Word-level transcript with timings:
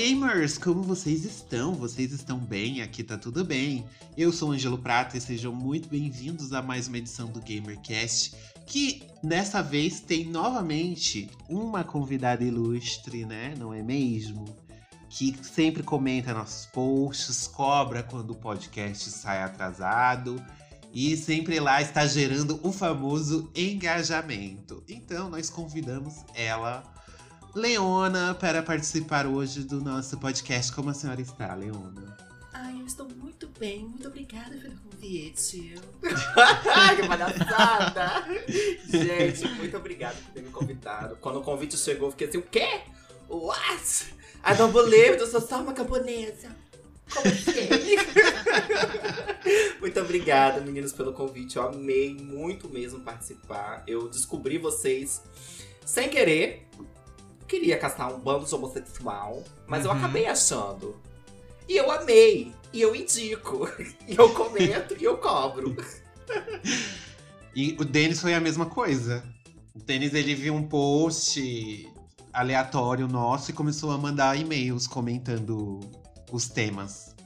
gamers, 0.00 0.56
como 0.56 0.82
vocês 0.82 1.26
estão? 1.26 1.74
Vocês 1.74 2.10
estão 2.10 2.38
bem? 2.38 2.80
Aqui 2.80 3.04
tá 3.04 3.18
tudo 3.18 3.44
bem. 3.44 3.84
Eu 4.16 4.32
sou 4.32 4.50
Angelo 4.50 4.78
Prata 4.78 5.18
e 5.18 5.20
sejam 5.20 5.54
muito 5.54 5.90
bem-vindos 5.90 6.54
a 6.54 6.62
mais 6.62 6.88
uma 6.88 6.96
edição 6.96 7.26
do 7.26 7.38
GamerCast, 7.38 8.34
que 8.64 9.02
dessa 9.22 9.62
vez 9.62 10.00
tem 10.00 10.24
novamente 10.24 11.28
uma 11.50 11.84
convidada 11.84 12.42
ilustre, 12.42 13.26
né? 13.26 13.54
Não 13.58 13.74
é 13.74 13.82
mesmo? 13.82 14.46
Que 15.10 15.36
sempre 15.42 15.82
comenta 15.82 16.32
nossos 16.32 16.64
posts, 16.64 17.46
cobra 17.46 18.02
quando 18.02 18.30
o 18.30 18.36
podcast 18.36 19.10
sai 19.10 19.42
atrasado 19.42 20.42
e 20.94 21.14
sempre 21.14 21.60
lá 21.60 21.82
está 21.82 22.06
gerando 22.06 22.58
o 22.62 22.72
famoso 22.72 23.50
engajamento. 23.54 24.82
Então 24.88 25.28
nós 25.28 25.50
convidamos 25.50 26.24
ela 26.34 26.90
Leona 27.54 28.34
para 28.34 28.62
participar 28.62 29.26
hoje 29.26 29.64
do 29.64 29.80
nosso 29.80 30.16
podcast. 30.18 30.72
Como 30.72 30.90
a 30.90 30.94
senhora 30.94 31.20
está, 31.20 31.52
Leona? 31.54 32.16
Ai, 32.52 32.80
eu 32.80 32.86
estou 32.86 33.08
muito 33.08 33.48
bem. 33.58 33.80
Muito 33.80 34.06
obrigada 34.06 34.56
pelo 34.56 34.76
convite. 34.76 35.74
Ai, 36.72 36.96
que 36.96 37.08
palhaçada! 37.08 38.24
Gente, 38.88 39.48
muito 39.54 39.76
obrigada 39.76 40.14
por 40.14 40.32
ter 40.32 40.42
me 40.42 40.50
convidado. 40.50 41.16
Quando 41.20 41.40
o 41.40 41.42
convite 41.42 41.76
chegou, 41.76 42.08
eu 42.08 42.12
fiquei 42.12 42.28
assim, 42.28 42.38
o 42.38 42.42
quê? 42.42 42.82
What? 43.28 44.14
I 44.44 44.54
don't 44.56 44.72
believe, 44.72 45.18
eu 45.18 45.26
sou 45.26 45.40
só 45.40 45.60
uma 45.60 45.72
camponesa. 45.72 46.54
Como 47.12 47.26
assim? 47.26 47.96
muito 49.80 50.00
obrigada, 50.00 50.60
meninos, 50.60 50.92
pelo 50.92 51.12
convite. 51.12 51.56
Eu 51.56 51.64
amei 51.64 52.14
muito 52.14 52.68
mesmo 52.68 53.00
participar. 53.00 53.82
Eu 53.88 54.08
descobri 54.08 54.58
vocês 54.58 55.20
sem 55.84 56.08
querer 56.08 56.68
queria 57.50 57.76
caçar 57.76 58.14
um 58.14 58.20
bando 58.20 58.46
de 58.46 58.54
homossexual, 58.54 59.42
mas 59.66 59.84
uhum. 59.84 59.90
eu 59.90 59.96
acabei 59.98 60.26
achando. 60.26 60.96
E 61.68 61.76
eu 61.76 61.90
amei. 61.90 62.54
E 62.72 62.80
eu 62.80 62.94
indico. 62.94 63.68
E 64.06 64.16
eu 64.16 64.32
comento 64.32 64.96
e 64.98 65.04
eu 65.04 65.18
cobro. 65.18 65.76
E 67.52 67.76
o 67.80 67.84
Denis 67.84 68.20
foi 68.20 68.32
a 68.32 68.38
mesma 68.38 68.64
coisa. 68.64 69.24
O 69.74 69.80
Denis 69.80 70.14
ele 70.14 70.36
viu 70.36 70.54
um 70.54 70.62
post 70.68 71.92
aleatório 72.32 73.08
nosso 73.08 73.50
e 73.50 73.52
começou 73.52 73.90
a 73.90 73.98
mandar 73.98 74.38
e-mails 74.38 74.86
comentando 74.86 75.80
os 76.30 76.48
temas. 76.48 77.16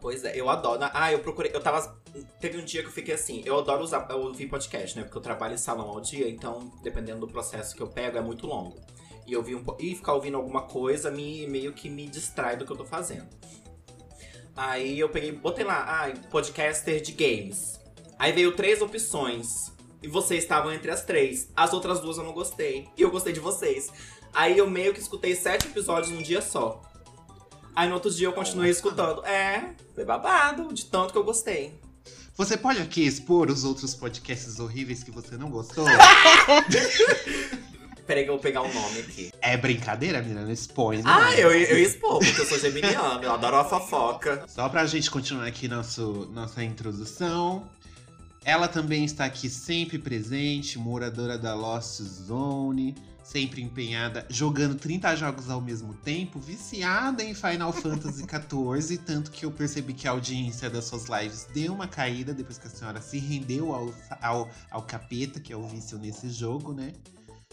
Pois 0.00 0.24
é, 0.24 0.40
eu 0.40 0.48
adoro. 0.48 0.80
Ah, 0.94 1.12
eu 1.12 1.18
procurei. 1.18 1.54
Eu 1.54 1.60
tava. 1.60 2.00
Teve 2.40 2.56
um 2.56 2.64
dia 2.64 2.80
que 2.80 2.88
eu 2.88 2.92
fiquei 2.92 3.12
assim. 3.12 3.42
Eu 3.44 3.58
adoro 3.58 3.82
usar, 3.82 4.10
ouvir 4.10 4.46
podcast, 4.46 4.96
né? 4.96 5.04
Porque 5.04 5.18
eu 5.18 5.22
trabalho 5.22 5.52
em 5.52 5.58
salão 5.58 5.90
ao 5.90 6.00
dia, 6.00 6.26
então, 6.26 6.72
dependendo 6.82 7.20
do 7.20 7.28
processo 7.28 7.76
que 7.76 7.82
eu 7.82 7.88
pego, 7.88 8.16
é 8.16 8.22
muito 8.22 8.46
longo 8.46 8.80
e 9.30 9.36
ouvir 9.36 9.54
um 9.54 9.64
e 9.78 9.94
ficar 9.94 10.14
ouvindo 10.14 10.36
alguma 10.36 10.62
coisa 10.62 11.10
me 11.10 11.46
meio 11.46 11.72
que 11.72 11.88
me 11.88 12.08
distrai 12.08 12.56
do 12.56 12.66
que 12.66 12.72
eu 12.72 12.76
tô 12.76 12.84
fazendo. 12.84 13.28
Aí 14.56 14.98
eu 14.98 15.08
peguei, 15.08 15.32
botei 15.32 15.64
lá, 15.64 15.84
ah, 15.86 16.12
podcaster 16.30 17.00
de 17.00 17.12
games. 17.12 17.78
Aí 18.18 18.32
veio 18.32 18.52
três 18.52 18.82
opções. 18.82 19.72
E 20.02 20.08
vocês 20.08 20.42
estavam 20.42 20.72
entre 20.72 20.90
as 20.90 21.04
três. 21.04 21.48
As 21.54 21.72
outras 21.72 22.00
duas 22.00 22.18
eu 22.18 22.24
não 22.24 22.32
gostei. 22.32 22.88
E 22.96 23.02
eu 23.02 23.10
gostei 23.10 23.32
de 23.32 23.40
vocês. 23.40 23.90
Aí 24.34 24.58
eu 24.58 24.68
meio 24.68 24.92
que 24.92 25.00
escutei 25.00 25.34
sete 25.34 25.66
episódios 25.66 26.12
num 26.12 26.22
dia 26.22 26.42
só. 26.42 26.82
Aí 27.74 27.88
no 27.88 27.94
outro 27.94 28.10
dia 28.10 28.26
eu 28.26 28.32
continuei 28.32 28.70
escutando. 28.70 29.24
É, 29.24 29.74
foi 29.94 30.04
babado, 30.04 30.72
de 30.74 30.86
tanto 30.86 31.12
que 31.12 31.18
eu 31.18 31.24
gostei. 31.24 31.78
Você 32.36 32.56
pode 32.56 32.80
aqui 32.80 33.06
expor 33.06 33.50
os 33.50 33.64
outros 33.64 33.94
podcasts 33.94 34.58
horríveis 34.58 35.02
que 35.02 35.10
você 35.10 35.36
não 35.36 35.50
gostou? 35.50 35.84
Peraí 38.10 38.24
que 38.24 38.30
eu 38.30 38.34
vou 38.34 38.42
pegar 38.42 38.62
o 38.62 38.66
um 38.66 38.74
nome 38.74 38.98
aqui. 38.98 39.30
É 39.40 39.56
brincadeira, 39.56 40.20
menina? 40.20 40.42
Não 40.42 40.50
expõe, 40.50 41.00
não. 41.00 41.08
Ah, 41.08 41.32
eu, 41.36 41.52
eu 41.52 41.78
expor, 41.78 42.18
porque 42.18 42.40
eu 42.40 42.44
sou 42.44 42.58
geminiano, 42.58 43.22
eu 43.22 43.32
adoro 43.32 43.54
a 43.54 43.64
fofoca. 43.64 44.44
Só 44.48 44.68
pra 44.68 44.84
gente 44.84 45.08
continuar 45.08 45.46
aqui 45.46 45.68
nosso, 45.68 46.28
nossa 46.34 46.64
introdução. 46.64 47.70
Ela 48.44 48.66
também 48.66 49.04
está 49.04 49.26
aqui 49.26 49.48
sempre 49.48 49.96
presente, 49.96 50.76
moradora 50.76 51.38
da 51.38 51.54
Lost 51.54 52.00
Zone, 52.00 52.96
sempre 53.22 53.62
empenhada, 53.62 54.26
jogando 54.28 54.74
30 54.74 55.14
jogos 55.14 55.48
ao 55.48 55.60
mesmo 55.60 55.94
tempo, 55.94 56.40
viciada 56.40 57.22
em 57.22 57.32
Final 57.32 57.72
Fantasy 57.72 58.24
XIV, 58.24 58.98
tanto 59.06 59.30
que 59.30 59.46
eu 59.46 59.52
percebi 59.52 59.94
que 59.94 60.08
a 60.08 60.10
audiência 60.10 60.68
das 60.68 60.86
suas 60.86 61.04
lives 61.04 61.46
deu 61.54 61.72
uma 61.72 61.86
caída 61.86 62.34
depois 62.34 62.58
que 62.58 62.66
a 62.66 62.70
senhora 62.70 63.00
se 63.00 63.18
rendeu 63.18 63.72
ao, 63.72 63.94
ao, 64.20 64.50
ao 64.68 64.82
capeta, 64.82 65.38
que 65.38 65.52
é 65.52 65.56
o 65.56 65.62
vício 65.62 65.96
nesse 65.96 66.28
jogo, 66.28 66.72
né? 66.72 66.92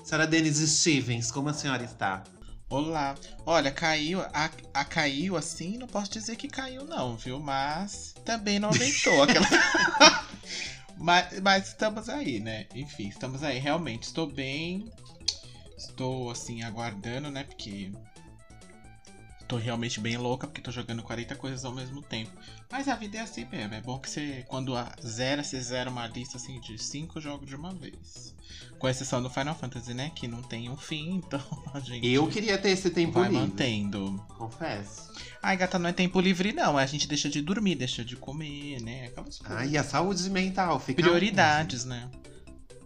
Senhora 0.07 0.25
Denise 0.25 0.65
Stevens, 0.65 1.29
como 1.29 1.49
a 1.49 1.53
senhora 1.53 1.83
está? 1.83 2.23
Olá. 2.69 3.13
Olha, 3.45 3.69
caiu. 3.69 4.21
A, 4.21 4.49
a 4.73 4.85
caiu 4.85 5.35
assim, 5.35 5.75
não 5.75 5.85
posso 5.85 6.09
dizer 6.09 6.37
que 6.37 6.47
caiu, 6.47 6.85
não, 6.85 7.17
viu? 7.17 7.41
Mas 7.41 8.15
também 8.23 8.57
não 8.57 8.69
aumentou 8.69 9.21
aquela. 9.23 9.45
mas, 10.97 11.41
mas 11.41 11.67
estamos 11.67 12.07
aí, 12.07 12.39
né? 12.39 12.67
Enfim, 12.73 13.09
estamos 13.09 13.43
aí. 13.43 13.59
Realmente, 13.59 14.03
estou 14.03 14.25
bem. 14.25 14.89
Estou 15.77 16.31
assim, 16.31 16.63
aguardando, 16.63 17.29
né? 17.29 17.43
Porque 17.43 17.91
tô 19.47 19.55
realmente 19.57 19.99
bem 19.99 20.17
louca 20.17 20.45
porque 20.45 20.61
tô 20.61 20.71
jogando 20.71 21.01
40 21.01 21.35
coisas 21.35 21.63
ao 21.63 21.73
mesmo 21.73 22.01
tempo. 22.01 22.31
Mas 22.69 22.87
a 22.87 22.95
vida 22.95 23.17
é 23.17 23.21
assim 23.21 23.45
mesmo. 23.45 23.73
É 23.73 23.81
bom 23.81 23.97
que 23.97 24.09
você, 24.09 24.45
quando 24.47 24.73
zera, 25.05 25.43
você 25.43 25.59
zera 25.61 25.89
uma 25.89 26.05
lista 26.07 26.37
assim 26.37 26.59
de 26.59 26.77
5 26.77 27.19
jogos 27.21 27.47
de 27.47 27.55
uma 27.55 27.73
vez. 27.73 28.35
Com 28.77 28.87
exceção 28.87 29.21
do 29.23 29.29
Final 29.29 29.55
Fantasy, 29.55 29.93
né? 29.93 30.11
Que 30.13 30.27
não 30.27 30.41
tem 30.41 30.69
um 30.69 30.77
fim, 30.77 31.15
então 31.25 31.41
a 31.73 31.79
gente. 31.79 32.07
Eu 32.07 32.27
queria 32.27 32.57
ter 32.57 32.69
esse 32.69 32.89
tempo 32.89 33.19
vai 33.19 33.29
livre. 33.29 33.47
mantendo. 33.47 34.23
Confesso. 34.37 35.11
Ai, 35.41 35.55
gata, 35.55 35.79
não 35.79 35.89
é 35.89 35.93
tempo 35.93 36.19
livre, 36.19 36.51
não. 36.51 36.77
A 36.77 36.85
gente 36.85 37.07
deixa 37.07 37.29
de 37.29 37.41
dormir, 37.41 37.75
deixa 37.75 38.03
de 38.03 38.15
comer, 38.15 38.81
né? 38.81 39.07
Aquelas 39.07 39.37
coisas. 39.39 39.57
Ah, 39.57 39.65
e 39.65 39.77
a 39.77 39.83
saúde 39.83 40.29
mental 40.29 40.79
fica. 40.79 41.01
Prioridades, 41.01 41.85
né? 41.85 42.09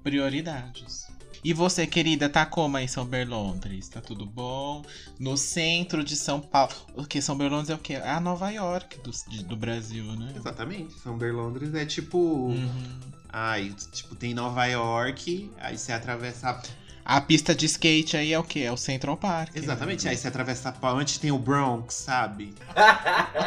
Prioridades. 0.03 1.10
E 1.44 1.53
você, 1.53 1.88
querida, 1.88 2.29
tá 2.29 2.46
como 2.46 2.78
aí 2.78 2.85
em 2.85 2.88
São 2.88 3.03
Berlondres? 3.03 3.90
Tá 3.90 4.00
tudo 4.00 4.25
bom? 4.25 4.84
No 5.19 5.35
centro 5.35 6.03
de 6.03 6.16
São 6.16 6.40
Paulo. 6.40 6.74
O 6.96 7.03
que? 7.03 7.19
São 7.19 7.35
Berlondres 7.35 7.72
é 7.72 7.75
o 7.75 7.79
quê? 7.79 7.94
É 7.94 8.12
a 8.12 8.19
Nova 8.19 8.50
York 8.52 9.00
do, 9.00 9.12
de, 9.28 9.44
do 9.44 9.56
Brasil, 9.56 10.03
né? 10.03 10.34
Exatamente. 10.35 10.94
São 11.00 11.18
Berlondres 11.18 11.74
é 11.74 11.85
tipo. 11.85 12.18
Uhum. 12.19 13.00
Ai, 13.29 13.74
tipo, 13.91 14.13
tem 14.16 14.34
Nova 14.34 14.66
York, 14.66 15.50
aí 15.59 15.78
você 15.78 15.91
atravessa. 15.91 16.62
A 17.03 17.19
pista 17.19 17.56
de 17.56 17.66
skate 17.66 18.16
aí 18.16 18.34
é 18.34 18.38
o 18.38 18.44
quê? 18.44 18.59
É 18.59 18.72
o 18.72 18.78
Central 18.78 19.18
Park. 19.18 19.56
Exatamente, 19.56 20.06
né? 20.06 20.12
aí 20.12 20.18
você 20.18 20.28
atravessa 20.28 20.69
a 20.69 20.72
ponte, 20.72 21.19
tem 21.19 21.31
o 21.31 21.40
Bronx, 21.40 21.96
sabe? 21.96 22.53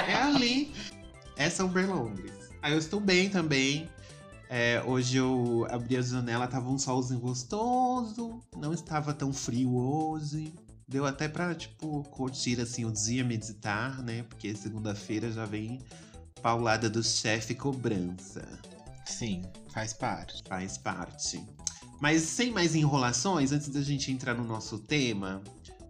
é 0.09 0.15
ali. 0.15 0.75
É 1.37 1.49
São 1.49 1.69
Berlondres. 1.69 2.33
Aí 2.61 2.73
eu 2.73 2.79
estou 2.79 2.99
bem 2.99 3.29
também. 3.29 3.89
É, 4.57 4.81
hoje 4.87 5.17
eu 5.17 5.67
abri 5.69 5.97
a 5.97 6.01
janela, 6.01 6.47
tava 6.47 6.71
um 6.71 6.79
solzinho 6.79 7.19
gostoso, 7.19 8.41
não 8.57 8.73
estava 8.73 9.13
tão 9.13 9.33
frio 9.33 9.75
hoje. 9.75 10.55
Deu 10.87 11.05
até 11.05 11.27
pra, 11.27 11.53
tipo, 11.57 12.05
curtir 12.05 12.61
assim 12.61 12.85
o 12.85 12.93
dia, 12.93 13.25
meditar, 13.25 14.01
né? 14.01 14.23
Porque 14.23 14.55
segunda-feira 14.55 15.33
já 15.33 15.45
vem 15.45 15.81
paulada 16.41 16.89
do 16.89 17.03
chefe 17.03 17.53
cobrança. 17.53 18.47
Sim, 19.05 19.43
faz 19.73 19.93
parte. 19.93 20.41
Faz 20.49 20.79
parte. 20.79 21.45
Mas 22.01 22.23
sem 22.23 22.53
mais 22.53 22.77
enrolações, 22.77 23.51
antes 23.51 23.71
da 23.71 23.83
gente 23.83 24.13
entrar 24.13 24.35
no 24.35 24.45
nosso 24.45 24.79
tema, 24.79 25.43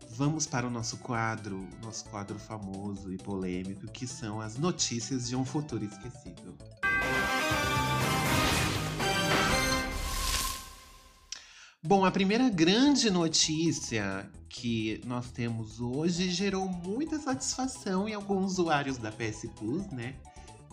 vamos 0.09 0.47
para 0.47 0.67
o 0.67 0.71
nosso 0.71 0.97
quadro, 0.97 1.69
nosso 1.83 2.07
quadro 2.07 2.39
famoso 2.39 3.13
e 3.13 3.19
polêmico, 3.19 3.87
que 3.89 4.07
são 4.07 4.41
as 4.41 4.57
notícias 4.57 5.29
de 5.29 5.37
um 5.37 5.45
futuro 5.45 5.85
esquecido. 5.85 6.57
Bom, 11.87 12.03
a 12.07 12.11
primeira 12.11 12.49
grande 12.49 13.11
notícia 13.11 14.27
que 14.49 15.03
nós 15.05 15.31
temos 15.31 15.83
hoje 15.83 16.31
gerou 16.31 16.67
muita 16.67 17.19
satisfação 17.19 18.09
em 18.09 18.15
alguns 18.15 18.53
usuários 18.53 18.97
da 18.97 19.13
PS 19.13 19.51
Plus, 19.55 19.87
né? 19.89 20.15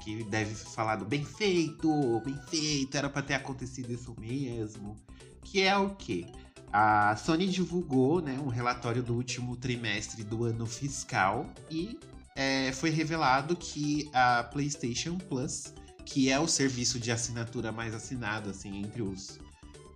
Que 0.02 0.24
deve 0.24 0.56
falar 0.56 0.96
do 0.96 1.04
bem 1.04 1.26
feito, 1.26 2.22
bem 2.24 2.40
feito, 2.48 2.96
era 2.96 3.10
para 3.10 3.22
ter 3.22 3.34
acontecido 3.34 3.92
isso 3.92 4.16
mesmo. 4.18 4.96
Que 5.44 5.64
é 5.64 5.76
o 5.78 5.90
quê? 5.96 6.28
A 6.72 7.14
Sony 7.18 7.46
divulgou 7.50 8.22
né, 8.22 8.40
um 8.40 8.48
relatório 8.48 9.04
do 9.04 9.14
último 9.14 9.58
trimestre 9.58 10.24
do 10.24 10.46
ano 10.46 10.66
fiscal 10.66 11.46
e 11.70 12.00
é, 12.38 12.72
foi 12.72 12.90
revelado 12.90 13.54
que 13.58 14.10
a 14.14 14.44
PlayStation 14.46 15.18
Plus 15.18 15.74
que 16.06 16.30
é 16.30 16.40
o 16.40 16.48
serviço 16.48 17.00
de 17.00 17.12
assinatura 17.12 17.72
mais 17.72 17.94
assinado, 17.94 18.50
assim, 18.50 18.80
entre 18.80 19.02
os, 19.02 19.40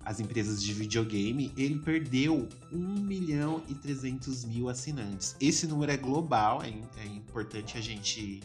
as 0.05 0.19
empresas 0.19 0.61
de 0.61 0.71
videogame, 0.71 1.51
ele 1.57 1.79
perdeu 1.79 2.47
1 2.71 2.77
milhão 2.77 3.63
e 3.67 3.73
300 3.73 4.45
mil 4.45 4.69
assinantes. 4.69 5.35
Esse 5.41 5.65
número 5.65 5.91
é 5.91 5.97
global, 5.97 6.61
é, 6.61 6.69
é 7.01 7.07
importante 7.07 7.77
a 7.77 7.81
gente 7.81 8.41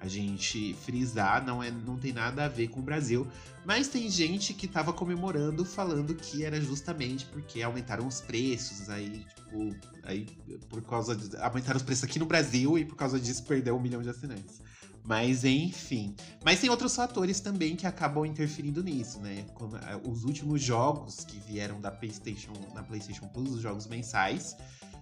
a 0.00 0.08
gente 0.08 0.74
frisar, 0.82 1.44
não, 1.44 1.62
é, 1.62 1.70
não 1.70 1.98
tem 1.98 2.10
nada 2.10 2.46
a 2.46 2.48
ver 2.48 2.68
com 2.68 2.80
o 2.80 2.82
Brasil. 2.82 3.26
Mas 3.66 3.86
tem 3.86 4.08
gente 4.08 4.54
que 4.54 4.66
tava 4.66 4.94
comemorando, 4.94 5.62
falando 5.62 6.14
que 6.14 6.42
era 6.42 6.58
justamente 6.58 7.26
porque 7.26 7.60
aumentaram 7.60 8.06
os 8.06 8.18
preços, 8.18 8.88
aí, 8.88 9.26
tipo, 9.34 9.76
aí 10.02 10.26
por 10.70 10.80
causa 10.80 11.14
de. 11.14 11.36
Aumentaram 11.36 11.76
os 11.76 11.82
preços 11.82 12.04
aqui 12.04 12.18
no 12.18 12.24
Brasil 12.24 12.78
e 12.78 12.84
por 12.86 12.96
causa 12.96 13.20
disso 13.20 13.44
perdeu 13.44 13.76
um 13.76 13.80
milhão 13.80 14.00
de 14.00 14.08
assinantes. 14.08 14.62
Mas 15.04 15.44
enfim. 15.44 16.14
Mas 16.44 16.60
tem 16.60 16.70
outros 16.70 16.94
fatores 16.94 17.40
também 17.40 17.74
que 17.76 17.86
acabam 17.86 18.24
interferindo 18.24 18.82
nisso, 18.82 19.18
né? 19.20 19.44
Como, 19.54 19.76
eh, 19.76 20.00
os 20.04 20.24
últimos 20.24 20.62
jogos 20.62 21.24
que 21.24 21.38
vieram 21.38 21.80
da 21.80 21.90
PlayStation, 21.90 22.52
na 22.74 22.82
PlayStation 22.82 23.26
Plus, 23.28 23.50
os 23.50 23.60
jogos 23.60 23.86
mensais, 23.86 24.56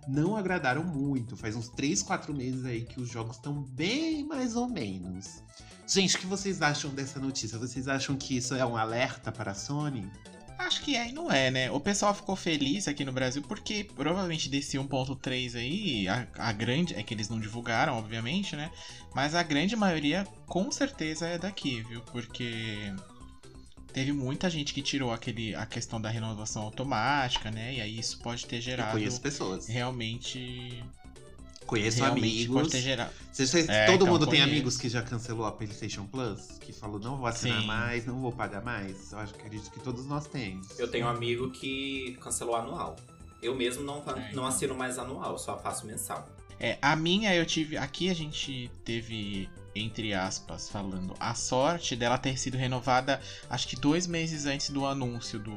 não 0.07 0.37
agradaram 0.37 0.85
muito. 0.85 1.37
Faz 1.37 1.55
uns 1.55 1.69
3, 1.69 2.03
4 2.03 2.33
meses 2.35 2.65
aí 2.65 2.85
que 2.85 3.01
os 3.01 3.09
jogos 3.11 3.37
estão 3.37 3.63
bem 3.63 4.25
mais 4.25 4.57
ou 4.57 4.69
menos. 4.69 5.43
Gente, 5.87 6.17
o 6.17 6.19
que 6.21 6.27
vocês 6.27 6.61
acham 6.63 6.91
dessa 6.91 7.19
notícia? 7.19 7.59
Vocês 7.59 7.89
acham 7.89 8.17
que 8.17 8.37
isso 8.37 8.55
é 8.55 8.65
um 8.65 8.77
alerta 8.77 9.33
para 9.33 9.53
a 9.53 9.55
Sony? 9.55 10.11
Acho 10.59 10.83
que 10.83 10.97
aí 10.97 11.13
não 11.13 11.31
é, 11.31 11.51
né? 11.51 11.71
O 11.71 11.79
pessoal 11.79 12.13
ficou 12.13 12.35
feliz 12.35 12.89
aqui 12.89 13.05
no 13.05 13.13
Brasil 13.13 13.41
porque 13.43 13.85
provavelmente 13.85 14.49
desse 14.49 14.77
1.3 14.77 15.55
aí, 15.55 16.09
a, 16.09 16.27
a, 16.37 16.53
grande. 16.53 16.95
É 16.95 17.03
que 17.03 17.15
eles 17.15 17.29
não 17.29 17.39
divulgaram, 17.39 17.97
obviamente, 17.97 18.57
né? 18.57 18.71
Mas 19.15 19.35
a 19.35 19.43
grande 19.43 19.77
maioria 19.77 20.27
com 20.47 20.71
certeza 20.73 21.27
é 21.27 21.39
daqui, 21.39 21.83
viu? 21.83 22.03
Porque 22.03 22.93
teve 23.93 24.13
muita 24.13 24.51
gente 24.51 24.75
que 24.75 24.83
tirou 24.83 25.13
aquele, 25.13 25.55
a 25.55 25.65
questão 25.65 26.01
da 26.01 26.11
renovação 26.11 26.63
automática, 26.63 27.51
né? 27.51 27.75
E 27.75 27.81
aí 27.81 27.99
isso 27.99 28.19
pode 28.19 28.45
ter 28.45 28.61
gerado. 28.61 28.91
Eu 28.91 28.95
conheço 28.95 29.21
pessoas. 29.21 29.69
Realmente 29.69 30.83
Conheço 31.69 32.03
amigos. 32.03 32.73
Gerar... 32.73 33.13
é, 33.69 33.85
todo 33.85 33.97
então, 33.97 34.07
mundo 34.07 34.27
conheço. 34.27 34.31
tem 34.31 34.41
amigos 34.41 34.79
que 34.79 34.89
já 34.89 35.03
cancelou 35.03 35.45
a 35.45 35.53
PlayStation 35.53 36.07
Plus? 36.07 36.59
Que 36.59 36.73
falou, 36.73 36.99
não 36.99 37.19
vou 37.19 37.27
assinar 37.27 37.61
Sim. 37.61 37.67
mais, 37.67 38.07
não 38.07 38.19
vou 38.23 38.33
pagar 38.33 38.63
mais? 38.63 39.13
Eu 39.13 39.19
acho 39.19 39.35
que 39.35 39.41
acredito 39.43 39.71
que 39.71 39.79
todos 39.81 40.07
nós 40.07 40.27
temos. 40.27 40.81
Eu 40.81 40.89
tenho 40.91 41.05
um 41.05 41.11
amigo 41.11 41.51
que 41.51 42.17
cancelou 42.23 42.57
anual. 42.57 42.97
Eu 43.43 43.55
mesmo 43.55 43.85
não, 43.85 44.03
é, 44.17 44.33
não 44.33 44.47
assino 44.47 44.75
mais 44.75 44.99
anual, 44.99 45.39
só 45.39 45.59
faço 45.59 45.87
mensal. 45.87 46.27
É, 46.59 46.79
a 46.81 46.97
minha 46.97 47.35
eu 47.37 47.45
tive. 47.45 47.77
Aqui 47.77 48.09
a 48.09 48.15
gente 48.15 48.71
teve, 48.83 49.47
entre 49.75 50.15
aspas, 50.15 50.71
falando, 50.71 51.15
a 51.21 51.35
sorte 51.35 51.95
dela 51.95 52.17
ter 52.17 52.39
sido 52.39 52.57
renovada 52.57 53.21
acho 53.51 53.69
que 53.69 53.77
dois 53.77 54.07
meses 54.07 54.47
antes 54.47 54.71
do 54.71 54.87
anúncio 54.87 55.39
do, 55.39 55.55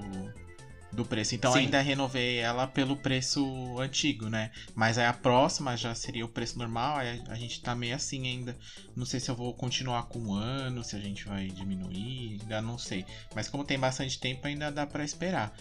do 0.91 1.05
preço. 1.05 1.35
Então 1.35 1.53
Sim. 1.53 1.59
ainda 1.59 1.81
renovei 1.81 2.37
ela 2.37 2.67
pelo 2.67 2.95
preço 2.97 3.79
antigo, 3.79 4.29
né? 4.29 4.51
Mas 4.75 4.97
aí 4.97 5.05
a 5.05 5.13
próxima 5.13 5.77
já 5.77 5.95
seria 5.95 6.25
o 6.25 6.29
preço 6.29 6.57
normal. 6.57 6.97
Aí 6.97 7.21
a 7.27 7.35
gente 7.35 7.61
tá 7.61 7.73
meio 7.75 7.95
assim 7.95 8.27
ainda. 8.27 8.57
Não 8.95 9.05
sei 9.05 9.19
se 9.19 9.29
eu 9.29 9.35
vou 9.35 9.53
continuar 9.53 10.03
com 10.03 10.19
um 10.19 10.33
ano, 10.33 10.83
se 10.83 10.95
a 10.95 10.99
gente 10.99 11.25
vai 11.25 11.47
diminuir, 11.47 12.39
ainda 12.41 12.61
não 12.61 12.77
sei. 12.77 13.05
Mas 13.33 13.47
como 13.47 13.63
tem 13.63 13.79
bastante 13.79 14.19
tempo, 14.19 14.45
ainda 14.47 14.71
dá 14.71 14.85
para 14.85 15.03
esperar. 15.03 15.53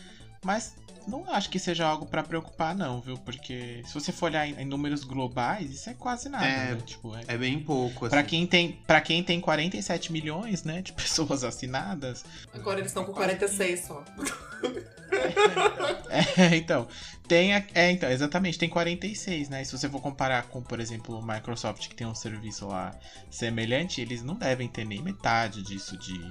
Mas 0.45 0.75
não 1.07 1.31
acho 1.31 1.51
que 1.51 1.59
seja 1.59 1.87
algo 1.87 2.07
para 2.07 2.23
preocupar, 2.23 2.75
não, 2.75 3.01
viu? 3.01 3.17
Porque 3.19 3.83
se 3.87 3.95
você 3.95 4.13
for 4.13 4.27
olhar 4.27 4.47
em, 4.47 4.65
números 4.65 5.05
globais, 5.05 5.71
isso 5.71 5.91
é 5.91 5.95
quase 5.95 6.29
nada, 6.29 6.47
é, 6.47 6.75
né? 6.75 6.83
Tipo, 6.85 7.17
é, 7.17 7.25
é 7.27 7.39
bem 7.39 7.61
pouco. 7.61 8.07
Assim. 8.07 8.11
Para 8.11 8.23
quem 8.23 8.47
tem, 8.47 8.73
para 8.87 9.01
quem 9.01 9.23
tem 9.23 9.41
47 9.41 10.13
milhões, 10.13 10.65
né, 10.65 10.83
de 10.83 10.93
pessoas 11.11 11.45
assinadas. 11.45 12.25
Agora 12.53 12.79
eles 12.79 12.91
estão 12.91 13.05
com 13.05 13.13
46 13.13 13.87
só. 13.87 14.05
é, 16.37 16.57
então, 16.57 16.87
tem 17.27 17.55
a, 17.55 17.65
é, 17.75 17.91
então, 17.91 18.11
exatamente, 18.11 18.59
tem 18.59 18.69
46, 18.69 19.49
né? 19.49 19.65
Se 19.65 19.77
você 19.77 19.89
for 19.89 20.01
comparar 20.01 20.45
com, 20.45 20.63
por 20.63 20.81
exemplo, 20.81 21.19
o 21.19 21.23
Microsoft 21.23 21.89
que 21.89 21.95
tem 21.95 22.07
um 22.07 22.15
serviço 22.15 22.67
lá 22.67 22.95
semelhante, 23.31 24.01
eles 24.01 24.23
não 24.23 24.35
devem 24.35 24.69
ter 24.69 24.85
nem 24.85 25.03
metade 25.03 25.63
disso 25.63 25.97
de 25.97 26.31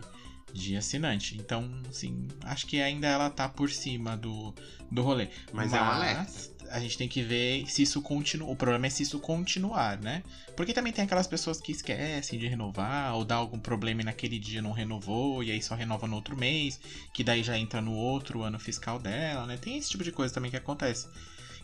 de 0.53 0.75
assinante. 0.75 1.37
Então, 1.37 1.69
assim, 1.89 2.27
acho 2.41 2.65
que 2.65 2.81
ainda 2.81 3.07
ela 3.07 3.29
tá 3.29 3.47
por 3.47 3.69
cima 3.69 4.17
do, 4.17 4.53
do 4.91 5.01
rolê. 5.01 5.27
Mas, 5.53 5.71
Mas 5.71 5.73
é 5.73 5.81
um 5.81 5.85
alerta. 5.85 6.59
A 6.71 6.79
gente 6.79 6.97
tem 6.97 7.07
que 7.07 7.23
ver 7.23 7.65
se 7.67 7.81
isso 7.81 7.99
continua. 8.01 8.49
O 8.49 8.55
problema 8.55 8.85
é 8.85 8.89
se 8.89 9.01
isso 9.01 9.19
continuar, 9.19 9.97
né? 9.99 10.21
Porque 10.55 10.71
também 10.71 10.93
tem 10.93 11.03
aquelas 11.03 11.25
pessoas 11.25 11.59
que 11.59 11.71
esquecem 11.71 12.37
de 12.37 12.47
renovar, 12.47 13.15
ou 13.15 13.25
dá 13.25 13.35
algum 13.35 13.59
problema 13.59 14.01
e 14.01 14.05
naquele 14.05 14.37
dia 14.37 14.61
não 14.61 14.71
renovou, 14.71 15.43
e 15.43 15.51
aí 15.51 15.61
só 15.63 15.73
renova 15.73 16.05
no 16.05 16.15
outro 16.15 16.37
mês, 16.37 16.79
que 17.11 17.23
daí 17.23 17.41
já 17.41 17.57
entra 17.57 17.81
no 17.81 17.93
outro 17.93 18.43
ano 18.43 18.59
fiscal 18.59 18.99
dela, 18.99 19.47
né? 19.47 19.57
Tem 19.57 19.77
esse 19.77 19.89
tipo 19.89 20.03
de 20.03 20.11
coisa 20.11 20.31
também 20.31 20.51
que 20.51 20.57
acontece. 20.57 21.07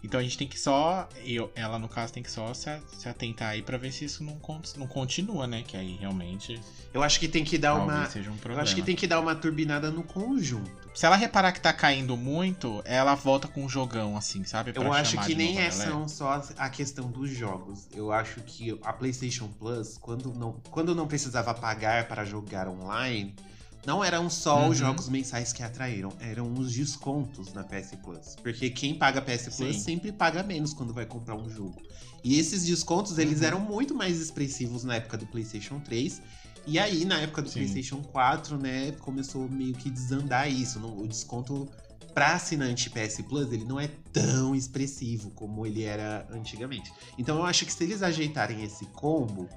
Então 0.04 0.20
a 0.20 0.24
gente 0.24 0.38
tem 0.38 0.48
que 0.48 0.60
só. 0.60 1.08
Eu, 1.24 1.52
ela, 1.56 1.80
no 1.80 1.88
caso, 1.88 2.14
tem 2.14 2.22
que 2.22 2.32
só 2.32 2.54
se, 2.54 2.70
se 2.98 3.10
atentar 3.10 3.50
aí 3.50 3.62
pra 3.62 3.78
ver 3.78 3.92
se 3.92 4.06
isso 4.06 4.24
não, 4.24 4.40
não 4.78 4.88
continua, 4.88 5.48
né? 5.48 5.64
Que 5.66 5.76
aí 5.76 5.98
realmente. 6.00 6.60
Eu 6.94 7.04
acho 7.04 7.20
que 7.20 7.28
tem 7.28 7.44
que 7.44 7.58
dar 7.58 7.76
uma. 7.76 8.08
Um 8.08 8.52
eu 8.52 8.60
acho 8.60 8.76
que 8.76 8.82
tem 8.82 8.96
que 8.96 9.08
dar 9.08 9.20
uma 9.20 9.36
turbinada 9.36 9.92
no 9.92 10.04
conjunto. 10.04 10.72
Se 10.94 11.06
ela 11.06 11.16
reparar 11.16 11.52
que 11.52 11.60
tá 11.60 11.74
caindo 11.74 12.16
muito, 12.16 12.82
ela 12.86 13.16
volta 13.16 13.48
com 13.48 13.66
um 13.66 13.70
jogão, 13.70 14.16
assim, 14.16 14.46
sabe? 14.46 14.72
Pra 14.72 14.82
eu 14.82 14.94
acho 14.94 15.18
que 15.26 15.36
nem 15.36 15.60
é 15.60 15.70
são 15.70 16.08
só 16.08 16.42
a 16.58 16.70
questão 16.70 17.12
dos 17.12 17.30
jogos. 17.30 17.88
Eu 17.94 18.12
acho 18.12 18.40
que 18.42 18.80
a 18.84 18.94
PlayStation 18.94 19.50
Plus, 19.60 19.98
quando 19.98 20.34
não, 20.34 20.54
quando 20.72 20.96
não 20.96 21.06
precisava 21.06 21.54
pagar 21.54 22.08
para 22.08 22.24
jogar 22.24 22.68
online 22.70 23.36
não 23.86 24.04
eram 24.04 24.30
só 24.30 24.64
uhum. 24.64 24.70
os 24.70 24.78
jogos 24.78 25.10
mensais 25.10 25.54
que 25.54 25.64
atraíram, 25.64 26.12
eram 26.20 26.52
os 26.54 26.74
descontos 26.74 27.54
na 27.54 27.64
PS 27.64 27.92
Plus. 28.04 28.36
Porque 28.42 28.70
quem 28.70 28.96
paga 28.96 29.22
PS 29.22 29.56
Plus 29.56 29.76
Sim. 29.76 29.80
sempre 29.80 30.12
paga 30.12 30.44
menos 30.44 30.74
quando 30.74 30.94
vai 30.94 31.06
comprar 31.06 31.36
um 31.36 31.50
jogo. 31.50 31.82
E 32.24 32.40
esses 32.40 32.66
descontos, 32.66 33.18
eles 33.18 33.42
uhum. 33.42 33.48
eram 33.48 33.60
muito 33.60 33.94
mais 33.94 34.20
expressivos 34.20 34.84
na 34.84 34.96
época 34.96 35.18
do 35.18 35.28
PlayStation 35.28 35.80
3. 35.80 36.22
E 36.68 36.80
aí, 36.80 37.06
na 37.06 37.20
época 37.20 37.42
do 37.44 37.50
Sim. 37.50 37.60
PlayStation 37.60 38.02
4, 38.02 38.58
né, 38.58 38.92
começou 38.94 39.48
meio 39.48 39.74
que 39.74 39.90
desandar 39.90 40.52
isso. 40.52 40.80
O 40.80 41.08
desconto 41.08 41.70
para 42.16 42.34
assinante 42.34 42.90
PS 42.90 43.22
Plus, 43.28 43.52
ele 43.52 43.66
não 43.66 43.78
é 43.78 43.90
tão 44.14 44.56
expressivo 44.56 45.30
como 45.32 45.68
ele 45.68 45.84
era 45.84 46.26
antigamente. 46.32 46.92
Então 47.18 47.38
eu 47.38 47.44
acho 47.44 47.66
que 47.66 47.74
se 47.74 47.84
eles 47.84 48.02
ajeitarem 48.02 48.64
esse 48.64 48.86
combo, 48.86 49.50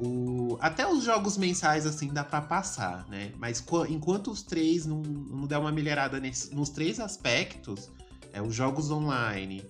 o, 0.00 0.56
até 0.60 0.90
os 0.90 1.04
jogos 1.04 1.36
mensais, 1.36 1.84
assim, 1.84 2.08
dá 2.08 2.24
para 2.24 2.40
passar, 2.40 3.06
né? 3.08 3.32
Mas 3.36 3.62
enquanto 3.88 4.30
os 4.30 4.42
três 4.42 4.86
não, 4.86 5.02
não 5.02 5.46
der 5.46 5.58
uma 5.58 5.70
melhorada 5.70 6.18
nesse, 6.18 6.54
nos 6.54 6.70
três 6.70 6.98
aspectos, 6.98 7.90
é, 8.32 8.40
os 8.40 8.54
jogos 8.54 8.90
online, 8.90 9.62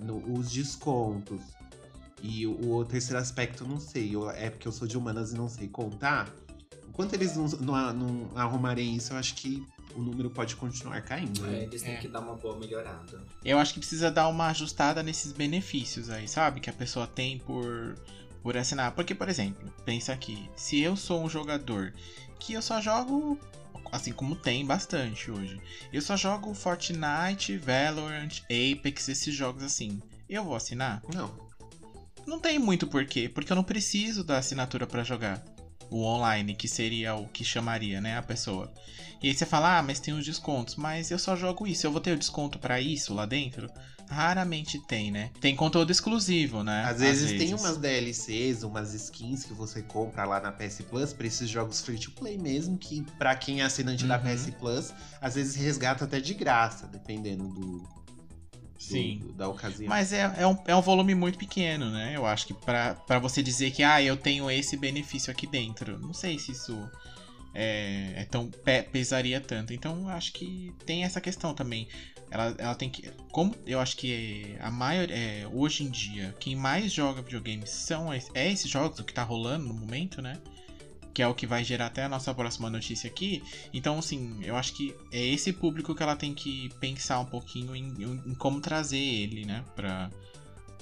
no, 0.00 0.16
os 0.36 0.50
descontos 0.50 1.40
e 2.20 2.46
o, 2.46 2.78
o, 2.78 2.84
terceiro 2.84 3.20
aspecto, 3.20 3.64
não 3.64 3.78
sei, 3.78 4.14
eu, 4.14 4.28
é 4.28 4.50
porque 4.50 4.66
eu 4.66 4.72
sou 4.72 4.88
de 4.88 4.98
humanas 4.98 5.32
e 5.32 5.36
não 5.36 5.48
sei 5.48 5.68
contar. 5.68 6.28
Enquanto 6.88 7.14
eles 7.14 7.36
não, 7.36 7.46
não, 7.46 7.92
não 7.92 8.30
arrumarem 8.34 8.96
isso, 8.96 9.12
eu 9.12 9.18
acho 9.18 9.36
que 9.36 9.64
o 9.94 10.00
número 10.00 10.30
pode 10.30 10.56
continuar 10.56 11.00
caindo. 11.02 11.42
Né? 11.42 11.60
É, 11.60 11.62
eles 11.62 11.82
têm 11.82 11.94
é. 11.94 11.98
que 11.98 12.08
dar 12.08 12.20
uma 12.20 12.34
boa 12.34 12.58
melhorada. 12.58 13.22
Eu 13.44 13.58
acho 13.58 13.72
que 13.72 13.78
precisa 13.78 14.10
dar 14.10 14.26
uma 14.26 14.48
ajustada 14.48 15.00
nesses 15.00 15.30
benefícios 15.30 16.10
aí, 16.10 16.26
sabe? 16.26 16.58
Que 16.60 16.70
a 16.70 16.72
pessoa 16.72 17.06
tem 17.06 17.38
por 17.38 17.96
por 18.46 18.56
assinar. 18.56 18.92
Porque, 18.92 19.12
por 19.12 19.28
exemplo, 19.28 19.68
pensa 19.84 20.12
aqui, 20.12 20.48
se 20.54 20.80
eu 20.80 20.94
sou 20.94 21.20
um 21.20 21.28
jogador 21.28 21.92
que 22.38 22.52
eu 22.52 22.62
só 22.62 22.80
jogo, 22.80 23.36
assim 23.90 24.12
como 24.12 24.36
tem 24.36 24.64
bastante 24.64 25.32
hoje, 25.32 25.60
eu 25.92 26.00
só 26.00 26.16
jogo 26.16 26.54
Fortnite, 26.54 27.58
Valorant, 27.58 28.42
Apex, 28.44 29.08
esses 29.08 29.34
jogos 29.34 29.64
assim, 29.64 30.00
eu 30.30 30.44
vou 30.44 30.54
assinar? 30.54 31.02
Não. 31.12 31.34
Não 32.24 32.38
tem 32.38 32.56
muito 32.56 32.86
porquê, 32.86 33.28
porque 33.28 33.50
eu 33.50 33.56
não 33.56 33.64
preciso 33.64 34.22
da 34.22 34.38
assinatura 34.38 34.86
para 34.86 35.02
jogar 35.02 35.44
o 35.90 36.04
online, 36.04 36.54
que 36.54 36.68
seria 36.68 37.16
o 37.16 37.26
que 37.26 37.44
chamaria, 37.44 38.00
né, 38.00 38.16
a 38.16 38.22
pessoa. 38.22 38.72
E 39.20 39.26
aí 39.26 39.34
você 39.34 39.44
fala, 39.44 39.78
ah, 39.78 39.82
mas 39.82 39.98
tem 39.98 40.14
os 40.14 40.24
descontos, 40.24 40.76
mas 40.76 41.10
eu 41.10 41.18
só 41.18 41.34
jogo 41.34 41.66
isso, 41.66 41.84
eu 41.84 41.90
vou 41.90 42.00
ter 42.00 42.12
o 42.12 42.18
desconto 42.18 42.60
para 42.60 42.80
isso 42.80 43.12
lá 43.12 43.26
dentro? 43.26 43.68
Raramente 44.08 44.78
tem, 44.86 45.10
né? 45.10 45.30
Tem 45.40 45.54
conteúdo 45.56 45.90
exclusivo, 45.90 46.62
né? 46.62 46.84
Às 46.84 47.00
vezes, 47.00 47.24
Às 47.24 47.30
vezes, 47.30 47.46
tem 47.46 47.54
umas 47.54 47.76
DLCs, 47.76 48.62
umas 48.62 48.94
skins 48.94 49.44
que 49.44 49.52
você 49.52 49.82
compra 49.82 50.24
lá 50.24 50.40
na 50.40 50.52
PS 50.52 50.82
Plus 50.88 51.12
pra 51.12 51.26
esses 51.26 51.48
jogos 51.48 51.80
free 51.80 51.98
to 51.98 52.10
play 52.12 52.38
mesmo, 52.38 52.78
que 52.78 53.02
para 53.18 53.34
quem 53.34 53.60
é 53.60 53.64
assinante 53.64 54.04
uhum. 54.04 54.08
da 54.08 54.18
PS 54.18 54.50
Plus, 54.58 54.92
às 55.20 55.34
vezes 55.34 55.56
resgata 55.56 56.04
até 56.04 56.20
de 56.20 56.34
graça, 56.34 56.86
dependendo 56.86 57.48
do, 57.48 57.96
Sim. 58.78 59.18
Do, 59.18 59.32
da 59.32 59.48
ocasião. 59.48 59.88
Mas 59.88 60.12
é, 60.12 60.32
é, 60.38 60.46
um, 60.46 60.56
é 60.66 60.76
um 60.76 60.82
volume 60.82 61.14
muito 61.14 61.38
pequeno, 61.38 61.90
né? 61.90 62.12
Eu 62.14 62.26
acho 62.26 62.46
que 62.46 62.54
para 62.54 63.18
você 63.20 63.42
dizer 63.42 63.70
que, 63.70 63.82
ah, 63.82 64.02
eu 64.02 64.16
tenho 64.16 64.50
esse 64.50 64.76
benefício 64.76 65.30
aqui 65.30 65.46
dentro. 65.46 65.98
Não 65.98 66.12
sei 66.12 66.38
se 66.38 66.52
isso 66.52 66.78
é, 67.54 68.12
é 68.16 68.24
tão 68.24 68.50
pe 68.50 68.82
pesaria 68.82 69.40
tanto. 69.40 69.72
Então, 69.72 70.08
acho 70.08 70.32
que 70.32 70.72
tem 70.84 71.04
essa 71.04 71.20
questão 71.20 71.54
também. 71.54 71.88
Ela, 72.30 72.54
ela 72.58 72.74
tem 72.74 72.90
que. 72.90 73.10
Como 73.30 73.54
eu 73.66 73.80
acho 73.80 73.96
que 73.96 74.56
a 74.60 74.70
maior. 74.70 75.08
É, 75.10 75.46
hoje 75.52 75.84
em 75.84 75.90
dia, 75.90 76.34
quem 76.40 76.56
mais 76.56 76.92
joga 76.92 77.22
videogames 77.22 77.70
são 77.70 78.12
é 78.12 78.20
esses 78.50 78.70
jogos, 78.70 78.98
o 78.98 79.04
que 79.04 79.12
tá 79.12 79.22
rolando 79.22 79.66
no 79.66 79.74
momento, 79.74 80.20
né? 80.20 80.40
que 81.16 81.22
é 81.22 81.26
o 81.26 81.34
que 81.34 81.46
vai 81.46 81.64
gerar 81.64 81.86
até 81.86 82.04
a 82.04 82.10
nossa 82.10 82.34
próxima 82.34 82.68
notícia 82.68 83.08
aqui. 83.08 83.42
Então, 83.72 83.98
assim, 83.98 84.38
eu 84.44 84.54
acho 84.54 84.74
que 84.74 84.94
é 85.10 85.18
esse 85.18 85.50
público 85.50 85.94
que 85.94 86.02
ela 86.02 86.14
tem 86.14 86.34
que 86.34 86.68
pensar 86.78 87.18
um 87.20 87.24
pouquinho 87.24 87.74
em, 87.74 87.88
em 88.02 88.34
como 88.34 88.60
trazer 88.60 88.98
ele, 88.98 89.46
né? 89.46 89.64
Pra, 89.74 90.10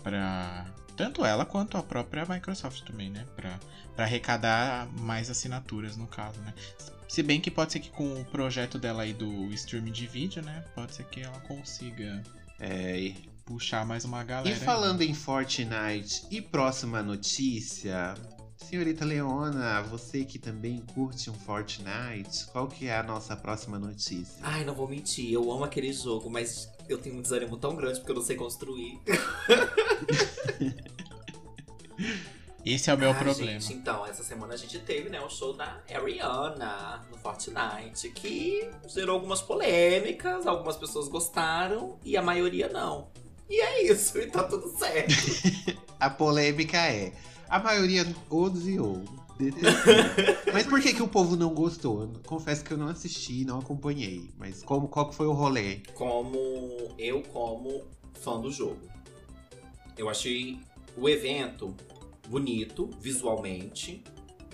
pra 0.02 0.66
tanto 0.96 1.24
ela 1.24 1.44
quanto 1.44 1.76
a 1.76 1.84
própria 1.84 2.26
Microsoft 2.28 2.82
também, 2.82 3.10
né? 3.10 3.24
Pra 3.36 3.60
arrecadar 3.96 4.88
mais 4.98 5.30
assinaturas, 5.30 5.96
no 5.96 6.08
caso, 6.08 6.40
né? 6.40 6.52
Se 7.14 7.23
bem 7.23 7.40
que 7.40 7.49
pode 7.49 7.73
ser 7.73 7.78
que 7.78 7.90
com 7.90 8.21
o 8.21 8.25
projeto 8.25 8.76
dela 8.76 9.04
aí 9.04 9.12
do 9.12 9.47
streaming 9.54 9.92
de 9.92 10.04
vídeo, 10.04 10.42
né? 10.42 10.64
Pode 10.75 10.97
ser 10.97 11.04
que 11.04 11.21
ela 11.21 11.38
consiga 11.42 12.21
É, 12.59 13.12
puxar 13.44 13.87
mais 13.87 14.04
uma 14.04 14.25
galera. 14.25 14.49
E 14.49 14.52
aí. 14.59 14.59
falando 14.59 15.00
em 15.00 15.14
Fortnite 15.14 16.26
e 16.28 16.42
próxima 16.42 17.04
notícia, 17.04 18.14
senhorita 18.56 19.04
Leona, 19.04 19.80
você 19.83 20.25
que 20.25 20.40
também 20.40 20.80
curte 20.92 21.30
um 21.30 21.35
Fortnite, 21.35 22.47
qual 22.50 22.66
que 22.66 22.88
é 22.88 22.99
a 22.99 23.02
nossa 23.04 23.37
próxima 23.37 23.78
notícia? 23.78 24.40
Ai, 24.42 24.64
não 24.64 24.75
vou 24.75 24.88
mentir, 24.88 25.33
eu 25.33 25.52
amo 25.52 25.62
aquele 25.62 25.92
jogo, 25.92 26.28
mas 26.28 26.68
eu 26.88 26.99
tenho 26.99 27.16
um 27.16 27.23
desânimo 27.23 27.56
tão 27.56 27.76
grande 27.76 28.00
porque 28.00 28.11
eu 28.11 28.16
não 28.16 28.23
sei 28.25 28.35
construir. 28.35 28.99
Esse 32.64 32.90
é 32.90 32.94
o 32.94 32.99
meu 32.99 33.11
Ah, 33.11 33.14
problema. 33.14 33.61
Gente, 33.61 33.75
então, 33.75 34.06
essa 34.06 34.23
semana 34.23 34.54
a 34.54 34.56
gente 34.56 34.78
teve, 34.78 35.11
né, 35.11 35.21
o 35.21 35.28
show 35.28 35.52
da 35.52 35.80
Ariana 35.92 37.04
no 37.11 37.16
Fortnite, 37.18 38.09
que 38.11 38.71
gerou 38.88 39.16
algumas 39.16 39.42
polêmicas, 39.42 40.47
algumas 40.47 40.76
pessoas 40.76 41.09
gostaram 41.09 41.99
e 42.04 42.16
a 42.16 42.23
maioria 42.23 42.68
não. 42.68 43.09
E 43.50 43.61
é 43.61 43.83
isso, 43.85 44.16
e 44.18 44.26
tá 44.26 44.42
tudo 44.44 44.68
certo. 44.78 45.12
A 46.00 46.11
polêmica 46.11 46.76
é, 46.76 47.12
a 47.49 47.59
maioria 47.59 48.04
odiou. 48.28 49.02
Mas 50.52 50.66
por 50.66 50.80
que, 50.80 50.92
que 50.92 51.02
o 51.02 51.09
povo 51.09 51.35
não 51.35 51.54
gostou? 51.54 52.12
Confesso 52.26 52.62
que 52.64 52.73
eu 52.73 52.76
não 52.76 52.88
assisti, 52.88 53.44
não 53.44 53.59
acompanhei. 53.59 54.30
Mas 54.37 54.62
como, 54.62 54.87
qual 54.88 55.09
que 55.09 55.14
foi 55.14 55.26
o 55.26 55.33
rolê? 55.33 55.80
como 55.94 56.38
eu 56.99 57.23
como 57.23 57.85
fã 58.21 58.40
do 58.40 58.50
jogo. 58.50 58.80
Eu 59.97 60.09
achei 60.09 60.61
o 60.97 61.09
evento 61.09 61.75
bonito 62.28 62.90
visualmente. 63.00 64.02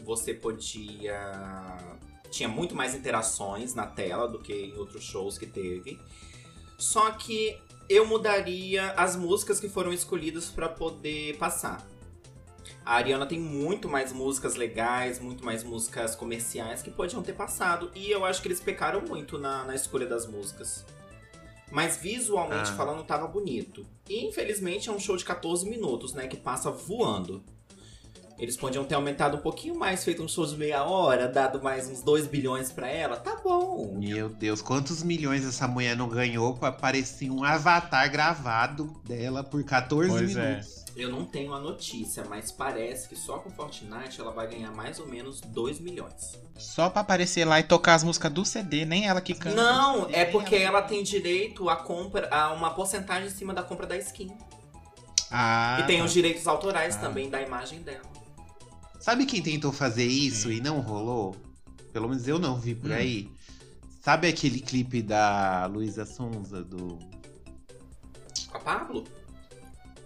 Você 0.05 0.35
podia 0.35 1.77
tinha 2.31 2.49
muito 2.49 2.75
mais 2.77 2.95
interações 2.95 3.75
na 3.75 3.87
tela 3.87 4.29
do 4.29 4.39
que 4.39 4.53
em 4.53 4.77
outros 4.77 5.03
shows 5.03 5.37
que 5.37 5.47
teve. 5.47 5.99
Só 6.79 7.11
que 7.13 7.59
eu 7.89 8.07
mudaria 8.07 8.93
as 8.93 9.17
músicas 9.17 9.59
que 9.59 9.69
foram 9.69 9.93
escolhidas 9.93 10.49
para 10.49 10.69
poder 10.69 11.37
passar. 11.39 11.85
A 12.85 12.95
Ariana 12.95 13.27
tem 13.27 13.39
muito 13.39 13.89
mais 13.89 14.13
músicas 14.13 14.55
legais, 14.55 15.19
muito 15.21 15.45
mais 15.45 15.63
músicas 15.65 16.15
comerciais 16.15 16.83
que 16.83 16.91
podiam 16.91 17.23
ter 17.23 17.35
passado. 17.35 17.91
E 17.95 18.11
eu 18.11 18.25
acho 18.25 18.41
que 18.41 18.49
eles 18.49 18.61
pecaram 18.61 19.03
muito 19.03 19.37
na, 19.39 19.65
na 19.65 19.75
escolha 19.75 20.07
das 20.07 20.27
músicas. 20.27 20.87
Mas 21.71 21.97
visualmente 21.97 22.71
Ah. 22.71 22.77
falando, 22.77 23.05
tava 23.05 23.27
bonito. 23.27 23.85
E 24.09 24.25
infelizmente 24.27 24.89
é 24.89 24.93
um 24.93 24.99
show 24.99 25.17
de 25.17 25.25
14 25.25 25.69
minutos, 25.69 26.15
né? 26.15 26.27
Que 26.27 26.37
passa 26.37 26.71
voando. 26.71 27.45
Eles 28.41 28.57
podiam 28.57 28.85
ter 28.85 28.95
aumentado 28.95 29.37
um 29.37 29.41
pouquinho 29.41 29.79
mais, 29.79 30.03
feito 30.03 30.23
um 30.23 30.27
show 30.29 30.47
de 30.47 30.57
meia 30.57 30.83
hora, 30.83 31.29
dado 31.29 31.63
mais 31.63 31.87
uns 31.91 32.03
2 32.03 32.27
bilhões 32.27 32.73
pra 32.73 32.89
ela. 32.89 33.17
Tá 33.17 33.37
bom. 33.45 33.99
Meu 33.99 34.31
Deus, 34.31 34.63
quantos 34.63 35.03
milhões 35.03 35.45
essa 35.45 35.69
mulher 35.69 35.95
não 35.95 36.09
ganhou 36.09 36.55
pra 36.55 36.69
aparecer 36.71 37.31
um 37.31 37.45
avatar 37.45 38.11
gravado 38.11 38.99
dela 39.05 39.45
por 39.45 39.63
14 39.63 40.09
Pois 40.09 40.37
é. 40.37 40.49
minutos? 40.53 40.81
Eu 40.97 41.11
não 41.11 41.25
tenho 41.27 41.53
a 41.53 41.61
notícia, 41.61 42.25
mas 42.29 42.51
parece 42.51 43.09
que 43.09 43.15
só 43.15 43.39
com 43.39 43.51
Fortnite 43.51 44.19
ela 44.21 44.33
vai 44.33 44.47
ganhar 44.49 44.71
mais 44.73 44.99
ou 44.99 45.07
menos 45.07 45.41
2 45.43 45.79
milhões. 45.79 46.39
Só 46.59 46.89
pra 46.89 47.03
aparecer 47.03 47.45
lá 47.45 47.61
e 47.61 47.63
tocar 47.63 47.95
as 47.95 48.03
músicas 48.03 48.33
do 48.33 48.45
CD, 48.45 48.87
nem 48.87 49.07
ela 49.07 49.21
que 49.21 49.35
canta. 49.35 49.55
Não, 49.55 50.07
é 50.09 50.21
CD, 50.21 50.33
porque 50.33 50.57
nem 50.57 50.65
ela 50.65 50.81
tem 50.83 51.03
direito 51.03 51.69
a 51.69 51.77
compra 51.77 52.27
a 52.35 52.53
uma 52.53 52.71
porcentagem 52.71 53.27
em 53.29 53.31
cima 53.31 53.53
da 53.53 53.63
compra 53.63 53.87
da 53.87 53.97
skin. 53.99 54.33
Ah, 55.31 55.79
e 55.81 55.87
tem 55.87 56.03
os 56.03 56.13
direitos 56.13 56.47
autorais 56.49 56.97
Ah. 56.97 57.01
também 57.01 57.29
da 57.31 57.41
imagem 57.41 57.83
dela. 57.83 58.01
Sabe 59.01 59.25
quem 59.27 59.43
tentou 59.43 59.73
fazer 59.73 60.07
isso 60.07 60.49
Sim. 60.49 60.57
e 60.57 60.61
não 60.61 60.81
rolou? 60.81 61.35
Pelo 61.93 62.09
menos 62.09 62.29
eu 62.29 62.39
não 62.39 62.57
vi 62.61 62.75
por 62.75 62.91
Hum. 62.91 62.95
aí. 62.95 63.31
Sabe 64.01 64.29
aquele 64.29 64.61
clipe 64.61 65.03
da 65.03 65.67
Luísa 65.67 66.05
Sonza 66.07 66.63
do. 66.63 66.99
Com 68.51 68.57
a 68.57 68.61
Pablo? 68.61 69.05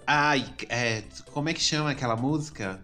Ai, 0.07 0.53
é, 0.69 1.03
como 1.33 1.49
é 1.49 1.55
que 1.55 1.61
chama 1.61 1.91
aquela 1.91 2.17
música? 2.17 2.83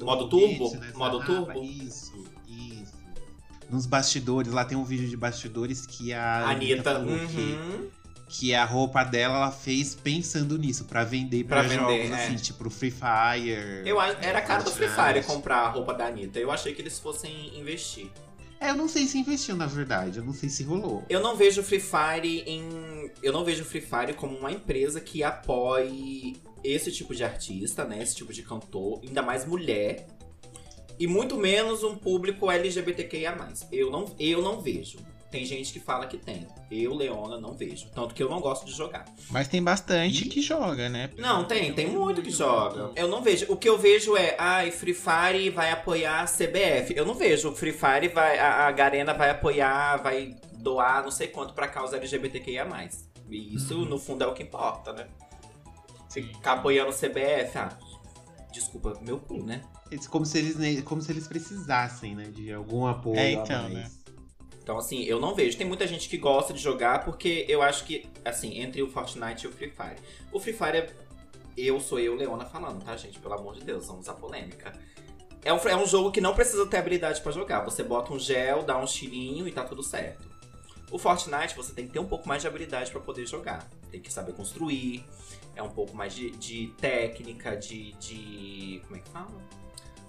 Modo 0.00 0.30
Foguete 0.30 0.58
turbo? 0.58 0.76
nessa 0.80 0.98
Modo 0.98 1.18
raba. 1.18 1.34
turbo? 1.52 1.62
Isso, 1.64 2.24
isso. 2.46 2.98
Nos 3.68 3.84
bastidores, 3.84 4.52
lá 4.52 4.64
tem 4.64 4.78
um 4.78 4.84
vídeo 4.84 5.08
de 5.08 5.16
bastidores 5.16 5.84
que 5.86 6.12
a 6.12 6.48
Anitta. 6.50 6.94
falou 6.94 7.18
que, 7.28 7.36
Uhum. 7.36 7.90
que 7.90 7.97
a 8.54 8.64
roupa 8.64 9.02
dela 9.02 9.36
ela 9.36 9.50
fez 9.50 9.94
pensando 9.94 10.58
nisso, 10.58 10.84
pra 10.84 11.02
vender 11.02 11.44
vender, 11.62 11.76
jogos 11.76 12.10
é. 12.10 12.24
assim, 12.24 12.36
tipo 12.36 12.68
Free 12.70 12.90
Fire. 12.90 13.82
Eu 13.86 13.98
acho, 13.98 14.18
era 14.20 14.38
a 14.38 14.42
cara 14.42 14.62
do 14.62 14.70
Free. 14.70 14.88
Fire 14.88 15.24
comprar 15.24 15.60
a 15.60 15.68
roupa 15.70 15.94
da 15.94 16.06
Anitta. 16.06 16.38
Eu 16.38 16.50
achei 16.50 16.74
que 16.74 16.82
eles 16.82 16.98
fossem 16.98 17.58
investir. 17.58 18.10
É, 18.60 18.70
eu 18.70 18.74
não 18.74 18.88
sei 18.88 19.06
se 19.06 19.18
investiu, 19.18 19.56
na 19.56 19.66
verdade. 19.66 20.18
Eu 20.18 20.24
não 20.24 20.32
sei 20.34 20.48
se 20.48 20.62
rolou. 20.62 21.04
Eu 21.08 21.20
não 21.20 21.36
vejo 21.36 21.60
o 21.60 21.64
Free 21.64 21.80
Fire 21.80 22.42
em. 22.46 23.10
Eu 23.22 23.32
não 23.32 23.44
vejo 23.44 23.62
o 23.62 23.64
Free 23.64 23.80
Fire 23.80 24.14
como 24.14 24.36
uma 24.36 24.52
empresa 24.52 25.00
que 25.00 25.22
apoie 25.22 26.36
esse 26.62 26.92
tipo 26.92 27.14
de 27.14 27.24
artista, 27.24 27.84
né? 27.84 28.02
Esse 28.02 28.16
tipo 28.16 28.32
de 28.32 28.42
cantor, 28.42 29.00
ainda 29.02 29.22
mais 29.22 29.46
mulher. 29.46 30.06
E 30.98 31.06
muito 31.06 31.36
menos 31.36 31.84
um 31.84 31.96
público 31.96 32.50
LGBTQIA. 32.50 33.36
Eu 33.70 33.90
não, 33.90 34.16
eu 34.18 34.42
não 34.42 34.60
vejo. 34.60 34.98
Tem 35.30 35.44
gente 35.44 35.72
que 35.74 35.80
fala 35.80 36.06
que 36.06 36.16
tem. 36.16 36.46
Eu, 36.70 36.94
Leona, 36.94 37.38
não 37.38 37.52
vejo. 37.52 37.86
Tanto 37.94 38.14
que 38.14 38.22
eu 38.22 38.30
não 38.30 38.40
gosto 38.40 38.64
de 38.64 38.72
jogar. 38.72 39.04
Mas 39.30 39.46
tem 39.46 39.62
bastante 39.62 40.24
Ih. 40.24 40.28
que 40.28 40.40
joga, 40.40 40.88
né? 40.88 41.10
Não, 41.18 41.44
tem, 41.44 41.72
tem 41.74 41.86
muito 41.86 42.22
que 42.22 42.30
joga. 42.30 42.92
Eu 42.96 43.08
não 43.08 43.22
vejo. 43.22 43.44
O 43.50 43.56
que 43.56 43.68
eu 43.68 43.76
vejo 43.76 44.16
é, 44.16 44.34
ai, 44.38 44.70
Free 44.70 44.94
Fire 44.94 45.50
vai 45.50 45.70
apoiar 45.70 46.22
a 46.22 46.24
CBF. 46.24 46.94
Eu 46.96 47.04
não 47.04 47.14
vejo. 47.14 47.50
O 47.50 47.54
Free 47.54 47.72
Fire 47.72 48.08
vai. 48.08 48.38
A, 48.38 48.66
a 48.68 48.72
Garena 48.72 49.12
vai 49.12 49.28
apoiar, 49.28 49.96
vai 49.98 50.34
doar 50.54 51.02
não 51.02 51.10
sei 51.10 51.28
quanto 51.28 51.52
pra 51.52 51.68
causa 51.68 51.96
LGBTQIA. 51.98 52.66
E 53.30 53.54
isso, 53.54 53.74
Uhum. 53.74 53.84
no 53.84 53.98
fundo, 53.98 54.24
é 54.24 54.26
o 54.26 54.32
que 54.32 54.42
importa, 54.42 54.94
né? 54.94 55.06
Sim. 56.08 56.22
Ficar 56.22 56.52
apoiando 56.54 56.90
o 56.90 56.94
CBF, 56.94 57.58
ah. 57.58 57.78
Desculpa, 58.50 58.98
meu 59.02 59.18
cu, 59.18 59.44
né? 59.44 59.60
É 59.90 59.96
como 60.08 60.24
se 60.24 60.38
eles, 60.38 60.82
como 60.82 61.00
se 61.00 61.12
eles 61.12 61.26
precisassem, 61.28 62.14
né? 62.14 62.24
De 62.24 62.52
algum 62.52 62.86
apoio. 62.86 63.18
É, 63.18 63.26
a 63.28 63.30
então, 63.32 63.62
mais. 63.64 63.74
né? 63.74 63.90
Então, 64.68 64.76
assim, 64.76 65.02
eu 65.04 65.18
não 65.18 65.34
vejo. 65.34 65.56
Tem 65.56 65.66
muita 65.66 65.86
gente 65.86 66.10
que 66.10 66.18
gosta 66.18 66.52
de 66.52 66.60
jogar 66.60 67.02
porque 67.02 67.46
eu 67.48 67.62
acho 67.62 67.86
que, 67.86 68.06
assim, 68.22 68.60
entre 68.60 68.82
o 68.82 68.90
Fortnite 68.90 69.46
e 69.46 69.48
o 69.48 69.50
Free 69.50 69.70
Fire. 69.70 69.96
O 70.30 70.38
Free 70.38 70.52
Fire 70.52 70.76
é. 70.76 70.94
Eu 71.56 71.80
sou 71.80 71.98
eu, 71.98 72.14
Leona, 72.14 72.44
falando, 72.44 72.84
tá, 72.84 72.94
gente? 72.94 73.18
Pelo 73.18 73.32
amor 73.32 73.54
de 73.54 73.64
Deus, 73.64 73.86
vamos 73.86 74.06
à 74.10 74.12
polêmica. 74.12 74.78
É 75.42 75.54
um, 75.54 75.56
é 75.56 75.74
um 75.74 75.86
jogo 75.86 76.12
que 76.12 76.20
não 76.20 76.34
precisa 76.34 76.66
ter 76.66 76.76
habilidade 76.76 77.22
pra 77.22 77.32
jogar. 77.32 77.64
Você 77.64 77.82
bota 77.82 78.12
um 78.12 78.18
gel, 78.18 78.62
dá 78.62 78.76
um 78.76 78.84
tirinho 78.84 79.48
e 79.48 79.52
tá 79.52 79.64
tudo 79.64 79.82
certo. 79.82 80.28
O 80.90 80.98
Fortnite, 80.98 81.56
você 81.56 81.72
tem 81.72 81.86
que 81.86 81.92
ter 81.94 81.98
um 81.98 82.06
pouco 82.06 82.28
mais 82.28 82.42
de 82.42 82.48
habilidade 82.48 82.90
pra 82.90 83.00
poder 83.00 83.24
jogar. 83.24 83.66
Tem 83.90 84.02
que 84.02 84.12
saber 84.12 84.34
construir. 84.34 85.02
É 85.56 85.62
um 85.62 85.70
pouco 85.70 85.96
mais 85.96 86.14
de, 86.14 86.30
de 86.32 86.74
técnica, 86.78 87.56
de, 87.56 87.94
de. 87.94 88.82
Como 88.84 88.96
é 88.96 88.98
que 88.98 89.08
fala? 89.08 89.32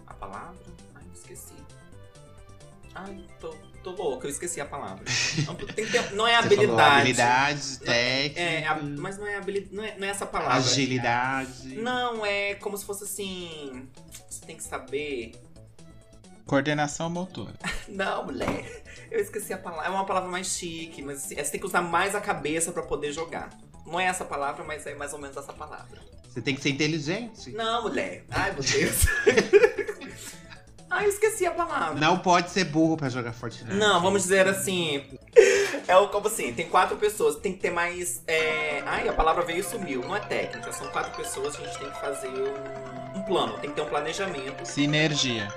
A 0.05 0.13
palavra? 0.13 0.59
Ai, 0.95 1.05
esqueci. 1.13 1.55
Ai, 2.93 3.25
tô, 3.39 3.55
tô 3.79 3.91
louca, 3.91 4.27
eu 4.27 4.31
esqueci 4.31 4.59
a 4.62 4.65
palavra. 4.65 5.03
Não, 5.45 5.55
ter- 5.55 6.12
não 6.13 6.27
é 6.27 6.41
Você 6.41 6.55
falou 6.55 6.79
habilidade. 6.79 7.00
habilidade, 7.01 7.79
técnica, 7.79 8.39
É, 8.41 8.65
a- 8.67 8.75
mas 8.81 9.17
não 9.17 9.25
é 9.27 9.36
habilidade. 9.38 9.75
Não 9.75 9.83
é, 9.83 9.98
não 9.98 10.07
é 10.07 10.09
essa 10.12 10.25
palavra. 10.25 10.55
agilidade. 10.57 11.75
Não, 11.75 12.25
é 12.25 12.55
como 12.55 12.77
se 12.77 12.86
fosse 12.86 13.03
assim. 13.05 13.88
Você 14.29 14.45
tem 14.45 14.55
que 14.57 14.63
saber. 14.63 15.31
Coordenação 16.45 17.09
motora. 17.09 17.53
Não, 17.88 18.25
mulher. 18.25 18.83
Eu 19.12 19.19
esqueci 19.19 19.53
a 19.53 19.57
palavra. 19.57 19.86
É 19.86 19.89
uma 19.89 20.05
palavra 20.05 20.29
mais 20.29 20.48
chique, 20.48 21.01
mas 21.01 21.24
assim, 21.25 21.36
você 21.36 21.51
tem 21.51 21.59
que 21.59 21.65
usar 21.65 21.81
mais 21.81 22.15
a 22.15 22.21
cabeça 22.21 22.71
pra 22.71 22.81
poder 22.81 23.12
jogar. 23.12 23.50
Não 23.86 24.00
é 24.00 24.05
essa 24.05 24.25
palavra, 24.25 24.63
mas 24.63 24.86
é 24.88 24.95
mais 24.95 25.13
ou 25.13 25.19
menos 25.19 25.38
essa 25.38 25.53
palavra. 25.53 26.00
Você 26.27 26.41
tem 26.41 26.55
que 26.55 26.62
ser 26.62 26.69
inteligente. 26.69 27.51
Não, 27.51 27.83
mulher. 27.83 28.24
Ai, 28.29 28.51
meu 28.53 28.62
Deus. 28.63 29.05
Ai, 30.89 31.05
eu 31.05 31.10
esqueci 31.10 31.46
a 31.46 31.51
palavra. 31.51 32.00
Não 32.00 32.17
pode 32.17 32.50
ser 32.50 32.63
burro 32.65 32.98
pra 32.98 33.10
jogar 33.10 33.31
Fortnite. 33.31 33.75
Não, 33.75 34.01
vamos 34.01 34.24
dizer 34.24 34.48
assim. 34.48 35.03
É 35.88 35.96
o 35.98 36.08
como 36.10 36.27
assim, 36.27 36.51
tem 36.53 36.67
quatro 36.67 36.98
pessoas, 36.98 37.36
tem 37.36 37.53
que 37.53 37.60
ter 37.60 37.69
mais. 37.72 38.22
É... 38.27 38.81
Ai, 38.86 39.08
a 39.08 39.13
palavra 39.13 39.43
veio 39.43 39.60
e 39.60 39.63
sumiu. 39.63 40.01
Não 40.01 40.15
é 40.15 40.19
técnica, 40.19 40.72
são 40.72 40.88
quatro 40.89 41.12
pessoas, 41.15 41.55
a 41.55 41.60
gente 41.65 41.77
tem 41.79 41.89
que 41.91 42.00
fazer 42.01 42.27
um, 42.29 43.19
um 43.19 43.22
plano, 43.24 43.58
tem 43.60 43.69
que 43.69 43.75
ter 43.75 43.81
um 43.84 43.89
planejamento. 43.89 44.65
Sinergia. 44.65 45.48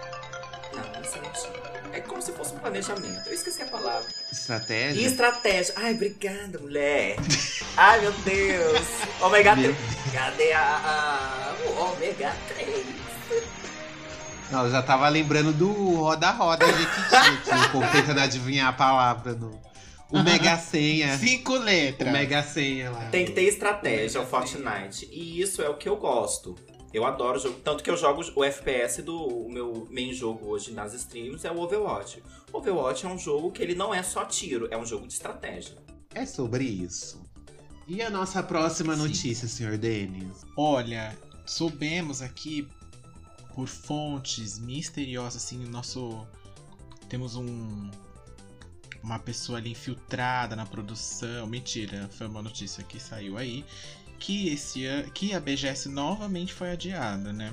Não, 0.75 0.83
não 0.93 1.01
é 1.01 1.05
sinergia. 1.05 1.63
É 1.95 2.01
como 2.01 2.23
se 2.23 2.33
fosse 2.33 2.55
um 2.55 2.59
planejamento. 2.59 3.27
Eu 3.27 3.35
esqueci 3.35 3.63
a 3.63 3.67
palavra. 3.67 4.09
Estratégia. 4.31 5.07
Estratégia. 5.07 5.75
Ai, 5.77 5.93
obrigada, 5.95 6.59
mulher. 6.59 7.17
Ai, 7.77 8.01
meu 8.01 8.13
Deus. 8.13 8.87
Ômega 9.21 9.55
Meu 9.57 9.75
3. 9.75 10.15
Cadê 10.15 10.53
a, 10.53 10.61
a- 10.63 11.55
o 11.69 11.79
ômega 11.93 12.35
3? 12.49 13.02
Não, 14.53 14.67
eu 14.67 14.71
já 14.71 14.83
tava 14.83 15.09
lembrando 15.09 15.51
do 15.51 15.73
roda-roda 15.95 16.67
Jequiti, 16.67 17.43
que 17.43 17.55
o 17.55 17.73
povo 17.73 17.87
tentando 17.91 18.21
adivinhar 18.21 18.69
a 18.69 18.73
palavra 18.75 19.33
no. 19.33 19.59
O 20.11 20.23
Mega 20.23 20.59
Senha. 20.59 21.17
Cinco 21.17 21.55
O 21.55 21.59
letras. 21.59 22.13
Mega 22.13 22.43
Senha 22.43 22.91
lá. 22.91 23.07
Tem 23.07 23.25
que 23.25 23.33
ter 23.33 23.45
estratégia, 23.45 24.21
o 24.21 24.27
Fortnite. 24.27 25.09
E 25.11 25.41
isso 25.41 25.63
é 25.63 25.71
o 25.71 25.75
que 25.79 25.89
eu 25.89 25.97
gosto. 25.97 26.55
Eu 26.93 27.07
adoro 27.07 27.39
jogo. 27.39 27.61
Tanto 27.65 27.83
que 27.83 27.91
eu 27.91 27.97
jogo 27.97 28.23
o 28.37 28.45
FPS 28.45 29.01
do 29.01 29.17
o 29.17 29.51
meu 29.51 29.89
main 29.91 30.13
jogo 30.13 30.51
hoje 30.51 30.73
nas 30.73 30.93
streams 30.93 31.47
é 31.47 31.51
o 31.51 31.59
Overwatch. 31.59 32.23
O 32.53 32.59
Overwatch 32.59 33.07
é 33.07 33.09
um 33.09 33.17
jogo 33.17 33.51
que 33.51 33.63
ele 33.63 33.75
não 33.75 33.95
é 33.95 34.03
só 34.03 34.27
tiro, 34.27 34.69
é 34.71 34.77
um 34.77 34.85
jogo 34.85 35.07
de 35.07 35.15
estratégia. 35.15 35.77
É 36.15 36.27
sobre 36.27 36.65
isso. 36.65 37.23
E 37.89 38.03
a 38.03 38.11
nossa 38.11 38.43
próxima 38.43 38.95
Sim. 38.95 39.03
notícia, 39.03 39.49
senhor 39.49 39.79
Denis? 39.79 40.45
Olha, 40.59 41.17
soubemos 41.47 42.21
aqui 42.21 42.69
por 43.55 43.69
fontes 43.69 44.59
misteriosas, 44.59 45.43
assim, 45.45 45.59
nosso. 45.67 46.27
Temos 47.09 47.37
um. 47.37 47.91
Uma 49.03 49.19
pessoa 49.19 49.59
ali 49.59 49.71
infiltrada 49.73 50.55
na 50.55 50.65
produção. 50.65 51.47
Mentira, 51.47 52.09
foi 52.17 52.27
uma 52.29 52.41
notícia 52.43 52.85
que 52.85 53.01
saiu 53.01 53.37
aí. 53.37 53.65
Que 54.19 54.49
esse 54.49 54.85
ano. 54.87 55.11
Que 55.11 55.35
a 55.35 55.41
BGS 55.41 55.89
novamente 55.89 56.53
foi 56.53 56.71
adiada, 56.71 57.33
né? 57.33 57.53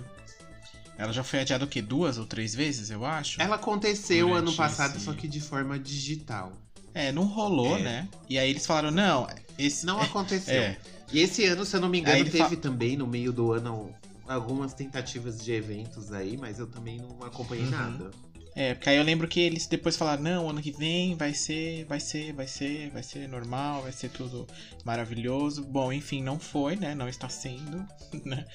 Ela 0.97 1.11
já 1.13 1.23
foi 1.23 1.39
adiada 1.39 1.63
o 1.65 1.67
quê? 1.67 1.81
Duas 1.81 2.17
ou 2.17 2.25
três 2.25 2.53
vezes, 2.53 2.91
eu 2.91 3.05
acho? 3.05 3.41
Ela 3.41 3.55
aconteceu 3.55 4.27
Durante 4.27 4.47
ano 4.49 4.53
passado, 4.55 4.97
esse- 4.97 5.05
só 5.05 5.13
que 5.13 5.27
de 5.27 5.39
forma 5.39 5.79
digital. 5.79 6.51
É, 6.93 7.11
não 7.11 7.23
rolou, 7.23 7.77
É. 7.77 7.81
né? 7.81 8.07
E 8.29 8.37
aí 8.37 8.49
eles 8.49 8.65
falaram, 8.65 8.91
não, 8.91 9.27
esse. 9.57 9.85
Não 9.85 9.99
aconteceu. 10.01 10.53
É, 10.61 10.77
E 11.11 11.19
esse 11.19 11.43
ano, 11.45 11.65
se 11.65 11.75
eu 11.75 11.81
não 11.81 11.89
me 11.89 11.99
engano, 12.01 12.29
teve 12.29 12.55
também 12.57 12.95
no 12.95 13.07
meio 13.07 13.31
do 13.33 13.51
ano 13.53 13.91
algumas 14.29 14.73
tentativas 14.73 15.43
de 15.43 15.51
eventos 15.51 16.11
aí, 16.11 16.37
mas 16.37 16.59
eu 16.59 16.67
também 16.67 16.97
não 16.99 17.21
acompanhei 17.23 17.65
Uhum. 17.65 17.71
nada. 17.71 18.11
É, 18.55 18.73
porque 18.73 18.89
aí 18.89 18.97
eu 18.97 19.03
lembro 19.03 19.27
que 19.27 19.39
eles 19.39 19.67
depois 19.67 19.95
falaram, 19.95 20.21
não, 20.21 20.49
ano 20.49 20.61
que 20.61 20.71
vem 20.71 21.15
vai 21.15 21.33
ser, 21.33 21.85
vai 21.85 21.99
ser, 21.99 22.33
vai 22.33 22.47
ser, 22.47 22.89
vai 22.91 23.01
ser 23.01 23.27
normal, 23.27 23.83
vai 23.83 23.91
ser 23.91 24.09
tudo 24.09 24.45
maravilhoso. 24.83 25.63
Bom, 25.63 25.93
enfim, 25.93 26.21
não 26.21 26.39
foi, 26.39 26.75
né? 26.75 26.93
Não 26.93 27.07
está 27.07 27.29
sendo, 27.29 27.87
né? 28.25 28.45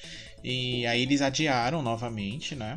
E 0.43 0.85
aí 0.85 1.01
eles 1.01 1.21
adiaram 1.21 1.81
novamente, 1.81 2.55
né? 2.55 2.75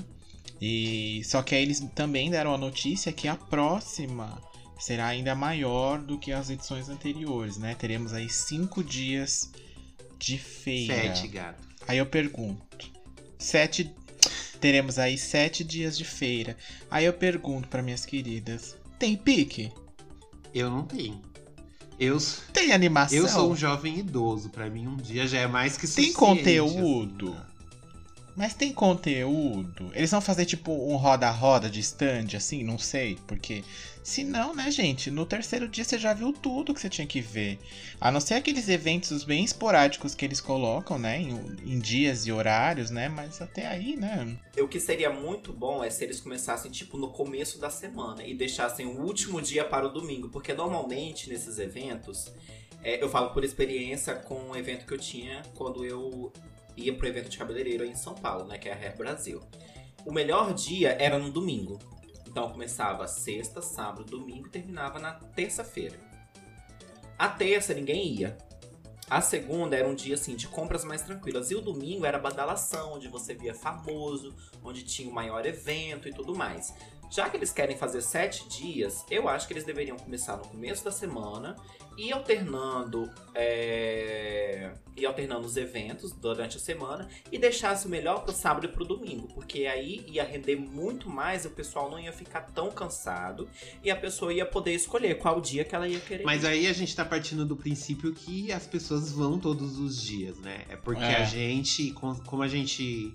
E 0.60 1.22
só 1.24 1.42
que 1.42 1.54
aí 1.54 1.62
eles 1.62 1.80
também 1.94 2.30
deram 2.30 2.54
a 2.54 2.58
notícia 2.58 3.12
que 3.12 3.28
a 3.28 3.36
próxima 3.36 4.40
será 4.78 5.08
ainda 5.08 5.34
maior 5.34 6.00
do 6.00 6.18
que 6.18 6.32
as 6.32 6.50
edições 6.50 6.88
anteriores, 6.88 7.58
né? 7.58 7.74
Teremos 7.74 8.12
aí 8.12 8.28
cinco 8.28 8.82
dias 8.82 9.50
de 10.18 10.38
feira. 10.38 11.14
Sete, 11.14 11.28
gato. 11.28 11.67
Aí 11.88 11.98
eu 11.98 12.06
pergunto, 12.06 12.90
sete. 13.38 13.90
Teremos 14.60 14.98
aí 14.98 15.16
sete 15.16 15.64
dias 15.64 15.96
de 15.96 16.04
feira. 16.04 16.56
Aí 16.90 17.04
eu 17.04 17.12
pergunto 17.12 17.68
para 17.68 17.82
minhas 17.82 18.04
queridas, 18.04 18.76
tem 18.98 19.16
pique? 19.16 19.72
Eu 20.54 20.70
não 20.70 20.84
tenho. 20.84 21.22
Eu, 21.98 22.18
Tem 22.52 22.72
animação? 22.72 23.18
eu 23.18 23.28
sou 23.28 23.50
um 23.50 23.56
jovem 23.56 23.98
idoso. 23.98 24.50
Pra 24.50 24.70
mim, 24.70 24.86
um 24.86 24.96
dia 24.96 25.26
já 25.26 25.38
é 25.40 25.46
mais 25.48 25.76
que 25.76 25.80
Tem 25.88 26.12
suficiente. 26.12 26.14
conteúdo? 26.16 27.28
assim, 27.30 27.38
né? 27.38 27.46
Mas 28.38 28.54
tem 28.54 28.72
conteúdo? 28.72 29.90
Eles 29.92 30.12
vão 30.12 30.20
fazer 30.20 30.44
tipo 30.46 30.70
um 30.70 30.94
roda-roda 30.94 31.68
de 31.68 31.80
stand, 31.80 32.36
assim? 32.36 32.62
Não 32.62 32.78
sei, 32.78 33.18
porque. 33.26 33.64
Se 34.04 34.22
não, 34.22 34.54
né, 34.54 34.70
gente? 34.70 35.10
No 35.10 35.26
terceiro 35.26 35.68
dia 35.68 35.82
você 35.82 35.98
já 35.98 36.14
viu 36.14 36.32
tudo 36.32 36.72
que 36.72 36.80
você 36.80 36.88
tinha 36.88 37.06
que 37.06 37.20
ver. 37.20 37.58
A 38.00 38.12
não 38.12 38.20
ser 38.20 38.34
aqueles 38.34 38.68
eventos 38.68 39.24
bem 39.24 39.42
esporádicos 39.42 40.14
que 40.14 40.24
eles 40.24 40.40
colocam, 40.40 41.00
né? 41.00 41.20
Em, 41.20 41.32
em 41.66 41.80
dias 41.80 42.28
e 42.28 42.32
horários, 42.32 42.90
né? 42.90 43.08
Mas 43.08 43.42
até 43.42 43.66
aí, 43.66 43.96
né? 43.96 44.38
O 44.56 44.68
que 44.68 44.78
seria 44.78 45.10
muito 45.10 45.52
bom 45.52 45.82
é 45.82 45.90
se 45.90 46.04
eles 46.04 46.20
começassem, 46.20 46.70
tipo, 46.70 46.96
no 46.96 47.08
começo 47.08 47.58
da 47.58 47.70
semana 47.70 48.22
e 48.24 48.34
deixassem 48.34 48.86
o 48.86 49.00
último 49.00 49.42
dia 49.42 49.64
para 49.64 49.84
o 49.84 49.92
domingo. 49.92 50.28
Porque 50.28 50.54
normalmente 50.54 51.28
nesses 51.28 51.58
eventos, 51.58 52.32
é, 52.84 53.02
eu 53.02 53.08
falo 53.08 53.30
por 53.30 53.42
experiência 53.42 54.14
com 54.14 54.36
um 54.36 54.54
evento 54.54 54.86
que 54.86 54.94
eu 54.94 54.98
tinha 54.98 55.42
quando 55.56 55.84
eu 55.84 56.32
ia 56.78 56.94
pro 56.94 57.06
evento 57.06 57.28
de 57.28 57.38
cabeleireiro 57.38 57.84
em 57.84 57.94
São 57.94 58.14
Paulo, 58.14 58.46
né? 58.46 58.58
Que 58.58 58.68
é 58.68 58.72
a 58.72 58.76
Hair 58.76 58.96
Brasil. 58.96 59.42
O 60.04 60.12
melhor 60.12 60.54
dia 60.54 60.96
era 60.98 61.18
no 61.18 61.30
domingo. 61.30 61.78
Então 62.26 62.50
começava 62.50 63.06
sexta, 63.06 63.60
sábado, 63.60 64.04
domingo 64.04 64.46
e 64.46 64.50
terminava 64.50 64.98
na 64.98 65.12
terça-feira. 65.12 65.98
A 67.18 67.28
terça 67.28 67.74
ninguém 67.74 68.14
ia. 68.14 68.38
A 69.10 69.22
segunda 69.22 69.74
era 69.74 69.88
um 69.88 69.94
dia 69.94 70.14
assim 70.14 70.36
de 70.36 70.46
compras 70.46 70.84
mais 70.84 71.02
tranquilas. 71.02 71.50
E 71.50 71.54
o 71.54 71.60
domingo 71.60 72.04
era 72.04 72.18
badalação, 72.18 72.94
onde 72.94 73.08
você 73.08 73.34
via 73.34 73.54
famoso, 73.54 74.34
onde 74.62 74.84
tinha 74.84 75.10
o 75.10 75.14
maior 75.14 75.46
evento 75.46 76.08
e 76.08 76.12
tudo 76.12 76.36
mais. 76.36 76.74
Já 77.10 77.28
que 77.30 77.36
eles 77.36 77.52
querem 77.52 77.76
fazer 77.76 78.02
sete 78.02 78.48
dias, 78.48 79.04
eu 79.10 79.28
acho 79.28 79.46
que 79.46 79.52
eles 79.54 79.64
deveriam 79.64 79.96
começar 79.96 80.36
no 80.36 80.44
começo 80.46 80.84
da 80.84 80.90
semana 80.92 81.56
e 81.96 82.12
alternando 82.12 83.10
é, 83.34 84.72
e 84.96 85.04
alternando 85.06 85.46
os 85.46 85.56
eventos 85.56 86.12
durante 86.12 86.56
a 86.56 86.60
semana 86.60 87.08
e 87.32 87.38
deixasse 87.38 87.86
o 87.86 87.88
melhor 87.88 88.24
pro 88.24 88.32
sábado 88.32 88.66
e 88.66 88.68
pro 88.68 88.84
domingo, 88.84 89.28
porque 89.34 89.66
aí 89.66 90.04
ia 90.08 90.22
render 90.24 90.56
muito 90.56 91.08
mais, 91.08 91.44
o 91.44 91.50
pessoal 91.50 91.90
não 91.90 91.98
ia 91.98 92.12
ficar 92.12 92.42
tão 92.42 92.70
cansado 92.70 93.48
e 93.82 93.90
a 93.90 93.96
pessoa 93.96 94.32
ia 94.32 94.46
poder 94.46 94.74
escolher 94.74 95.16
qual 95.18 95.40
dia 95.40 95.64
que 95.64 95.74
ela 95.74 95.88
ia 95.88 96.00
querer. 96.00 96.24
Mas 96.24 96.44
aí 96.44 96.66
a 96.66 96.72
gente 96.72 96.94
tá 96.94 97.04
partindo 97.04 97.44
do 97.44 97.56
princípio 97.56 98.12
que 98.14 98.52
as 98.52 98.66
pessoas 98.66 99.10
vão 99.12 99.38
todos 99.38 99.78
os 99.78 100.00
dias, 100.02 100.38
né? 100.38 100.64
É 100.68 100.76
porque 100.76 101.02
É. 101.02 101.16
a 101.16 101.24
gente, 101.24 101.90
com- 101.92 102.14
como 102.26 102.42
a 102.42 102.48
gente 102.48 103.12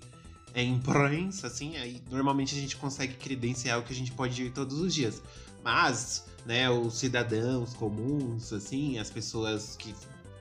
é 0.54 0.62
imprensa, 0.62 1.48
assim, 1.48 1.76
aí 1.76 2.00
normalmente 2.10 2.54
a 2.54 2.58
gente 2.58 2.76
consegue 2.76 3.14
credenciar 3.14 3.78
o 3.78 3.82
que 3.82 3.92
a 3.92 3.96
gente 3.96 4.12
pode 4.12 4.40
ir 4.40 4.50
todos 4.50 4.78
os 4.78 4.94
dias. 4.94 5.20
Mas, 5.64 6.26
né, 6.46 6.70
os 6.70 6.98
cidadãos 6.98 7.74
comuns, 7.74 8.52
assim, 8.52 8.98
as 8.98 9.10
pessoas 9.10 9.76
que, 9.76 9.94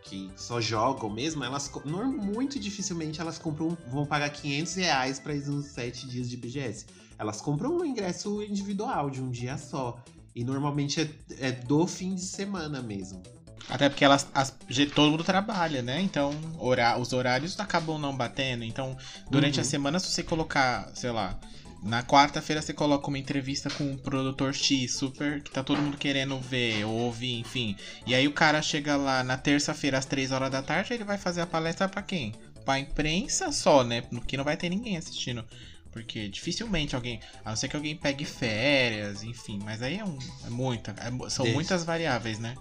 que 0.03 0.29
só 0.35 0.61
jogam 0.61 1.09
mesmo, 1.09 1.43
elas 1.43 1.71
muito 1.83 2.59
dificilmente 2.59 3.19
elas 3.19 3.39
compram, 3.39 3.75
vão 3.89 4.05
pagar 4.05 4.29
500 4.29 4.75
reais 4.75 5.19
pra 5.19 5.33
ir 5.33 5.45
nos 5.47 5.65
sete 5.67 6.07
dias 6.07 6.29
de 6.29 6.37
BGS. 6.37 6.85
Elas 7.17 7.41
compram 7.41 7.77
um 7.77 7.85
ingresso 7.85 8.43
individual 8.43 9.09
de 9.09 9.21
um 9.21 9.29
dia 9.29 9.57
só. 9.57 9.97
E 10.35 10.43
normalmente 10.43 11.01
é, 11.01 11.47
é 11.47 11.51
do 11.51 11.87
fim 11.87 12.15
de 12.15 12.25
semana 12.25 12.81
mesmo. 12.81 13.21
Até 13.69 13.89
porque 13.89 14.03
elas, 14.03 14.27
as- 14.33 14.53
todo 14.93 15.11
mundo 15.11 15.23
trabalha, 15.23 15.81
né? 15.81 16.01
Então, 16.01 16.31
hora- 16.59 16.97
os 16.97 17.13
horários 17.13 17.59
acabam 17.59 17.97
não 17.97 18.15
batendo. 18.15 18.63
Então, 18.63 18.97
durante 19.31 19.55
Uhum. 19.55 19.61
a 19.61 19.63
semana, 19.65 19.99
se 19.99 20.07
você 20.07 20.21
colocar, 20.23 20.89
sei 20.93 21.11
lá, 21.11 21.37
na 21.81 22.01
quarta-feira 22.03 22.61
você 22.61 22.73
coloca 22.73 23.07
uma 23.07 23.17
entrevista 23.17 23.69
com 23.69 23.83
um 23.83 23.97
produtor 23.97 24.53
X 24.53 24.93
super 24.95 25.41
que 25.41 25.51
tá 25.51 25.63
todo 25.63 25.81
mundo 25.81 25.97
querendo 25.97 26.39
ver 26.39 26.85
ou 26.85 26.93
ouvir, 26.93 27.39
enfim. 27.39 27.75
E 28.05 28.13
aí 28.15 28.27
o 28.27 28.31
cara 28.33 28.61
chega 28.61 28.95
lá 28.95 29.23
na 29.23 29.37
terça-feira 29.37 29.97
às 29.97 30.05
três 30.05 30.31
horas 30.31 30.49
da 30.51 30.61
tarde, 30.61 30.93
ele 30.93 31.03
vai 31.03 31.17
fazer 31.17 31.41
a 31.41 31.47
palestra 31.47 31.89
pra 31.89 32.01
quem? 32.01 32.33
Pra 32.63 32.79
imprensa 32.79 33.51
só, 33.51 33.83
né? 33.83 34.01
Porque 34.01 34.37
não 34.37 34.43
vai 34.45 34.55
ter 34.55 34.69
ninguém 34.69 34.95
assistindo. 34.97 35.43
Porque 35.91 36.27
dificilmente 36.29 36.95
alguém. 36.95 37.19
A 37.45 37.49
não 37.49 37.55
ser 37.55 37.67
que 37.67 37.75
alguém 37.75 37.95
pegue 37.95 38.25
férias, 38.25 39.21
enfim. 39.23 39.59
Mas 39.63 39.81
aí 39.81 39.99
é, 39.99 40.05
um, 40.05 40.17
é 40.45 40.49
muita. 40.49 40.91
é 40.97 41.29
são 41.29 41.45
muitas 41.47 41.83
variáveis, 41.83 42.39
né? 42.39 42.55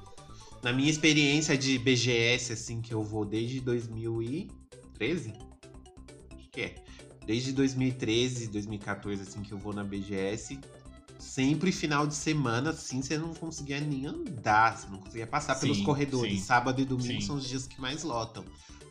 Na 0.62 0.72
minha 0.72 0.88
experiência 0.88 1.58
de 1.58 1.76
BGS, 1.76 2.52
assim, 2.52 2.80
que 2.80 2.94
eu 2.94 3.02
vou 3.02 3.24
desde 3.24 3.60
2013? 3.60 5.32
Acho 6.36 6.48
que 6.50 6.60
é. 6.60 6.74
Desde 7.26 7.52
2013, 7.52 8.46
2014, 8.48 9.22
assim, 9.22 9.42
que 9.42 9.52
eu 9.52 9.58
vou 9.58 9.72
na 9.72 9.82
BGS. 9.82 10.60
Sempre 11.18 11.72
final 11.72 12.06
de 12.06 12.14
semana, 12.14 12.70
assim, 12.70 13.02
você 13.02 13.18
não 13.18 13.34
conseguia 13.34 13.80
nem 13.80 14.06
andar. 14.06 14.78
Você 14.78 14.88
não 14.88 14.98
conseguia 14.98 15.26
passar 15.26 15.58
pelos 15.58 15.78
Sim, 15.78 15.84
corredores. 15.84 16.32
sim. 16.40 16.44
Sábado 16.44 16.80
e 16.80 16.84
domingo 16.84 17.20
Sim. 17.20 17.26
são 17.26 17.36
os 17.36 17.48
dias 17.48 17.66
que 17.66 17.80
mais 17.80 18.04
lotam. 18.04 18.44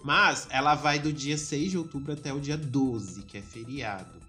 Mas 0.04 0.48
ela 0.50 0.76
vai 0.76 1.00
do 1.00 1.14
dia 1.14 1.38
6 1.38 1.72
de 1.72 1.78
outubro 1.78 2.12
até 2.12 2.34
o 2.34 2.40
dia 2.40 2.58
12, 2.58 3.24
que 3.24 3.38
é 3.38 3.42
feriado. 3.42 4.20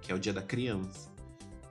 Que 0.00 0.10
é 0.10 0.14
o 0.14 0.18
dia 0.18 0.32
da 0.32 0.42
criança. 0.42 1.09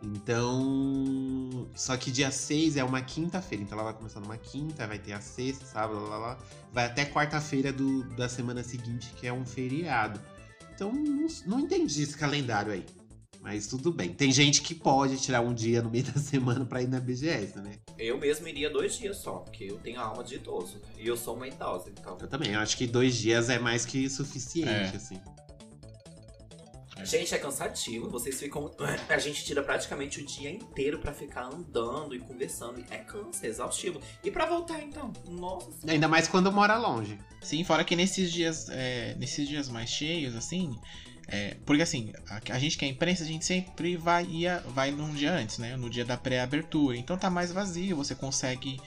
Então. 0.02 1.68
Só 1.76 1.96
que 1.98 2.12
dia 2.12 2.32
6 2.32 2.78
é 2.78 2.84
uma 2.84 3.02
quinta-feira. 3.02 3.64
Então 3.64 3.78
ela 3.78 3.92
vai 3.92 3.98
começar 3.98 4.20
numa 4.20 4.38
quinta, 4.38 4.88
vai 4.88 5.00
ter 5.00 5.14
a 5.14 5.22
sexta, 5.22 5.66
sábado, 5.66 6.00
lá, 6.02 6.10
lá, 6.10 6.18
lá. 6.18 6.38
Vai 6.72 6.86
até 6.86 7.06
quarta-feira 7.06 7.72
do- 7.72 8.04
da 8.16 8.28
semana 8.30 8.64
seguinte, 8.64 9.12
que 9.18 9.28
é 9.28 9.34
um 9.34 9.46
feriado. 9.46 10.20
Então 10.74 10.92
não, 10.94 11.28
não 11.46 11.60
entendi 11.60 12.04
esse 12.04 12.18
calendário 12.18 12.72
aí. 12.72 12.86
Mas 13.42 13.68
tudo 13.68 13.92
bem. 13.92 14.14
Tem 14.14 14.32
gente 14.34 14.62
que 14.62 14.76
pode 14.76 15.18
tirar 15.18 15.40
um 15.42 15.54
dia 15.54 15.82
no 15.82 15.90
meio 15.90 16.04
da 16.12 16.20
semana 16.20 16.66
pra 16.66 16.82
ir 16.82 16.90
na 16.90 17.00
BGS, 17.00 17.58
né? 17.60 17.72
Eu 17.98 18.18
mesmo 18.18 18.46
iria 18.48 18.70
dois 18.70 18.98
dias 18.98 19.18
só, 19.18 19.38
porque 19.40 19.64
eu 19.66 19.78
tenho 19.78 20.00
a 20.00 20.04
alma 20.04 20.24
de 20.24 20.36
idoso. 20.36 20.76
né? 20.76 20.82
E 21.00 21.08
eu 21.08 21.16
sou 21.16 21.36
uma 21.36 21.48
idosa, 21.48 21.90
então. 21.90 22.18
Eu 22.20 22.28
também. 22.28 22.52
Eu 22.52 22.60
acho 22.60 22.76
que 22.78 22.86
dois 22.86 23.16
dias 23.16 23.50
é 23.50 23.58
mais 23.58 23.86
que 23.86 24.10
suficiente, 24.10 24.94
É. 24.94 24.96
assim. 24.96 25.20
Gente, 27.04 27.34
é 27.34 27.38
cansativo. 27.38 28.10
Vocês 28.10 28.40
ficam. 28.40 28.72
A 29.08 29.18
gente 29.18 29.44
tira 29.44 29.64
praticamente 29.64 30.22
o 30.22 30.26
dia 30.26 30.50
inteiro 30.50 31.00
pra 31.00 31.14
ficar 31.14 31.46
andando 31.46 32.16
e 32.16 32.20
conversando. 32.20 32.84
É 32.90 32.98
cansa, 32.98 33.46
é 33.46 33.50
exaustivo. 33.50 34.02
E 34.24 34.32
pra 34.32 34.46
voltar, 34.46 34.82
então? 34.82 35.12
Nossa. 35.28 35.70
Ainda 35.88 36.08
mais 36.08 36.28
quando 36.28 36.52
mora 36.52 36.78
longe. 36.78 37.18
Sim, 37.42 37.64
fora 37.64 37.84
que 37.84 37.96
nesses 37.96 38.32
dias, 38.32 38.68
é, 38.70 39.16
nesses 39.16 39.48
dias 39.48 39.70
mais 39.70 39.90
cheios, 39.90 40.36
assim, 40.36 40.78
É, 41.32 41.58
porque 41.64 41.84
assim, 41.84 42.12
a, 42.28 42.56
a, 42.56 42.60
gente 42.60 42.76
que 42.76 42.84
é 42.84 42.88
imprensa, 42.88 43.24
a 43.24 43.28
gente 43.28 43.46
sempre 43.46 43.96
vai, 43.96 44.26
ia, 44.26 44.64
vai 44.70 44.90
num 44.90 45.14
dia 45.14 45.32
antes, 45.32 45.60
né? 45.60 45.78
No 45.78 45.88
dia 45.88 46.04
da 46.04 46.18
pré-abertura. 46.18 46.98
Então 46.98 47.18
tá 47.18 47.30
mais 47.30 47.52
vazio, 47.52 47.96
você 47.96 48.16
consegue 48.16 48.80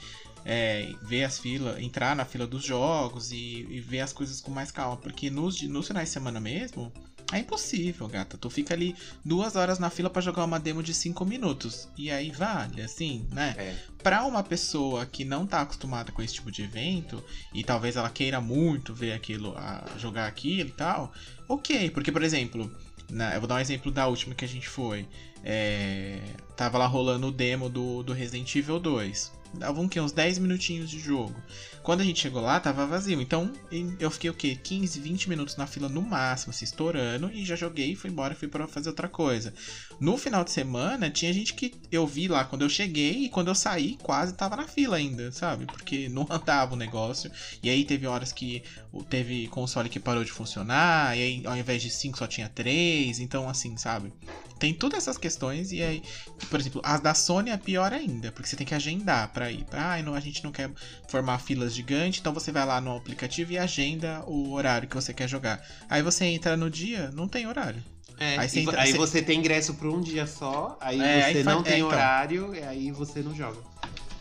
é, 0.44 0.92
ver 1.02 1.24
as 1.24 1.38
filas, 1.38 1.78
entrar 1.80 2.16
na 2.16 2.24
fila 2.24 2.46
dos 2.46 2.64
jogos 2.64 3.30
e, 3.30 3.66
e, 3.70 3.80
ver 3.80 4.00
as 4.00 4.12
coisas 4.12 4.40
com 4.40 4.50
mais 4.50 4.70
calma. 4.70 4.96
Porque 4.96 5.30
nos, 5.30 5.62
nos 5.62 5.86
finais 5.86 6.08
de 6.08 6.14
semana 6.14 6.40
mesmo, 6.40 6.92
é 7.32 7.40
impossível, 7.40 8.06
gata. 8.08 8.36
Tu 8.36 8.50
fica 8.50 8.74
ali 8.74 8.94
duas 9.24 9.56
horas 9.56 9.78
na 9.78 9.90
fila 9.90 10.10
para 10.10 10.22
jogar 10.22 10.44
uma 10.44 10.60
demo 10.60 10.82
de 10.82 10.92
cinco 10.92 11.24
minutos. 11.24 11.88
E 11.96 12.10
aí 12.10 12.30
vale, 12.30 12.82
assim, 12.82 13.26
né? 13.30 13.54
É. 13.58 13.76
Pra 14.02 14.24
uma 14.24 14.42
pessoa 14.42 15.06
que 15.06 15.24
não 15.24 15.46
tá 15.46 15.62
acostumada 15.62 16.12
com 16.12 16.22
esse 16.22 16.34
tipo 16.34 16.50
de 16.50 16.62
evento, 16.62 17.22
e 17.52 17.64
talvez 17.64 17.96
ela 17.96 18.10
queira 18.10 18.40
muito 18.40 18.92
ver 18.92 19.12
aquilo, 19.12 19.56
a, 19.56 19.84
jogar 19.98 20.26
aquilo 20.26 20.68
e 20.68 20.72
tal, 20.72 21.12
ok. 21.48 21.90
Porque, 21.90 22.12
por 22.12 22.22
exemplo, 22.22 22.70
na, 23.10 23.34
eu 23.34 23.40
vou 23.40 23.48
dar 23.48 23.56
um 23.56 23.60
exemplo 23.60 23.90
da 23.90 24.06
última 24.06 24.34
que 24.34 24.44
a 24.44 24.48
gente 24.48 24.68
foi. 24.68 25.08
É, 25.44 26.20
tava 26.56 26.78
lá 26.78 26.86
rolando 26.86 27.28
o 27.28 27.32
demo 27.32 27.68
do, 27.68 28.02
do 28.02 28.12
Resident 28.12 28.54
Evil 28.54 28.78
2 28.78 29.41
davam 29.54 29.88
que 29.88 30.00
uns 30.00 30.12
10 30.12 30.38
minutinhos 30.38 30.90
de 30.90 30.98
jogo. 30.98 31.34
Quando 31.82 32.00
a 32.00 32.04
gente 32.04 32.20
chegou 32.20 32.40
lá, 32.40 32.60
tava 32.60 32.86
vazio. 32.86 33.20
Então 33.20 33.52
eu 33.98 34.10
fiquei 34.10 34.30
o 34.30 34.34
quê? 34.34 34.56
15, 34.56 35.00
20 35.00 35.28
minutos 35.28 35.56
na 35.56 35.66
fila 35.66 35.88
no 35.88 36.00
máximo, 36.00 36.50
assim, 36.50 36.64
estourando, 36.64 37.30
e 37.32 37.44
já 37.44 37.56
joguei, 37.56 37.96
fui 37.96 38.10
embora, 38.10 38.34
fui 38.34 38.48
para 38.48 38.68
fazer 38.68 38.88
outra 38.88 39.08
coisa. 39.08 39.52
No 39.98 40.16
final 40.16 40.44
de 40.44 40.52
semana, 40.52 41.10
tinha 41.10 41.32
gente 41.32 41.54
que 41.54 41.74
eu 41.90 42.06
vi 42.06 42.28
lá 42.28 42.44
quando 42.44 42.62
eu 42.62 42.68
cheguei 42.68 43.24
e 43.24 43.28
quando 43.28 43.48
eu 43.48 43.54
saí, 43.54 43.96
quase 44.02 44.34
tava 44.34 44.56
na 44.56 44.68
fila 44.68 44.96
ainda, 44.96 45.32
sabe? 45.32 45.66
Porque 45.66 46.08
não 46.08 46.26
andava 46.30 46.74
o 46.74 46.78
negócio. 46.78 47.30
E 47.62 47.68
aí 47.68 47.84
teve 47.84 48.06
horas 48.06 48.32
que 48.32 48.62
teve 49.08 49.46
console 49.48 49.88
que 49.88 49.98
parou 49.98 50.22
de 50.22 50.30
funcionar, 50.30 51.16
e 51.16 51.22
aí 51.22 51.42
ao 51.46 51.56
invés 51.56 51.80
de 51.80 51.90
5 51.90 52.18
só 52.18 52.26
tinha 52.26 52.48
3, 52.48 53.20
então 53.20 53.48
assim, 53.48 53.76
sabe? 53.76 54.12
Tem 54.58 54.72
todas 54.72 54.98
essas 54.98 55.18
questões, 55.18 55.72
e 55.72 55.82
aí, 55.82 56.02
por 56.48 56.60
exemplo, 56.60 56.80
as 56.84 57.00
da 57.00 57.14
Sony 57.14 57.50
é 57.50 57.56
pior 57.56 57.92
ainda, 57.92 58.30
porque 58.30 58.48
você 58.48 58.54
tem 58.54 58.66
que 58.66 58.74
agendar 58.74 59.32
para 59.32 59.50
ir. 59.50 59.66
Ah, 59.72 60.00
não, 60.02 60.14
a 60.14 60.20
gente 60.20 60.44
não 60.44 60.52
quer 60.52 60.70
formar 61.08 61.38
filas 61.38 61.74
gigantes, 61.74 62.20
então 62.20 62.32
você 62.32 62.52
vai 62.52 62.64
lá 62.64 62.80
no 62.80 62.96
aplicativo 62.96 63.52
e 63.52 63.58
agenda 63.58 64.22
o 64.26 64.52
horário 64.52 64.88
que 64.88 64.94
você 64.94 65.12
quer 65.12 65.28
jogar. 65.28 65.60
Aí 65.88 66.02
você 66.02 66.26
entra 66.26 66.56
no 66.56 66.70
dia, 66.70 67.10
não 67.12 67.26
tem 67.26 67.46
horário. 67.46 67.82
É, 68.20 68.38
aí, 68.38 68.48
você, 68.48 68.60
entra, 68.60 68.80
aí 68.80 68.92
você... 68.92 68.98
você, 68.98 69.22
tem 69.22 69.38
ingresso 69.38 69.74
por 69.74 69.88
um 69.88 70.00
dia 70.00 70.26
só, 70.26 70.78
aí 70.80 71.00
é, 71.00 71.32
você 71.32 71.38
aí 71.38 71.44
não 71.44 71.62
tem 71.62 71.72
é, 71.72 71.76
então. 71.78 71.88
horário, 71.88 72.54
e 72.54 72.62
aí 72.62 72.92
você 72.92 73.20
não 73.20 73.34
joga. 73.34 73.58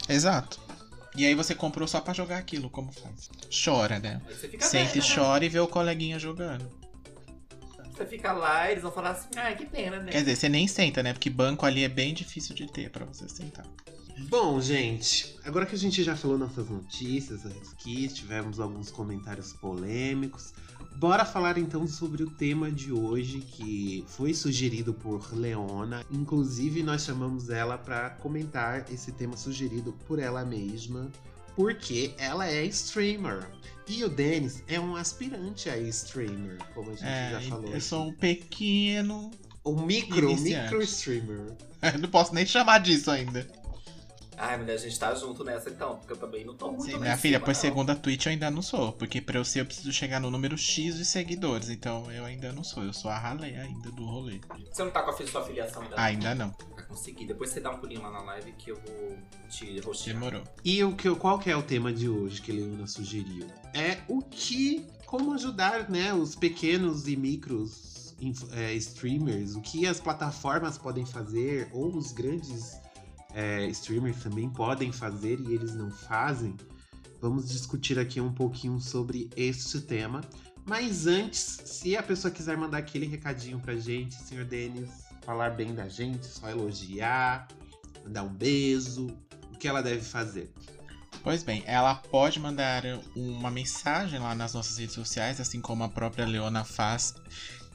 Exato. 0.09 0.59
E 1.15 1.25
aí 1.25 1.35
você 1.35 1.53
comprou 1.53 1.87
só 1.87 1.99
para 1.99 2.13
jogar 2.13 2.37
aquilo, 2.37 2.69
como 2.69 2.91
faz? 2.91 3.29
Chora, 3.63 3.99
né? 3.99 4.21
Sente, 4.59 4.97
e 4.97 5.01
né? 5.01 5.07
chora 5.15 5.45
e 5.45 5.49
vê 5.49 5.59
o 5.59 5.67
coleguinha 5.67 6.17
jogando. 6.17 6.69
Você 7.91 8.05
fica 8.05 8.31
lá, 8.31 8.71
eles 8.71 8.81
vão 8.81 8.91
falar 8.91 9.11
assim, 9.11 9.27
ah, 9.35 9.53
que 9.53 9.65
pena, 9.65 9.99
né? 9.99 10.11
Quer 10.11 10.19
dizer, 10.19 10.35
você 10.35 10.49
nem 10.49 10.67
senta, 10.67 11.03
né? 11.03 11.13
Porque 11.13 11.29
banco 11.29 11.65
ali 11.65 11.83
é 11.83 11.89
bem 11.89 12.13
difícil 12.13 12.55
de 12.55 12.65
ter 12.71 12.89
para 12.89 13.05
você 13.05 13.27
sentar. 13.27 13.65
Bom, 14.29 14.59
gente, 14.61 15.35
agora 15.43 15.65
que 15.65 15.75
a 15.75 15.77
gente 15.77 16.03
já 16.03 16.15
falou 16.15 16.37
nossas 16.37 16.69
notícias 16.69 17.45
aqui, 17.45 18.07
tivemos 18.07 18.59
alguns 18.59 18.89
comentários 18.89 19.53
polêmicos, 19.53 20.53
bora 20.95 21.25
falar 21.25 21.57
então 21.57 21.87
sobre 21.87 22.23
o 22.23 22.29
tema 22.29 22.71
de 22.71 22.91
hoje 22.91 23.39
que 23.39 24.03
foi 24.07 24.33
sugerido 24.33 24.93
por 24.93 25.33
Leona. 25.33 26.05
Inclusive, 26.11 26.83
nós 26.83 27.03
chamamos 27.03 27.49
ela 27.49 27.77
para 27.77 28.11
comentar 28.11 28.85
esse 28.91 29.11
tema 29.11 29.35
sugerido 29.35 29.93
por 30.07 30.19
ela 30.19 30.45
mesma, 30.45 31.11
porque 31.55 32.13
ela 32.17 32.47
é 32.47 32.63
streamer. 32.65 33.47
E 33.87 34.03
o 34.03 34.09
Denis 34.09 34.63
é 34.67 34.79
um 34.79 34.95
aspirante 34.95 35.69
a 35.69 35.77
streamer, 35.77 36.57
como 36.73 36.91
a 36.91 36.93
gente 36.93 37.05
é, 37.05 37.31
já 37.31 37.49
falou. 37.49 37.73
Eu 37.73 37.81
sou 37.81 38.07
um 38.07 38.13
pequeno. 38.13 39.31
Um 39.65 39.85
micro, 39.85 40.35
micro 40.37 40.81
streamer. 40.81 41.53
não 41.99 42.09
posso 42.09 42.33
nem 42.33 42.45
chamar 42.45 42.79
disso 42.79 43.11
ainda. 43.11 43.47
Ai, 44.41 44.57
mulher, 44.57 44.73
a 44.73 44.77
gente 44.77 44.97
tá 44.97 45.13
junto 45.13 45.43
nessa 45.43 45.69
então, 45.69 45.97
porque 45.97 46.13
eu 46.13 46.17
também 46.17 46.43
não 46.43 46.55
tô 46.55 46.71
muito 46.71 46.85
Sim, 46.85 46.97
Minha 46.97 47.15
filha, 47.15 47.39
por 47.39 47.53
segunda 47.53 47.95
Twitch 47.95 48.25
eu 48.25 48.31
ainda 48.31 48.49
não 48.49 48.63
sou, 48.63 48.91
porque 48.93 49.21
pra 49.21 49.37
eu 49.37 49.45
ser 49.45 49.61
eu 49.61 49.67
preciso 49.67 49.93
chegar 49.93 50.19
no 50.19 50.31
número 50.31 50.57
X 50.57 50.97
de 50.97 51.05
seguidores, 51.05 51.69
então 51.69 52.11
eu 52.11 52.25
ainda 52.25 52.51
não 52.51 52.63
sou, 52.63 52.83
eu 52.83 52.91
sou 52.91 53.11
a 53.11 53.19
ralé 53.19 53.55
ainda 53.61 53.91
do 53.91 54.03
rolê. 54.03 54.41
Você 54.71 54.83
não 54.83 54.89
tá 54.89 55.03
com 55.03 55.11
a 55.11 55.27
sua 55.27 55.41
afiliação 55.41 55.83
dela? 55.83 56.01
Ainda 56.01 56.33
não. 56.33 56.55
Vai 56.75 56.83
conseguir, 56.85 57.27
depois 57.27 57.51
você 57.51 57.59
dá 57.59 57.69
um 57.69 57.77
pulinho 57.77 58.01
lá 58.01 58.09
na 58.09 58.21
live 58.21 58.51
que 58.53 58.71
eu 58.71 58.77
vou 58.77 59.15
te 59.47 59.79
rostear. 59.79 60.17
Demorou. 60.17 60.43
E 60.65 60.83
o 60.83 60.95
que, 60.95 61.13
qual 61.13 61.37
que 61.37 61.51
é 61.51 61.55
o 61.55 61.61
tema 61.61 61.93
de 61.93 62.09
hoje 62.09 62.41
que 62.41 62.51
Leona 62.51 62.87
sugeriu? 62.87 63.45
É 63.75 63.99
o 64.07 64.23
que, 64.23 64.87
como 65.05 65.33
ajudar, 65.33 65.87
né, 65.87 66.15
os 66.15 66.35
pequenos 66.35 67.07
e 67.07 67.15
micros 67.15 68.15
é, 68.53 68.73
streamers, 68.73 69.55
o 69.55 69.61
que 69.61 69.85
as 69.85 69.99
plataformas 69.99 70.79
podem 70.79 71.05
fazer, 71.05 71.69
ou 71.71 71.95
os 71.95 72.11
grandes 72.11 72.80
é, 73.33 73.65
streamers 73.67 74.21
também 74.21 74.49
podem 74.49 74.91
fazer 74.91 75.39
e 75.39 75.53
eles 75.53 75.73
não 75.73 75.89
fazem, 75.89 76.55
vamos 77.21 77.49
discutir 77.49 77.99
aqui 77.99 78.19
um 78.19 78.33
pouquinho 78.33 78.79
sobre 78.79 79.29
este 79.35 79.81
tema. 79.81 80.21
Mas 80.65 81.07
antes, 81.07 81.61
se 81.65 81.97
a 81.97 82.03
pessoa 82.03 82.31
quiser 82.31 82.55
mandar 82.55 82.77
aquele 82.77 83.05
recadinho 83.05 83.59
pra 83.59 83.75
gente, 83.75 84.15
senhor 84.15 84.45
Denis, 84.45 84.89
falar 85.21 85.51
bem 85.51 85.73
da 85.73 85.87
gente, 85.87 86.25
só 86.25 86.49
elogiar, 86.49 87.47
mandar 88.03 88.23
um 88.23 88.33
beijo, 88.33 89.07
o 89.53 89.57
que 89.57 89.67
ela 89.67 89.81
deve 89.81 90.01
fazer? 90.01 90.51
Pois 91.23 91.43
bem, 91.43 91.63
ela 91.67 91.95
pode 91.95 92.39
mandar 92.39 92.83
uma 93.15 93.51
mensagem 93.51 94.19
lá 94.19 94.33
nas 94.33 94.53
nossas 94.53 94.77
redes 94.77 94.95
sociais, 94.95 95.39
assim 95.39 95.61
como 95.61 95.83
a 95.83 95.89
própria 95.89 96.25
Leona 96.25 96.63
faz 96.63 97.13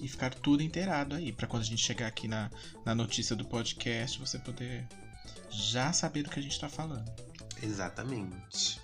e 0.00 0.08
ficar 0.08 0.34
tudo 0.34 0.62
inteirado 0.62 1.14
aí, 1.14 1.32
para 1.32 1.46
quando 1.46 1.62
a 1.62 1.66
gente 1.66 1.82
chegar 1.82 2.06
aqui 2.06 2.26
na, 2.26 2.50
na 2.84 2.94
notícia 2.94 3.36
do 3.36 3.44
podcast, 3.44 4.18
você 4.18 4.38
poder 4.38 4.86
já 5.50 5.92
saber 5.92 6.22
do 6.22 6.30
que 6.30 6.38
a 6.38 6.42
gente 6.42 6.52
está 6.52 6.68
falando. 6.68 7.10
Exatamente. 7.62 8.80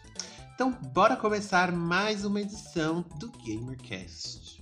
Então, 0.55 0.73
bora 0.93 1.17
começar 1.17 1.73
mais 1.73 2.25
uma 2.25 2.41
edição 2.41 3.03
do 3.19 3.31
GamerCast. 3.45 4.62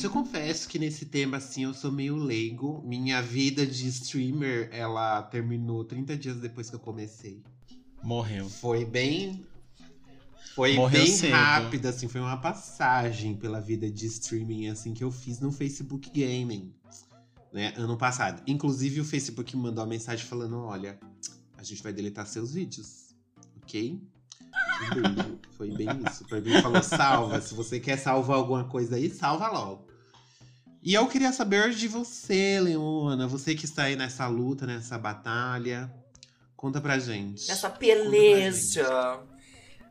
Gente, 0.00 0.04
eu 0.06 0.10
confesso 0.10 0.66
que 0.66 0.78
nesse 0.78 1.04
tema, 1.04 1.36
assim, 1.36 1.64
eu 1.64 1.74
sou 1.74 1.92
meio 1.92 2.16
leigo. 2.16 2.82
Minha 2.86 3.20
vida 3.20 3.66
de 3.66 3.86
streamer, 3.88 4.70
ela 4.72 5.22
terminou 5.22 5.84
30 5.84 6.16
dias 6.16 6.36
depois 6.38 6.70
que 6.70 6.76
eu 6.76 6.80
comecei. 6.80 7.42
Morreu. 8.02 8.48
Foi 8.48 8.84
bem. 8.84 9.44
Foi 10.54 10.74
Morreu 10.74 11.02
bem 11.02 11.12
cedo. 11.12 11.32
rápido, 11.32 11.86
assim, 11.86 12.08
foi 12.08 12.20
uma 12.20 12.38
passagem 12.38 13.36
pela 13.36 13.60
vida 13.60 13.90
de 13.90 14.06
streaming, 14.06 14.68
assim, 14.68 14.94
que 14.94 15.04
eu 15.04 15.10
fiz 15.12 15.38
no 15.38 15.52
Facebook 15.52 16.10
Gaming, 16.10 16.74
né, 17.52 17.74
ano 17.76 17.96
passado. 17.96 18.42
Inclusive, 18.46 19.02
o 19.02 19.04
Facebook 19.04 19.54
me 19.54 19.62
mandou 19.62 19.84
uma 19.84 19.90
mensagem 19.90 20.24
falando: 20.24 20.58
olha, 20.60 20.98
a 21.56 21.62
gente 21.62 21.82
vai 21.82 21.92
deletar 21.92 22.26
seus 22.26 22.54
vídeos, 22.54 23.14
ok? 23.62 24.00
Um 24.82 24.94
beijo. 24.94 25.38
Foi 25.52 25.70
bem 25.70 25.88
isso. 26.08 26.26
Foi 26.26 26.40
bem 26.40 26.60
falou: 26.60 26.82
salva. 26.82 27.40
Se 27.40 27.54
você 27.54 27.78
quer 27.78 27.96
salvar 27.96 28.38
alguma 28.38 28.64
coisa 28.64 28.96
aí, 28.96 29.08
salva 29.10 29.48
logo. 29.48 29.89
E 30.82 30.94
eu 30.94 31.06
queria 31.06 31.32
saber 31.32 31.70
de 31.70 31.86
você, 31.86 32.58
Leona. 32.58 33.26
Você 33.26 33.54
que 33.54 33.66
está 33.66 33.84
aí 33.84 33.96
nessa 33.96 34.26
luta, 34.28 34.66
nessa 34.66 34.96
batalha. 34.96 35.92
Conta 36.56 36.80
pra 36.80 36.98
gente. 36.98 37.48
Nessa 37.48 37.68
peleja. 37.68 39.20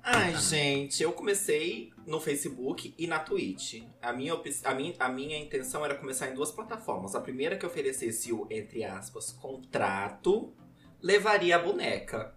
Ai, 0.01 0.35
gente, 0.37 1.03
eu 1.03 1.11
comecei 1.11 1.91
no 2.07 2.19
Facebook 2.19 2.95
e 2.97 3.05
na 3.05 3.19
Twitch. 3.19 3.83
A 4.01 4.11
minha, 4.11 4.33
a, 4.63 4.73
minha, 4.73 4.95
a 4.99 5.09
minha 5.09 5.37
intenção 5.37 5.85
era 5.85 5.93
começar 5.93 6.29
em 6.29 6.33
duas 6.33 6.51
plataformas. 6.51 7.13
A 7.13 7.21
primeira 7.21 7.55
que 7.55 7.65
oferecesse 7.65 8.33
o, 8.33 8.47
entre 8.49 8.83
aspas, 8.83 9.31
contrato, 9.31 10.51
levaria 10.99 11.57
a 11.57 11.59
boneca. 11.59 12.33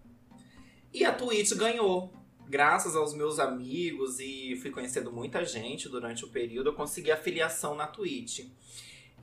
E 0.93 1.03
a 1.03 1.11
Twitch 1.11 1.53
ganhou. 1.53 2.13
Graças 2.47 2.95
aos 2.95 3.13
meus 3.13 3.39
amigos 3.39 4.19
e 4.19 4.57
fui 4.61 4.69
conhecendo 4.69 5.11
muita 5.11 5.43
gente 5.45 5.89
durante 5.89 6.23
o 6.25 6.29
período, 6.29 6.69
eu 6.69 6.73
consegui 6.73 7.11
afiliação 7.11 7.75
na 7.75 7.87
Twitch. 7.87 8.45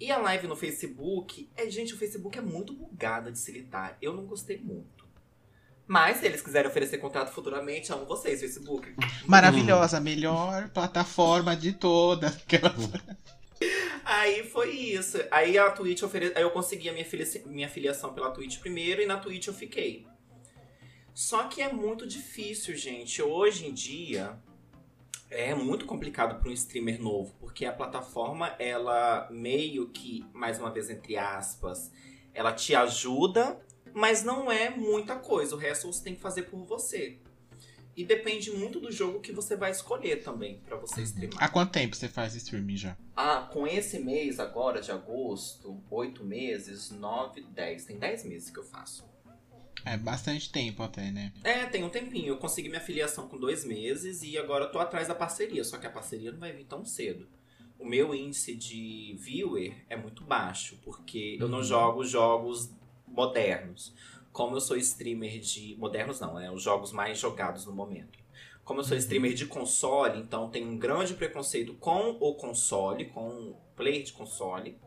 E 0.00 0.10
a 0.10 0.18
live 0.18 0.46
no 0.46 0.56
Facebook, 0.56 1.48
é, 1.56 1.68
gente, 1.68 1.94
o 1.94 1.98
Facebook 1.98 2.38
é 2.38 2.40
muito 2.40 2.72
bugada 2.72 3.30
de 3.30 3.38
se 3.38 3.52
lidar. 3.52 3.98
Eu 4.00 4.14
não 4.14 4.24
gostei 4.24 4.58
muito. 4.58 5.04
Mas 5.86 6.18
se 6.18 6.26
eles 6.26 6.40
quiserem 6.40 6.70
oferecer 6.70 6.98
contrato 6.98 7.32
futuramente, 7.32 7.92
amo 7.92 8.06
vocês, 8.06 8.40
Facebook. 8.40 8.94
Maravilhosa, 9.26 10.00
melhor 10.00 10.70
plataforma 10.70 11.54
de 11.56 11.72
todas. 11.72 12.38
Aí 14.04 14.44
foi 14.44 14.70
isso. 14.70 15.18
Aí 15.30 15.58
a 15.58 15.70
Twitch 15.70 16.02
ofere... 16.02 16.32
Aí 16.34 16.42
eu 16.42 16.50
consegui 16.50 16.88
a 16.88 16.92
minha, 16.92 17.04
filia... 17.04 17.26
minha 17.46 17.68
filiação 17.68 18.14
pela 18.14 18.30
Twitch 18.30 18.58
primeiro 18.58 19.02
e 19.02 19.06
na 19.06 19.18
Twitch 19.18 19.48
eu 19.48 19.54
fiquei. 19.54 20.06
Só 21.14 21.44
que 21.44 21.60
é 21.60 21.72
muito 21.72 22.06
difícil, 22.06 22.76
gente. 22.76 23.22
Hoje 23.22 23.66
em 23.66 23.72
dia 23.72 24.38
é 25.30 25.54
muito 25.54 25.86
complicado 25.86 26.40
para 26.40 26.48
um 26.48 26.52
streamer 26.52 27.00
novo, 27.00 27.34
porque 27.38 27.64
a 27.64 27.72
plataforma 27.72 28.48
ela 28.58 29.28
meio 29.30 29.88
que, 29.88 30.24
mais 30.32 30.58
uma 30.58 30.70
vez 30.70 30.90
entre 30.90 31.16
aspas, 31.16 31.90
ela 32.34 32.52
te 32.52 32.74
ajuda 32.74 33.60
mas 33.94 34.22
não 34.22 34.50
é 34.50 34.70
muita 34.70 35.16
coisa. 35.16 35.54
O 35.54 35.58
resto 35.58 35.86
você 35.86 36.02
tem 36.02 36.14
que 36.14 36.20
fazer 36.20 36.44
por 36.44 36.64
você. 36.64 37.18
E 37.96 38.04
depende 38.04 38.50
muito 38.52 38.80
do 38.80 38.90
jogo 38.90 39.20
que 39.20 39.32
você 39.32 39.56
vai 39.56 39.72
escolher 39.72 40.22
também 40.22 40.60
para 40.60 40.76
você 40.76 41.02
streamar. 41.02 41.42
Há 41.42 41.48
quanto 41.48 41.72
tempo 41.72 41.96
você 41.96 42.08
faz 42.08 42.34
streaming 42.34 42.76
já? 42.76 42.96
Ah, 43.16 43.48
com 43.52 43.66
esse 43.66 43.98
mês 43.98 44.38
agora 44.38 44.80
de 44.80 44.90
agosto, 44.90 45.82
oito 45.90 46.24
meses, 46.24 46.90
nove, 46.90 47.42
dez. 47.42 47.84
Tem 47.84 47.98
dez 47.98 48.24
meses 48.24 48.48
que 48.48 48.58
eu 48.58 48.64
faço. 48.64 49.04
É 49.84 49.96
bastante 49.96 50.50
tempo 50.50 50.82
até, 50.82 51.10
né? 51.10 51.32
É, 51.42 51.66
tem 51.66 51.84
um 51.84 51.88
tempinho. 51.88 52.28
Eu 52.28 52.36
consegui 52.36 52.68
minha 52.68 52.80
filiação 52.80 53.28
com 53.28 53.38
dois 53.38 53.64
meses 53.64 54.22
e 54.22 54.36
agora 54.36 54.66
eu 54.66 54.72
tô 54.72 54.78
atrás 54.78 55.08
da 55.08 55.14
parceria. 55.14 55.64
Só 55.64 55.78
que 55.78 55.86
a 55.86 55.90
parceria 55.90 56.32
não 56.32 56.38
vai 56.38 56.52
vir 56.52 56.64
tão 56.64 56.84
cedo. 56.84 57.26
O 57.78 57.84
meu 57.86 58.14
índice 58.14 58.54
de 58.54 59.16
viewer 59.18 59.74
é 59.88 59.96
muito 59.96 60.22
baixo, 60.22 60.78
porque 60.84 61.36
uhum. 61.36 61.46
eu 61.46 61.48
não 61.48 61.58
uhum. 61.58 61.64
jogo 61.64 62.04
jogos 62.04 62.70
modernos. 63.08 63.94
Como 64.32 64.54
eu 64.54 64.60
sou 64.60 64.76
streamer 64.76 65.40
de. 65.40 65.76
Modernos 65.78 66.20
não, 66.20 66.38
é 66.38 66.50
os 66.50 66.62
jogos 66.62 66.92
mais 66.92 67.18
jogados 67.18 67.64
no 67.64 67.72
momento. 67.72 68.18
Como 68.62 68.80
eu 68.80 68.84
sou 68.84 68.92
uhum. 68.92 69.00
streamer 69.00 69.32
de 69.32 69.46
console, 69.46 70.20
então 70.20 70.50
tem 70.50 70.64
um 70.64 70.76
grande 70.76 71.14
preconceito 71.14 71.74
com 71.74 72.10
o 72.20 72.34
console, 72.34 73.06
com 73.06 73.28
o 73.28 73.56
player 73.74 74.02
de 74.02 74.12
console. 74.12 74.78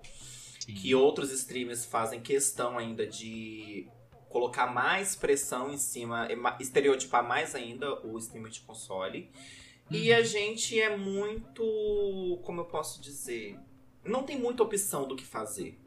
Sim. 0.59 0.75
Que 0.75 0.95
outros 0.95 1.31
streamers 1.31 1.83
fazem 1.83 2.21
questão 2.21 2.77
ainda 2.77 3.05
de 3.05 3.87
colocar 4.33 4.67
mais 4.67 5.15
pressão 5.15 5.71
em 5.71 5.77
cima, 5.77 6.27
estereotipar 6.59 7.25
mais 7.25 7.55
ainda 7.55 8.05
o 8.05 8.17
streamer 8.17 8.51
de 8.51 8.59
console. 8.61 9.29
Uhum. 9.89 9.97
E 9.97 10.11
a 10.11 10.21
gente 10.21 10.79
é 10.79 10.97
muito. 10.97 11.63
Como 12.43 12.59
eu 12.61 12.65
posso 12.65 13.01
dizer? 13.01 13.57
Não 14.03 14.23
tem 14.23 14.37
muita 14.37 14.63
opção 14.63 15.07
do 15.07 15.15
que 15.15 15.23
fazer 15.23 15.79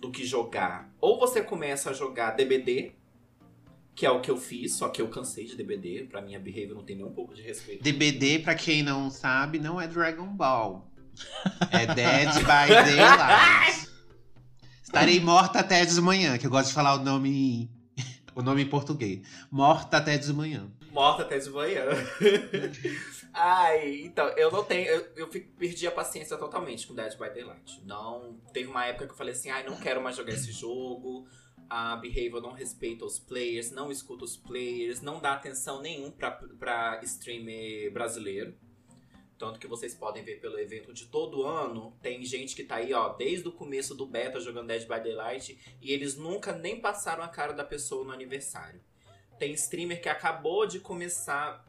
do 0.00 0.10
que 0.10 0.24
jogar. 0.24 0.90
Ou 1.00 1.18
você 1.18 1.42
começa 1.42 1.90
a 1.90 1.92
jogar 1.92 2.32
DBD, 2.32 2.92
que 3.94 4.06
é 4.06 4.10
o 4.10 4.20
que 4.20 4.30
eu 4.30 4.36
fiz, 4.36 4.74
só 4.74 4.88
que 4.88 5.02
eu 5.02 5.08
cansei 5.08 5.44
de 5.44 5.56
DBD, 5.56 6.06
pra 6.08 6.20
minha 6.20 6.38
behavior 6.38 6.74
não 6.74 6.84
tem 6.84 6.96
nem 6.96 7.04
um 7.04 7.12
pouco 7.12 7.34
de 7.34 7.42
respeito. 7.42 7.82
DBD, 7.82 8.40
pra 8.40 8.54
quem 8.54 8.82
não 8.82 9.10
sabe, 9.10 9.58
não 9.58 9.80
é 9.80 9.86
Dragon 9.86 10.26
Ball. 10.26 10.86
É 11.72 11.84
Dead 11.84 12.32
by 12.36 12.68
Daylight. 12.68 13.87
Estarei 14.88 15.20
morta 15.20 15.58
até 15.58 15.84
de 15.84 16.00
manhã, 16.00 16.38
que 16.38 16.46
eu 16.46 16.50
gosto 16.50 16.68
de 16.68 16.74
falar 16.74 16.94
o 16.94 17.04
nome 17.04 17.70
o 18.34 18.40
nome 18.40 18.62
em 18.62 18.66
português. 18.66 19.20
Morta 19.50 19.98
até 19.98 20.16
de 20.16 20.32
manhã. 20.32 20.66
Morta 20.90 21.24
até 21.24 21.38
de 21.38 21.50
manhã. 21.50 21.84
Ai, 23.34 24.00
então, 24.00 24.26
eu 24.30 24.50
não 24.50 24.64
tenho. 24.64 24.88
Eu, 24.88 25.06
eu 25.14 25.28
perdi 25.28 25.86
a 25.86 25.90
paciência 25.90 26.38
totalmente 26.38 26.86
com 26.86 26.94
Dead 26.94 27.12
by 27.18 27.28
Daylight. 27.28 27.84
Não. 27.84 28.40
Teve 28.50 28.70
uma 28.70 28.86
época 28.86 29.04
que 29.06 29.12
eu 29.12 29.16
falei 29.16 29.34
assim, 29.34 29.50
ai, 29.50 29.62
não 29.62 29.76
quero 29.76 30.02
mais 30.02 30.16
jogar 30.16 30.32
esse 30.32 30.50
jogo. 30.52 31.28
A 31.68 31.94
Behavior 31.96 32.40
não 32.40 32.52
respeita 32.52 33.04
os 33.04 33.18
players, 33.18 33.70
não 33.70 33.92
escuta 33.92 34.24
os 34.24 34.38
players, 34.38 35.02
não 35.02 35.20
dá 35.20 35.34
atenção 35.34 35.82
nenhum 35.82 36.10
pra, 36.10 36.30
pra 36.30 36.98
streamer 37.04 37.92
brasileiro. 37.92 38.56
Tanto 39.38 39.60
que 39.60 39.66
vocês 39.66 39.94
podem 39.94 40.24
ver 40.24 40.40
pelo 40.40 40.58
evento 40.58 40.92
de 40.92 41.06
todo 41.06 41.44
ano, 41.44 41.96
tem 42.02 42.24
gente 42.24 42.56
que 42.56 42.64
tá 42.64 42.76
aí, 42.76 42.92
ó, 42.92 43.10
desde 43.10 43.48
o 43.48 43.52
começo 43.52 43.94
do 43.94 44.04
beta 44.04 44.40
jogando 44.40 44.66
Dead 44.66 44.82
by 44.82 45.00
Daylight 45.00 45.76
e 45.80 45.92
eles 45.92 46.16
nunca 46.16 46.52
nem 46.52 46.80
passaram 46.80 47.22
a 47.22 47.28
cara 47.28 47.52
da 47.52 47.64
pessoa 47.64 48.04
no 48.04 48.12
aniversário. 48.12 48.80
Tem 49.38 49.52
streamer 49.52 50.02
que 50.02 50.08
acabou 50.08 50.66
de 50.66 50.80
começar 50.80 51.64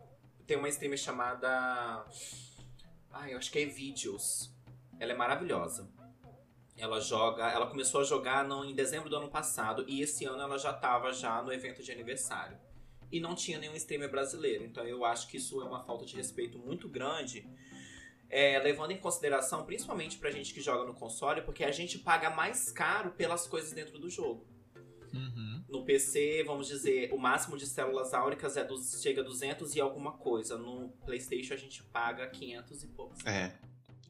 tem 0.50 0.58
uma 0.58 0.68
streamer 0.68 0.98
chamada. 0.98 2.04
Ai, 3.12 3.34
eu 3.34 3.38
acho 3.38 3.52
que 3.52 3.60
é 3.60 3.66
Vídeos. 3.66 4.52
Ela 5.00 5.12
é 5.12 5.16
maravilhosa. 5.16 5.88
Ela 6.76 7.00
joga. 7.00 7.52
Ela 7.52 7.68
começou 7.68 8.02
a 8.02 8.04
jogar 8.04 8.44
no, 8.44 8.66
em 8.66 8.74
dezembro 8.74 9.12
do 9.12 9.16
ano 9.16 9.30
passado. 9.30 9.86
E 9.88 10.02
esse 10.02 10.26
ano 10.26 10.42
ela 10.42 10.58
já 10.58 10.72
estava 10.72 11.14
já 11.14 11.44
no 11.44 11.54
evento 11.54 11.84
de 11.84 11.92
aniversário. 11.92 12.58
E 13.12 13.20
não 13.20 13.36
tinha 13.36 13.58
nenhum 13.58 13.76
streamer 13.76 14.10
brasileiro. 14.10 14.64
Então 14.64 14.84
eu 14.86 15.04
acho 15.06 15.28
que 15.28 15.38
isso 15.38 15.62
é 15.62 15.66
uma 15.66 15.84
falta 15.84 16.06
de 16.06 16.16
respeito 16.16 16.58
muito 16.60 16.88
grande. 16.88 17.48
É, 18.30 18.60
levando 18.60 18.92
em 18.92 18.98
consideração, 18.98 19.66
principalmente 19.66 20.18
pra 20.18 20.30
gente 20.30 20.54
que 20.54 20.62
joga 20.62 20.86
no 20.86 20.94
console, 20.94 21.42
porque 21.42 21.64
a 21.64 21.72
gente 21.72 21.98
paga 21.98 22.30
mais 22.30 22.72
caro 22.72 23.12
pelas 23.12 23.48
coisas 23.48 23.72
dentro 23.72 23.98
do 23.98 24.10
jogo. 24.10 24.46
Uhum. 25.14 25.64
No 25.68 25.84
PC, 25.84 26.44
vamos 26.46 26.68
dizer, 26.68 27.12
o 27.12 27.18
máximo 27.18 27.58
de 27.58 27.66
células 27.66 28.14
áuricas 28.14 28.58
é 28.58 28.64
do, 28.64 28.78
chega 28.78 29.22
a 29.22 29.24
200 29.24 29.76
e 29.76 29.82
alguma 29.82 30.14
coisa. 30.14 30.58
No 30.58 30.90
PlayStation 31.06 31.54
a 31.54 31.58
gente 31.58 31.84
paga 31.84 32.28
500 32.28 32.84
e 32.84 32.88
poucos. 32.88 33.26
É. 33.26 33.58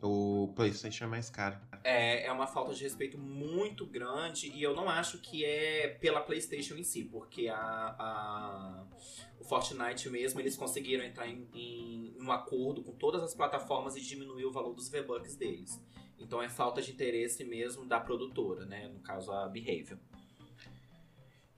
O 0.02 0.54
PlayStation 0.56 1.06
é 1.06 1.08
mais 1.08 1.30
caro. 1.30 1.58
É, 1.84 2.26
é 2.26 2.32
uma 2.32 2.48
falta 2.48 2.74
de 2.74 2.84
respeito 2.84 3.18
muito 3.18 3.86
grande 3.86 4.50
e 4.50 4.64
eu 4.64 4.74
não 4.76 4.90
acho 4.90 5.20
que 5.20 5.44
é 5.44 5.90
pela 6.00 6.22
PlayStation 6.22 6.76
em 6.76 6.84
si, 6.84 7.04
porque 7.04 7.50
a, 7.50 7.58
a 7.58 8.86
o 9.40 9.44
Fortnite 9.44 10.10
mesmo 10.10 10.40
eles 10.40 10.56
conseguiram 10.56 11.04
entrar 11.04 11.28
em, 11.28 11.48
em, 11.54 12.16
um 12.20 12.32
acordo 12.32 12.84
com 12.84 12.92
todas 12.94 13.24
as 13.24 13.34
plataformas 13.34 13.96
e 13.96 14.02
diminuir 14.02 14.46
o 14.46 14.52
valor 14.52 14.74
dos 14.74 14.90
V-Bucks 14.90 15.36
deles. 15.36 15.82
Então 16.18 16.42
é 16.42 16.50
falta 16.50 16.82
de 16.82 16.92
interesse 16.92 17.44
mesmo 17.46 17.86
da 17.86 18.00
produtora, 18.00 18.66
né? 18.66 18.90
No 18.90 19.00
caso 19.00 19.32
a 19.32 19.48
Behavior. 19.48 19.98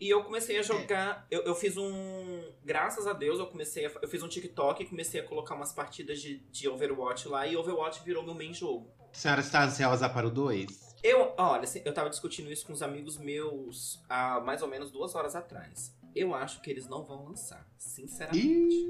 E 0.02 0.10
eu 0.10 0.24
comecei 0.24 0.58
a 0.58 0.64
jogar. 0.64 1.28
Eu, 1.30 1.44
eu 1.44 1.54
fiz 1.54 1.78
um. 1.78 2.52
Graças 2.66 3.06
a 3.06 3.14
Deus, 3.14 3.38
eu 3.38 3.46
comecei 3.46 3.86
a, 3.86 3.92
Eu 4.02 4.08
fiz 4.08 4.24
um 4.24 4.28
TikTok 4.28 4.82
e 4.82 4.88
comecei 4.88 5.22
a 5.22 5.24
colocar 5.24 5.54
umas 5.54 5.72
partidas 5.72 6.20
de, 6.20 6.40
de 6.52 6.68
Overwatch 6.68 7.28
lá. 7.28 7.46
E 7.46 7.56
Overwatch 7.56 8.04
virou 8.04 8.24
meu 8.24 8.34
main 8.34 8.52
jogo. 8.52 8.92
A 9.14 9.16
senhora 9.16 9.42
está 9.42 9.64
ansiosa 9.64 10.10
para 10.10 10.26
o 10.26 10.32
2? 10.32 10.96
Eu, 11.04 11.36
olha, 11.38 11.64
assim, 11.64 11.84
eu 11.86 11.94
tava 11.94 12.10
discutindo 12.10 12.52
isso 12.52 12.66
com 12.66 12.74
os 12.74 12.82
amigos 12.82 13.18
meus 13.18 14.04
há 14.10 14.40
mais 14.40 14.64
ou 14.64 14.68
menos 14.68 14.90
duas 14.90 15.14
horas 15.14 15.36
atrás. 15.36 15.96
Eu 16.16 16.34
acho 16.34 16.62
que 16.62 16.72
eles 16.72 16.88
não 16.88 17.04
vão 17.04 17.26
lançar, 17.26 17.68
sinceramente. 17.78 18.88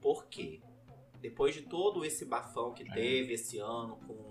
Por 0.00 0.26
quê? 0.26 0.60
Depois 1.20 1.54
de 1.54 1.62
todo 1.62 2.04
esse 2.04 2.24
bafão 2.24 2.72
que 2.72 2.82
é. 2.82 2.92
teve 2.92 3.34
esse 3.34 3.58
ano 3.58 4.00
com 4.04 4.27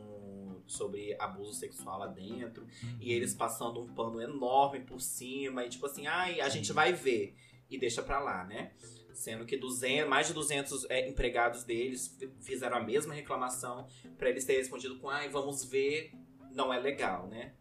sobre 0.71 1.15
abuso 1.19 1.53
sexual 1.53 1.99
lá 1.99 2.08
dentro. 2.08 2.63
Uhum. 2.63 2.97
E 2.99 3.12
eles 3.12 3.34
passando 3.34 3.82
um 3.82 3.88
pano 3.88 4.21
enorme 4.21 4.82
por 4.82 5.01
cima. 5.01 5.65
E 5.65 5.69
tipo 5.69 5.86
assim, 5.86 6.08
ai, 6.08 6.41
a 6.41 6.49
gente 6.49 6.71
vai 6.73 6.93
ver. 6.93 7.36
E 7.69 7.77
deixa 7.77 8.01
pra 8.01 8.19
lá, 8.19 8.43
né? 8.43 8.71
Sendo 9.13 9.45
que 9.45 9.58
200, 9.58 10.08
mais 10.08 10.27
de 10.27 10.34
200 10.34 10.86
é, 10.89 11.10
empregados 11.10 11.63
deles 11.63 12.15
fizeram 12.41 12.77
a 12.77 12.84
mesma 12.84 13.13
reclamação 13.13 13.88
para 14.17 14.30
eles 14.30 14.45
terem 14.45 14.62
respondido 14.62 14.97
com, 14.99 15.10
ai, 15.10 15.27
vamos 15.27 15.63
ver, 15.63 16.13
não 16.51 16.71
é 16.71 16.80
legal, 16.80 17.27
né? 17.27 17.53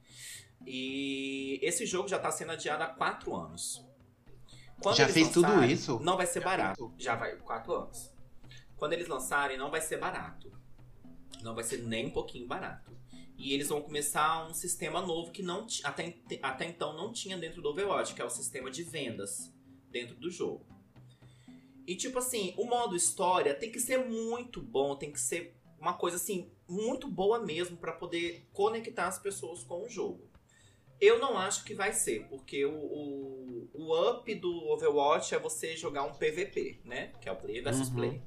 E 0.66 1.58
esse 1.62 1.86
jogo 1.86 2.08
já 2.08 2.18
tá 2.18 2.30
sendo 2.30 2.52
adiado 2.52 2.82
há 2.82 2.86
quatro 2.86 3.34
anos. 3.34 3.84
Quando 4.80 4.96
já 4.96 5.08
fez 5.08 5.30
tudo 5.30 5.64
isso? 5.64 5.98
Não 6.00 6.16
vai 6.16 6.26
ser 6.26 6.40
já 6.40 6.44
barato. 6.44 6.94
Já 6.98 7.14
vai, 7.14 7.36
quatro 7.36 7.74
anos. 7.74 8.12
Quando 8.76 8.92
eles 8.92 9.08
lançarem, 9.08 9.56
não 9.56 9.70
vai 9.70 9.80
ser 9.80 9.96
barato. 9.96 10.52
Não 11.42 11.54
vai 11.54 11.64
ser 11.64 11.78
nem 11.78 12.06
um 12.06 12.10
pouquinho 12.10 12.46
barato. 12.46 12.95
E 13.36 13.52
eles 13.52 13.68
vão 13.68 13.82
começar 13.82 14.48
um 14.48 14.54
sistema 14.54 15.00
novo 15.00 15.30
que 15.30 15.42
não 15.42 15.66
até, 15.84 16.16
até 16.42 16.64
então 16.66 16.96
não 16.96 17.12
tinha 17.12 17.36
dentro 17.36 17.60
do 17.60 17.68
Overwatch, 17.68 18.14
que 18.14 18.22
é 18.22 18.24
o 18.24 18.30
sistema 18.30 18.70
de 18.70 18.82
vendas 18.82 19.52
dentro 19.90 20.16
do 20.16 20.30
jogo. 20.30 20.66
E 21.86 21.94
tipo 21.94 22.18
assim, 22.18 22.54
o 22.56 22.64
modo 22.64 22.96
história 22.96 23.54
tem 23.54 23.70
que 23.70 23.78
ser 23.78 23.98
muito 23.98 24.60
bom, 24.60 24.96
tem 24.96 25.12
que 25.12 25.20
ser 25.20 25.54
uma 25.78 25.94
coisa 25.94 26.16
assim 26.16 26.50
muito 26.68 27.06
boa 27.08 27.38
mesmo 27.38 27.76
para 27.76 27.92
poder 27.92 28.48
conectar 28.52 29.06
as 29.06 29.18
pessoas 29.18 29.62
com 29.62 29.84
o 29.84 29.88
jogo. 29.88 30.28
Eu 31.00 31.18
não 31.18 31.38
acho 31.38 31.62
que 31.64 31.74
vai 31.74 31.92
ser, 31.92 32.26
porque 32.28 32.64
o, 32.64 32.74
o, 32.74 33.70
o 33.74 34.10
up 34.10 34.34
do 34.34 34.50
Overwatch 34.68 35.34
é 35.34 35.38
você 35.38 35.76
jogar 35.76 36.04
um 36.04 36.12
PVP, 36.12 36.80
né? 36.84 37.12
Que 37.20 37.28
é 37.28 37.32
o 37.32 37.36
Play 37.36 37.60
versus 37.60 37.88
Uhum. 37.88 37.94
Play. 37.94 38.22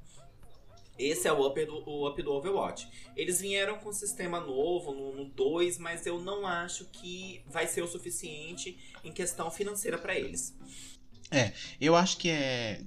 Esse 0.99 1.29
é 1.29 1.33
o 1.33 1.47
up, 1.47 1.65
do, 1.65 1.89
o 1.89 2.07
up 2.07 2.21
do 2.21 2.33
Overwatch. 2.33 2.89
Eles 3.15 3.39
vieram 3.39 3.77
com 3.79 3.89
um 3.89 3.93
sistema 3.93 4.41
novo 4.41 4.93
no, 4.93 5.15
no 5.15 5.25
2, 5.25 5.77
mas 5.77 6.05
eu 6.05 6.19
não 6.19 6.45
acho 6.45 6.85
que 6.91 7.41
vai 7.47 7.65
ser 7.67 7.81
o 7.81 7.87
suficiente 7.87 8.77
em 9.01 9.11
questão 9.13 9.49
financeira 9.49 9.97
pra 9.97 10.19
eles. 10.19 10.53
Eu 11.79 11.95
acho 11.95 12.17
que 12.17 12.29
é. 12.29 12.81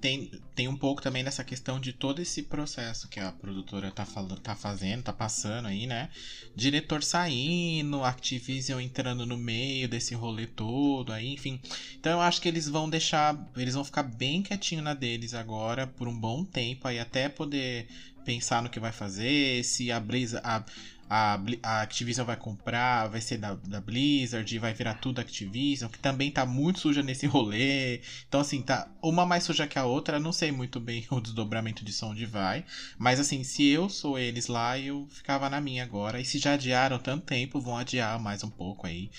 Tem, 0.00 0.30
tem 0.56 0.66
um 0.66 0.76
pouco 0.76 1.00
também 1.00 1.22
dessa 1.22 1.44
questão 1.44 1.78
de 1.78 1.92
todo 1.92 2.20
esse 2.20 2.42
processo 2.42 3.08
que 3.08 3.20
a 3.20 3.30
produtora 3.30 3.92
tá, 3.92 4.04
falando, 4.04 4.40
tá 4.40 4.56
fazendo, 4.56 5.04
tá 5.04 5.12
passando 5.12 5.66
aí, 5.66 5.86
né? 5.86 6.10
Diretor 6.54 7.02
saindo, 7.02 8.02
Activision 8.02 8.80
entrando 8.80 9.24
no 9.24 9.38
meio 9.38 9.88
desse 9.88 10.14
rolê 10.16 10.46
todo 10.48 11.12
aí, 11.12 11.32
enfim. 11.32 11.60
Então 11.94 12.12
eu 12.12 12.20
acho 12.20 12.40
que 12.40 12.48
eles 12.48 12.68
vão 12.68 12.90
deixar. 12.90 13.38
Eles 13.56 13.74
vão 13.74 13.84
ficar 13.84 14.02
bem 14.02 14.42
quietinho 14.42 14.82
na 14.82 14.94
deles 14.94 15.32
agora 15.32 15.86
por 15.86 16.08
um 16.08 16.18
bom 16.18 16.44
tempo 16.44 16.88
aí, 16.88 16.98
até 16.98 17.28
poder 17.28 17.88
pensar 18.24 18.62
no 18.62 18.68
que 18.68 18.80
vai 18.80 18.92
fazer, 18.92 19.64
se 19.64 19.90
a 19.90 20.00
Blizzard. 20.00 20.46
A, 20.46 20.64
a, 21.08 21.40
a 21.62 21.80
Activision 21.82 22.26
vai 22.26 22.36
comprar, 22.36 23.08
vai 23.08 23.20
ser 23.20 23.38
da, 23.38 23.54
da 23.54 23.80
Blizzard, 23.80 24.58
vai 24.58 24.74
virar 24.74 24.94
tudo 24.94 25.20
Activision, 25.20 25.90
que 25.90 25.98
também 25.98 26.30
tá 26.30 26.44
muito 26.44 26.80
suja 26.80 27.02
nesse 27.02 27.24
rolê. 27.26 28.00
Então, 28.28 28.40
assim, 28.40 28.60
tá 28.60 28.88
uma 29.02 29.24
mais 29.24 29.44
suja 29.44 29.66
que 29.66 29.78
a 29.78 29.86
outra. 29.86 30.20
Não 30.20 30.32
sei 30.32 30.52
muito 30.52 30.78
bem 30.78 31.06
o 31.10 31.20
desdobramento 31.20 31.84
de 31.84 31.92
som 31.92 32.10
onde 32.10 32.26
vai. 32.26 32.64
Mas, 32.98 33.18
assim, 33.18 33.42
se 33.42 33.66
eu 33.66 33.88
sou 33.88 34.18
eles 34.18 34.46
lá, 34.46 34.78
eu 34.78 35.06
ficava 35.10 35.48
na 35.48 35.60
minha 35.60 35.82
agora. 35.82 36.20
E 36.20 36.24
se 36.24 36.38
já 36.38 36.54
adiaram 36.54 36.98
tanto 36.98 37.24
tempo, 37.24 37.60
vão 37.60 37.76
adiar 37.76 38.20
mais 38.20 38.44
um 38.44 38.50
pouco 38.50 38.86
aí. 38.86 39.10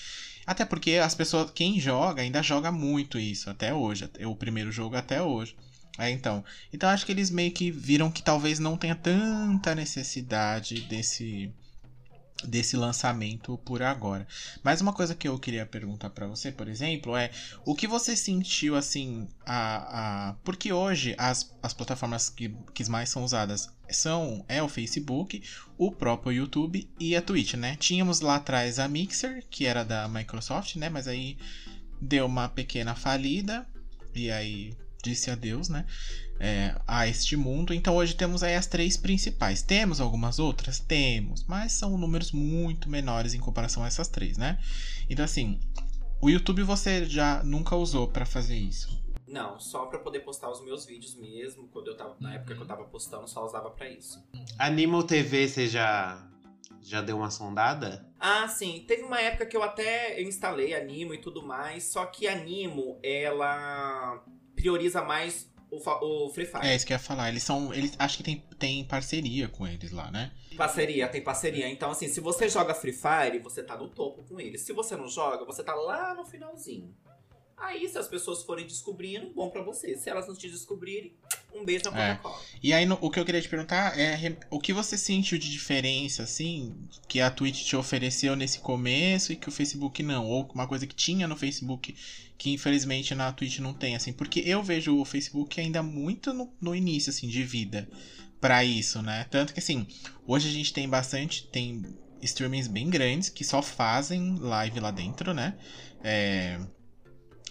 Até 0.46 0.66
porque 0.66 0.94
as 0.96 1.14
pessoas, 1.14 1.52
quem 1.52 1.80
joga, 1.80 2.22
ainda 2.22 2.42
joga 2.42 2.72
muito 2.72 3.20
isso 3.20 3.50
até 3.50 3.74
hoje. 3.74 4.10
O 4.26 4.36
primeiro 4.36 4.72
jogo 4.72 4.96
até 4.96 5.22
hoje. 5.22 5.56
É, 5.98 6.10
então. 6.10 6.44
Então 6.72 6.90
acho 6.90 7.06
que 7.06 7.12
eles 7.12 7.30
meio 7.30 7.52
que 7.52 7.70
viram 7.70 8.10
que 8.10 8.24
talvez 8.24 8.58
não 8.58 8.78
tenha 8.78 8.96
tanta 8.96 9.76
necessidade 9.76 10.82
desse 10.82 11.52
desse 12.48 12.76
lançamento 12.76 13.58
por 13.60 13.82
agora. 13.82 14.28
Mas 14.64 14.82
uma 14.82 14.94
coisa 14.94 15.16
que 15.16 15.28
eu 15.28 15.38
queria 15.38 15.66
perguntar 15.66 16.10
pra 16.10 16.28
você, 16.28 16.52
por 16.52 16.68
exemplo, 16.68 17.16
é 17.16 17.32
o 17.66 17.76
que 17.76 17.88
você 17.88 18.16
sentiu 18.16 18.76
assim 18.76 19.28
a, 19.46 20.30
a 20.30 20.34
porque 20.44 20.72
hoje 20.72 21.16
as, 21.18 21.56
as 21.62 21.74
plataformas 21.74 22.30
que, 22.30 22.50
que 22.74 22.90
mais 22.90 23.10
são 23.10 23.24
usadas 23.24 23.70
são 23.90 24.46
é 24.48 24.62
o 24.62 24.70
Facebook, 24.70 25.42
o 25.78 25.92
próprio 25.92 26.32
YouTube 26.32 26.90
e 27.00 27.16
a 27.16 27.22
Twitch, 27.22 27.56
né? 27.56 27.76
Tínhamos 27.78 28.22
lá 28.22 28.36
atrás 28.36 28.80
a 28.80 28.88
Mixer, 28.88 29.44
que 29.50 29.66
era 29.66 29.84
da 29.84 30.08
Microsoft, 30.08 30.76
né? 30.76 30.90
Mas 30.90 31.08
aí 31.08 31.38
deu 32.02 32.26
uma 32.26 32.48
pequena 32.48 32.96
falida 32.96 33.68
e 34.14 34.32
aí 34.32 34.74
disse 35.04 35.32
adeus, 35.32 35.70
né? 35.70 35.86
é, 36.40 36.74
a 36.88 37.08
este 37.08 37.36
mundo. 37.36 37.74
Então 37.74 37.96
hoje 37.96 38.16
temos 38.16 38.42
aí 38.42 38.56
as 38.56 38.66
três 38.66 38.96
principais. 38.96 39.62
Temos 39.62 40.00
algumas 40.00 40.40
outras? 40.40 40.80
Temos, 40.80 41.44
mas 41.44 41.74
são 41.74 41.98
números 41.98 42.32
muito 42.32 42.90
menores 42.90 43.34
em 43.34 43.40
comparação 43.40 43.84
a 43.84 43.88
essas 43.88 44.08
três, 44.08 44.38
né? 44.38 44.58
Então 45.10 45.26
assim, 45.26 45.60
o 46.22 46.30
YouTube 46.30 46.64
você 46.64 47.06
já 47.06 47.44
nunca 47.44 47.76
usou 47.76 48.08
pra 48.08 48.26
fazer 48.26 48.56
isso. 48.56 48.98
Não, 49.28 49.60
só 49.60 49.86
pra 49.86 50.00
poder 50.00 50.22
postar 50.22 50.50
os 50.50 50.64
meus 50.64 50.86
vídeos 50.86 51.14
mesmo. 51.14 51.68
Quando 51.68 51.88
eu 51.88 51.98
tava, 51.98 52.16
na 52.20 52.34
época 52.34 52.56
que 52.56 52.62
eu 52.62 52.66
tava 52.66 52.86
postando, 52.86 53.28
só 53.28 53.46
usava 53.46 53.70
pra 53.70 53.88
isso. 53.88 54.24
Animal 54.58 55.04
TV, 55.04 55.48
você 55.48 55.68
já, 55.68 56.28
já 56.82 57.00
deu 57.02 57.18
uma 57.18 57.30
sondada? 57.30 58.08
Ah, 58.20 58.48
sim. 58.48 58.84
Teve 58.88 59.04
uma 59.04 59.22
época 59.22 59.46
que 59.46 59.56
eu 59.56 59.62
até 59.62 60.20
instalei 60.24 60.74
Animo 60.74 61.14
e 61.14 61.20
tudo 61.20 61.44
mais. 61.44 61.84
Só 61.84 62.08
que 62.08 62.28
Animo, 62.28 62.98
ela 63.04 64.20
prioriza 64.60 65.02
mais 65.02 65.50
o, 65.72 65.78
o 65.78 66.30
Free 66.30 66.46
Fire. 66.46 66.66
É 66.66 66.76
isso 66.76 66.86
que 66.86 66.94
eu 66.94 66.96
ia 66.96 67.00
falar. 67.00 67.30
Eles 67.30 67.44
são. 67.44 67.74
Eles 67.74 67.96
acho 67.98 68.18
que 68.18 68.24
tem, 68.24 68.44
tem 68.58 68.84
parceria 68.84 69.48
com 69.48 69.68
eles 69.68 69.92
lá, 69.92 70.12
né? 70.12 70.32
Parceria, 70.58 71.08
tem 71.08 71.22
parceria. 71.22 71.70
Então, 71.70 71.92
assim, 71.92 72.08
se 72.08 72.20
você 72.20 72.50
joga 72.50 72.74
Free 72.74 72.94
Fire, 72.94 73.40
você 73.40 73.64
tá 73.64 73.78
no 73.78 73.88
topo 73.88 74.24
com 74.24 74.40
eles. 74.40 74.62
Se 74.62 74.74
você 74.74 74.96
não 74.96 75.08
joga, 75.08 75.46
você 75.46 75.64
tá 75.64 75.74
lá 75.74 76.14
no 76.14 76.26
finalzinho. 76.26 76.94
Aí, 77.60 77.88
se 77.90 77.98
as 77.98 78.08
pessoas 78.08 78.44
forem 78.44 78.66
descobrindo, 78.66 79.32
bom 79.34 79.50
pra 79.50 79.62
você. 79.62 79.98
Se 79.98 80.10
elas 80.10 80.28
não 80.28 80.36
te 80.36 80.50
descobrirem, 80.50 81.14
um 81.54 81.66
beijo 81.66 81.92
na 81.92 82.12
É. 82.12 82.16
Coca-Cola. 82.16 82.44
E 82.64 82.74
aí, 82.74 82.86
no- 82.86 82.98
o 83.02 83.10
que 83.12 83.20
eu 83.20 83.26
queria 83.26 83.42
te 83.42 83.50
perguntar 83.50 84.00
é 84.00 84.38
o 84.50 84.60
que 84.60 84.72
você 84.72 84.98
sentiu 84.98 85.38
de 85.38 85.52
diferença, 85.52 86.24
assim, 86.24 86.74
que 87.08 87.20
a 87.20 87.30
Twitch 87.30 87.66
te 87.66 87.76
ofereceu 87.76 88.36
nesse 88.36 88.60
começo 88.60 89.34
e 89.34 89.36
que 89.36 89.50
o 89.50 89.52
Facebook 89.52 90.02
não? 90.02 90.26
Ou 90.26 90.50
uma 90.54 90.68
coisa 90.68 90.88
que 90.88 90.96
tinha 90.96 91.28
no 91.28 91.36
Facebook 91.36 91.96
que 92.38 92.52
infelizmente 92.52 93.14
na 93.14 93.34
Twitch 93.34 93.60
não 93.60 93.74
tem, 93.74 93.96
assim. 93.98 94.14
Porque 94.14 94.40
eu 94.40 94.64
vejo 94.64 94.98
o 94.98 95.04
Facebook 95.04 95.60
ainda 95.60 95.84
muito 95.84 96.34
no, 96.34 96.54
no 96.62 96.74
início, 96.74 97.10
assim, 97.10 97.28
de 97.28 97.44
vida 97.44 97.90
pra 98.40 98.64
isso, 98.64 99.02
né? 99.02 99.26
Tanto 99.30 99.54
que, 99.54 99.60
assim, 99.60 99.86
hoje 100.26 100.48
a 100.48 100.52
gente 100.52 100.72
tem 100.72 100.88
bastante, 100.88 101.46
tem 101.48 101.84
streamings 102.22 102.68
bem 102.68 102.90
grandes 102.90 103.28
que 103.28 103.44
só 103.44 103.62
fazem 103.62 104.38
live 104.40 104.80
lá 104.80 104.92
dentro, 104.92 105.34
né? 105.34 105.58
É... 106.02 106.58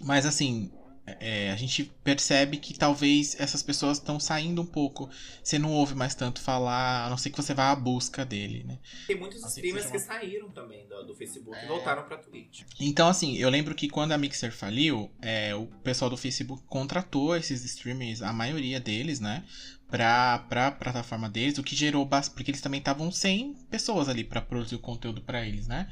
Mas, 0.00 0.24
assim, 0.26 0.70
é, 1.20 1.50
a 1.50 1.56
gente 1.56 1.84
percebe 2.04 2.58
que 2.58 2.74
talvez 2.78 3.34
essas 3.40 3.62
pessoas 3.62 3.98
estão 3.98 4.20
saindo 4.20 4.60
um 4.62 4.66
pouco. 4.66 5.08
Você 5.42 5.58
não 5.58 5.72
ouve 5.72 5.94
mais 5.94 6.14
tanto 6.14 6.40
falar, 6.40 7.06
a 7.06 7.10
não 7.10 7.16
ser 7.16 7.30
que 7.30 7.36
você 7.36 7.54
vá 7.54 7.70
à 7.70 7.76
busca 7.76 8.24
dele, 8.24 8.64
né? 8.64 8.78
Tem 9.06 9.18
muitos 9.18 9.42
Assim, 9.42 9.60
streamers 9.60 9.86
seja 9.86 9.98
que 9.98 10.00
saíram 10.04 10.50
também 10.50 10.86
do, 10.86 11.06
do 11.06 11.14
Facebook 11.14 11.56
É. 11.56 11.64
e 11.64 11.68
voltaram 11.68 12.02
pra 12.04 12.18
Twitch. 12.18 12.62
Então, 12.78 13.08
assim, 13.08 13.36
eu 13.36 13.48
lembro 13.48 13.74
que 13.74 13.88
quando 13.88 14.12
a 14.12 14.18
Mixer 14.18 14.52
faliu, 14.52 15.10
é, 15.22 15.54
o 15.54 15.66
pessoal 15.82 16.10
do 16.10 16.16
Facebook 16.16 16.62
contratou 16.66 17.34
esses 17.36 17.64
streamers, 17.64 18.20
a 18.22 18.32
maioria 18.32 18.78
deles, 18.78 19.18
né? 19.20 19.44
Pra, 19.90 20.40
pra 20.40 20.70
plataforma 20.70 21.30
deles, 21.30 21.56
o 21.56 21.62
que 21.62 21.74
gerou. 21.74 22.06
Porque 22.06 22.50
eles 22.50 22.60
também 22.60 22.78
estavam 22.78 23.10
sem 23.10 23.54
pessoas 23.70 24.10
ali 24.10 24.22
pra 24.22 24.42
produzir 24.42 24.74
o 24.74 24.78
conteúdo 24.78 25.22
pra 25.22 25.46
eles, 25.46 25.66
né? 25.66 25.88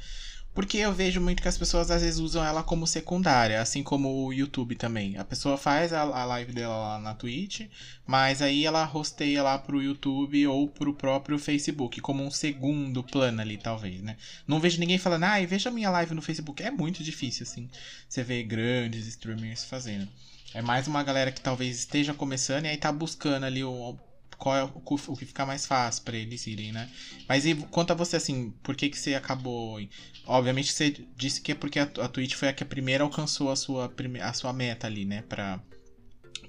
Porque 0.57 0.79
eu 0.79 0.91
vejo 0.91 1.21
muito 1.21 1.39
que 1.39 1.47
as 1.47 1.55
pessoas 1.55 1.91
às 1.91 2.01
vezes 2.01 2.19
usam 2.19 2.43
ela 2.43 2.63
como 2.63 2.87
secundária, 2.87 3.61
assim 3.61 3.83
como 3.83 4.25
o 4.25 4.33
YouTube 4.33 4.73
também. 4.73 5.15
A 5.15 5.23
pessoa 5.23 5.55
faz 5.55 5.93
a, 5.93 6.01
a 6.01 6.25
live 6.25 6.51
dela 6.51 6.75
lá 6.75 6.99
na 6.99 7.13
Twitch, 7.13 7.67
mas 8.07 8.41
aí 8.41 8.65
ela 8.65 8.83
rosteia 8.83 9.43
lá 9.43 9.59
pro 9.59 9.83
YouTube 9.83 10.47
ou 10.47 10.67
pro 10.67 10.95
próprio 10.95 11.37
Facebook, 11.37 12.01
como 12.01 12.23
um 12.23 12.31
segundo 12.31 13.03
plano 13.03 13.39
ali, 13.39 13.55
talvez, 13.55 14.01
né? 14.01 14.17
Não 14.47 14.59
vejo 14.59 14.79
ninguém 14.79 14.97
falando, 14.97 15.25
ai, 15.25 15.45
veja 15.45 15.69
a 15.69 15.71
minha 15.71 15.91
live 15.91 16.15
no 16.15 16.23
Facebook. 16.23 16.63
É 16.63 16.71
muito 16.71 17.03
difícil, 17.03 17.43
assim, 17.43 17.69
você 18.09 18.23
vê 18.23 18.41
grandes 18.41 19.05
streamers 19.05 19.63
fazendo. 19.63 20.09
É 20.55 20.61
mais 20.63 20.87
uma 20.87 21.03
galera 21.03 21.31
que 21.31 21.39
talvez 21.39 21.77
esteja 21.77 22.15
começando 22.15 22.65
e 22.65 22.69
aí 22.69 22.77
tá 22.77 22.91
buscando 22.91 23.45
ali 23.45 23.63
o, 23.63 23.95
qual 24.37 24.55
é 24.55 24.63
o, 24.63 25.15
que 25.15 25.25
fica 25.25 25.45
mais 25.45 25.65
fácil 25.65 26.03
pra 26.03 26.15
eles 26.15 26.45
irem, 26.47 26.71
né? 26.71 26.89
Mas 27.27 27.45
e 27.45 27.55
quanto 27.55 27.91
a 27.91 27.95
você, 27.95 28.15
assim, 28.15 28.51
por 28.63 28.75
que 28.75 28.89
que 28.89 28.97
você 28.97 29.15
acabou... 29.15 29.79
Obviamente 30.25 30.71
você 30.71 30.91
disse 31.15 31.41
que 31.41 31.51
é 31.51 31.55
porque 31.55 31.79
a, 31.79 31.83
a 31.83 32.07
Twitch 32.07 32.35
foi 32.35 32.49
a 32.49 32.53
que 32.53 32.63
a 32.63 32.67
primeira 32.67 33.03
alcançou 33.03 33.49
a 33.49 33.55
sua, 33.55 33.93
a 34.23 34.33
sua 34.33 34.53
meta 34.53 34.87
ali, 34.87 35.05
né? 35.05 35.23
Pra... 35.27 35.59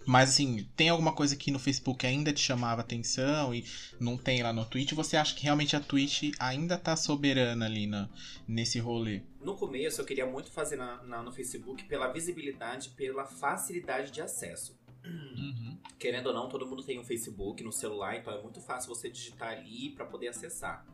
Mas 0.04 0.30
assim, 0.30 0.66
tem 0.74 0.88
alguma 0.88 1.12
coisa 1.12 1.36
que 1.36 1.50
no 1.50 1.58
Facebook 1.58 2.06
ainda 2.06 2.32
te 2.32 2.40
chamava 2.40 2.80
atenção 2.80 3.54
e 3.54 3.64
não 4.00 4.16
tem 4.16 4.42
lá 4.42 4.54
no 4.54 4.64
Twitch? 4.64 4.92
Você 4.92 5.16
acha 5.18 5.34
que 5.34 5.42
realmente 5.42 5.76
a 5.76 5.80
Twitch 5.80 6.32
ainda 6.38 6.78
tá 6.78 6.96
soberana 6.96 7.66
ali 7.66 7.86
na, 7.86 8.08
nesse 8.46 8.78
rolê? 8.78 9.20
No 9.42 9.54
começo, 9.54 10.00
eu 10.00 10.06
queria 10.06 10.26
muito 10.26 10.50
fazer 10.50 10.76
na, 10.76 11.02
na- 11.04 11.22
no 11.22 11.30
Facebook 11.30 11.84
pela 11.84 12.10
visibilidade, 12.10 12.88
pela 12.90 13.26
facilidade 13.26 14.10
de 14.10 14.22
acesso. 14.22 14.77
Querendo 15.98 16.28
ou 16.28 16.34
não, 16.34 16.48
todo 16.48 16.66
mundo 16.66 16.84
tem 16.84 16.98
um 16.98 17.04
Facebook 17.04 17.62
no 17.64 17.72
celular, 17.72 18.16
então 18.16 18.32
é 18.32 18.40
muito 18.40 18.60
fácil 18.60 18.94
você 18.94 19.10
digitar 19.10 19.50
ali 19.50 19.90
pra 19.90 20.04
poder 20.04 20.28
acessar. 20.28 20.86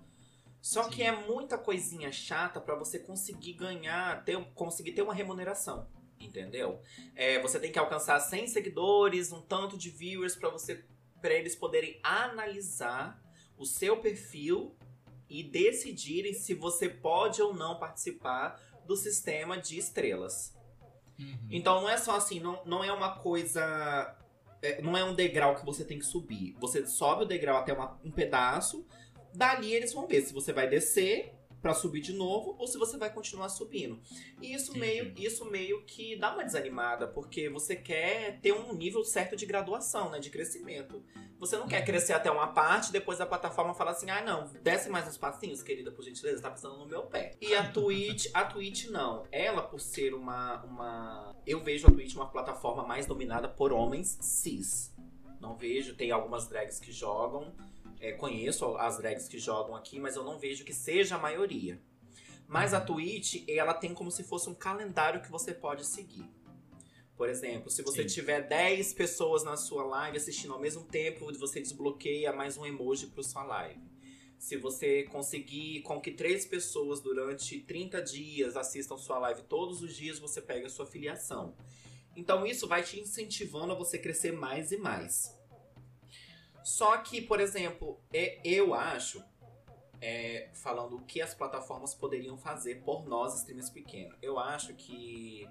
Só 0.62 0.88
que 0.88 1.02
é 1.02 1.12
muita 1.26 1.58
coisinha 1.58 2.10
chata 2.10 2.58
pra 2.58 2.74
você 2.74 2.98
conseguir 2.98 3.52
ganhar, 3.52 4.24
ter, 4.24 4.42
conseguir 4.54 4.92
ter 4.92 5.02
uma 5.02 5.12
remuneração. 5.12 5.86
Entendeu? 6.18 6.80
É, 7.14 7.38
você 7.42 7.60
tem 7.60 7.70
que 7.70 7.78
alcançar 7.78 8.18
100 8.18 8.46
seguidores, 8.46 9.30
um 9.30 9.42
tanto 9.42 9.76
de 9.76 9.90
viewers 9.90 10.34
pra 10.34 10.48
você 10.48 10.82
para 11.20 11.34
eles 11.34 11.54
poderem 11.54 11.98
analisar 12.02 13.22
o 13.58 13.66
seu 13.66 13.98
perfil 14.00 14.76
e 15.28 15.42
decidirem 15.42 16.32
se 16.32 16.54
você 16.54 16.88
pode 16.88 17.42
ou 17.42 17.54
não 17.54 17.78
participar 17.78 18.60
do 18.86 18.96
sistema 18.96 19.58
de 19.58 19.78
estrelas. 19.78 20.53
Então 21.50 21.80
não 21.82 21.88
é 21.88 21.96
só 21.96 22.16
assim, 22.16 22.40
não, 22.40 22.60
não 22.64 22.82
é 22.84 22.92
uma 22.92 23.16
coisa. 23.18 24.16
é, 24.62 24.80
não 24.80 24.96
é 24.96 25.04
um 25.04 25.14
degrau 25.14 25.54
que 25.54 25.64
você 25.64 25.84
tem 25.84 25.98
que 25.98 26.06
subir. 26.06 26.56
Você 26.58 26.86
sobe 26.86 27.24
o 27.24 27.26
degrau 27.26 27.58
até 27.58 27.72
uma- 27.72 27.98
um 28.02 28.10
pedaço, 28.10 28.86
dali 29.34 29.72
eles 29.74 29.92
vão 29.92 30.06
ver 30.06 30.22
se 30.22 30.32
você 30.32 30.52
vai 30.54 30.66
descer 30.68 31.34
para 31.64 31.72
subir 31.72 32.02
de 32.02 32.12
novo 32.12 32.54
ou 32.58 32.66
se 32.66 32.76
você 32.76 32.98
vai 32.98 33.10
continuar 33.10 33.48
subindo. 33.48 33.98
E 34.42 34.52
isso 34.52 34.76
meio, 34.76 35.14
isso 35.16 35.46
meio 35.46 35.82
que 35.86 36.14
dá 36.14 36.34
uma 36.34 36.44
desanimada, 36.44 37.08
porque 37.08 37.48
você 37.48 37.74
quer 37.74 38.38
ter 38.42 38.52
um 38.52 38.74
nível 38.74 39.02
certo 39.02 39.34
de 39.34 39.46
graduação, 39.46 40.10
né, 40.10 40.18
de 40.18 40.28
crescimento. 40.28 41.02
Você 41.40 41.56
não 41.56 41.66
quer 41.66 41.82
crescer 41.82 42.12
até 42.12 42.30
uma 42.30 42.48
parte, 42.48 42.92
depois 42.92 43.18
a 43.18 43.24
plataforma 43.24 43.72
fala 43.72 43.92
assim: 43.92 44.10
"Ah, 44.10 44.20
não, 44.20 44.46
desce 44.62 44.90
mais 44.90 45.08
uns 45.08 45.16
passinhos, 45.16 45.62
querida, 45.62 45.90
por 45.90 46.04
gentileza, 46.04 46.42
tá 46.42 46.50
pisando 46.50 46.76
no 46.76 46.86
meu 46.86 47.04
pé". 47.04 47.34
E 47.40 47.54
a 47.54 47.72
Twitch, 47.72 48.26
a 48.34 48.44
Twitch 48.44 48.88
não. 48.90 49.26
Ela 49.32 49.62
por 49.62 49.80
ser 49.80 50.12
uma 50.12 50.62
uma 50.64 51.34
eu 51.46 51.64
vejo 51.64 51.86
a 51.86 51.90
Twitch 51.90 52.14
uma 52.14 52.28
plataforma 52.28 52.84
mais 52.84 53.06
dominada 53.06 53.48
por 53.48 53.72
homens 53.72 54.18
cis. 54.20 54.94
Não 55.40 55.56
vejo, 55.56 55.94
tem 55.94 56.10
algumas 56.10 56.46
drags 56.46 56.78
que 56.78 56.92
jogam, 56.92 57.54
é, 58.04 58.12
conheço 58.12 58.76
as 58.76 58.98
drags 58.98 59.26
que 59.26 59.38
jogam 59.38 59.74
aqui, 59.74 59.98
mas 59.98 60.14
eu 60.14 60.22
não 60.22 60.38
vejo 60.38 60.62
que 60.62 60.74
seja 60.74 61.14
a 61.14 61.18
maioria. 61.18 61.80
Mas 62.46 62.74
a 62.74 62.80
Twitch, 62.80 63.42
ela 63.48 63.72
tem 63.72 63.94
como 63.94 64.10
se 64.10 64.22
fosse 64.22 64.50
um 64.50 64.54
calendário 64.54 65.22
que 65.22 65.30
você 65.30 65.54
pode 65.54 65.86
seguir. 65.86 66.28
Por 67.16 67.30
exemplo, 67.30 67.70
se 67.70 67.80
você 67.82 68.06
Sim. 68.06 68.14
tiver 68.14 68.42
10 68.46 68.92
pessoas 68.92 69.42
na 69.42 69.56
sua 69.56 69.84
live 69.84 70.18
assistindo 70.18 70.52
ao 70.52 70.60
mesmo 70.60 70.84
tempo, 70.84 71.32
você 71.38 71.62
desbloqueia 71.62 72.30
mais 72.30 72.58
um 72.58 72.66
emoji 72.66 73.06
para 73.06 73.22
sua 73.22 73.42
live. 73.44 73.80
Se 74.38 74.58
você 74.58 75.04
conseguir 75.04 75.80
com 75.82 75.98
que 75.98 76.10
três 76.10 76.44
pessoas 76.44 77.00
durante 77.00 77.60
30 77.60 78.02
dias 78.02 78.54
assistam 78.54 78.98
sua 78.98 79.18
live 79.18 79.42
todos 79.44 79.80
os 79.80 79.96
dias, 79.96 80.18
você 80.18 80.42
pega 80.42 80.66
a 80.66 80.70
sua 80.70 80.84
filiação. 80.84 81.56
Então 82.14 82.44
isso 82.44 82.68
vai 82.68 82.82
te 82.82 83.00
incentivando 83.00 83.72
a 83.72 83.76
você 83.76 83.96
crescer 83.96 84.32
mais 84.32 84.72
e 84.72 84.76
mais. 84.76 85.33
Só 86.64 86.96
que, 86.96 87.20
por 87.20 87.40
exemplo, 87.40 88.00
é- 88.12 88.40
eu 88.42 88.74
acho, 88.74 89.22
é, 90.00 90.48
falando 90.54 90.96
o 90.96 91.02
que 91.04 91.20
as 91.20 91.34
plataformas 91.34 91.94
poderiam 91.94 92.36
fazer 92.38 92.82
por 92.82 93.06
nós, 93.06 93.34
streamers 93.36 93.68
pequenos, 93.68 94.16
eu 94.22 94.38
acho 94.38 94.74
que 94.74 95.46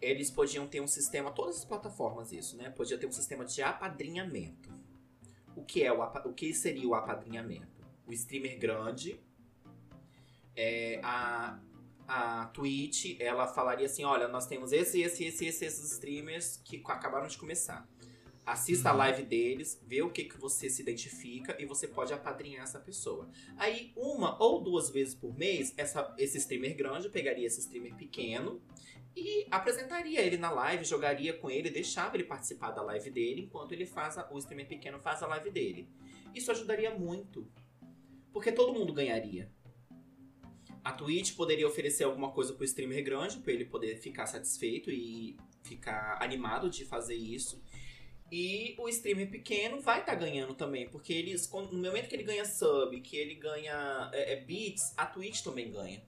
eles 0.00 0.30
podiam 0.30 0.66
ter 0.66 0.80
um 0.80 0.88
sistema, 0.88 1.30
todas 1.30 1.58
as 1.58 1.64
plataformas 1.64 2.32
isso, 2.32 2.56
né? 2.56 2.68
Podia 2.68 2.98
ter 2.98 3.06
um 3.06 3.12
sistema 3.12 3.44
de 3.44 3.62
apadrinhamento. 3.62 4.70
O 5.56 5.64
que 5.64 5.82
é 5.84 5.92
o, 5.92 6.02
o 6.02 6.34
que 6.34 6.52
seria 6.52 6.86
o 6.88 6.94
apadrinhamento? 6.94 7.86
O 8.06 8.12
streamer 8.12 8.58
grande, 8.58 9.20
é, 10.56 11.00
a 11.02 11.60
a 12.10 12.46
Twitch, 12.46 13.20
ela 13.20 13.46
falaria 13.46 13.84
assim, 13.84 14.02
olha, 14.02 14.26
nós 14.28 14.46
temos 14.46 14.72
esse, 14.72 15.02
esse, 15.02 15.24
esse, 15.24 15.44
esse, 15.44 15.64
esses 15.66 15.92
streamers 15.92 16.56
que 16.64 16.82
acabaram 16.86 17.26
de 17.26 17.36
começar. 17.36 17.86
Assista 18.50 18.88
a 18.88 18.92
live 18.94 19.24
deles, 19.24 19.78
vê 19.86 20.00
o 20.00 20.10
que, 20.10 20.24
que 20.24 20.38
você 20.38 20.70
se 20.70 20.80
identifica 20.80 21.54
e 21.60 21.66
você 21.66 21.86
pode 21.86 22.14
apadrinhar 22.14 22.62
essa 22.62 22.80
pessoa. 22.80 23.28
Aí, 23.58 23.92
uma 23.94 24.42
ou 24.42 24.62
duas 24.62 24.88
vezes 24.88 25.14
por 25.14 25.36
mês, 25.36 25.74
essa, 25.76 26.14
esse 26.16 26.38
streamer 26.38 26.74
grande 26.74 27.10
pegaria 27.10 27.46
esse 27.46 27.60
streamer 27.60 27.94
pequeno 27.94 28.62
e 29.14 29.46
apresentaria 29.50 30.22
ele 30.22 30.38
na 30.38 30.50
live, 30.50 30.82
jogaria 30.82 31.34
com 31.34 31.50
ele, 31.50 31.68
deixava 31.68 32.16
ele 32.16 32.24
participar 32.24 32.70
da 32.70 32.80
live 32.80 33.10
dele, 33.10 33.42
enquanto 33.42 33.72
ele 33.72 33.84
faz 33.84 34.16
a- 34.16 34.26
o 34.32 34.38
streamer 34.38 34.66
pequeno 34.66 34.98
faz 34.98 35.22
a 35.22 35.26
live 35.26 35.50
dele. 35.50 35.86
Isso 36.34 36.50
ajudaria 36.50 36.94
muito, 36.94 37.46
porque 38.32 38.50
todo 38.50 38.72
mundo 38.72 38.94
ganharia. 38.94 39.52
A 40.82 40.92
Twitch 40.92 41.36
poderia 41.36 41.66
oferecer 41.68 42.04
alguma 42.04 42.30
coisa 42.32 42.54
pro 42.54 42.64
streamer 42.64 43.04
grande, 43.04 43.36
para 43.40 43.52
ele 43.52 43.66
poder 43.66 43.98
ficar 43.98 44.26
satisfeito 44.26 44.90
e 44.90 45.36
ficar 45.62 46.16
animado 46.22 46.70
de 46.70 46.86
fazer 46.86 47.14
isso. 47.14 47.62
E 48.30 48.74
o 48.78 48.88
streamer 48.88 49.30
pequeno 49.30 49.80
vai 49.80 50.00
estar 50.00 50.14
ganhando 50.14 50.54
também, 50.54 50.88
porque 50.88 51.12
eles, 51.12 51.50
no 51.50 51.78
momento 51.78 52.08
que 52.08 52.14
ele 52.14 52.24
ganha 52.24 52.44
sub, 52.44 53.00
que 53.00 53.16
ele 53.16 53.34
ganha 53.34 54.10
é, 54.12 54.34
é, 54.34 54.36
bits, 54.36 54.92
a 54.96 55.06
Twitch 55.06 55.42
também 55.42 55.70
ganha. 55.70 56.02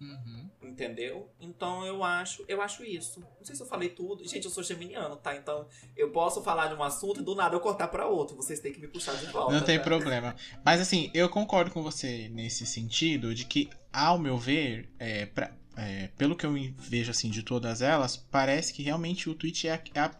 Uhum. 0.00 0.48
Entendeu? 0.62 1.30
Então 1.38 1.84
eu 1.84 2.02
acho, 2.02 2.42
eu 2.48 2.62
acho 2.62 2.82
isso. 2.84 3.20
Não 3.20 3.44
sei 3.44 3.54
se 3.54 3.62
eu 3.62 3.66
falei 3.66 3.90
tudo. 3.90 4.26
Gente, 4.26 4.46
eu 4.46 4.50
sou 4.50 4.62
geminiano, 4.62 5.16
tá? 5.16 5.36
Então 5.36 5.66
eu 5.94 6.10
posso 6.10 6.42
falar 6.42 6.68
de 6.68 6.74
um 6.74 6.82
assunto 6.82 7.20
e 7.20 7.24
do 7.24 7.34
nada 7.34 7.54
eu 7.54 7.60
cortar 7.60 7.88
pra 7.88 8.06
outro. 8.06 8.34
Vocês 8.36 8.60
têm 8.60 8.72
que 8.72 8.80
me 8.80 8.88
puxar 8.88 9.14
de 9.16 9.26
volta. 9.26 9.52
Não 9.52 9.62
tem 9.62 9.76
tá? 9.76 9.84
problema. 9.84 10.34
Mas 10.64 10.80
assim, 10.80 11.10
eu 11.12 11.28
concordo 11.28 11.70
com 11.70 11.82
você 11.82 12.30
nesse 12.30 12.64
sentido 12.64 13.34
de 13.34 13.44
que, 13.44 13.68
ao 13.92 14.18
meu 14.18 14.38
ver, 14.38 14.88
é, 14.98 15.26
pra- 15.26 15.54
é, 15.80 16.08
pelo 16.18 16.36
que 16.36 16.44
eu 16.46 16.54
vejo 16.78 17.10
assim 17.10 17.30
de 17.30 17.42
todas 17.42 17.80
elas, 17.82 18.16
parece 18.16 18.72
que 18.72 18.82
realmente 18.82 19.28
o 19.28 19.34
Twitch 19.34 19.64
é, 19.64 19.72
a- 19.72 19.80
é, 19.94 20.00
a- 20.00 20.14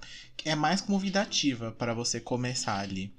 é 0.44 0.54
mais 0.54 0.80
convidativa 0.80 1.72
para 1.72 1.94
você 1.94 2.20
começar 2.20 2.78
ali. 2.78 3.12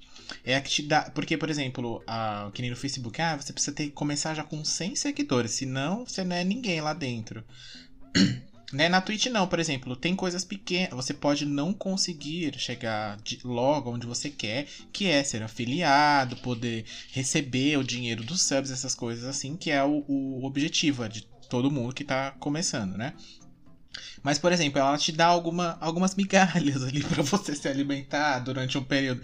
É 0.44 0.56
a 0.56 0.60
que 0.60 0.70
te 0.70 0.82
dá. 0.82 1.10
Porque, 1.10 1.36
por 1.36 1.50
exemplo, 1.50 2.02
a, 2.06 2.50
que 2.54 2.62
nem 2.62 2.70
no 2.70 2.76
Facebook, 2.76 3.20
ah, 3.20 3.36
você 3.36 3.52
precisa 3.52 3.74
ter, 3.74 3.90
começar 3.90 4.34
já 4.34 4.44
com 4.44 4.64
100 4.64 4.94
seguidores, 4.96 5.52
senão 5.52 6.04
você 6.06 6.24
não 6.24 6.36
é 6.36 6.44
ninguém 6.44 6.80
lá 6.80 6.92
dentro. 6.92 7.44
Né? 8.72 8.88
Na 8.88 9.02
Twitch 9.02 9.26
não, 9.26 9.46
por 9.46 9.58
exemplo, 9.60 9.94
tem 9.94 10.16
coisas 10.16 10.46
pequenas, 10.46 10.94
você 10.94 11.12
pode 11.12 11.44
não 11.44 11.74
conseguir 11.74 12.58
chegar 12.58 13.18
de- 13.18 13.38
logo 13.44 13.90
onde 13.92 14.06
você 14.06 14.30
quer, 14.30 14.66
que 14.90 15.06
é 15.06 15.22
ser 15.22 15.42
afiliado, 15.42 16.36
poder 16.36 16.86
receber 17.10 17.76
o 17.76 17.84
dinheiro 17.84 18.24
dos 18.24 18.40
subs, 18.42 18.70
essas 18.70 18.94
coisas 18.94 19.24
assim, 19.26 19.58
que 19.58 19.70
é 19.70 19.84
o, 19.84 20.02
o 20.08 20.44
objetivo 20.46 21.04
é 21.04 21.08
de 21.10 21.20
todo 21.52 21.70
mundo 21.70 21.92
que 21.94 22.02
tá 22.02 22.30
começando, 22.40 22.96
né? 22.96 23.12
Mas, 24.22 24.38
por 24.38 24.52
exemplo, 24.52 24.78
ela 24.78 24.96
te 24.96 25.12
dá 25.12 25.26
alguma, 25.26 25.76
algumas 25.80 26.14
migalhas 26.14 26.82
ali 26.84 27.02
pra 27.04 27.22
você 27.22 27.54
se 27.54 27.68
alimentar 27.68 28.38
durante 28.38 28.78
um 28.78 28.84
período. 28.84 29.20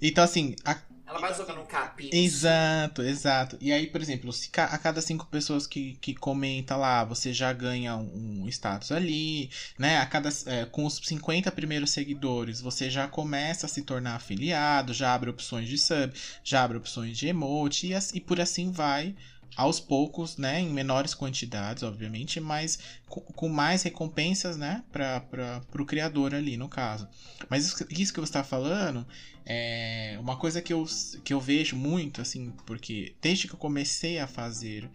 Então, 0.00 0.22
assim, 0.22 0.54
a- 0.64 0.78
Ela 1.06 1.18
vai 1.20 1.34
jogando 1.34 1.60
um 1.60 1.66
capim. 1.66 2.08
Exato, 2.12 3.02
exato. 3.02 3.56
E 3.60 3.72
aí, 3.72 3.86
por 3.86 4.00
exemplo, 4.00 4.32
se 4.32 4.50
a 4.56 4.78
cada 4.78 5.00
cinco 5.00 5.26
pessoas 5.26 5.66
que, 5.66 5.94
que 6.00 6.14
comenta 6.14 6.76
lá, 6.76 7.04
você 7.04 7.32
já 7.32 7.52
ganha 7.52 7.96
um, 7.96 8.46
status 8.48 8.92
ali, 8.92 9.50
né? 9.78 9.98
A 9.98 10.06
cada, 10.06 10.28
é, 10.46 10.64
com 10.66 10.84
os 10.86 11.00
50 11.04 11.50
primeiros 11.52 11.90
seguidores, 11.90 12.60
você 12.60 12.90
já 12.90 13.06
começa 13.08 13.66
a 13.66 13.68
se 13.68 13.82
tornar 13.82 14.16
afiliado, 14.16 14.92
já 14.94 15.14
abre 15.14 15.30
opções 15.30 15.68
de 15.68 15.78
sub, 15.78 16.12
já 16.44 16.64
abre 16.64 16.78
opções 16.78 17.16
de 17.16 17.28
emote, 17.28 17.88
e, 17.92 17.94
e 18.16 18.20
por 18.20 18.40
assim 18.40 18.70
vai. 18.72 19.14
Aos 19.56 19.78
poucos, 19.78 20.36
né? 20.36 20.60
Em 20.60 20.70
menores 20.70 21.14
quantidades, 21.14 21.82
obviamente, 21.82 22.40
mas 22.40 22.78
com, 23.06 23.48
mais 23.48 23.82
recompensas, 23.82 24.56
né? 24.56 24.82
Para 24.90 25.62
o 25.78 25.84
criador 25.84 26.34
ali, 26.34 26.56
no 26.56 26.68
caso. 26.68 27.06
Mas 27.48 27.66
isso, 27.66 27.86
isso 27.90 28.12
que 28.12 28.20
você 28.20 28.30
está 28.30 28.42
falando 28.42 29.06
é 29.44 30.16
uma 30.20 30.36
coisa 30.36 30.62
que 30.62 30.72
eu, 30.72 30.86
que 31.24 31.34
eu 31.34 31.40
vejo 31.40 31.76
muito, 31.76 32.20
assim, 32.20 32.52
porque 32.64 33.14
desde 33.20 33.48
que 33.48 33.54
eu 33.54 33.58
comecei 33.58 34.18
a 34.18 34.26
fazer 34.26 34.88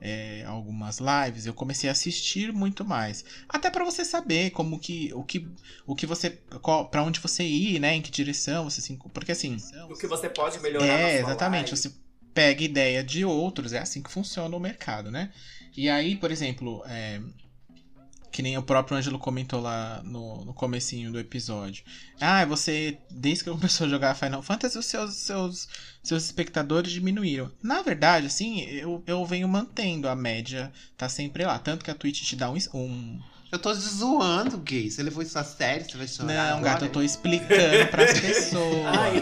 é, 0.00 0.44
algumas 0.46 0.98
lives, 0.98 1.46
eu 1.46 1.54
comecei 1.54 1.88
a 1.88 1.92
assistir 1.92 2.52
muito 2.52 2.84
mais. 2.84 3.24
Até 3.48 3.70
para 3.70 3.84
você 3.84 4.04
saber 4.04 4.50
como 4.50 4.78
que 4.78 5.10
o 5.14 5.24
que 5.24 5.48
o 5.86 5.96
que 5.96 6.06
você 6.06 6.30
para 6.90 7.02
onde 7.02 7.20
você 7.20 7.42
ir, 7.42 7.80
né, 7.80 7.94
em 7.94 8.02
que 8.02 8.10
direção 8.10 8.64
você 8.64 8.82
se 8.82 8.94
porque 9.14 9.32
assim, 9.32 9.56
O 9.88 9.96
que 9.96 10.06
você 10.06 10.28
pode 10.28 10.60
melhorar 10.60 10.86
na 10.86 10.92
é, 10.92 11.18
exatamente. 11.20 11.70
live. 11.72 11.76
Você 11.76 11.92
pega 12.34 12.64
ideia 12.64 13.02
de 13.02 13.24
outros, 13.24 13.72
é 13.72 13.78
assim 13.78 14.02
que 14.02 14.10
funciona 14.10 14.54
o 14.54 14.60
mercado, 14.60 15.10
né? 15.10 15.32
E 15.76 15.88
aí, 15.88 16.16
por 16.16 16.30
exemplo, 16.30 16.82
é, 16.86 17.20
que 18.34 18.42
nem 18.42 18.58
o 18.58 18.62
próprio 18.64 18.96
Ângelo 18.96 19.16
comentou 19.16 19.60
lá 19.60 20.02
no, 20.04 20.44
no 20.44 20.52
comecinho 20.52 21.12
do 21.12 21.20
episódio. 21.20 21.84
Ah, 22.20 22.44
você, 22.44 22.98
desde 23.08 23.44
que 23.44 23.50
começou 23.50 23.86
a 23.86 23.90
jogar 23.90 24.16
Final 24.16 24.42
Fantasy, 24.42 24.76
os 24.76 24.86
seus, 24.86 25.14
seus, 25.14 25.68
seus 26.02 26.24
espectadores 26.24 26.90
diminuíram. 26.90 27.52
Na 27.62 27.80
verdade, 27.80 28.26
assim, 28.26 28.62
eu, 28.62 29.00
eu 29.06 29.24
venho 29.24 29.46
mantendo 29.46 30.08
a 30.08 30.16
média, 30.16 30.72
tá 30.96 31.08
sempre 31.08 31.44
lá. 31.44 31.56
Tanto 31.60 31.84
que 31.84 31.92
a 31.92 31.94
Twitch 31.94 32.22
te 32.22 32.34
dá 32.34 32.50
um... 32.50 32.56
um... 32.74 33.20
Eu 33.54 33.58
tô 33.60 33.72
zoando, 33.72 34.58
gay. 34.58 34.90
Você 34.90 35.00
levou 35.00 35.22
isso 35.22 35.38
a 35.38 35.44
sério? 35.44 35.88
Você 35.88 35.96
vai 35.96 36.08
chorar 36.08 36.34
Não, 36.34 36.56
agora? 36.58 36.62
gato, 36.72 36.84
eu 36.86 36.90
tô 36.90 37.02
explicando 37.02 37.86
pras 37.88 38.18
pessoas. 38.18 38.84
Ai, 38.86 39.20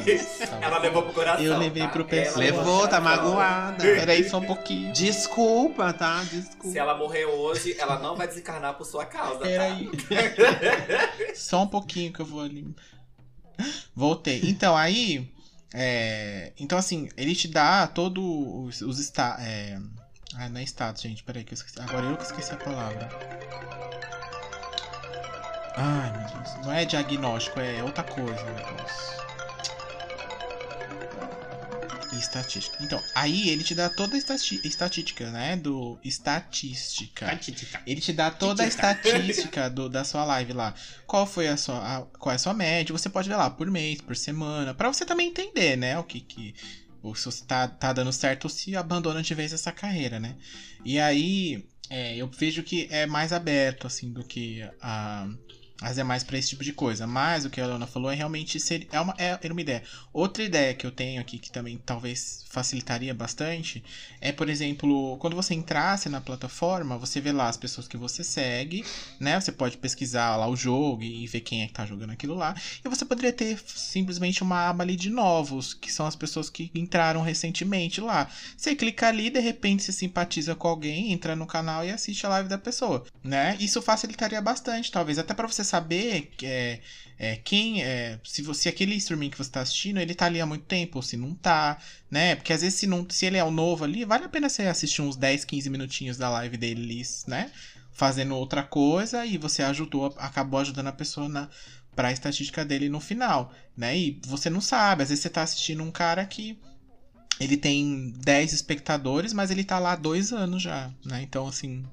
tá 0.49 0.59
ela 0.63 0.79
levou 0.79 1.03
pro 1.03 1.13
coração. 1.13 1.45
Eu 1.45 1.59
levei 1.59 1.83
tá? 1.83 1.89
pro 1.91 2.05
pessoal. 2.07 2.39
Levou, 2.39 2.89
tá 2.89 2.99
magoada. 2.99 3.85
Peraí 3.85 4.27
só 4.27 4.39
um 4.39 4.47
pouquinho. 4.47 4.91
Desculpa, 4.95 5.93
tá? 5.93 6.25
Desculpa. 6.25 6.71
Se 6.71 6.79
ela 6.79 6.97
morrer 6.97 7.27
hoje, 7.27 7.77
ela 7.79 7.99
não 7.99 8.17
vai 8.17 8.27
desencarnar 8.27 8.73
por 8.73 8.87
sua 8.87 9.05
causa, 9.05 9.41
Peraí. 9.41 9.91
tá? 9.91 11.35
Só 11.37 11.65
um 11.65 11.69
pouquinho 11.69 12.11
que 12.11 12.21
eu 12.21 12.27
vou 12.27 12.41
ali. 12.41 12.75
Voltei. 13.95 14.41
Então, 14.45 14.75
aí. 14.75 15.31
é, 15.75 16.53
Então, 16.59 16.79
assim, 16.79 17.11
ele 17.19 17.35
te 17.35 17.49
dá 17.49 17.87
todo 17.87 18.65
os, 18.65 18.81
os 18.81 18.99
esta... 18.99 19.37
é... 19.41 19.79
Ah, 20.37 20.49
não 20.49 20.59
é 20.59 20.63
status, 20.63 21.03
gente. 21.03 21.23
Peraí, 21.23 21.45
que 21.45 21.53
eu 21.53 21.57
esqueci. 21.57 21.79
Agora 21.79 22.07
eu 22.07 22.17
que 22.17 22.23
esqueci 22.25 22.55
a 22.55 22.57
palavra. 22.57 23.11
Ai, 25.77 26.11
meu 26.13 26.27
Deus. 26.29 26.65
Não 26.65 26.73
é 26.73 26.85
diagnóstico, 26.85 27.61
é 27.61 27.83
outra 27.83 28.05
coisa 28.05 28.41
o 28.43 28.55
negócio. 28.55 29.23
E 32.13 32.19
estatística. 32.19 32.77
Então, 32.83 33.03
aí 33.15 33.49
ele 33.49 33.65
te 33.65 33.75
dá 33.75 33.89
toda 33.89 34.15
a 34.17 34.19
estati- 34.19 34.61
estatística, 34.65 35.31
né? 35.31 35.57
Do. 35.57 35.99
Estatística. 36.05 37.35
Ele 37.87 38.01
te 38.03 38.13
dá 38.13 38.31
toda 38.31 38.63
a 38.63 38.67
estatística 38.67 39.71
do, 39.71 39.89
da 39.89 40.05
sua 40.05 40.23
live 40.25 40.53
lá. 40.53 40.75
Qual 41.07 41.27
foi 41.27 41.49
a 41.49 41.57
sua, 41.57 41.79
a- 41.79 42.03
qual 42.19 42.33
é 42.33 42.37
a 42.37 42.39
sua 42.39 42.53
média? 42.53 42.93
Você 42.93 43.09
pode 43.09 43.31
ver 43.31 43.37
lá 43.37 43.49
por 43.49 43.71
mês, 43.71 44.01
por 44.03 44.15
semana, 44.15 44.75
Pra 44.75 44.93
você 44.93 45.07
também 45.07 45.29
entender, 45.29 45.77
né, 45.77 45.99
o 45.99 46.05
que 46.05 46.21
que 46.21 46.55
ou 47.03 47.15
se 47.17 47.25
você 47.25 47.45
tá, 47.45 47.67
tá 47.67 47.93
dando 47.93 48.13
certo 48.13 48.45
ou 48.45 48.51
se 48.51 48.77
abandona 48.77 49.23
de 49.23 49.35
vez 49.35 49.53
essa 49.53 49.73
carreira, 49.73 50.21
né? 50.21 50.37
E 50.85 51.01
aí 51.01 51.65
é, 51.91 52.15
eu 52.17 52.29
vejo 52.29 52.63
que 52.63 52.87
é 52.91 53.07
mais 53.07 53.33
aberto, 53.33 53.87
assim, 53.87 54.13
do 54.13 54.23
que 54.23 54.63
a. 54.81 55.29
Mas 55.83 55.99
é 55.99 56.05
mais 56.05 56.23
para 56.23 56.39
esse 56.39 56.51
tipo 56.51 56.63
de 56.63 56.73
coisa. 56.73 57.07
Mas 57.07 57.45
o 57.45 57.51
que 57.51 57.61
a 57.61 57.67
Leona 57.67 57.89
falou 57.89 58.11
é 58.11 58.15
realmente 58.15 58.61
ser, 58.61 58.87
é, 58.93 59.01
uma, 59.01 59.15
é, 59.19 59.37
uma 59.51 59.61
ideia. 59.61 59.83
Outra 60.13 60.45
ideia 60.45 60.73
que 60.75 60.87
eu 60.87 60.93
tenho 60.93 61.21
aqui, 61.21 61.39
que 61.39 61.51
também 61.51 61.77
talvez 61.85 62.45
facilitaria 62.49 63.13
bastante, 63.13 63.83
é, 64.21 64.31
por 64.31 64.49
exemplo, 64.49 65.17
quando 65.19 65.35
você 65.35 65.55
entrasse 65.55 66.09
na 66.09 66.21
plataforma, 66.21 66.97
você 66.97 67.21
vê 67.21 67.33
lá 67.33 67.49
as 67.49 67.57
pessoas 67.57 67.89
que 67.89 67.97
você 67.97 68.23
segue, 68.23 68.85
né? 69.19 69.41
Você 69.41 69.51
pode 69.51 69.77
pesquisar 69.79 70.37
lá 70.37 70.47
o 70.47 70.55
jogo 70.55 71.03
e 71.03 71.27
ver 71.27 71.41
quem 71.41 71.63
é 71.63 71.67
que 71.67 71.73
tá 71.73 71.85
jogando 71.85 72.11
aquilo 72.11 72.35
lá. 72.35 72.55
E 72.85 72.89
você 72.89 73.05
poderia 73.05 73.33
ter 73.33 73.59
simplesmente 73.67 74.43
uma 74.43 74.69
aba 74.69 74.85
ali 74.85 74.95
de 74.95 75.11
novos, 75.11 75.75
que 75.75 75.91
são 75.91 76.07
as 76.07 76.15
pessoas 76.15 76.49
que 76.49 76.71
entraram 76.75 77.23
recentemente 77.23 78.01
lá. 78.01 78.31
Você 78.57 78.77
clica 78.77 79.09
ali, 79.09 79.31
de 79.31 79.41
repente 79.41 79.83
você 79.83 79.91
simpatiza 79.93 80.55
com 80.55 80.69
alguém, 80.69 81.13
entra 81.13 81.35
no 81.35 81.47
canal 81.47 81.85
e 81.85 81.91
assiste 81.91 82.25
a 82.25 82.29
live 82.29 82.49
da 82.49 82.59
pessoa, 82.59 83.05
né? 83.25 83.57
Isso 83.59 83.83
facilitaria 83.83 84.41
bastante, 84.41 84.93
talvez 84.93 85.19
até 85.19 85.35
para 85.35 85.49
você 85.49 85.65
saber 85.73 86.31
é, 86.43 86.81
é, 87.19 87.37
quem 87.37 87.83
é, 87.83 88.19
se 88.25 88.43
você 88.43 88.69
aquele 88.69 88.95
streaming 88.97 89.31
que 89.31 89.37
você 89.39 89.49
está 89.49 89.61
assistindo, 89.63 89.99
ele 89.99 90.15
tá 90.15 90.27
ali 90.27 90.41
há 90.41 90.47
muito 90.47 90.65
tempo 90.65 90.99
ou 90.99 91.03
se 91.03 91.17
não 91.17 91.35
tá, 91.35 91.79
né? 92.11 92.37
Porque 92.37 92.53
às 92.53 92.61
vezes 92.61 92.79
se 92.79 92.87
não, 92.87 93.07
se 93.09 93.25
ele 93.25 93.39
é 93.39 93.45
o 93.45 93.51
novo 93.51 93.85
ali, 93.85 94.05
vale 94.05 94.25
a 94.25 94.29
pena 94.29 94.49
você 94.49 94.63
assistir 94.65 95.01
uns 95.01 95.17
10, 95.17 95.45
15 95.45 95.71
minutinhos 95.71 96.17
da 96.19 96.29
live 96.29 96.57
dele, 96.57 97.03
né? 97.27 97.51
Fazendo 97.93 98.37
outra 98.37 98.63
coisa 98.63 99.25
e 99.25 99.39
você 99.39 99.63
ajudou, 99.63 100.15
acabou 100.19 100.61
ajudando 100.61 100.89
a 100.89 100.93
pessoa 100.93 101.29
na 101.29 101.49
para 101.95 102.09
a 102.09 102.13
estatística 102.13 102.65
dele 102.65 102.89
no 102.89 103.01
final, 103.01 103.53
né? 103.77 103.97
E 103.97 104.21
você 104.27 104.49
não 104.49 104.61
sabe, 104.63 105.03
às 105.03 105.11
vezes 105.11 105.23
você 105.23 105.29
tá 105.31 105.43
assistindo 105.43 105.83
um 105.83 105.91
cara 105.91 106.25
que 106.25 106.59
ele 107.39 107.57
tem 107.57 108.15
10 108.19 108.53
espectadores, 108.53 109.33
mas 109.33 109.51
ele 109.51 109.65
tá 109.65 109.79
lá 109.79 109.93
há 109.93 109.97
dois 109.97 110.33
anos 110.33 110.63
já, 110.63 110.91
né? 111.05 111.23
Então, 111.23 111.47
assim, 111.47 111.85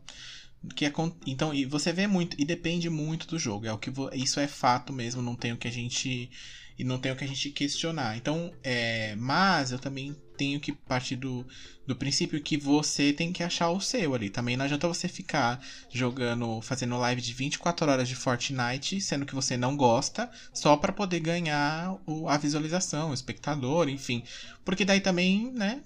que 0.76 0.86
é, 0.86 0.94
então 1.26 1.54
e 1.54 1.66
você 1.66 1.94
vê 1.94 2.06
muito 2.06 2.36
e 2.40 2.44
depende 2.44 2.90
muito 2.90 3.28
do 3.28 3.40
jogo 3.40 3.66
é 3.66 3.72
o 3.72 3.78
que 3.78 3.92
isso 4.14 4.40
é 4.40 4.48
fato 4.48 4.92
mesmo 4.92 5.22
não 5.22 5.36
tem 5.36 5.54
o 5.54 5.58
que 5.58 5.68
a 5.68 5.72
gente 5.72 6.30
e 6.78 6.84
não 6.86 6.98
tem 6.98 7.12
o 7.12 7.16
que 7.16 7.26
a 7.26 7.28
gente 7.28 7.50
questionar. 7.50 8.16
Então 8.16 8.54
é, 8.64 9.14
mas 9.18 9.74
eu 9.74 9.78
também 9.78 10.16
tenho 10.38 10.62
que 10.62 10.72
partir 10.72 11.18
do, 11.18 11.46
do 11.86 11.94
princípio 11.94 12.42
que 12.42 12.56
você 12.56 13.12
tem 13.12 13.34
que 13.34 13.44
achar 13.44 13.70
o 13.70 13.82
seu 13.82 14.16
ali. 14.16 14.30
Também 14.30 14.56
não 14.56 14.64
adianta 14.64 14.88
você 14.88 15.10
ficar 15.10 15.62
jogando 15.92 16.62
fazendo 16.62 16.98
live 16.98 17.22
de 17.22 17.34
24 17.34 17.92
horas 17.92 18.08
de 18.08 18.16
Fortnite 18.16 19.02
sendo 19.02 19.26
que 19.26 19.36
você 19.36 19.58
não 19.58 19.76
gosta 19.76 20.32
só 20.54 20.78
para 20.78 20.94
poder 20.94 21.20
ganhar 21.20 21.98
o, 22.06 22.30
a 22.30 22.38
visualização 22.38 23.12
o 23.12 23.14
espectador 23.14 23.90
enfim. 23.90 24.24
Porque 24.64 24.86
daí 24.86 25.02
também 25.02 25.52
né 25.52 25.82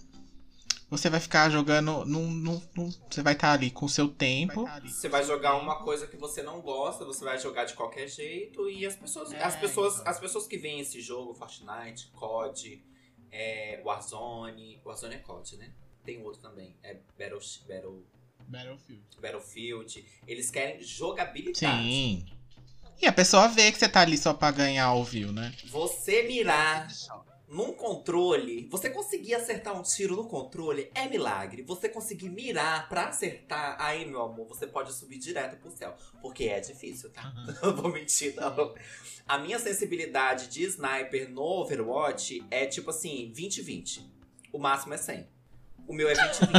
você 0.98 1.10
vai 1.10 1.20
ficar 1.20 1.50
jogando. 1.50 2.06
Num, 2.06 2.30
num, 2.30 2.62
num 2.76 2.91
você 3.10 3.22
vai 3.22 3.34
estar 3.34 3.48
tá 3.48 3.54
ali 3.54 3.72
com 3.72 3.86
o 3.86 3.89
seu 3.89 4.08
tempo. 4.08 4.66
Tá 4.66 4.80
você 4.80 5.10
vai 5.10 5.24
jogar 5.24 5.56
uma 5.56 5.84
coisa 5.84 6.08
que 6.08 6.16
você 6.16 6.41
não 6.41 6.62
gosta, 6.62 7.04
você 7.06 7.24
vai 7.24 7.38
jogar 7.39 7.66
de 7.66 7.74
qualquer 7.74 8.08
jeito. 8.08 8.70
E 8.70 8.86
as 8.86 8.96
pessoas. 8.96 9.32
É, 9.32 9.44
as, 9.44 9.56
pessoas 9.56 9.96
então. 9.96 10.08
as 10.08 10.20
pessoas 10.20 10.48
que 10.48 10.58
veem 10.58 10.80
esse 10.80 11.02
jogo, 11.02 11.34
Fortnite, 11.34 12.12
COD, 12.14 12.84
é, 13.32 13.82
Warzone. 13.84 14.82
Warzone 14.86 15.16
é 15.16 15.20
COD, 15.20 15.58
né? 15.58 15.72
Tem 16.06 16.22
outro 16.22 16.41
também. 16.41 16.76
É 16.84 16.98
Battle. 17.18 17.39
Battle 17.68 18.04
Battlefield. 18.48 19.04
Battlefield. 19.20 20.06
Eles 20.28 20.52
querem 20.52 20.82
jogabilidade. 20.82 21.84
Sim. 21.84 22.26
E 23.02 23.08
a 23.08 23.12
pessoa 23.12 23.48
vê 23.48 23.72
que 23.72 23.78
você 23.78 23.89
tá 23.89 24.02
ali 24.02 24.18
só 24.18 24.34
pra 24.34 24.52
ganhar 24.52 24.94
o 24.94 25.04
view, 25.04 25.32
né? 25.32 25.54
Você 25.66 26.24
mirar 26.24 26.88
num 27.48 27.74
controle, 27.74 28.68
você 28.70 28.89
conseguir 28.89 29.36
acertar 29.36 29.78
um 29.78 29.84
tiro 29.84 30.16
no 30.16 30.26
controle 30.28 30.89
é 30.96 31.08
milagre. 31.08 31.62
Você 31.64 31.88
conseguir 31.88 32.30
mirar 32.30 32.89
para 32.89 33.10
acertar, 33.10 33.76
aí, 33.80 34.06
meu 34.06 34.22
amor, 34.22 34.48
você 34.48 34.66
pode 34.66 34.91
subir 34.94 35.18
direto 35.20 35.58
pro 35.58 35.70
céu. 35.70 35.96
Porque 36.22 36.46
é 36.46 36.60
difícil, 36.60 37.12
tá? 37.12 37.32
Não 37.62 37.76
vou 37.76 37.91
mentir, 37.91 38.36
não. 38.36 38.74
A 39.28 39.38
minha 39.38 39.60
sensibilidade 39.60 40.48
de 40.48 40.64
sniper 40.64 41.30
no 41.30 41.41
Overwatch 41.41 42.44
é 42.50 42.66
tipo 42.66 42.89
assim, 42.89 43.32
20-20. 43.36 44.02
O 44.52 44.58
máximo 44.58 44.94
é 44.94 44.98
100. 44.98 45.28
O 45.88 45.94
meu 45.94 46.10
é 46.10 46.14
20-20. 46.14 46.54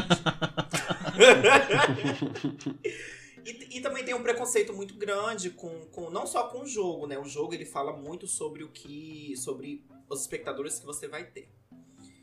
E, 3.46 3.76
e, 3.76 3.80
também 3.82 4.02
tem 4.02 4.14
um 4.14 4.22
preconceito 4.22 4.72
muito 4.72 4.94
grande 4.94 5.50
com, 5.50 5.68
com 5.92 6.08
não 6.08 6.26
só 6.26 6.48
com 6.48 6.62
o 6.62 6.66
jogo, 6.66 7.06
né? 7.06 7.18
O 7.18 7.26
jogo 7.26 7.52
ele 7.52 7.66
fala 7.66 7.92
muito 7.92 8.26
sobre 8.26 8.64
o 8.64 8.70
que. 8.70 9.34
sobre 9.36 9.84
os 10.08 10.20
espectadores 10.20 10.78
que 10.78 10.86
você 10.86 11.08
vai 11.08 11.24
ter. 11.24 11.48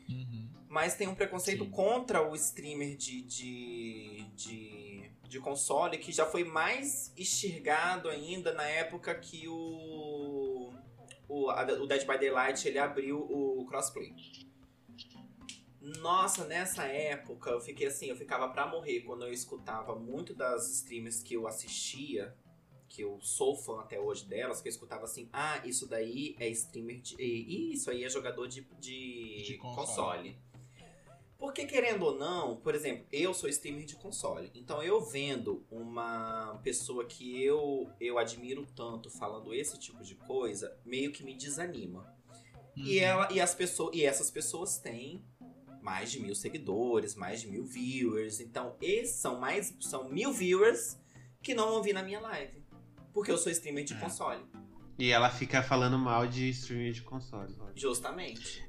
Uhum. 0.08 0.48
Mas 0.68 0.94
tem 0.94 1.08
um 1.08 1.14
preconceito 1.14 1.64
Sim. 1.64 1.70
contra 1.70 2.26
o 2.26 2.34
streamer 2.34 2.96
de, 2.96 3.22
de, 3.22 4.26
de, 4.34 5.10
de, 5.28 5.40
console 5.40 5.98
que 5.98 6.12
já 6.12 6.26
foi 6.26 6.44
mais 6.44 7.12
extirgado 7.16 8.08
ainda 8.08 8.52
na 8.54 8.64
época 8.64 9.14
que 9.14 9.46
o, 9.48 10.72
o, 11.28 11.50
a, 11.50 11.62
o 11.64 11.86
Dead 11.86 12.06
by 12.06 12.18
Daylight 12.18 12.66
ele 12.66 12.78
abriu 12.78 13.18
o 13.18 13.66
crossplay. 13.66 14.14
Nossa, 16.00 16.44
nessa 16.44 16.84
época 16.84 17.50
eu 17.50 17.60
fiquei 17.60 17.88
assim, 17.88 18.06
eu 18.06 18.16
ficava 18.16 18.48
pra 18.48 18.68
morrer 18.68 19.00
quando 19.00 19.24
eu 19.24 19.32
escutava 19.32 19.96
muito 19.96 20.32
das 20.32 20.70
streamers 20.70 21.20
que 21.22 21.34
eu 21.34 21.46
assistia 21.46 22.36
que 22.92 23.02
eu 23.02 23.18
sou 23.22 23.56
fã 23.56 23.80
até 23.80 23.98
hoje 23.98 24.26
delas, 24.26 24.60
que 24.60 24.68
eu 24.68 24.70
escutava 24.70 25.04
assim, 25.04 25.26
ah, 25.32 25.62
isso 25.64 25.88
daí 25.88 26.36
é 26.38 26.46
streamer 26.50 27.00
de. 27.00 27.16
E 27.18 27.72
isso 27.72 27.90
aí 27.90 28.04
é 28.04 28.08
jogador 28.08 28.46
de, 28.46 28.60
de, 28.78 29.42
de 29.42 29.56
console. 29.56 29.86
console. 29.86 30.36
Porque, 31.38 31.64
querendo 31.64 32.04
ou 32.04 32.16
não, 32.16 32.56
por 32.56 32.74
exemplo, 32.74 33.06
eu 33.10 33.32
sou 33.32 33.48
streamer 33.48 33.86
de 33.86 33.96
console. 33.96 34.50
Então, 34.54 34.82
eu 34.82 35.00
vendo 35.00 35.64
uma 35.70 36.60
pessoa 36.62 37.04
que 37.04 37.42
eu, 37.42 37.90
eu 37.98 38.18
admiro 38.18 38.64
tanto 38.76 39.10
falando 39.10 39.52
esse 39.54 39.78
tipo 39.78 40.04
de 40.04 40.14
coisa, 40.14 40.78
meio 40.84 41.10
que 41.10 41.24
me 41.24 41.34
desanima. 41.34 42.14
Uhum. 42.76 42.84
E, 42.84 42.98
ela, 42.98 43.26
e, 43.32 43.40
as 43.40 43.54
pessoas, 43.54 43.96
e 43.96 44.04
essas 44.04 44.30
pessoas 44.30 44.78
têm 44.78 45.24
mais 45.80 46.12
de 46.12 46.20
mil 46.20 46.34
seguidores, 46.34 47.16
mais 47.16 47.40
de 47.40 47.48
mil 47.48 47.64
viewers. 47.64 48.38
Então, 48.38 48.76
esses 48.80 49.16
são 49.16 49.40
mais. 49.40 49.74
São 49.80 50.10
mil 50.10 50.30
viewers 50.32 50.96
que 51.42 51.54
não 51.54 51.70
vão 51.70 51.82
vir 51.82 51.94
na 51.94 52.02
minha 52.02 52.20
live. 52.20 52.61
Porque 53.12 53.30
eu 53.30 53.38
sou 53.38 53.50
streamer 53.52 53.84
de 53.84 53.94
é. 53.94 53.98
console. 53.98 54.42
E 54.98 55.10
ela 55.10 55.30
fica 55.30 55.62
falando 55.62 55.98
mal 55.98 56.26
de 56.26 56.48
streamer 56.50 56.92
de 56.92 57.02
console. 57.02 57.54
Justamente. 57.74 58.62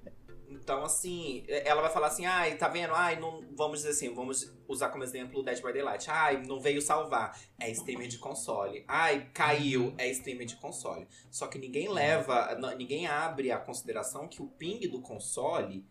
Então, 0.48 0.84
assim, 0.84 1.44
ela 1.48 1.82
vai 1.82 1.92
falar 1.92 2.08
assim, 2.08 2.26
ai, 2.26 2.56
tá 2.56 2.68
vendo? 2.68 2.94
Ai, 2.94 3.20
não. 3.20 3.44
Vamos 3.56 3.80
dizer 3.80 3.90
assim, 3.90 4.14
vamos 4.14 4.54
usar 4.68 4.90
como 4.90 5.04
exemplo 5.04 5.40
o 5.40 5.44
Dead 5.44 5.62
by 5.62 5.74
Daylight. 5.74 6.10
Ai, 6.10 6.44
não 6.44 6.60
veio 6.60 6.82
salvar. 6.82 7.38
É 7.60 7.70
streamer 7.72 8.08
de 8.08 8.18
console. 8.18 8.84
Ai, 8.88 9.30
caiu. 9.34 9.94
É 9.98 10.10
streamer 10.12 10.46
de 10.46 10.56
console. 10.58 11.08
Só 11.30 11.48
que 11.48 11.58
ninguém 11.58 11.90
leva. 11.90 12.56
Ninguém 12.78 13.08
abre 13.08 13.52
a 13.52 13.58
consideração 13.58 14.28
que 14.28 14.42
o 14.42 14.48
ping 14.48 14.88
do 14.88 15.02
console 15.02 15.86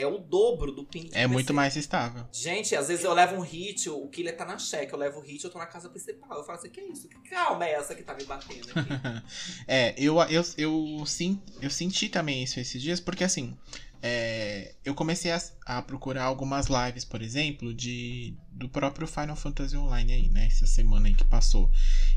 é 0.00 0.06
o 0.06 0.18
dobro 0.18 0.72
do 0.72 0.84
ping. 0.84 1.10
É 1.12 1.26
muito 1.26 1.52
mais 1.52 1.76
estável. 1.76 2.26
Gente, 2.32 2.74
às 2.74 2.88
vezes 2.88 3.04
eu 3.04 3.12
levo 3.12 3.36
um 3.36 3.40
hit, 3.40 3.88
o 3.88 4.08
killer 4.08 4.36
tá 4.36 4.44
na 4.44 4.58
cheque, 4.58 4.92
eu 4.92 4.98
levo 4.98 5.20
o 5.20 5.22
hit, 5.22 5.44
eu 5.44 5.50
tô 5.50 5.58
na 5.58 5.66
casa 5.66 5.88
principal. 5.88 6.38
Eu 6.38 6.44
falo 6.44 6.58
assim, 6.58 6.70
que 6.70 6.80
é 6.80 6.88
isso? 6.88 7.08
Que 7.08 7.16
calma 7.30 7.66
é 7.66 7.72
essa 7.72 7.94
que 7.94 8.02
tá 8.02 8.14
me 8.14 8.24
batendo 8.24 8.68
aqui? 8.70 9.22
é, 9.66 9.94
eu, 9.96 10.20
eu, 10.22 10.42
eu, 10.56 11.06
sim, 11.06 11.40
eu 11.60 11.70
senti 11.70 12.08
também 12.08 12.42
isso 12.42 12.60
esses 12.60 12.80
dias, 12.80 13.00
porque 13.00 13.24
assim, 13.24 13.56
é, 14.00 14.74
eu 14.84 14.94
comecei 14.94 15.32
a, 15.32 15.40
a, 15.66 15.82
procurar 15.82 16.24
algumas 16.24 16.66
lives, 16.66 17.04
por 17.04 17.20
exemplo, 17.20 17.74
de 17.74 18.34
do 18.52 18.68
próprio 18.68 19.06
Final 19.06 19.36
Fantasy 19.36 19.76
Online 19.76 20.12
aí, 20.12 20.28
né? 20.28 20.46
Essa 20.46 20.66
semana 20.66 21.08
aí 21.08 21.14
que 21.14 21.24
passou. 21.24 21.70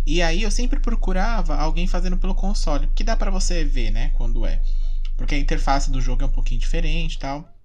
E 0.06 0.22
aí 0.22 0.44
eu 0.44 0.52
sempre 0.52 0.80
procurava 0.80 1.56
alguém 1.56 1.88
fazendo 1.88 2.18
pelo 2.18 2.36
console, 2.36 2.88
porque 2.88 3.04
dá 3.04 3.16
para 3.16 3.32
você 3.32 3.64
ver, 3.64 3.92
né, 3.92 4.10
quando 4.18 4.46
é. 4.46 4.62
Porque 5.18 5.36
a 5.36 5.40
interface 5.40 5.92
do 5.92 6.02
jogo 6.02 6.24
é 6.24 6.26
um 6.26 6.32
pouquinho 6.32 6.60
diferente 6.60 7.16
e 7.16 7.20
tal 7.20 7.61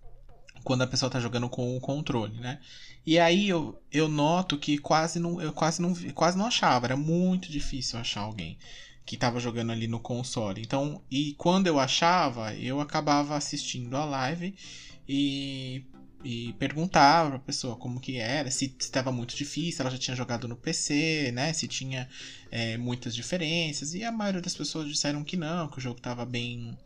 quando 0.66 0.82
a 0.82 0.86
pessoa 0.88 1.08
tá 1.08 1.20
jogando 1.20 1.48
com 1.48 1.76
o 1.76 1.80
controle, 1.80 2.40
né? 2.40 2.58
E 3.06 3.20
aí 3.20 3.48
eu, 3.48 3.80
eu 3.92 4.08
noto 4.08 4.58
que 4.58 4.78
quase 4.78 5.20
não, 5.20 5.40
eu 5.40 5.52
quase 5.52 5.80
não, 5.80 5.94
quase 6.12 6.36
não 6.36 6.44
achava, 6.46 6.86
era 6.86 6.96
muito 6.96 7.48
difícil 7.52 7.96
achar 8.00 8.22
alguém 8.22 8.58
que 9.04 9.16
tava 9.16 9.38
jogando 9.38 9.70
ali 9.70 9.86
no 9.86 10.00
console. 10.00 10.60
Então, 10.60 11.00
e 11.08 11.34
quando 11.34 11.68
eu 11.68 11.78
achava, 11.78 12.52
eu 12.54 12.80
acabava 12.80 13.36
assistindo 13.36 13.96
a 13.96 14.04
live 14.04 14.56
e 15.08 15.84
e 16.24 16.54
perguntava 16.54 17.30
pra 17.30 17.38
pessoa 17.38 17.76
como 17.76 18.00
que 18.00 18.16
era, 18.16 18.50
se 18.50 18.74
estava 18.80 19.12
muito 19.12 19.36
difícil, 19.36 19.82
ela 19.82 19.90
já 19.92 19.98
tinha 19.98 20.16
jogado 20.16 20.48
no 20.48 20.56
PC, 20.56 21.30
né? 21.32 21.52
Se 21.52 21.68
tinha 21.68 22.08
é, 22.50 22.76
muitas 22.76 23.14
diferenças. 23.14 23.94
E 23.94 24.04
a 24.04 24.12
maioria 24.12 24.40
das 24.40 24.54
pessoas 24.54 24.88
disseram 24.88 25.24
que 25.24 25.36
não, 25.36 25.68
que 25.68 25.78
o 25.78 25.80
jogo 25.80 25.98
estava 25.98 26.24
bem 26.24 26.76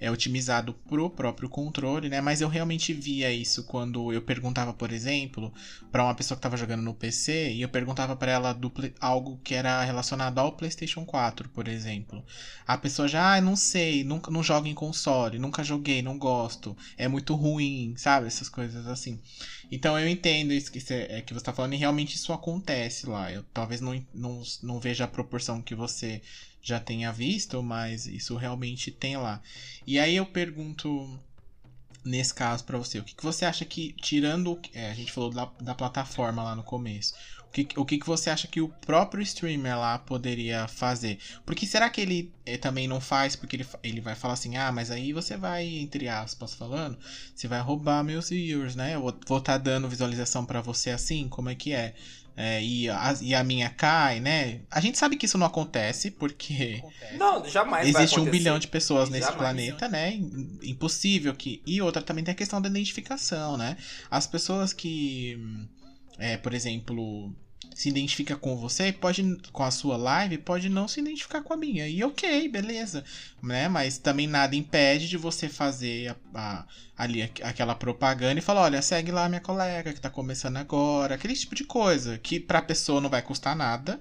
é, 0.00 0.10
otimizado 0.10 0.74
pro 0.74 1.08
próprio 1.08 1.48
controle, 1.48 2.08
né? 2.08 2.20
Mas 2.20 2.40
eu 2.40 2.48
realmente 2.48 2.92
via 2.92 3.32
isso 3.32 3.64
quando 3.64 4.12
eu 4.12 4.20
perguntava, 4.20 4.72
por 4.72 4.90
exemplo, 4.90 5.52
para 5.90 6.02
uma 6.02 6.14
pessoa 6.14 6.36
que 6.36 6.40
estava 6.40 6.56
jogando 6.56 6.82
no 6.82 6.92
PC 6.92 7.52
e 7.52 7.62
eu 7.62 7.68
perguntava 7.68 8.16
para 8.16 8.32
ela 8.32 8.52
do, 8.52 8.72
algo 9.00 9.38
que 9.44 9.54
era 9.54 9.82
relacionado 9.84 10.38
ao 10.38 10.52
PlayStation 10.52 11.04
4, 11.04 11.48
por 11.50 11.68
exemplo. 11.68 12.24
A 12.66 12.76
pessoa 12.76 13.06
já, 13.06 13.34
ah, 13.34 13.40
não 13.40 13.54
sei, 13.54 14.02
nunca 14.02 14.30
não 14.30 14.42
jogo 14.42 14.66
em 14.66 14.74
console, 14.74 15.38
nunca 15.38 15.62
joguei, 15.62 16.02
não 16.02 16.18
gosto, 16.18 16.76
é 16.96 17.06
muito 17.06 17.34
ruim, 17.34 17.94
sabe? 17.96 18.26
Essas 18.26 18.48
coisas 18.48 18.86
assim. 18.86 19.20
Então 19.72 19.98
eu 19.98 20.06
entendo 20.06 20.52
isso 20.52 20.70
que 20.70 20.78
você, 20.78 21.06
é, 21.08 21.22
que 21.22 21.32
você 21.32 21.42
tá 21.42 21.50
falando 21.50 21.72
e 21.72 21.78
realmente 21.78 22.14
isso 22.14 22.30
acontece 22.30 23.06
lá. 23.06 23.32
Eu 23.32 23.42
talvez 23.54 23.80
não, 23.80 24.04
não, 24.12 24.42
não 24.62 24.78
veja 24.78 25.04
a 25.04 25.08
proporção 25.08 25.62
que 25.62 25.74
você 25.74 26.20
já 26.60 26.78
tenha 26.78 27.10
visto, 27.10 27.62
mas 27.62 28.06
isso 28.06 28.36
realmente 28.36 28.90
tem 28.90 29.16
lá. 29.16 29.40
E 29.86 29.98
aí 29.98 30.14
eu 30.14 30.26
pergunto 30.26 31.18
nesse 32.04 32.34
caso 32.34 32.64
para 32.64 32.76
você, 32.76 32.98
o 32.98 33.04
que, 33.04 33.14
que 33.14 33.22
você 33.22 33.46
acha 33.46 33.64
que, 33.64 33.94
tirando. 33.94 34.60
É, 34.74 34.90
a 34.90 34.94
gente 34.94 35.10
falou 35.10 35.30
da, 35.30 35.50
da 35.58 35.74
plataforma 35.74 36.42
lá 36.42 36.54
no 36.54 36.62
começo 36.62 37.14
que, 37.52 37.68
o 37.76 37.84
que, 37.84 37.98
que 37.98 38.06
você 38.06 38.30
acha 38.30 38.48
que 38.48 38.62
o 38.62 38.68
próprio 38.68 39.22
streamer 39.22 39.78
lá 39.78 39.98
poderia 39.98 40.66
fazer? 40.66 41.18
Porque 41.44 41.66
será 41.66 41.90
que 41.90 42.00
ele 42.00 42.32
é, 42.46 42.56
também 42.56 42.88
não 42.88 43.00
faz 43.00 43.36
porque 43.36 43.56
ele, 43.56 43.66
ele 43.82 44.00
vai 44.00 44.14
falar 44.14 44.34
assim, 44.34 44.56
ah, 44.56 44.72
mas 44.72 44.90
aí 44.90 45.12
você 45.12 45.36
vai, 45.36 45.66
entre 45.66 46.08
aspas, 46.08 46.54
falando, 46.54 46.98
você 47.34 47.46
vai 47.46 47.60
roubar 47.60 48.02
meus 48.02 48.30
viewers, 48.30 48.74
né? 48.74 48.94
Eu 48.94 49.02
vou 49.02 49.10
estar 49.10 49.40
tá 49.40 49.58
dando 49.58 49.88
visualização 49.88 50.46
para 50.46 50.62
você 50.62 50.90
assim, 50.90 51.28
como 51.28 51.50
é 51.50 51.54
que 51.54 51.74
é? 51.74 51.94
É, 52.34 52.64
e, 52.64 52.88
a, 52.88 53.14
e 53.20 53.34
a 53.34 53.44
minha 53.44 53.68
cai, 53.68 54.18
né? 54.18 54.62
A 54.70 54.80
gente 54.80 54.96
sabe 54.96 55.16
que 55.16 55.26
isso 55.26 55.36
não 55.36 55.46
acontece, 55.46 56.10
porque. 56.10 56.82
Não, 57.18 57.46
jamais. 57.46 57.86
Existe 57.86 58.18
um 58.18 58.24
bilhão 58.24 58.58
de 58.58 58.68
pessoas 58.68 59.10
nesse 59.10 59.26
jamais. 59.26 59.38
planeta, 59.38 59.86
né? 59.86 60.14
Impossível 60.62 61.34
que. 61.34 61.62
E 61.66 61.82
outra 61.82 62.00
também 62.00 62.24
tem 62.24 62.32
a 62.32 62.34
questão 62.34 62.58
da 62.58 62.70
identificação, 62.70 63.58
né? 63.58 63.76
As 64.10 64.26
pessoas 64.26 64.72
que 64.72 65.38
é, 66.18 66.36
por 66.36 66.54
exemplo, 66.54 67.34
se 67.74 67.88
identifica 67.88 68.36
com 68.36 68.56
você, 68.56 68.92
pode 68.92 69.22
com 69.52 69.62
a 69.62 69.70
sua 69.70 69.96
live, 69.96 70.38
pode 70.38 70.68
não 70.68 70.86
se 70.88 71.00
identificar 71.00 71.42
com 71.42 71.52
a 71.52 71.56
minha. 71.56 71.88
E 71.88 72.02
ok, 72.02 72.48
beleza, 72.48 73.04
né? 73.42 73.68
Mas 73.68 73.98
também 73.98 74.26
nada 74.26 74.56
impede 74.56 75.08
de 75.08 75.16
você 75.16 75.48
fazer 75.48 76.08
a, 76.08 76.16
a, 76.34 76.66
ali 76.96 77.22
aquela 77.22 77.74
propaganda 77.74 78.38
e 78.38 78.42
falar, 78.42 78.62
olha, 78.62 78.82
segue 78.82 79.10
lá 79.10 79.28
minha 79.28 79.40
colega 79.40 79.92
que 79.92 80.00
tá 80.00 80.10
começando 80.10 80.56
agora, 80.56 81.14
aquele 81.14 81.34
tipo 81.34 81.54
de 81.54 81.64
coisa 81.64 82.18
que 82.18 82.40
pra 82.40 82.62
pessoa 82.62 83.00
não 83.00 83.10
vai 83.10 83.22
custar 83.22 83.56
nada 83.56 84.00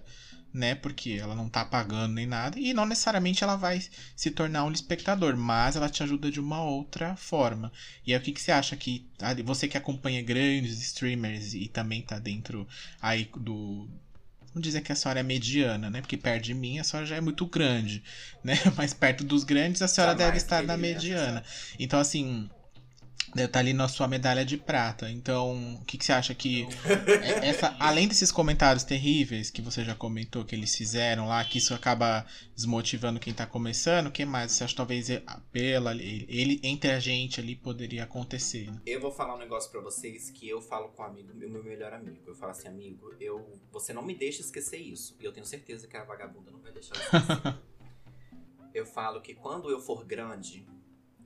né? 0.54 0.76
Porque 0.76 1.18
ela 1.20 1.36
não 1.36 1.48
tá 1.50 1.64
pagando 1.64 2.14
nem 2.14 2.26
nada. 2.26 2.60
E 2.60 2.74
não 2.74 2.86
necessariamente 2.86 3.44
ela 3.44 3.56
vai 3.56 3.82
se 4.16 4.32
tornar 4.32 4.66
um 4.66 4.72
espectador, 4.72 5.36
mas 5.36 5.76
ela 5.76 5.90
te 5.90 6.04
ajuda 6.04 6.32
de 6.32 6.40
uma 6.40 6.64
outra 6.64 7.16
forma. 7.16 7.72
E 8.06 8.14
aí 8.14 8.20
o 8.20 8.22
que, 8.22 8.32
que 8.32 8.42
você 8.42 8.52
acha 8.52 8.76
que. 8.76 9.06
Você 9.46 9.68
que 9.68 9.78
acompanha 9.78 10.22
grandes 10.22 10.82
streamers 10.82 11.54
e 11.54 11.68
também 11.68 12.02
tá 12.02 12.20
dentro 12.20 12.68
aí 13.02 13.30
do. 13.38 13.90
Vamos 14.54 14.68
dizer 14.68 14.82
que 14.82 14.92
a 14.92 14.96
senhora 14.96 15.22
é 15.22 15.24
mediana, 15.24 15.90
né? 15.90 16.02
Porque 16.02 16.18
perto 16.18 16.44
de 16.44 16.54
mim 16.54 16.78
a 16.78 16.84
senhora 16.84 17.08
já 17.08 17.16
é 17.16 17.22
muito 17.22 17.46
grande, 17.46 18.04
né? 18.44 18.56
Mas 18.76 18.94
perto 18.94 19.24
dos 19.24 19.46
grandes 19.46 19.82
a 19.82 19.88
senhora 19.88 20.12
Jamais 20.12 20.28
deve 20.28 20.38
estar 20.38 20.64
na 20.64 20.76
mediana. 20.76 21.42
Então, 21.80 21.98
assim, 21.98 22.50
Deve 23.30 23.46
estar 23.46 23.54
tá 23.54 23.60
ali 23.60 23.74
na 23.74 23.88
sua 23.88 24.08
medalha 24.08 24.44
de 24.44 24.58
prata. 24.58 25.10
Então, 25.10 25.76
o 25.76 25.86
que, 25.86 25.98
que 25.98 26.04
você 26.04 26.12
acha 26.12 26.36
que. 26.36 26.68
É, 27.08 27.48
essa, 27.48 27.76
além 27.80 28.08
desses 28.08 28.32
comentários 28.32 28.84
terríveis 28.84 29.50
que 29.50 29.62
você 29.62 29.86
já 29.86 29.96
comentou 29.96 30.44
que 30.44 30.54
eles 30.54 30.76
fizeram 30.76 31.28
lá, 31.28 31.44
que 31.46 31.58
isso 31.58 31.74
acaba 31.74 32.26
desmotivando 32.56 33.20
quem 33.20 33.32
está 33.32 33.46
começando, 33.46 34.08
o 34.08 34.12
que 34.12 34.26
mais? 34.26 34.52
Você 34.52 34.64
acha 34.64 34.74
que 34.74 34.78
talvez 34.78 35.08
pela, 35.52 35.94
ele, 35.94 36.60
entre 36.62 36.92
a 36.92 37.00
gente 37.00 37.40
ali 37.40 37.56
poderia 37.56 38.04
acontecer? 38.04 38.70
Né? 38.70 38.82
Eu 38.86 39.00
vou 39.00 39.12
falar 39.12 39.36
um 39.36 39.40
negócio 39.40 39.72
para 39.72 39.80
vocês 39.80 40.30
que 40.30 40.50
eu 40.50 40.62
falo 40.62 40.90
com 40.90 41.02
um 41.02 41.06
amigo, 41.06 41.34
meu, 41.34 41.50
meu 41.50 41.64
melhor 41.64 41.94
amigo. 41.94 42.20
Eu 42.28 42.36
falo 42.36 42.52
assim, 42.52 42.68
amigo, 42.68 43.16
eu, 43.20 43.60
você 43.72 43.94
não 43.94 44.04
me 44.04 44.14
deixa 44.14 44.42
esquecer 44.42 44.78
isso. 44.78 45.16
E 45.22 45.26
eu 45.26 45.32
tenho 45.32 45.46
certeza 45.46 45.88
que 45.88 45.96
a 45.96 46.04
vagabunda 46.04 46.52
não 46.52 46.60
vai 46.60 46.74
deixar 46.74 46.96
eu 46.96 47.02
esquecer. 47.02 47.56
eu 48.74 48.86
falo 48.86 49.22
que 49.22 49.34
quando 49.34 49.70
eu 49.70 49.80
for 49.80 50.04
grande, 50.06 50.66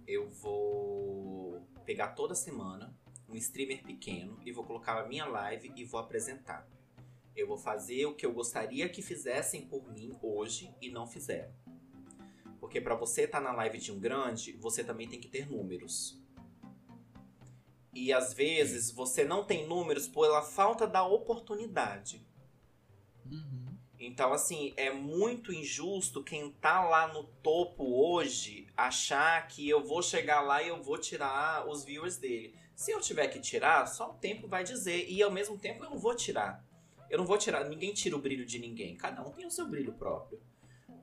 eu 0.08 0.30
vou 0.30 1.45
pegar 1.86 2.10
toda 2.10 2.34
semana 2.34 2.94
um 3.30 3.36
streamer 3.36 3.84
pequeno 3.84 4.40
e 4.46 4.52
vou 4.52 4.64
colocar 4.64 5.00
a 5.00 5.08
minha 5.08 5.26
live 5.26 5.72
e 5.76 5.86
vou 5.86 6.00
apresentar. 6.00 6.68
Eu 7.36 7.48
vou 7.48 7.58
fazer 7.58 8.06
o 8.06 8.16
que 8.16 8.26
eu 8.26 8.34
gostaria 8.34 8.90
que 8.90 9.02
fizessem 9.02 9.68
por 9.68 9.88
mim 9.92 10.18
hoje 10.22 10.74
e 10.82 10.90
não 10.90 11.06
fizeram. 11.06 11.54
Porque 12.60 12.82
para 12.82 12.96
você 12.96 13.24
estar 13.24 13.40
tá 13.40 13.44
na 13.44 13.52
live 13.52 13.78
de 13.78 13.92
um 13.92 14.00
grande, 14.00 14.54
você 14.54 14.84
também 14.84 15.08
tem 15.08 15.20
que 15.20 15.28
ter 15.28 15.50
números. 15.50 16.20
E 17.94 18.12
às 18.12 18.34
vezes 18.34 18.92
você 18.92 19.24
não 19.24 19.46
tem 19.46 19.68
números 19.68 20.08
pela 20.08 20.42
falta 20.42 20.88
da 20.88 21.06
oportunidade. 21.06 22.26
Uhum. 23.26 23.65
Então, 24.06 24.32
assim, 24.32 24.74
é 24.78 24.92
muito 24.92 25.52
injusto 25.52 26.24
quem 26.24 26.52
tá 26.52 26.84
lá 26.84 27.08
no 27.08 27.24
topo 27.24 27.84
hoje 27.84 28.68
achar 28.78 29.48
que 29.48 29.68
eu 29.68 29.84
vou 29.84 30.02
chegar 30.02 30.42
lá 30.42 30.62
e 30.62 30.68
eu 30.68 30.82
vou 30.82 30.98
tirar 30.98 31.68
os 31.68 31.84
viewers 31.84 32.18
dele. 32.18 32.54
Se 32.76 32.92
eu 32.92 33.02
tiver 33.02 33.28
que 33.28 33.40
tirar, 33.40 33.88
só 33.88 34.12
o 34.12 34.14
tempo 34.14 34.48
vai 34.48 34.64
dizer. 34.64 35.10
E 35.10 35.24
ao 35.24 35.32
mesmo 35.32 35.58
tempo 35.58 35.84
eu 35.84 35.90
não 35.90 35.98
vou 35.98 36.16
tirar. 36.16 36.64
Eu 37.10 37.18
não 37.18 37.26
vou 37.26 37.38
tirar, 37.38 37.64
ninguém 37.66 37.94
tira 37.94 38.16
o 38.16 38.20
brilho 38.20 38.46
de 38.46 38.60
ninguém. 38.60 38.96
Cada 38.96 39.22
um 39.22 39.32
tem 39.32 39.46
o 39.46 39.52
seu 39.52 39.68
brilho 39.68 39.94
próprio. 39.94 40.42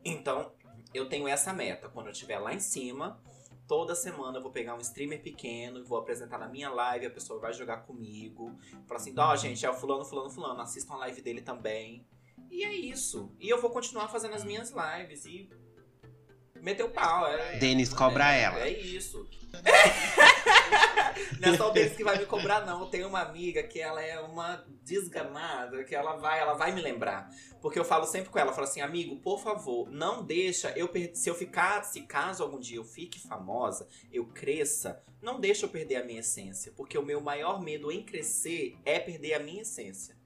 Então, 0.05 0.53
eu 0.93 1.09
tenho 1.09 1.27
essa 1.27 1.53
meta. 1.53 1.89
Quando 1.89 2.07
eu 2.07 2.13
estiver 2.13 2.39
lá 2.39 2.53
em 2.53 2.61
cima, 2.61 3.21
toda 3.67 3.95
semana 3.95 4.39
eu 4.39 4.43
vou 4.43 4.51
pegar 4.51 4.75
um 4.75 4.81
streamer 4.81 5.23
pequeno 5.23 5.79
e 5.79 5.83
vou 5.83 5.99
apresentar 5.99 6.39
na 6.39 6.49
minha 6.49 6.69
live, 6.69 7.07
a 7.07 7.11
pessoa 7.11 7.41
vai 7.41 7.53
jogar 7.53 7.79
comigo. 7.79 8.55
Falar 8.87 9.01
assim, 9.01 9.15
ó, 9.17 9.33
oh, 9.33 9.37
gente, 9.37 9.65
é 9.65 9.71
o 9.71 9.75
fulano, 9.75 10.05
fulano, 10.05 10.31
fulano, 10.31 10.61
assistam 10.61 10.95
a 10.95 10.99
live 10.99 11.23
dele 11.23 11.41
também. 11.41 12.05
E 12.53 12.65
é 12.65 12.75
isso. 12.75 13.35
E 13.41 13.49
eu 13.49 13.59
vou 13.59 13.71
continuar 13.71 14.09
fazendo 14.09 14.35
as 14.35 14.45
minhas 14.45 14.71
lives 14.71 15.25
e 15.25 15.49
meter 16.61 16.85
o 16.85 16.91
pau. 16.91 17.27
É, 17.27 17.57
Denis 17.57 17.95
cobra 17.95 18.31
é, 18.31 18.43
ela. 18.43 18.61
É 18.61 18.71
isso. 18.71 19.27
não 21.41 21.55
é 21.55 21.57
só 21.57 21.71
o 21.71 21.73
Denis 21.73 21.97
que 21.97 22.05
vai 22.05 22.19
me 22.19 22.27
cobrar, 22.27 22.67
não. 22.67 22.83
Eu 22.83 22.87
tenho 22.89 23.09
uma 23.09 23.23
amiga 23.23 23.63
que 23.63 23.81
ela 23.81 24.03
é 24.03 24.21
uma 24.21 24.63
desganada, 24.83 25.83
que 25.83 25.95
ela 25.95 26.17
vai, 26.17 26.41
ela 26.41 26.53
vai 26.53 26.73
me 26.73 26.83
lembrar. 26.83 27.31
Porque 27.63 27.79
eu 27.79 27.87
falo 27.87 28.05
sempre 28.05 28.29
com 28.29 28.39
ela, 28.39 28.51
eu 28.51 28.55
falo 28.55 28.67
assim, 28.67 28.83
amigo, 28.83 29.17
por 29.17 29.41
favor, 29.43 29.91
não 29.91 30.23
deixa 30.23 30.73
eu 30.77 30.89
perder. 30.89 31.17
Se 31.17 31.31
eu 31.31 31.35
ficar, 31.35 31.83
se 31.85 32.03
caso 32.03 32.43
algum 32.43 32.61
dia 32.61 32.77
eu 32.77 32.85
fique 32.85 33.19
famosa, 33.19 33.89
eu 34.13 34.27
cresça, 34.27 35.03
não 35.23 35.41
deixa 35.41 35.65
eu 35.65 35.71
perder 35.71 35.97
a 35.97 36.05
minha 36.05 36.21
essência. 36.21 36.71
Porque 36.77 36.99
o 36.99 37.03
meu 37.03 37.23
maior 37.23 37.63
medo 37.63 37.91
em 37.91 38.05
crescer 38.05 38.77
é 38.85 39.01
perder 39.01 39.33
a 39.35 39.41
minha 39.41 39.63
essência. 39.63 40.21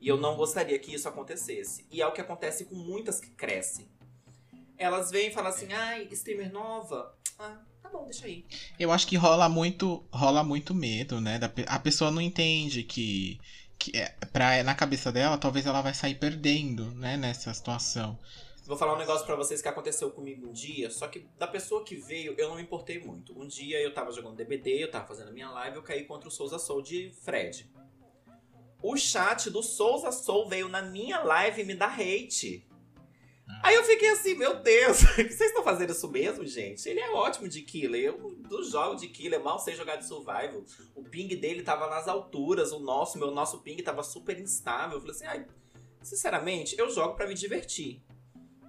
E 0.00 0.08
eu 0.08 0.16
não 0.16 0.36
gostaria 0.36 0.78
que 0.78 0.94
isso 0.94 1.08
acontecesse. 1.08 1.84
E 1.90 2.00
é 2.00 2.06
o 2.06 2.12
que 2.12 2.20
acontece 2.20 2.64
com 2.64 2.76
muitas 2.76 3.20
que 3.20 3.30
crescem. 3.30 3.88
Elas 4.76 5.10
vêm 5.10 5.28
e 5.28 5.32
falam 5.32 5.50
assim, 5.50 5.72
ai, 5.72 6.06
streamer 6.12 6.52
nova. 6.52 7.14
Ah, 7.38 7.58
tá 7.82 7.88
bom, 7.88 8.04
deixa 8.04 8.26
aí. 8.26 8.44
Eu 8.78 8.92
acho 8.92 9.06
que 9.06 9.16
rola 9.16 9.48
muito, 9.48 10.04
rola 10.12 10.44
muito 10.44 10.72
medo, 10.72 11.20
né? 11.20 11.40
A 11.66 11.78
pessoa 11.80 12.12
não 12.12 12.22
entende 12.22 12.84
que, 12.84 13.40
que 13.76 13.96
é, 13.96 14.14
pra, 14.32 14.62
na 14.62 14.74
cabeça 14.74 15.10
dela, 15.10 15.36
talvez 15.36 15.66
ela 15.66 15.82
vai 15.82 15.94
sair 15.94 16.14
perdendo, 16.14 16.92
né, 16.92 17.16
nessa 17.16 17.52
situação. 17.52 18.16
Vou 18.66 18.76
falar 18.76 18.94
um 18.94 18.98
negócio 18.98 19.26
para 19.26 19.34
vocês 19.34 19.62
que 19.62 19.68
aconteceu 19.68 20.10
comigo 20.10 20.46
um 20.46 20.52
dia, 20.52 20.90
só 20.90 21.08
que 21.08 21.26
da 21.38 21.46
pessoa 21.46 21.82
que 21.82 21.96
veio, 21.96 22.34
eu 22.36 22.50
não 22.50 22.56
me 22.56 22.62
importei 22.62 23.00
muito. 23.00 23.36
Um 23.36 23.46
dia 23.48 23.80
eu 23.80 23.94
tava 23.94 24.12
jogando 24.12 24.36
DBD, 24.36 24.84
eu 24.84 24.90
tava 24.90 25.06
fazendo 25.06 25.28
a 25.28 25.32
minha 25.32 25.50
live, 25.50 25.76
eu 25.76 25.82
caí 25.82 26.04
contra 26.04 26.28
o 26.28 26.30
Souza 26.30 26.58
Soul 26.58 26.82
de 26.82 27.10
Fred 27.22 27.66
o 28.82 28.96
chat 28.96 29.50
do 29.50 29.62
Souza 29.62 30.12
Soul 30.12 30.48
veio 30.48 30.68
na 30.68 30.82
minha 30.82 31.20
live 31.20 31.64
me 31.64 31.74
dar 31.74 31.92
hate. 31.92 32.66
Ah. 33.48 33.60
Aí 33.64 33.74
eu 33.74 33.84
fiquei 33.84 34.10
assim, 34.10 34.34
meu 34.34 34.62
Deus, 34.62 34.98
vocês 35.16 35.40
estão 35.40 35.64
fazendo 35.64 35.90
isso 35.90 36.08
mesmo, 36.08 36.46
gente? 36.46 36.88
Ele 36.88 37.00
é 37.00 37.10
ótimo 37.10 37.48
de 37.48 37.62
killer. 37.62 38.04
Eu, 38.04 38.34
do 38.48 38.62
jogo 38.62 38.94
de 38.96 39.08
killer, 39.08 39.42
mal 39.42 39.58
sei 39.58 39.74
jogar 39.74 39.96
de 39.96 40.06
survival. 40.06 40.64
O 40.94 41.02
ping 41.02 41.28
dele 41.28 41.62
tava 41.62 41.88
nas 41.88 42.06
alturas, 42.06 42.72
o 42.72 42.78
nosso, 42.78 43.18
meu 43.18 43.30
nosso 43.30 43.60
ping 43.60 43.82
tava 43.82 44.02
super 44.02 44.38
instável. 44.38 44.98
Eu 44.98 45.00
falei 45.00 45.16
assim, 45.16 45.26
ai, 45.26 45.46
sinceramente, 46.02 46.78
eu 46.78 46.88
jogo 46.90 47.14
para 47.14 47.26
me 47.26 47.34
divertir. 47.34 48.02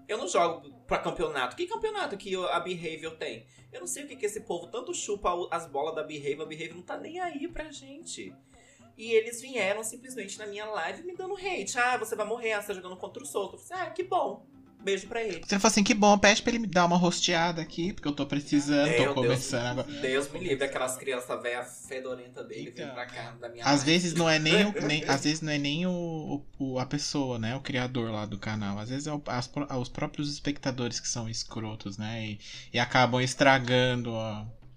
Eu 0.08 0.18
não 0.18 0.28
jogo 0.28 0.74
pra 0.88 0.98
campeonato. 0.98 1.56
Que 1.56 1.68
campeonato 1.68 2.18
que 2.18 2.36
a 2.36 2.60
Behavior 2.60 3.16
tem? 3.16 3.46
Eu 3.72 3.82
não 3.82 3.88
sei 3.88 4.06
o 4.06 4.08
que, 4.08 4.16
que 4.16 4.26
esse 4.26 4.42
povo 4.42 4.66
tanto 4.66 4.92
chupa 4.92 5.30
as 5.52 5.68
bolas 5.68 5.94
da 5.94 6.02
Behavior. 6.02 6.42
A 6.42 6.46
Behavior 6.46 6.76
não 6.76 6.82
tá 6.82 6.98
nem 6.98 7.20
aí 7.20 7.48
pra 7.48 7.70
gente. 7.72 8.36
E 9.00 9.12
eles 9.14 9.42
vieram 9.42 9.82
simplesmente 9.84 10.38
na 10.38 10.46
minha 10.46 10.66
live 10.66 11.04
me 11.04 11.16
dando 11.16 11.34
hate. 11.36 11.78
Ah, 11.80 11.98
você 11.98 12.16
vai 12.18 12.26
morrer, 12.28 12.56
você 12.62 12.68
tá 12.68 12.74
jogando 12.74 12.98
contra 12.98 13.24
o 13.24 13.26
solto. 13.26 13.56
Eu 13.56 13.60
falei, 13.60 13.84
ah, 13.84 13.90
que 13.92 14.04
bom. 14.04 14.46
Beijo 14.82 15.08
pra 15.08 15.22
ele. 15.22 15.42
Você 15.46 15.60
fala 15.60 15.72
assim, 15.72 15.84
que 15.84 15.94
bom, 15.94 16.18
pede 16.18 16.42
pra 16.42 16.52
ele 16.52 16.60
me 16.60 16.68
dar 16.68 16.86
uma 16.86 16.96
rosteada 16.96 17.62
aqui, 17.62 17.92
porque 17.92 18.08
eu 18.08 18.14
tô 18.16 18.26
precisando, 18.26 18.88
Meu 18.90 18.98
tô 18.98 19.04
Deus. 19.04 19.16
começando 19.16 19.80
agora. 19.82 20.00
Deus 20.02 20.32
me 20.32 20.40
livre, 20.40 20.64
aquelas 20.64 20.96
crianças 20.96 21.42
velhas 21.42 21.86
fedorentas 21.88 22.48
dele 22.48 22.70
Então, 22.70 22.86
vindo 22.86 22.94
pra 22.94 23.06
cá 23.06 23.32
da 23.42 23.50
minha 23.50 23.64
Às 23.66 23.72
live. 23.82 23.86
vezes 23.92 24.14
não 24.14 24.30
é 24.30 24.40
nem, 24.40 24.66
o- 24.68 24.72
nem- 24.88 25.04
às 25.04 25.24
vezes 25.26 25.42
não 25.42 25.52
é 25.52 25.58
nem 25.58 25.86
o, 25.86 26.42
o- 26.58 26.80
a 26.80 26.86
pessoa, 26.86 27.38
né? 27.38 27.58
O 27.58 27.62
criador 27.62 28.10
lá 28.10 28.26
do 28.26 28.38
canal. 28.38 28.80
Às 28.80 28.88
vezes 28.90 29.06
é 29.08 29.14
o- 29.14 29.22
as 29.28 29.50
os 29.82 29.90
próprios 29.90 30.32
espectadores 30.32 31.00
que 31.02 31.10
são 31.10 31.28
escrotos, 31.30 31.98
né? 31.98 32.26
E, 32.26 32.40
e 32.74 32.80
acabam 32.80 33.20
estragando 33.22 34.14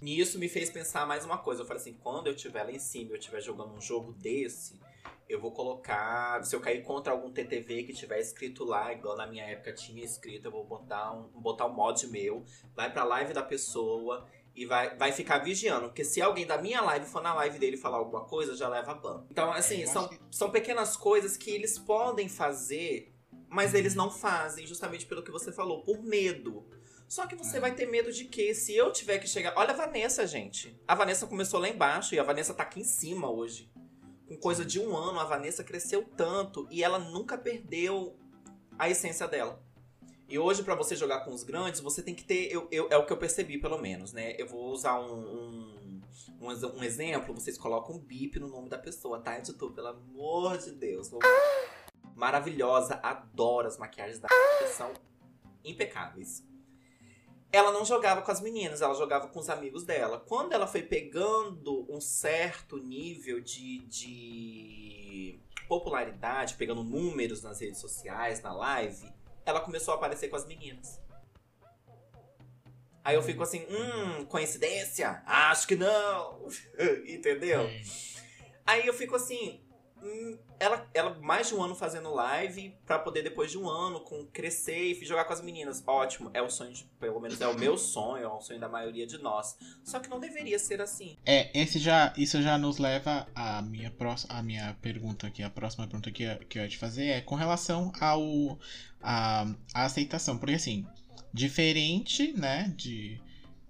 a. 0.03 0.05
Nisso 0.05 0.39
me 0.39 0.49
fez 0.49 0.71
pensar 0.71 1.07
mais 1.07 1.25
uma 1.25 1.39
coisa. 1.39 1.63
Eu 1.63 1.67
falei 1.67 1.81
assim, 1.81 1.95
quando 1.95 2.27
eu 2.27 2.35
estiver 2.35 2.65
lá 2.65 2.73
em 2.73 2.79
cima 2.79 3.11
e 3.11 3.13
eu 3.13 3.19
estiver 3.19 3.41
jogando 3.41 3.73
um 3.75 3.81
jogo 3.81 4.13
desse, 4.13 4.81
eu 5.29 5.41
vou 5.41 5.53
colocar. 5.53 6.45
Se 6.45 6.55
eu 6.55 6.61
cair 6.61 6.83
contra 6.83 7.13
algum 7.13 7.31
TTV 7.31 7.85
que 7.85 7.93
tiver 7.93 8.21
escrito 8.21 8.65
lá, 8.65 8.93
igual 8.93 9.17
na 9.17 9.27
minha 9.27 9.45
época 9.45 9.73
tinha 9.73 10.05
escrito, 10.05 10.47
eu 10.47 10.51
vou 10.51 10.65
botar 10.65 11.13
um, 11.13 11.29
botar 11.41 11.67
um 11.67 11.73
mod 11.73 12.07
meu, 12.09 12.45
vai 12.75 12.93
pra 12.93 13.05
live 13.05 13.33
da 13.33 13.43
pessoa 13.43 14.29
e 14.55 14.67
vai, 14.67 14.97
vai 14.97 15.13
ficar 15.13 15.39
vigiando. 15.39 15.87
Porque 15.87 16.05
se 16.05 16.21
alguém 16.21 16.47
da 16.47 16.59
minha 16.59 16.81
live 16.83 17.07
for 17.07 17.23
na 17.23 17.33
live 17.35 17.59
dele 17.59 17.77
falar 17.77 17.99
alguma 17.99 18.25
coisa, 18.25 18.55
já 18.55 18.69
leva 18.69 18.95
ban. 18.95 19.25
Então, 19.31 19.51
assim, 19.51 19.83
eu 19.83 19.89
são, 19.89 20.05
acho 20.07 20.21
são 20.31 20.51
pequenas 20.51 20.97
coisas 20.97 21.37
que 21.37 21.51
eles 21.51 21.79
podem 21.79 22.29
fazer, 22.29 23.15
mas 23.49 23.73
eles 23.73 23.95
não 23.95 24.11
fazem, 24.11 24.67
justamente 24.67 25.07
pelo 25.07 25.23
que 25.23 25.31
você 25.31 25.53
falou, 25.53 25.83
por 25.83 26.03
medo. 26.03 26.67
Só 27.13 27.27
que 27.27 27.37
você 27.37 27.59
É. 27.59 27.61
vai 27.61 27.75
ter 27.75 27.85
medo 27.85 28.11
de 28.11 28.25
quê? 28.25 28.55
Se 28.55 28.75
eu 28.75 28.91
tiver 28.91 29.19
que 29.19 29.27
chegar. 29.27 29.53
Olha 29.55 29.73
a 29.73 29.77
Vanessa, 29.77 30.27
gente. 30.27 30.75
A 30.89 30.95
Vanessa 30.95 31.27
começou 31.27 31.61
lá 31.61 31.69
embaixo 31.69 32.15
e 32.15 32.19
a 32.19 32.23
Vanessa 32.23 32.55
tá 32.55 32.63
aqui 32.63 32.81
em 32.81 32.85
cima 32.85 33.31
hoje. 33.31 33.71
Com 34.27 34.35
coisa 34.39 34.65
de 34.65 34.81
um 34.81 34.97
ano, 34.97 35.21
a 35.21 35.25
Vanessa 35.25 35.63
cresceu 35.63 36.03
tanto 36.17 36.67
e 36.71 36.83
ela 36.83 36.99
nunca 36.99 37.37
perdeu 37.37 38.17
a 38.79 38.89
essência 38.89 39.29
dela. 39.29 39.63
E 40.27 40.39
hoje, 40.39 40.63
pra 40.63 40.75
você 40.75 40.97
jogar 40.97 41.21
com 41.27 41.33
os 41.35 41.43
grandes, 41.43 41.83
você 41.83 42.03
tem 42.03 42.15
que 42.15 42.25
ter. 42.25 42.51
Eu, 42.51 42.67
eu- 42.71 42.89
é 42.91 42.97
o 42.97 43.05
que 43.05 43.13
eu 43.13 43.19
percebi, 43.19 43.59
pelo 43.61 43.77
menos, 43.77 44.15
né? 44.15 44.35
Eu 44.39 44.47
vou 44.47 44.73
usar 44.73 44.99
um, 44.99 45.13
um, 45.13 46.01
um 46.41 46.49
um 46.79 46.83
exemplo. 46.83 47.35
Vocês 47.35 47.59
colocam 47.59 47.95
um 47.97 47.99
bip 47.99 48.41
no 48.41 48.49
nome 48.49 48.71
da 48.71 48.79
pessoa, 48.79 49.21
tá, 49.21 49.39
editor? 49.39 49.71
Pelo 49.75 49.89
amor 49.89 50.57
de 50.57 50.71
Deus. 50.73 51.11
Vou- 51.11 51.21
Maravilhosa, 52.17 52.99
adoro 53.03 53.69
as 53.69 53.77
maquiagens 53.77 54.19
da 54.19 54.29
são 54.75 54.95
impecáveis. 55.63 56.43
Ela 57.53 57.71
não 57.71 57.85
jogava 57.85 58.23
com 58.23 58.31
as 58.31 58.41
meninas, 58.41 58.81
ela 58.81 58.95
jogava 58.95 59.29
com 59.29 59.39
os 59.39 59.51
amigos 59.51 59.85
dela. 59.85 60.19
Quando 60.19 60.55
ela 60.55 60.67
foi 60.67 60.83
pegando 60.83 61.87
um 61.93 62.01
certo 62.01 62.79
nível 62.79 63.41
de, 63.41 63.81
de 63.81 65.39
popularidade, 65.69 66.55
pegando 66.55 66.83
números 66.83 67.43
nas 67.43 67.61
redes 67.61 67.79
sociais, 67.79 68.41
na 68.41 68.55
live, 68.55 69.07
ela 69.45 69.61
começou 69.61 69.93
a 69.93 69.97
aparecer 69.99 70.29
com 70.29 70.37
as 70.37 70.47
meninas. 70.47 70.99
Aí 73.05 73.17
eu 73.17 73.23
fico 73.23 73.43
assim, 73.43 73.67
hum, 73.69 74.25
coincidência? 74.27 75.23
Acho 75.27 75.67
que 75.67 75.77
não. 75.77 76.47
Entendeu? 77.07 77.69
Aí 78.65 78.87
eu 78.87 78.95
fico 78.95 79.17
assim, 79.17 79.61
hum, 79.69 79.72
ela, 80.59 80.89
ela 80.95 81.15
mais 81.21 81.49
de 81.49 81.55
um 81.55 81.63
ano 81.63 81.75
fazendo 81.75 82.13
live 82.15 82.75
pra 82.87 82.99
poder 82.99 83.23
depois 83.23 83.51
de 83.51 83.59
um 83.59 83.69
ano 83.69 84.01
com 84.01 84.27
crescer 84.27 84.93
e 84.93 85.05
jogar 85.05 85.25
com 85.25 85.33
as 85.33 85.41
meninas. 85.41 85.83
Ótimo, 85.87 86.31
é 86.35 86.41
o 86.43 86.49
sonho, 86.51 86.73
de, 86.73 86.85
pelo 87.01 87.21
menos 87.21 87.41
é 87.41 87.47
o 87.47 87.59
meu 87.59 87.77
sonho, 87.79 88.25
é 88.25 88.29
o 88.29 88.41
sonho 88.41 88.61
da 88.61 88.69
maioria 88.69 89.07
de 89.07 89.19
nós. 89.19 89.57
Só 89.85 89.99
que 90.01 90.09
não 90.09 90.19
deveria 90.21 90.59
ser 90.59 90.81
assim. 90.81 91.17
É, 91.25 91.51
esse 91.59 91.79
já, 91.79 92.13
isso 92.17 92.41
já 92.43 92.57
nos 92.59 92.79
leva 92.79 93.27
à 93.35 93.61
minha, 93.63 93.91
próxima, 93.91 94.35
à 94.35 94.43
minha 94.43 94.77
pergunta 94.83 95.27
aqui. 95.27 95.43
A 95.43 95.51
próxima 95.51 95.87
pergunta 95.87 96.11
que, 96.11 96.23
eu- 96.25 96.39
que 96.47 96.59
eu 96.59 96.63
ia 96.63 96.69
te 96.69 96.79
fazer 96.79 97.07
é 97.07 97.21
com 97.21 97.35
relação 97.35 97.93
ao 98.01 98.59
a, 99.03 99.47
a 99.75 99.85
aceitação. 99.85 100.39
Porque 100.39 100.55
assim, 100.55 100.87
diferente, 101.33 102.33
né, 102.35 102.73
de 102.77 103.21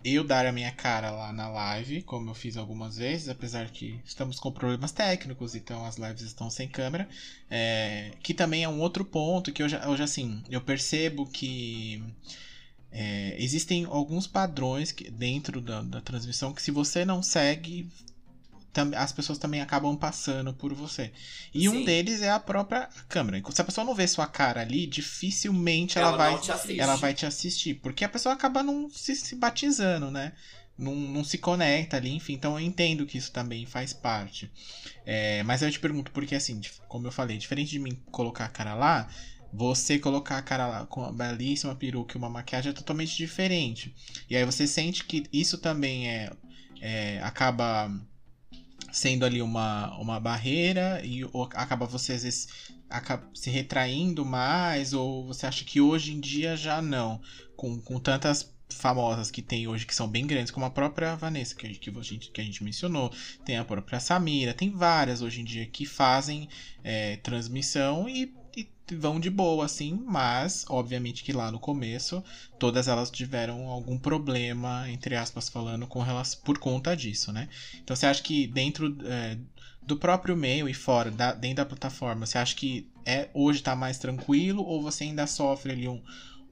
eu 0.04 0.24
dar 0.24 0.46
a 0.46 0.52
minha 0.52 0.72
cara 0.72 1.10
lá 1.10 1.32
na 1.32 1.48
live, 1.48 2.02
como 2.02 2.30
eu 2.30 2.34
fiz 2.34 2.56
algumas 2.56 2.96
vezes, 2.96 3.28
apesar 3.28 3.70
que 3.70 4.00
estamos 4.04 4.38
com 4.38 4.50
problemas 4.50 4.92
técnicos, 4.92 5.54
então 5.54 5.84
as 5.84 5.96
lives 5.96 6.22
estão 6.22 6.50
sem 6.50 6.68
câmera, 6.68 7.08
é, 7.50 8.12
que 8.22 8.34
também 8.34 8.64
é 8.64 8.68
um 8.68 8.80
outro 8.80 9.04
ponto 9.04 9.52
que 9.52 9.62
eu 9.62 9.68
já, 9.68 9.78
eu 9.84 9.96
já 9.96 10.04
assim, 10.04 10.42
eu 10.50 10.60
percebo 10.60 11.26
que 11.26 12.02
é, 12.90 13.36
existem 13.38 13.84
alguns 13.84 14.26
padrões 14.26 14.92
que, 14.92 15.10
dentro 15.10 15.60
da, 15.60 15.82
da 15.82 16.00
transmissão 16.00 16.52
que 16.52 16.62
se 16.62 16.70
você 16.70 17.04
não 17.04 17.22
segue, 17.22 17.88
as 18.96 19.12
pessoas 19.12 19.38
também 19.38 19.60
acabam 19.60 19.96
passando 19.96 20.52
por 20.54 20.72
você. 20.72 21.12
E 21.52 21.68
um 21.68 21.72
Sim. 21.72 21.84
deles 21.84 22.22
é 22.22 22.30
a 22.30 22.40
própria 22.40 22.88
câmera. 23.08 23.42
Se 23.50 23.60
a 23.60 23.64
pessoa 23.64 23.84
não 23.84 23.94
vê 23.94 24.06
sua 24.08 24.26
cara 24.26 24.60
ali, 24.60 24.86
dificilmente 24.86 25.98
ela, 25.98 26.08
Ela 26.08 26.16
vai 26.16 26.78
ela 26.78 26.96
vai 26.96 27.14
te 27.14 27.26
assistir. 27.26 27.74
Porque 27.74 28.04
a 28.04 28.08
pessoa 28.08 28.34
acaba 28.34 28.62
não 28.62 28.88
se, 28.90 29.14
se 29.14 29.34
batizando, 29.36 30.10
né? 30.10 30.32
Não, 30.78 30.94
não 30.94 31.22
se 31.22 31.36
conecta 31.36 31.98
ali, 31.98 32.10
enfim. 32.14 32.32
Então 32.32 32.58
eu 32.58 32.64
entendo 32.64 33.04
que 33.04 33.18
isso 33.18 33.30
também 33.30 33.66
faz 33.66 33.92
parte. 33.92 34.50
É, 35.04 35.42
mas 35.42 35.62
eu 35.62 35.70
te 35.70 35.78
pergunto, 35.78 36.10
porque 36.10 36.34
assim, 36.34 36.60
como 36.88 37.06
eu 37.06 37.12
falei, 37.12 37.36
diferente 37.36 37.70
de 37.70 37.78
mim 37.78 38.00
colocar 38.10 38.46
a 38.46 38.48
cara 38.48 38.74
lá, 38.74 39.08
você 39.52 39.98
colocar 39.98 40.38
a 40.38 40.42
cara 40.42 40.66
lá 40.66 40.86
com 40.86 41.02
uma 41.02 41.12
belíssima 41.12 41.74
peruca 41.74 42.16
e 42.16 42.18
uma 42.18 42.30
maquiagem 42.30 42.70
é 42.70 42.74
totalmente 42.74 43.16
diferente. 43.16 43.94
E 44.30 44.34
aí 44.34 44.44
você 44.44 44.66
sente 44.66 45.04
que 45.04 45.24
isso 45.30 45.58
também 45.58 46.08
é, 46.08 46.32
é 46.80 47.20
acaba 47.22 47.92
sendo 48.92 49.24
ali 49.24 49.40
uma, 49.40 49.96
uma 49.98 50.20
barreira 50.20 51.00
e 51.04 51.24
ou 51.24 51.48
acaba 51.54 51.86
você 51.86 52.12
às 52.12 52.22
vezes 52.22 52.48
acaba 52.88 53.26
se 53.34 53.50
retraindo 53.50 54.24
mais 54.24 54.92
ou 54.92 55.26
você 55.26 55.46
acha 55.46 55.64
que 55.64 55.80
hoje 55.80 56.12
em 56.12 56.20
dia 56.20 56.56
já 56.56 56.80
não. 56.82 57.20
Com, 57.56 57.80
com 57.80 57.98
tantas 57.98 58.52
famosas 58.72 59.30
que 59.30 59.42
tem 59.42 59.68
hoje 59.68 59.86
que 59.86 59.94
são 59.94 60.08
bem 60.08 60.26
grandes 60.26 60.50
como 60.50 60.66
a 60.66 60.70
própria 60.70 61.14
Vanessa 61.14 61.54
que 61.54 61.68
que 61.68 61.90
a 61.90 62.02
gente, 62.02 62.30
que 62.30 62.40
a 62.40 62.44
gente 62.44 62.62
mencionou. 62.62 63.10
Tem 63.44 63.56
a 63.56 63.64
própria 63.64 64.00
Samira 64.00 64.54
tem 64.54 64.70
várias 64.70 65.22
hoje 65.22 65.40
em 65.40 65.44
dia 65.44 65.66
que 65.66 65.86
fazem 65.86 66.48
é, 66.84 67.16
transmissão 67.16 68.08
e, 68.08 68.34
e 68.56 68.68
vão 68.94 69.18
de 69.18 69.30
boa 69.30 69.64
assim 69.64 70.02
mas 70.06 70.64
obviamente 70.68 71.24
que 71.24 71.32
lá 71.32 71.50
no 71.50 71.58
começo 71.58 72.22
todas 72.58 72.88
elas 72.88 73.10
tiveram 73.10 73.68
algum 73.68 73.98
problema 73.98 74.88
entre 74.90 75.16
aspas 75.16 75.48
falando 75.48 75.86
com 75.86 76.00
relação 76.00 76.40
por 76.42 76.58
conta 76.58 76.94
disso 76.96 77.32
né 77.32 77.48
então 77.82 77.96
você 77.96 78.06
acha 78.06 78.22
que 78.22 78.46
dentro 78.46 78.96
é, 79.06 79.38
do 79.86 79.96
próprio 79.96 80.36
meio 80.36 80.68
e 80.68 80.74
fora, 80.74 81.10
da- 81.10 81.32
dentro 81.32 81.56
da 81.56 81.66
plataforma, 81.66 82.24
você 82.24 82.38
acha 82.38 82.54
que 82.54 82.88
é, 83.04 83.28
hoje 83.34 83.62
tá 83.62 83.74
mais 83.74 83.98
tranquilo 83.98 84.62
ou 84.62 84.80
você 84.80 85.04
ainda 85.04 85.26
sofre 85.26 85.72
ali 85.72 85.88
um, 85.88 86.02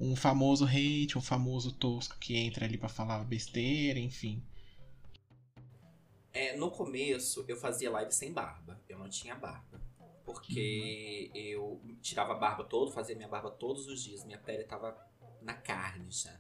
um 0.00 0.16
famoso 0.16 0.64
hate, 0.64 1.16
um 1.16 1.20
famoso 1.20 1.72
tosco 1.72 2.16
que 2.18 2.36
entra 2.36 2.64
ali 2.64 2.76
pra 2.76 2.88
falar 2.88 3.22
besteira, 3.24 3.98
enfim? 3.98 4.42
É, 6.32 6.56
no 6.56 6.70
começo, 6.70 7.44
eu 7.46 7.56
fazia 7.56 7.90
live 7.90 8.12
sem 8.12 8.32
barba. 8.32 8.80
Eu 8.88 8.98
não 8.98 9.08
tinha 9.08 9.34
barba. 9.34 9.80
Porque 10.32 11.30
eu 11.34 11.80
tirava 12.00 12.32
a 12.32 12.36
barba 12.36 12.64
todo, 12.64 12.90
fazia 12.90 13.16
minha 13.16 13.28
barba 13.28 13.50
todos 13.50 13.86
os 13.86 14.02
dias. 14.02 14.24
Minha 14.24 14.38
pele 14.38 14.64
tava 14.64 14.96
na 15.42 15.54
carne 15.54 16.10
já. 16.10 16.38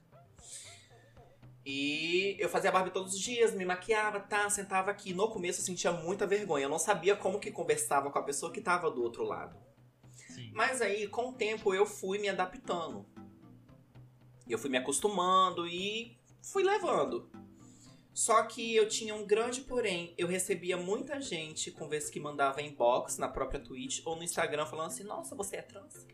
E 1.64 2.36
eu 2.38 2.48
fazia 2.48 2.72
barba 2.72 2.90
todos 2.90 3.14
os 3.14 3.20
dias, 3.20 3.54
me 3.54 3.64
maquiava, 3.64 4.18
tá, 4.20 4.48
sentava 4.48 4.90
aqui. 4.90 5.12
No 5.12 5.28
começo 5.28 5.60
eu 5.60 5.64
sentia 5.64 5.92
muita 5.92 6.26
vergonha. 6.26 6.64
Eu 6.64 6.70
não 6.70 6.78
sabia 6.78 7.14
como 7.14 7.38
que 7.38 7.50
conversava 7.50 8.10
com 8.10 8.18
a 8.18 8.22
pessoa 8.22 8.52
que 8.52 8.60
tava 8.60 8.90
do 8.90 9.02
outro 9.02 9.24
lado. 9.24 9.56
Sim. 10.14 10.50
Mas 10.54 10.80
aí, 10.80 11.06
com 11.06 11.30
o 11.30 11.32
tempo, 11.32 11.74
eu 11.74 11.84
fui 11.84 12.18
me 12.18 12.28
adaptando. 12.28 13.04
Eu 14.48 14.58
fui 14.58 14.70
me 14.70 14.78
acostumando 14.78 15.66
e 15.66 16.18
fui 16.42 16.62
levando. 16.62 17.30
Só 18.20 18.42
que 18.42 18.76
eu 18.76 18.86
tinha 18.86 19.14
um 19.14 19.24
grande 19.24 19.62
porém. 19.62 20.12
Eu 20.18 20.28
recebia 20.28 20.76
muita 20.76 21.22
gente, 21.22 21.70
com 21.70 21.88
vezes 21.88 22.10
que 22.10 22.20
mandava 22.20 22.60
inbox 22.60 23.16
na 23.16 23.26
própria 23.26 23.58
Twitch 23.58 24.02
ou 24.04 24.14
no 24.14 24.22
Instagram, 24.22 24.66
falando 24.66 24.88
assim: 24.88 25.04
Nossa, 25.04 25.34
você 25.34 25.56
é 25.56 25.62
trans? 25.62 26.06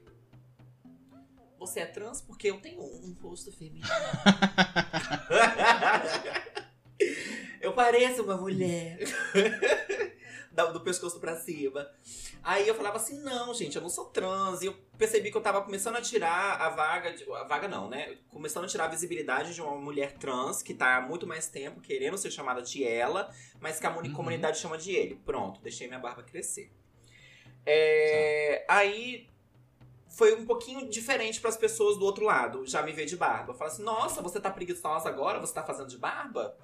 Você 1.59 1.81
é 1.81 1.87
trans 1.87 2.21
porque 2.21 2.49
eu 2.49 2.61
tenho 2.61 2.81
um 2.81 3.13
rosto 3.21 3.51
feminino. 3.51 3.89
eu 7.61 7.73
pareço 7.73 8.23
uma 8.23 8.37
mulher. 8.37 9.01
Do 10.73 10.81
pescoço 10.81 11.21
pra 11.21 11.37
cima. 11.37 11.87
Aí 12.43 12.67
eu 12.67 12.75
falava 12.75 12.97
assim, 12.97 13.21
não, 13.23 13.53
gente, 13.53 13.77
eu 13.77 13.83
não 13.83 13.89
sou 13.91 14.07
trans. 14.07 14.63
E 14.63 14.67
eu 14.67 14.73
percebi 14.97 15.31
que 15.31 15.37
eu 15.37 15.43
tava 15.43 15.61
começando 15.63 15.97
a 15.97 16.01
tirar 16.01 16.61
a 16.61 16.71
vaga. 16.71 17.13
De, 17.13 17.31
a 17.31 17.45
vaga 17.45 17.69
não, 17.69 17.89
né? 17.91 18.17
Começando 18.31 18.65
a 18.65 18.67
tirar 18.69 18.85
a 18.85 18.89
visibilidade 18.89 19.55
de 19.55 19.61
uma 19.61 19.77
mulher 19.77 20.13
trans 20.15 20.63
que 20.63 20.73
tá 20.73 20.97
há 20.97 21.01
muito 21.03 21.27
mais 21.27 21.47
tempo 21.49 21.81
querendo 21.81 22.17
ser 22.17 22.31
chamada 22.31 22.63
de 22.63 22.83
ela, 22.85 23.31
mas 23.61 23.79
que 23.79 23.87
a 23.87 23.95
Uhum. 23.95 24.13
comunidade 24.13 24.59
chama 24.59 24.79
de 24.79 24.93
ele. 24.93 25.17
Pronto, 25.25 25.61
deixei 25.61 25.87
minha 25.89 26.01
barba 26.01 26.23
crescer. 26.23 26.73
É, 27.65 28.65
aí 28.69 29.29
foi 30.09 30.35
um 30.35 30.47
pouquinho 30.47 30.89
diferente 30.89 31.41
para 31.41 31.51
as 31.51 31.57
pessoas 31.57 31.99
do 31.99 32.05
outro 32.05 32.25
lado, 32.25 32.65
já 32.65 32.81
me 32.83 32.93
ver 32.93 33.05
de 33.07 33.17
barba. 33.17 33.53
Fala 33.55 33.71
assim: 33.71 33.83
"Nossa, 33.83 34.23
você 34.23 34.41
tá 34.41 34.51
preguiçosa 34.51 35.09
agora? 35.09 35.39
Você 35.41 35.53
tá 35.53 35.63
fazendo 35.63 35.89
de 35.89 35.99
barba? 35.99 36.57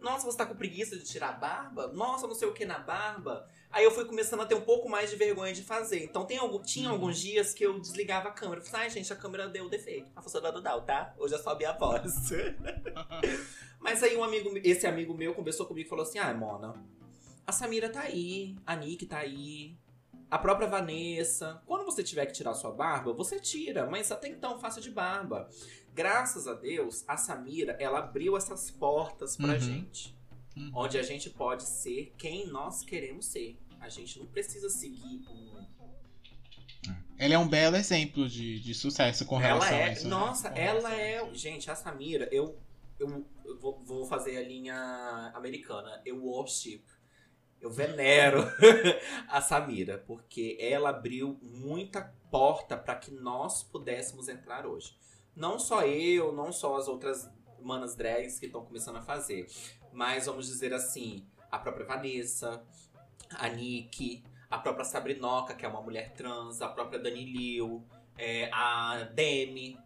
Nossa, 0.00 0.24
você 0.24 0.36
tá 0.38 0.46
com 0.46 0.54
preguiça 0.54 0.96
de 0.96 1.04
tirar 1.04 1.28
a 1.28 1.32
barba? 1.32 1.88
Nossa, 1.88 2.26
não 2.26 2.34
sei 2.34 2.48
o 2.48 2.52
que 2.54 2.64
na 2.64 2.78
barba". 2.78 3.46
Aí 3.70 3.84
eu 3.84 3.90
fui 3.90 4.04
começando 4.04 4.40
a 4.40 4.46
ter 4.46 4.54
um 4.54 4.60
pouco 4.62 4.88
mais 4.88 5.10
de 5.10 5.16
vergonha 5.16 5.52
de 5.52 5.62
fazer. 5.62 6.02
Então 6.04 6.24
tem 6.24 6.38
algum, 6.38 6.60
tinha 6.60 6.88
Uhum. 6.88 6.94
alguns 6.94 7.18
dias 7.20 7.54
que 7.54 7.64
eu 7.64 7.78
desligava 7.78 8.28
a 8.28 8.32
câmera. 8.32 8.60
Eu 8.60 8.64
falei, 8.64 8.86
ai, 8.86 8.90
gente, 8.90 9.12
a 9.12 9.16
câmera 9.16 9.48
deu 9.48 9.68
defeito. 9.68 10.10
A 10.16 10.20
função 10.22 10.40
do 10.40 10.60
Dal, 10.60 10.82
tá? 10.82 11.14
Hoje 11.18 11.34
é 11.34 11.38
só 11.38 11.50
a 11.50 11.54
minha 11.54 11.72
voz. 11.72 12.30
Mas 13.78 14.02
aí 14.02 14.16
um 14.16 14.24
amigo, 14.24 14.50
esse 14.64 14.86
amigo 14.86 15.14
meu 15.14 15.34
conversou 15.34 15.66
comigo 15.66 15.86
e 15.86 15.88
falou 15.88 16.02
assim: 16.04 16.18
ah, 16.18 16.32
Mona, 16.34 16.74
a 17.46 17.52
Samira 17.52 17.88
tá 17.88 18.00
aí, 18.00 18.56
a 18.66 18.76
Nick 18.76 19.06
tá 19.06 19.18
aí, 19.18 19.76
a 20.30 20.38
própria 20.38 20.68
Vanessa. 20.68 21.62
Quando 21.66 21.84
você 21.84 22.02
tiver 22.02 22.26
que 22.26 22.32
tirar 22.32 22.54
sua 22.54 22.70
barba, 22.72 23.12
você 23.12 23.40
tira, 23.40 23.86
mas 23.86 24.10
até 24.12 24.28
então 24.28 24.58
faça 24.58 24.80
de 24.80 24.90
barba. 24.90 25.48
Graças 25.94 26.46
a 26.46 26.54
Deus, 26.54 27.04
a 27.06 27.16
Samira, 27.16 27.76
ela 27.80 27.98
abriu 27.98 28.36
essas 28.36 28.70
portas 28.70 29.36
pra 29.36 29.54
Uhum. 29.54 29.60
gente. 29.60 30.16
Uhum. 30.56 30.70
Onde 30.74 30.98
a 30.98 31.02
gente 31.02 31.30
pode 31.30 31.62
ser 31.64 32.14
quem 32.18 32.46
nós 32.48 32.82
queremos 32.82 33.26
ser. 33.26 33.58
A 33.80 33.88
gente 33.88 34.18
não 34.18 34.26
precisa 34.26 34.68
seguir 34.68 35.22
um. 35.28 35.50
Ela 37.18 37.34
é 37.34 37.38
um 37.38 37.46
belo 37.48 37.76
exemplo 37.76 38.26
de, 38.28 38.58
de 38.60 38.74
sucesso 38.74 39.26
com 39.26 39.36
ela 39.40 39.64
relação 39.64 39.76
a 39.76 39.80
é. 39.80 39.92
isso. 39.92 40.04
né? 40.04 40.10
Nossa, 40.10 40.50
Com 40.50 40.56
ela 40.58 40.94
é. 40.94 41.34
Gente, 41.34 41.70
a 41.70 41.74
Samira, 41.74 42.28
eu. 42.32 42.58
Eu, 42.98 43.26
eu 43.46 43.58
vou, 43.58 43.82
vou 43.82 44.04
fazer 44.06 44.36
a 44.36 44.42
linha 44.42 45.32
americana. 45.34 46.00
Eu 46.04 46.22
worship. 46.22 46.82
Eu 47.58 47.70
venero 47.70 48.42
a 49.28 49.40
Samira, 49.40 49.98
porque 50.06 50.56
ela 50.60 50.90
abriu 50.90 51.38
muita 51.42 52.12
porta 52.30 52.76
para 52.76 52.94
que 52.96 53.10
nós 53.10 53.62
pudéssemos 53.62 54.28
entrar 54.28 54.66
hoje. 54.66 54.94
Não 55.34 55.58
só 55.58 55.82
eu, 55.82 56.32
não 56.32 56.52
só 56.52 56.76
as 56.76 56.88
outras 56.88 57.30
manas 57.60 57.94
drags 57.94 58.38
que 58.38 58.46
estão 58.46 58.64
começando 58.64 58.96
a 58.96 59.02
fazer, 59.02 59.46
mas 59.92 60.26
vamos 60.26 60.46
dizer 60.46 60.72
assim, 60.72 61.26
a 61.50 61.58
própria 61.58 61.86
Vanessa, 61.86 62.62
a 63.30 63.48
Nick, 63.48 64.24
a 64.50 64.58
própria 64.58 64.84
Sabrinoca, 64.84 65.54
que 65.54 65.64
é 65.64 65.68
uma 65.68 65.82
mulher 65.82 66.12
trans, 66.14 66.60
a 66.60 66.68
própria 66.68 66.98
Dani 66.98 67.24
Liu, 67.24 67.84
é, 68.18 68.50
a 68.52 69.04
Demi. 69.14 69.78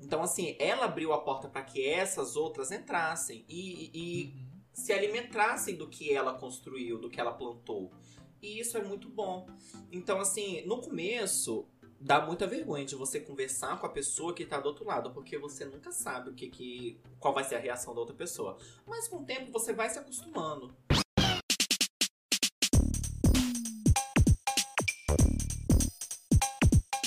Então, 0.00 0.22
assim, 0.22 0.56
ela 0.58 0.84
abriu 0.84 1.12
a 1.12 1.20
porta 1.20 1.48
para 1.48 1.62
que 1.62 1.84
essas 1.86 2.36
outras 2.36 2.70
entrassem 2.70 3.44
e, 3.48 3.90
e 3.92 4.24
Uhum. 4.26 4.48
se 4.72 4.92
alimentassem 4.92 5.76
do 5.76 5.88
que 5.88 6.12
ela 6.12 6.34
construiu, 6.34 6.98
do 6.98 7.10
que 7.10 7.20
ela 7.20 7.32
plantou. 7.32 7.90
E 8.40 8.60
isso 8.60 8.78
é 8.78 8.82
muito 8.82 9.08
bom. 9.08 9.48
Então, 9.90 10.20
assim, 10.20 10.64
no 10.64 10.80
começo, 10.80 11.66
dá 12.00 12.24
muita 12.24 12.46
vergonha 12.46 12.84
de 12.84 12.94
você 12.94 13.20
conversar 13.20 13.78
com 13.78 13.86
a 13.86 13.90
pessoa 13.90 14.34
que 14.34 14.44
tá 14.44 14.60
do 14.60 14.66
outro 14.66 14.84
lado, 14.84 15.10
porque 15.10 15.36
você 15.38 15.64
nunca 15.64 15.90
sabe 15.90 16.30
o 16.30 16.34
que, 16.34 16.48
que 16.48 17.00
qual 17.18 17.34
vai 17.34 17.44
ser 17.44 17.56
a 17.56 17.60
reação 17.60 17.94
da 17.94 18.00
outra 18.00 18.14
pessoa. 18.14 18.56
Mas 18.86 19.08
com 19.08 19.16
o 19.16 19.24
tempo 19.24 19.50
você 19.50 19.72
vai 19.72 19.90
se 19.90 19.98
acostumando. 19.98 20.74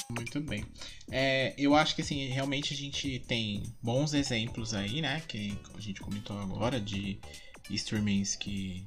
Muito 0.09 0.39
bem. 0.41 0.65
É, 1.09 1.53
eu 1.57 1.75
acho 1.75 1.95
que 1.95 2.01
assim, 2.01 2.27
realmente 2.27 2.73
a 2.73 2.77
gente 2.77 3.19
tem 3.19 3.63
bons 3.81 4.13
exemplos 4.13 4.73
aí, 4.73 5.01
né? 5.01 5.21
Que 5.27 5.57
a 5.75 5.79
gente 5.79 5.99
comentou 5.99 6.37
agora 6.37 6.79
de 6.79 7.19
streamings 7.69 8.35
que. 8.35 8.85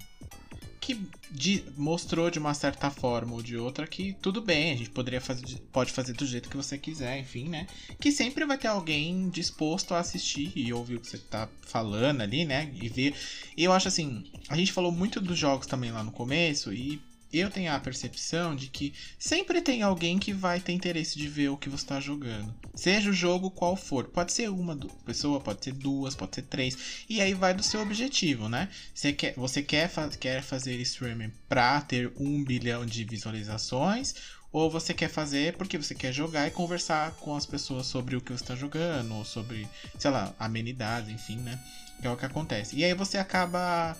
Que 0.85 1.01
de- 1.31 1.65
mostrou 1.79 2.31
de 2.31 2.39
uma 2.39 2.53
certa 2.53 2.91
forma 2.91 3.33
ou 3.33 3.43
de 3.43 3.57
outra 3.57 3.87
que 3.87 4.13
tudo 4.21 4.43
bem, 4.43 4.73
a 4.73 4.77
gente 4.77 4.91
poderia 4.91 5.21
fazer, 5.21 5.43
de- 5.47 5.57
pode 5.73 5.91
fazer 5.91 6.13
do 6.13 6.27
jeito 6.27 6.51
que 6.51 6.57
você 6.59 6.77
quiser, 6.77 7.19
enfim, 7.19 7.49
né? 7.49 7.67
Que 7.99 8.13
sempre 8.13 8.45
vai 8.45 8.59
ter 8.59 8.69
alguém 8.69 9.31
disposto 9.31 9.95
a 9.95 10.01
assistir 10.01 10.53
e 10.55 10.71
ouvir 10.75 10.97
o 10.97 11.01
que 11.01 11.07
você 11.09 11.17
tá 11.17 11.49
falando 11.63 12.21
ali, 12.21 12.45
né? 12.45 12.71
E 12.75 12.87
ver. 12.91 13.15
E 13.57 13.65
eu 13.65 13.73
acho 13.73 13.89
assim, 13.89 14.25
a 14.49 14.57
gente 14.57 14.73
falou 14.73 14.93
muito 14.93 15.23
dos 15.23 15.39
jogos 15.39 15.67
também 15.67 15.91
lá 15.91 16.05
no 16.05 16.13
começo 16.13 16.71
e 16.71 17.01
eu 17.39 17.51
tenho 17.51 17.73
a 17.73 17.81
percepção 17.81 18.55
de 18.55 18.69
que 18.69 18.93
sempre 19.19 19.61
tem 19.61 19.83
alguém 19.83 20.19
que 20.19 20.33
vai 20.33 20.61
ter 20.61 20.73
interesse 20.73 21.19
de 21.19 21.29
ver 21.29 21.49
o 21.49 21.57
que 21.57 21.69
você 21.69 21.85
está 21.85 22.01
jogando. 22.01 22.55
Seja 22.75 23.11
o 23.11 23.13
jogo 23.13 23.51
qual 23.51 23.77
for. 23.77 24.05
Pode 24.05 24.33
ser 24.33 24.51
uma 24.51 24.77
pessoa, 25.05 25.41
pode 25.41 25.65
ser 25.65 25.73
duas, 25.73 26.15
pode 26.15 26.35
ser 26.35 26.43
três. 26.43 26.77
E 27.09 27.21
aí 27.21 27.33
vai 27.35 27.55
do 27.55 27.63
seu 27.63 27.81
objetivo, 27.81 28.49
né? 28.49 28.69
Você 28.95 29.13
quer, 29.13 29.35
você 29.35 29.63
quer, 29.63 29.89
fa- 29.89 30.09
quer 30.09 30.43
fazer 30.43 30.75
streaming 30.81 31.33
pra 31.49 31.81
ter 31.81 32.13
um 32.19 32.43
bilhão 32.43 32.85
de 32.85 33.05
visualizações? 33.05 34.15
Ou 34.53 34.71
você 34.71 34.95
quer 34.95 35.09
fazer 35.09 35.57
porque 35.57 35.77
você 35.77 35.95
quer 35.95 36.13
jogar 36.13 36.47
e 36.47 36.51
conversar 36.51 37.11
com 37.17 37.35
as 37.35 37.45
pessoas 37.45 37.87
sobre 37.87 38.15
o 38.17 38.21
que 38.21 38.33
você 38.33 38.45
está 38.45 38.55
jogando, 38.55 39.13
ou 39.15 39.25
sobre, 39.25 39.69
sei 39.99 40.11
lá, 40.13 40.33
amenidades, 40.39 41.11
enfim, 41.11 41.39
né? 41.39 41.59
Que 42.01 42.07
é 42.07 42.11
o 42.11 42.17
que 42.17 42.25
acontece. 42.27 42.77
E 42.77 42.85
aí 42.85 42.95
você 42.95 43.19
acaba 43.19 43.97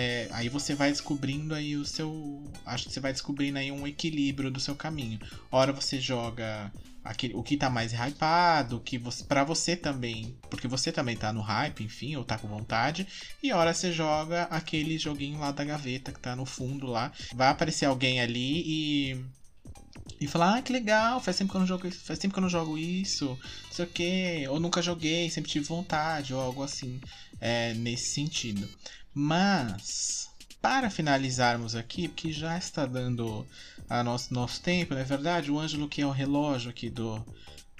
é, 0.00 0.28
aí 0.30 0.48
você 0.48 0.76
vai 0.76 0.92
descobrindo 0.92 1.52
aí 1.52 1.74
o 1.74 1.84
seu. 1.84 2.44
Acho 2.64 2.86
que 2.86 2.92
você 2.92 3.00
vai 3.00 3.12
descobrindo 3.12 3.58
aí 3.58 3.72
um 3.72 3.84
equilíbrio 3.84 4.48
do 4.48 4.60
seu 4.60 4.76
caminho. 4.76 5.18
Ora 5.50 5.72
você 5.72 6.00
joga 6.00 6.72
aquele, 7.02 7.34
o 7.34 7.42
que 7.42 7.56
tá 7.56 7.68
mais 7.68 7.92
hypado, 7.92 8.78
que 8.78 8.96
você, 8.96 9.24
pra 9.24 9.42
você 9.42 9.74
também. 9.74 10.38
Porque 10.48 10.68
você 10.68 10.92
também 10.92 11.16
tá 11.16 11.32
no 11.32 11.40
hype, 11.40 11.82
enfim, 11.82 12.14
ou 12.14 12.22
tá 12.22 12.38
com 12.38 12.46
vontade. 12.46 13.08
E 13.42 13.50
ora 13.50 13.74
você 13.74 13.90
joga 13.90 14.44
aquele 14.44 14.96
joguinho 14.98 15.40
lá 15.40 15.50
da 15.50 15.64
gaveta 15.64 16.12
que 16.12 16.20
tá 16.20 16.36
no 16.36 16.46
fundo 16.46 16.86
lá. 16.86 17.10
Vai 17.34 17.48
aparecer 17.48 17.86
alguém 17.86 18.20
ali 18.20 18.62
e. 18.64 19.24
E 20.20 20.28
falar, 20.28 20.58
ah, 20.58 20.62
que 20.62 20.72
legal, 20.72 21.20
faz 21.20 21.36
tempo 21.36 21.50
que 21.50 21.56
eu 21.56 21.60
não 21.60 21.66
jogo 21.66 21.90
faz 21.90 22.20
tempo 22.20 22.32
que 22.32 22.38
eu 22.38 22.42
não 22.42 22.48
jogo 22.48 22.78
isso, 22.78 23.26
não 23.26 23.72
sei 23.72 23.84
o 23.84 23.88
que, 23.88 24.48
ou 24.48 24.58
nunca 24.58 24.82
joguei, 24.82 25.30
sempre 25.30 25.50
tive 25.50 25.64
vontade, 25.64 26.34
ou 26.34 26.40
algo 26.40 26.62
assim, 26.62 27.00
é, 27.40 27.72
nesse 27.74 28.14
sentido. 28.14 28.68
Mas, 29.20 30.30
para 30.62 30.88
finalizarmos 30.88 31.74
aqui, 31.74 32.06
porque 32.06 32.30
já 32.30 32.56
está 32.56 32.86
dando 32.86 33.44
a 33.90 34.04
nosso, 34.04 34.32
nosso 34.32 34.60
tempo, 34.60 34.94
não 34.94 35.00
é 35.00 35.04
verdade? 35.04 35.50
O 35.50 35.58
Ângelo 35.58 35.88
que 35.88 36.00
é 36.00 36.06
o 36.06 36.12
relógio 36.12 36.70
aqui 36.70 36.88
do, 36.88 37.26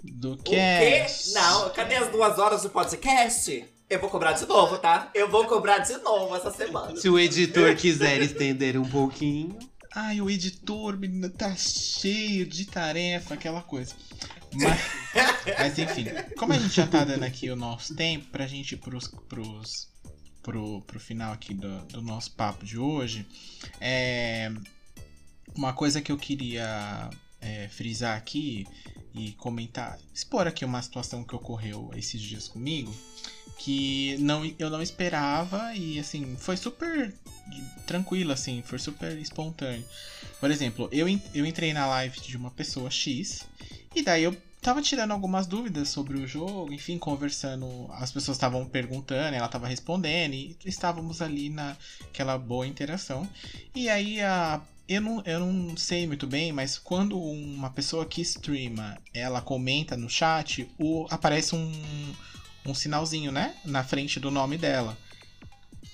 do 0.03 0.33
O 0.33 0.37
quê? 0.39 0.57
cast. 0.57 1.33
Não, 1.35 1.71
cadê 1.71 1.95
as 1.95 2.11
duas 2.11 2.41
horas 2.41 2.63
do 2.63 2.71
podcast? 2.71 3.65
Eu 3.89 4.01
vou 4.01 4.11
cobrar 4.11 4.33
de 4.33 4.47
novo, 4.47 4.79
tá? 4.79 5.13
Eu 5.15 5.31
vou 5.31 5.47
cobrar 5.47 5.79
de 5.79 5.97
novo 5.99 6.35
essa 6.35 6.51
semana. 6.51 6.97
Se 6.97 7.09
o 7.09 7.17
editor 7.17 7.77
quiser 7.77 8.21
estender 8.21 8.77
um 8.77 8.85
pouquinho. 8.85 9.57
Ai, 9.95 10.21
o 10.21 10.29
editor 10.29 10.99
menina, 10.99 11.31
tá 11.31 11.55
cheio 11.55 12.47
de 12.47 12.65
tarefa, 12.65 13.35
aquela 13.35 13.63
coisa. 13.63 13.95
Mas, 14.55 14.81
mas, 15.57 15.79
enfim, 15.79 16.07
como 16.37 16.53
a 16.53 16.59
gente 16.59 16.75
já 16.75 16.87
tá 16.87 17.05
dando 17.05 17.23
aqui 17.23 17.49
o 17.49 17.55
nosso 17.55 17.95
tempo 17.95 18.27
pra 18.33 18.49
gente 18.49 18.73
ir 18.73 18.79
pros, 18.79 19.07
pros, 19.29 19.89
pro, 20.49 20.81
pro 20.81 20.99
final 20.99 21.35
aqui 21.35 21.53
do, 21.53 21.79
do 21.85 22.01
nosso 22.01 22.31
papo 22.33 22.65
de 22.65 22.79
hoje, 22.79 23.27
é, 23.79 24.51
uma 25.55 25.75
coisa 25.75 26.01
que 26.01 26.11
eu 26.11 26.17
queria 26.17 27.11
é, 27.39 27.69
frisar 27.69 28.17
aqui 28.17 28.67
e 29.15 29.33
comentar, 29.33 29.99
expor 30.15 30.47
aqui 30.47 30.65
uma 30.65 30.81
situação 30.81 31.23
que 31.23 31.37
ocorreu 31.37 31.91
esses 31.95 32.19
dias 32.19 32.49
comigo, 32.49 32.95
que 33.59 34.17
não, 34.21 34.43
eu 34.59 34.71
não 34.71 34.81
esperava 34.81 35.75
e 35.75 35.99
assim, 35.99 36.35
foi 36.39 36.57
super 36.57 37.15
tranquilo, 37.87 38.33
assim, 38.33 38.63
foi 38.65 38.79
super 38.79 39.19
espontâneo. 39.19 39.85
Por 40.41 40.51
exemplo, 40.51 40.89
eu, 40.91 41.07
eu 41.35 41.45
entrei 41.45 41.75
na 41.75 41.85
live 41.85 42.19
de 42.21 42.39
uma 42.39 42.51
pessoa 42.51 42.91
X 42.91 43.47
e 43.95 44.01
daí 44.01 44.23
eu 44.25 44.35
tava 44.61 44.83
tirando 44.83 45.13
algumas 45.13 45.47
dúvidas 45.47 45.89
sobre 45.89 46.19
o 46.19 46.27
jogo, 46.27 46.73
enfim, 46.73 46.99
conversando, 46.99 47.87
as 47.93 48.13
pessoas 48.13 48.37
estavam 48.37 48.67
perguntando, 48.67 49.37
ela 49.37 49.49
tava 49.49 49.67
respondendo 49.67 50.35
e 50.35 50.57
estávamos 50.65 51.23
ali 51.23 51.49
naquela 51.49 52.37
boa 52.37 52.67
interação. 52.67 53.29
E 53.75 53.89
aí 53.89 54.21
a 54.21 54.61
eu 54.89 55.03
não, 55.03 55.23
eu 55.27 55.41
não 55.41 55.77
sei 55.77 56.07
muito 56.07 56.27
bem, 56.27 56.51
mas 56.51 56.79
quando 56.79 57.21
uma 57.21 57.69
pessoa 57.69 58.07
que 58.07 58.23
streama, 58.23 58.97
ela 59.13 59.43
comenta 59.43 59.99
no 59.99 60.09
chat, 60.09 60.67
o, 60.79 61.07
aparece 61.11 61.55
um, 61.55 61.73
um 62.65 62.73
sinalzinho, 62.73 63.31
né? 63.31 63.55
Na 63.67 63.85
frente 63.85 64.19
do 64.19 64.31
nome 64.31 64.57
dela. 64.57 64.97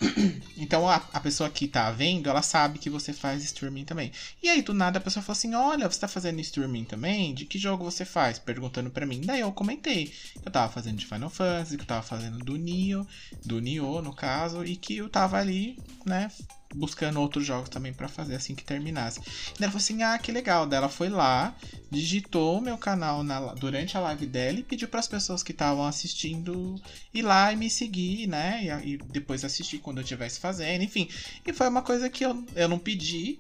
Então 0.57 0.89
a, 0.89 0.97
a 1.13 1.21
pessoa 1.21 1.51
que 1.51 1.67
tá 1.67 1.91
vendo, 1.91 2.29
ela 2.31 2.41
sabe 2.41 2.79
que 2.79 2.89
você 2.89 3.13
faz 3.13 3.43
streaming 3.43 3.85
também. 3.85 4.13
E 4.43 4.49
aí, 4.49 4.63
do 4.63 4.73
nada, 4.73 4.99
a 4.99 5.03
pessoa 5.03 5.23
fala 5.23 5.37
assim: 5.37 5.55
Olha, 5.55 5.91
você 5.91 6.01
tá 6.01 6.09
fazendo 6.09 6.41
streaming 6.41 6.85
também? 6.85 7.35
De 7.35 7.45
que 7.45 7.59
jogo 7.59 7.85
você 7.85 8.05
faz? 8.05 8.39
Perguntando 8.39 8.91
pra 8.91 9.05
mim. 9.05 9.21
Daí 9.21 9.41
eu 9.41 9.53
comentei 9.53 10.07
que 10.07 10.15
eu 10.49 10.53
tava 10.53 10.73
fazendo 10.73 10.97
de 10.97 11.07
Final 11.07 11.29
Fantasy, 11.31 11.77
que 11.77 11.83
eu 11.83 11.87
tava 11.89 12.03
fazendo 12.03 12.39
do 12.39 12.57
Nioh, 12.57 13.07
do 13.45 13.61
Nioh, 13.61 14.01
no 14.01 14.15
caso, 14.15 14.65
e 14.65 14.77
que 14.77 14.97
eu 14.97 15.09
tava 15.09 15.39
ali, 15.39 15.79
né? 16.07 16.31
Buscando 16.75 17.21
outros 17.21 17.47
jogos 17.47 17.69
também 17.69 17.93
pra 17.93 18.09
fazer 18.09 18.35
assim 18.35 18.55
que 18.55 18.65
terminasse. 18.65 19.21
E 19.59 19.63
ela 19.63 19.71
falou 19.71 19.77
assim: 19.83 20.03
Ah, 20.03 20.19
que 20.19 20.33
legal. 20.33 20.67
Daí 20.67 20.79
ela 20.79 20.89
foi 20.89 21.09
lá, 21.09 21.57
digitou 21.91 22.59
o 22.59 22.61
meu 22.61 22.77
canal 22.77 23.23
na- 23.23 23.55
durante 23.55 23.97
a 23.97 24.01
live 24.01 24.27
dela 24.27 24.59
e 24.59 24.65
pediu 24.65 24.89
para 24.89 25.01
as 25.01 25.09
pessoas 25.09 25.43
que 25.43 25.53
estavam 25.53 25.85
assistindo 25.87 26.75
ir 27.13 27.23
lá 27.23 27.53
e 27.53 27.57
me 27.57 27.71
seguir, 27.71 28.27
né? 28.27 28.63
E, 28.85 28.95
e 28.95 28.99
depois 28.99 29.45
assistir 29.45 29.79
quando 29.79 29.99
eu 29.99 30.03
estivesse 30.03 30.41
fazendo, 30.41 30.83
enfim. 30.83 31.09
E 31.47 31.53
foi 31.53 31.69
uma 31.69 31.83
coisa 31.83 32.11
que 32.11 32.25
eu, 32.25 32.45
eu 32.55 32.69
não 32.69 32.79
pedi. 32.79 33.39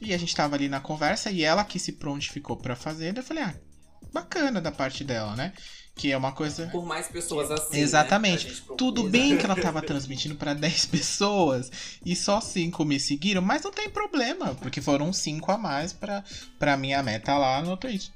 E 0.00 0.12
a 0.12 0.18
gente 0.18 0.34
tava 0.34 0.54
ali 0.56 0.68
na 0.68 0.80
conversa 0.80 1.30
e 1.30 1.42
ela 1.42 1.64
que 1.64 1.78
se 1.78 1.92
prontificou 1.92 2.56
para 2.56 2.76
fazer. 2.76 3.12
daí 3.12 3.22
Eu 3.22 3.26
falei, 3.26 3.44
ah, 3.44 3.54
bacana 4.12 4.60
da 4.60 4.70
parte 4.72 5.04
dela, 5.04 5.34
né? 5.36 5.52
Que 5.96 6.12
é 6.12 6.16
uma 6.16 6.30
coisa. 6.30 6.66
Por 6.66 6.84
mais 6.84 7.08
pessoas 7.08 7.50
assim. 7.50 7.78
Exatamente. 7.78 8.44
Né, 8.44 8.50
gente 8.50 8.60
procura. 8.62 8.76
Tudo 8.76 9.04
bem 9.08 9.38
que 9.38 9.44
ela 9.46 9.56
tava 9.56 9.80
transmitindo 9.80 10.34
pra 10.34 10.52
10 10.54 10.84
pessoas 10.86 11.72
e 12.04 12.14
só 12.14 12.38
5 12.40 12.84
me 12.84 13.00
seguiram, 13.00 13.40
mas 13.40 13.62
não 13.62 13.72
tem 13.72 13.88
problema, 13.88 14.54
porque 14.56 14.82
foram 14.82 15.10
5 15.10 15.50
a 15.50 15.56
mais 15.56 15.94
pra, 15.94 16.22
pra 16.58 16.76
minha 16.76 17.02
meta 17.02 17.36
lá 17.38 17.62
no 17.62 17.76
Twitch. 17.78 18.08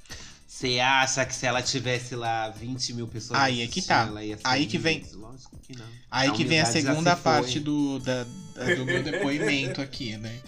Você 0.47 0.79
acha 0.79 1.25
que 1.25 1.35
se 1.35 1.47
ela 1.47 1.63
tivesse 1.63 2.15
lá 2.15 2.51
20 2.51 2.93
mil 2.93 3.07
pessoas 3.09 3.39
Aí 3.41 3.63
é 3.63 3.67
que 3.67 3.81
tá. 3.81 4.11
Aí 4.45 4.67
que 4.67 4.77
vem-? 4.77 5.03
Lógico 5.15 5.57
que 5.63 5.75
não. 5.79 5.87
Aí 6.11 6.29
A 6.29 6.33
que 6.33 6.45
vem 6.45 6.61
a 6.61 6.67
segunda 6.67 7.17
se 7.17 7.23
foi. 7.23 7.33
parte 7.33 7.61
do, 7.61 7.99
da, 8.01 8.25
da- 8.57 8.75
do 8.75 8.85
meu 8.85 9.03
depoimento 9.03 9.81
aqui, 9.81 10.17
né? 10.19 10.39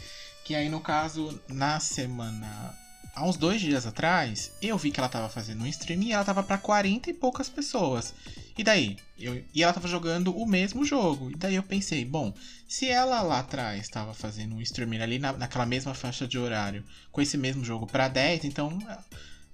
Que 0.45 0.55
aí, 0.57 0.69
no 0.69 0.81
caso, 0.81 1.41
na 1.49 1.79
semana. 1.81 2.77
Há 3.15 3.27
uns 3.27 3.37
dois 3.37 3.61
dias 3.61 3.87
atrás, 3.87 4.53
eu 4.63 4.77
vi 4.79 4.91
que 4.91 4.99
ela 4.99 5.09
tava 5.09 5.29
fazendo 5.29 5.63
um 5.65 5.67
stream 5.67 6.01
e 6.03 6.13
ela 6.13 6.25
tava 6.25 6.43
pra 6.43 6.57
40 6.57 7.11
e 7.11 7.15
poucas 7.15 7.49
pessoas. 7.49 8.15
E 8.57 8.65
daí? 8.65 8.97
Eu, 9.19 9.43
e 9.55 9.63
ela 9.63 9.73
tava 9.73 9.87
jogando 9.87 10.35
o 10.35 10.47
mesmo 10.47 10.83
jogo. 10.85 11.31
E 11.31 11.35
daí 11.35 11.55
eu 11.55 11.63
pensei, 11.63 12.07
bom, 12.07 12.33
se 12.67 12.89
ela 12.89 13.21
lá 13.21 13.41
atrás 13.41 13.87
tava 13.89 14.15
fazendo 14.15 14.55
um 14.55 14.63
streaming 14.63 15.01
ali 15.01 15.19
na, 15.19 15.33
naquela 15.35 15.67
mesma 15.67 15.93
faixa 15.93 16.27
de 16.27 16.39
horário, 16.39 16.83
com 17.11 17.21
esse 17.21 17.37
mesmo 17.37 17.63
jogo 17.63 17.87
pra 17.87 18.09
10, 18.09 18.45
então 18.45 18.79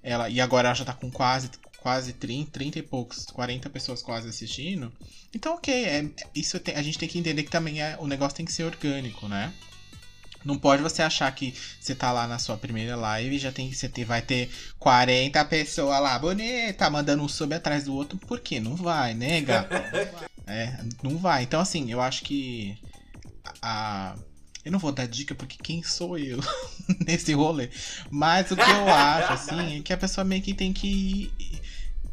ela. 0.01 0.29
E 0.29 0.39
agora 0.39 0.69
ela 0.69 0.75
já 0.75 0.85
tá 0.85 0.93
com 0.93 1.11
quase, 1.11 1.49
quase 1.81 2.13
30, 2.13 2.51
30 2.51 2.79
e 2.79 2.81
poucos, 2.83 3.25
40 3.25 3.69
pessoas 3.69 4.01
quase 4.01 4.29
assistindo. 4.29 4.91
Então, 5.35 5.55
ok, 5.55 5.73
é, 5.85 6.09
isso 6.33 6.57
tem- 6.61 6.75
a 6.75 6.81
gente 6.81 6.97
tem 6.97 7.09
que 7.09 7.19
entender 7.19 7.43
que 7.43 7.51
também 7.51 7.81
é, 7.81 7.97
o 7.99 8.07
negócio 8.07 8.37
tem 8.37 8.45
que 8.45 8.53
ser 8.53 8.63
orgânico, 8.63 9.27
né? 9.27 9.53
Não 10.43 10.57
pode 10.57 10.81
você 10.81 11.01
achar 11.01 11.29
que 11.33 11.53
você 11.79 11.93
tá 11.93 12.11
lá 12.11 12.27
na 12.27 12.39
sua 12.39 12.57
primeira 12.57 12.95
live 12.95 13.35
e 13.35 13.39
já 13.39 13.51
tem 13.51 13.71
você 13.71 13.89
ter, 13.89 14.05
vai 14.05 14.21
ter 14.21 14.49
40 14.79 15.43
pessoas 15.45 16.01
lá, 16.01 16.17
bonita, 16.17 16.89
mandando 16.89 17.23
um 17.23 17.27
sub 17.27 17.53
atrás 17.53 17.83
do 17.85 17.93
outro, 17.93 18.17
porque 18.19 18.59
não 18.59 18.75
vai, 18.75 19.13
né, 19.13 19.41
gato? 19.41 19.73
É, 20.47 20.79
não 21.03 21.17
vai. 21.17 21.43
Então, 21.43 21.59
assim, 21.59 21.91
eu 21.91 22.01
acho 22.01 22.23
que 22.23 22.77
a. 23.61 24.15
Eu 24.63 24.71
não 24.71 24.79
vou 24.79 24.91
dar 24.91 25.07
dica 25.07 25.33
porque 25.33 25.57
quem 25.61 25.81
sou 25.83 26.17
eu 26.17 26.39
nesse 27.05 27.33
rolê. 27.33 27.69
Mas 28.09 28.51
o 28.51 28.55
que 28.55 28.61
eu 28.61 28.87
acho, 28.89 29.33
assim, 29.33 29.79
é 29.79 29.81
que 29.81 29.93
a 29.93 29.97
pessoa 29.97 30.25
meio 30.25 30.41
que 30.41 30.53
tem 30.53 30.73
que 30.73 31.31
ir 31.39 31.61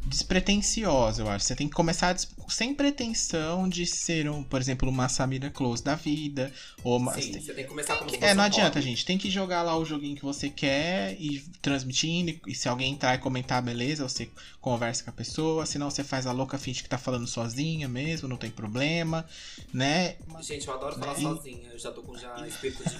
despretensiosa, 0.06 1.22
eu 1.22 1.28
acho. 1.28 1.44
Você 1.44 1.56
tem 1.56 1.68
que 1.68 1.74
começar 1.74 2.16
sem 2.48 2.74
pretensão 2.74 3.68
de 3.68 3.84
ser, 3.86 4.28
um, 4.30 4.42
por 4.42 4.60
exemplo, 4.60 4.88
uma 4.88 5.08
Samira 5.08 5.50
Close 5.50 5.82
da 5.82 5.94
vida. 5.94 6.52
Ou 6.84 6.96
uma, 6.98 7.12
Sim, 7.14 7.32
você 7.40 7.52
tem 7.52 7.64
que 7.64 7.70
começar 7.70 7.96
se 8.08 8.16
é, 8.24 8.32
não 8.34 8.44
um 8.44 8.46
adianta, 8.46 8.78
hobby. 8.78 8.82
gente. 8.90 9.04
Tem 9.04 9.18
que 9.18 9.30
jogar 9.30 9.62
lá 9.62 9.76
o 9.76 9.84
joguinho 9.84 10.16
que 10.16 10.24
você 10.24 10.48
quer 10.48 11.16
e 11.20 11.40
transmitindo. 11.60 12.38
E 12.46 12.54
se 12.54 12.68
alguém 12.68 12.92
entrar 12.92 13.14
e 13.14 13.18
comentar, 13.18 13.60
beleza, 13.62 14.08
você 14.08 14.28
conversa 14.60 15.02
com 15.04 15.10
a 15.10 15.12
pessoa. 15.12 15.66
Senão 15.66 15.90
você 15.90 16.04
faz 16.04 16.26
a 16.26 16.32
louca 16.32 16.56
finge 16.58 16.82
que 16.82 16.88
tá 16.88 16.98
falando 16.98 17.26
sozinha 17.26 17.88
mesmo, 17.88 18.28
não 18.28 18.36
tem 18.36 18.50
problema, 18.50 19.26
né? 19.72 20.16
Gente, 20.40 20.68
eu 20.68 20.74
adoro 20.74 20.96
falar 20.98 21.18
E- 21.18 21.22
sozinha. 21.22 21.68
Eu 21.72 21.78
já 21.78 21.90
tô 21.90 22.02
com 22.02 22.16
já 22.16 22.34
espírito 22.46 22.82
de. 22.84 22.94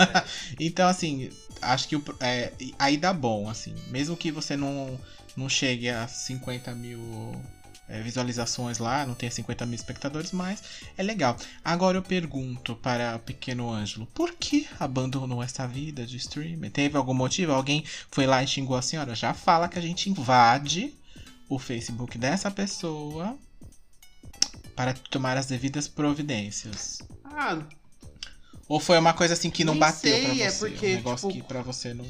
Então, 0.59 0.89
assim, 0.89 1.31
acho 1.63 1.89
que 1.89 1.97
o, 1.97 2.05
é, 2.21 2.53
aí 2.79 2.97
dá 2.97 3.13
bom, 3.13 3.49
assim. 3.49 3.75
Mesmo 3.89 4.17
que 4.17 4.31
você 4.33 4.57
não, 4.57 4.99
não 5.37 5.49
chegue 5.49 5.89
a 5.89 6.07
50 6.09 6.75
mil 6.75 7.01
é, 7.89 8.01
visualizações 8.03 8.79
lá, 8.79 9.07
não 9.07 9.15
tenha 9.15 9.31
50 9.31 9.65
mil 9.67 9.77
espectadores, 9.77 10.33
mas 10.33 10.63
é 10.97 11.03
legal. 11.03 11.37
Agora 11.65 11.99
eu 11.99 12.03
pergunto 12.03 12.75
para 12.77 13.17
o 13.17 13.19
pequeno 13.21 13.71
Ângelo, 13.71 14.07
por 14.07 14.33
que 14.35 14.67
abandonou 14.81 15.43
essa 15.43 15.67
vida 15.67 16.05
de 16.07 16.17
streamer? 16.17 16.71
Teve 16.71 16.97
algum 16.97 17.15
motivo? 17.15 17.53
Alguém 17.53 17.85
foi 18.11 18.27
lá 18.27 18.43
e 18.43 18.47
xingou 18.47 18.77
a 18.77 18.83
senhora? 18.83 19.15
Já 19.15 19.33
fala 19.35 19.69
que 19.69 19.79
a 19.79 19.83
gente 19.83 20.11
invade 20.11 20.93
o 21.49 21.59
Facebook 21.59 22.19
dessa 22.19 22.51
pessoa 22.51 23.39
para 24.75 24.93
tomar 24.93 25.37
as 25.37 25.47
devidas 25.47 25.87
providências. 25.89 26.99
Ah, 27.25 27.59
Ou 28.69 28.81
foi 28.81 28.99
uma 28.99 29.13
coisa 29.15 29.35
assim 29.35 29.49
que 29.49 29.65
não 29.65 29.79
bateu 29.79 30.19
pra 30.19 30.29
sei, 30.35 30.37
você? 30.39 30.43
é 30.43 30.53
porque, 30.53 30.87
um 30.87 30.95
negócio 30.97 31.29
tipo, 31.31 31.41
que 31.43 31.49
pra 31.49 31.63
você 31.63 31.95
não. 31.95 32.05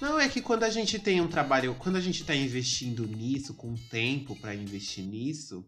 Não, 0.00 0.18
é 0.18 0.28
que 0.28 0.40
quando 0.40 0.62
a 0.62 0.70
gente 0.70 0.98
tem 0.98 1.20
um 1.20 1.26
trabalho, 1.26 1.74
quando 1.74 1.96
a 1.96 2.00
gente 2.00 2.24
tá 2.24 2.34
investindo 2.34 3.06
nisso, 3.06 3.54
com 3.54 3.74
tempo 3.74 4.36
pra 4.36 4.54
investir 4.54 5.04
nisso, 5.04 5.64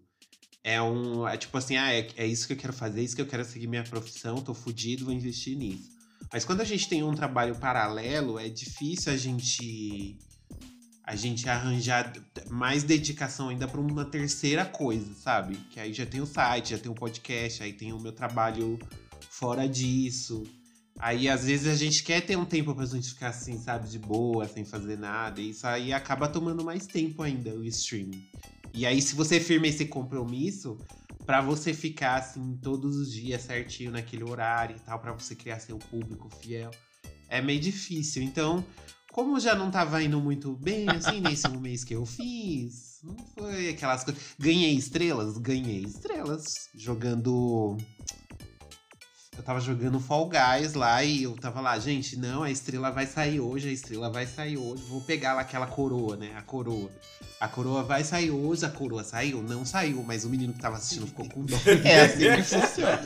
é 0.62 0.80
um. 0.80 1.26
É 1.26 1.36
tipo 1.36 1.56
assim, 1.58 1.76
ah, 1.76 1.92
é, 1.92 2.08
é 2.16 2.26
isso 2.26 2.46
que 2.46 2.52
eu 2.52 2.56
quero 2.56 2.72
fazer, 2.72 3.00
é 3.00 3.04
isso 3.04 3.16
que 3.16 3.22
eu 3.22 3.26
quero 3.26 3.44
seguir 3.44 3.66
minha 3.66 3.82
profissão, 3.82 4.36
tô 4.36 4.54
fudido, 4.54 5.04
vou 5.04 5.14
investir 5.14 5.56
nisso. 5.56 5.90
Mas 6.32 6.44
quando 6.44 6.60
a 6.60 6.64
gente 6.64 6.88
tem 6.88 7.02
um 7.02 7.14
trabalho 7.14 7.56
paralelo, 7.56 8.38
é 8.38 8.48
difícil 8.48 9.12
a 9.12 9.16
gente. 9.16 10.16
A 11.02 11.16
gente 11.16 11.48
arranjar 11.48 12.12
mais 12.48 12.84
dedicação 12.84 13.48
ainda 13.48 13.66
pra 13.66 13.80
uma 13.80 14.04
terceira 14.04 14.64
coisa, 14.64 15.12
sabe? 15.14 15.56
Que 15.72 15.80
aí 15.80 15.92
já 15.92 16.06
tem 16.06 16.20
o 16.20 16.26
site, 16.26 16.70
já 16.70 16.78
tem 16.78 16.92
o 16.92 16.94
podcast, 16.94 17.64
aí 17.64 17.72
tem 17.72 17.92
o 17.92 17.98
meu 17.98 18.12
trabalho 18.12 18.78
fora 19.28 19.68
disso. 19.68 20.44
Aí, 21.02 21.28
às 21.28 21.46
vezes, 21.46 21.66
a 21.66 21.74
gente 21.74 22.02
quer 22.02 22.20
ter 22.20 22.36
um 22.36 22.44
tempo 22.44 22.74
pra 22.74 22.84
gente 22.84 23.08
ficar 23.08 23.28
assim, 23.28 23.58
sabe, 23.58 23.88
de 23.88 23.98
boa, 23.98 24.46
sem 24.46 24.64
fazer 24.64 24.98
nada. 24.98 25.40
E 25.40 25.50
isso 25.50 25.66
aí 25.66 25.92
acaba 25.92 26.28
tomando 26.28 26.62
mais 26.62 26.86
tempo 26.86 27.22
ainda, 27.22 27.54
o 27.54 27.64
streaming. 27.64 28.22
E 28.74 28.84
aí, 28.84 29.00
se 29.00 29.14
você 29.14 29.40
firma 29.40 29.66
esse 29.66 29.86
compromisso, 29.86 30.78
pra 31.24 31.40
você 31.40 31.72
ficar 31.72 32.16
assim 32.16 32.58
todos 32.62 32.96
os 32.96 33.12
dias 33.12 33.42
certinho 33.42 33.90
naquele 33.90 34.24
horário 34.24 34.76
e 34.76 34.80
tal, 34.80 34.98
pra 34.98 35.12
você 35.12 35.34
criar 35.34 35.58
seu 35.58 35.78
público 35.78 36.28
fiel, 36.42 36.70
é 37.28 37.40
meio 37.40 37.60
difícil. 37.60 38.22
Então, 38.22 38.64
como 39.12 39.40
já 39.40 39.54
não 39.54 39.70
tava 39.70 40.02
indo 40.02 40.20
muito 40.20 40.54
bem, 40.54 40.88
assim, 40.88 41.20
nesse 41.22 41.48
mês 41.48 41.82
que 41.82 41.94
eu 41.94 42.04
fiz, 42.04 43.00
não 43.02 43.16
foi 43.38 43.70
aquelas 43.70 44.04
coisas. 44.04 44.22
Ganhei 44.38 44.74
estrelas? 44.74 45.38
Ganhei 45.38 45.82
estrelas. 45.82 46.68
Jogando. 46.74 47.76
Eu 49.40 49.44
tava 49.44 49.58
jogando 49.58 49.98
Fall 49.98 50.28
Guys 50.28 50.74
lá 50.74 51.02
e 51.02 51.22
eu 51.22 51.34
tava 51.34 51.62
lá, 51.62 51.78
gente, 51.78 52.14
não, 52.14 52.42
a 52.42 52.50
estrela 52.50 52.90
vai 52.90 53.06
sair 53.06 53.40
hoje, 53.40 53.70
a 53.70 53.72
estrela 53.72 54.10
vai 54.10 54.26
sair 54.26 54.58
hoje. 54.58 54.82
Vou 54.86 55.00
pegar 55.00 55.32
lá 55.32 55.40
aquela 55.40 55.66
coroa, 55.66 56.14
né? 56.14 56.32
A 56.36 56.42
coroa. 56.42 56.90
A 57.40 57.48
coroa 57.48 57.82
vai 57.82 58.04
sair 58.04 58.30
hoje, 58.30 58.66
a 58.66 58.68
coroa 58.68 59.02
saiu? 59.02 59.42
Não 59.42 59.64
saiu, 59.64 60.02
mas 60.02 60.26
o 60.26 60.28
menino 60.28 60.52
que 60.52 60.60
tava 60.60 60.76
assistindo 60.76 61.06
ficou 61.06 61.26
com 61.26 61.42
dó. 61.42 61.56
É 61.82 62.02
assim 62.02 62.36
que 62.36 62.42
funciona. 62.42 63.00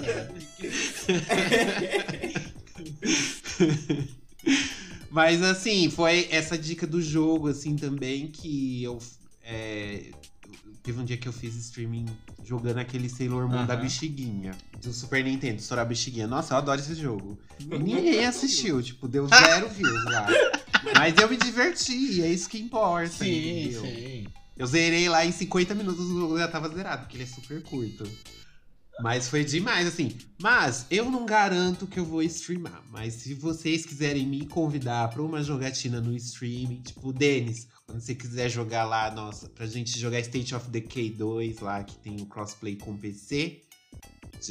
Mas 5.12 5.40
assim, 5.40 5.88
foi 5.88 6.26
essa 6.32 6.58
dica 6.58 6.84
do 6.84 7.00
jogo, 7.00 7.46
assim, 7.46 7.76
também, 7.76 8.26
que 8.26 8.82
eu. 8.82 8.98
é, 9.44 10.10
teve 10.84 11.00
um 11.00 11.04
dia 11.04 11.16
que 11.16 11.26
eu 11.26 11.32
fiz 11.32 11.56
streaming 11.56 12.06
jogando 12.44 12.78
aquele 12.78 13.08
Sailor 13.08 13.48
Moon 13.48 13.64
da 13.64 13.74
bexiguinha. 13.74 14.54
Do 14.80 14.92
Super 14.92 15.24
Nintendo, 15.24 15.56
estourar 15.56 15.86
a 15.86 15.88
bexiguinha. 15.88 16.26
Nossa, 16.26 16.52
eu 16.52 16.58
adoro 16.58 16.78
esse 16.78 16.94
jogo. 16.94 17.38
E 17.58 17.64
ninguém 17.64 18.26
assistiu, 18.26 18.82
tipo, 18.82 19.08
deu 19.08 19.26
zero 19.26 19.68
views 19.70 20.04
lá. 20.04 20.26
Mas 20.94 21.16
eu 21.16 21.28
me 21.28 21.38
diverti, 21.38 22.22
é 22.22 22.28
isso 22.28 22.50
que 22.50 22.58
importa. 22.58 23.08
Sim, 23.08 23.62
entendeu? 23.62 23.80
sim. 23.80 24.26
Eu 24.56 24.66
zerei 24.66 25.08
lá 25.08 25.24
em 25.24 25.32
50 25.32 25.74
minutos, 25.74 26.04
o 26.04 26.20
jogo 26.20 26.38
já 26.38 26.46
tava 26.46 26.68
zerado, 26.68 27.02
porque 27.02 27.16
ele 27.16 27.24
é 27.24 27.26
super 27.26 27.62
curto. 27.62 28.06
Mas 29.00 29.26
foi 29.28 29.42
demais, 29.42 29.88
assim. 29.88 30.12
Mas 30.40 30.86
eu 30.90 31.10
não 31.10 31.24
garanto 31.24 31.86
que 31.86 31.98
eu 31.98 32.04
vou 32.04 32.22
streamar. 32.22 32.82
Mas 32.90 33.14
se 33.14 33.34
vocês 33.34 33.86
quiserem 33.86 34.26
me 34.26 34.46
convidar 34.46 35.08
pra 35.08 35.22
uma 35.22 35.42
jogatina 35.42 36.00
no 36.00 36.14
streaming, 36.14 36.82
tipo, 36.82 37.12
Denis, 37.12 37.66
quando 37.86 38.00
você 38.00 38.14
quiser 38.14 38.48
jogar 38.48 38.84
lá, 38.84 39.10
nossa, 39.10 39.48
pra 39.48 39.66
gente 39.66 39.98
jogar 39.98 40.18
State 40.20 40.54
of 40.54 40.68
Decay 40.70 41.10
2 41.10 41.60
lá, 41.60 41.84
que 41.84 41.96
tem 41.98 42.20
o 42.20 42.26
crossplay 42.26 42.76
com 42.76 42.96
PC, 42.96 43.62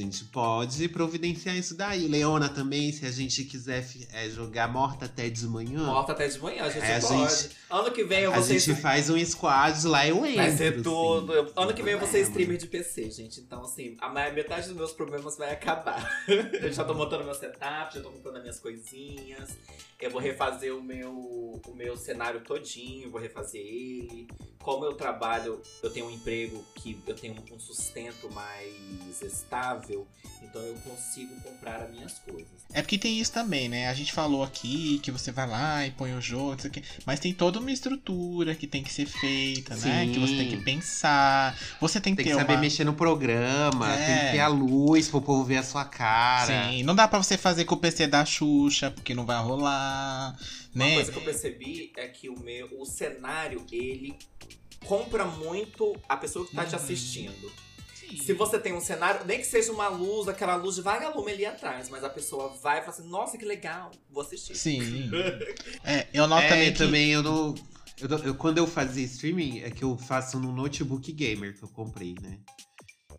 a 0.02 0.04
gente 0.04 0.24
pode 0.26 0.88
providenciar 0.90 1.56
isso 1.56 1.76
daí. 1.76 2.08
Leona 2.08 2.50
também, 2.50 2.92
se 2.92 3.06
a 3.06 3.12
gente 3.12 3.44
quiser 3.46 3.88
é, 4.12 4.30
jogar 4.30 4.68
morta 4.68 5.06
até 5.06 5.30
de 5.30 5.46
manhã. 5.46 5.84
Morta 5.86 6.12
até 6.14 6.28
de 6.28 6.40
manhã, 6.40 6.64
a 6.64 6.70
gente 6.70 6.84
É, 6.84 6.98
a 6.98 7.02
pode. 7.02 7.42
gente- 7.44 7.56
ano 7.70 7.92
que 7.92 8.04
vem 8.04 8.20
eu 8.22 8.32
vou 8.32 8.40
A 8.40 8.46
gente 8.46 8.76
faz 8.76 9.10
um 9.10 9.26
squad 9.26 9.86
lá, 9.88 10.08
eu 10.08 10.18
entro. 10.26 10.36
Vai 10.38 10.52
ser 10.52 10.74
assim. 10.74 10.84
tudo. 10.84 11.34
Eu- 11.34 11.52
Ano 11.56 11.74
que 11.74 11.84
vem 11.84 11.94
eu 11.94 12.00
vou 12.00 12.08
ser 12.08 12.18
É, 12.20 12.22
streamer 12.22 12.58
de 12.58 12.68
PC, 12.68 13.10
gente. 13.12 13.40
Então, 13.42 13.62
assim, 13.64 13.96
a 14.00 14.10
metade 14.32 14.68
dos 14.68 14.76
meus 14.76 14.92
problemas 14.92 15.38
vai 15.38 15.52
acabar. 15.52 16.24
eu 16.62 16.72
já 16.72 16.84
tô 16.84 16.94
montando 16.94 17.24
meu 17.24 17.34
setup, 17.36 17.94
já 17.96 18.02
tô 18.02 18.10
comprando 18.10 18.36
as 18.38 18.42
minhas 18.42 18.60
coisinhas. 18.60 19.50
Eu 20.02 20.12
vou 20.12 20.20
refazer 20.20 20.76
o 20.76 20.84
meu, 20.84 21.12
o 21.14 21.74
meu 21.76 21.96
cenário 21.96 22.42
todinho, 22.42 23.10
vou 23.10 23.22
refazer 23.22 23.62
ele. 23.62 24.28
Como 24.64 24.86
eu 24.86 24.94
trabalho, 24.94 25.62
eu 25.84 25.90
tenho 25.92 26.08
um 26.08 26.12
emprego 26.12 26.64
que 26.76 26.98
eu 27.06 27.14
tenho 27.16 27.36
um 27.54 27.60
sustento 27.60 28.32
mais 28.34 29.22
estável, 29.22 30.08
então 30.42 30.62
eu 30.62 30.76
consigo 30.76 31.36
comprar 31.42 31.82
as 31.84 31.92
minhas 31.92 32.14
coisas. 32.20 32.48
É 32.72 32.82
porque 32.82 32.98
tem 32.98 33.20
isso 33.20 33.32
também, 33.32 33.68
né? 33.68 33.90
A 33.90 33.94
gente 33.94 34.12
falou 34.14 34.42
aqui 34.44 35.00
que 35.04 35.12
você 35.12 35.32
vai 35.32 35.48
lá 35.48 35.86
e 35.86 35.92
põe 35.92 36.14
o 36.16 36.22
jogo, 36.22 36.52
não 36.52 36.60
sei 36.60 36.70
o 36.70 36.74
quê. 36.74 36.82
Mas 37.06 37.20
tem 37.20 37.34
toda 37.34 37.60
uma 37.60 37.72
estrutura 37.72 38.56
que 38.56 38.66
tem 38.66 38.82
que 38.82 38.92
ser 38.92 39.06
feita, 39.06 39.76
né? 39.76 40.06
Sim. 40.06 40.12
Que 40.14 40.20
você 40.20 40.36
tem 40.36 40.48
que 40.50 40.58
pensar. 40.58 41.58
Você 41.82 42.00
tem 42.00 42.16
que 42.16 42.24
Tem 42.24 42.32
ter 42.32 42.36
que 42.38 42.42
saber 42.42 42.54
uma... 42.54 42.62
mexer 42.62 42.84
no 42.86 42.94
programa, 42.94 43.94
É. 43.94 44.06
tem 44.06 44.26
que 44.26 44.32
ter 44.32 44.40
a 44.40 44.48
luz 44.48 45.08
pro 45.10 45.22
povo 45.22 45.44
ver 45.44 45.58
a 45.58 45.64
sua 45.64 45.84
cara. 45.86 46.70
Sim, 46.72 46.84
não 46.84 46.96
dá 46.96 47.08
pra 47.08 47.22
você 47.22 47.38
fazer 47.38 47.66
com 47.66 47.76
o 47.76 47.80
PC 47.80 48.08
da 48.08 48.24
Xuxa, 48.26 48.90
porque 48.92 49.14
não 49.14 49.26
vai 49.26 49.42
rolar. 49.44 50.36
Uma 50.76 50.86
né? 50.86 50.96
coisa 50.96 51.12
que 51.12 51.18
eu 51.18 51.24
percebi 51.24 51.92
é 51.98 52.08
que 52.08 52.30
o 52.30 52.40
meu, 52.40 52.70
o 52.80 52.86
cenário, 52.86 53.66
ele 53.72 54.16
compra 54.86 55.26
muito 55.26 55.96
a 56.10 56.18
pessoa 56.18 56.46
que 56.46 56.56
tá 56.56 56.66
te 56.66 56.76
Uhum. 56.76 56.82
assistindo. 56.82 57.52
Se 58.26 58.34
você 58.34 58.60
tem 58.60 58.74
um 58.74 58.82
cenário, 58.82 59.26
nem 59.26 59.40
que 59.40 59.46
seja 59.46 59.72
uma 59.72 59.88
luz, 59.88 60.28
aquela 60.28 60.56
luz 60.56 60.76
de 60.76 60.82
vagalume 60.82 61.32
ali 61.32 61.46
atrás, 61.46 61.90
mas 61.90 62.04
a 62.04 62.10
pessoa 62.10 62.50
vai 62.62 62.78
e 62.78 62.82
fala 62.82 62.92
assim, 62.94 63.08
nossa, 63.10 63.38
que 63.38 63.46
legal, 63.46 63.90
vou 64.10 64.22
assistir. 64.22 64.56
Sim. 64.56 65.10
É, 65.84 66.08
eu 66.14 66.28
noto 66.28 66.44
é, 66.44 66.50
também 66.50 66.72
que... 66.72 66.78
também 66.78 67.12
eu 67.12 67.24
não. 67.24 67.56
eu 68.00 68.10
eu- 68.20 68.36
quando 68.36 68.58
eu 68.58 68.68
fazia 68.68 69.04
streaming, 69.06 69.62
é 69.62 69.72
que 69.72 69.84
eu 69.84 69.98
faço 69.98 70.40
no 70.40 70.52
notebook 70.52 71.12
gamer 71.12 71.58
que 71.58 71.64
eu 71.64 71.70
comprei, 71.70 72.16
né? 72.22 72.40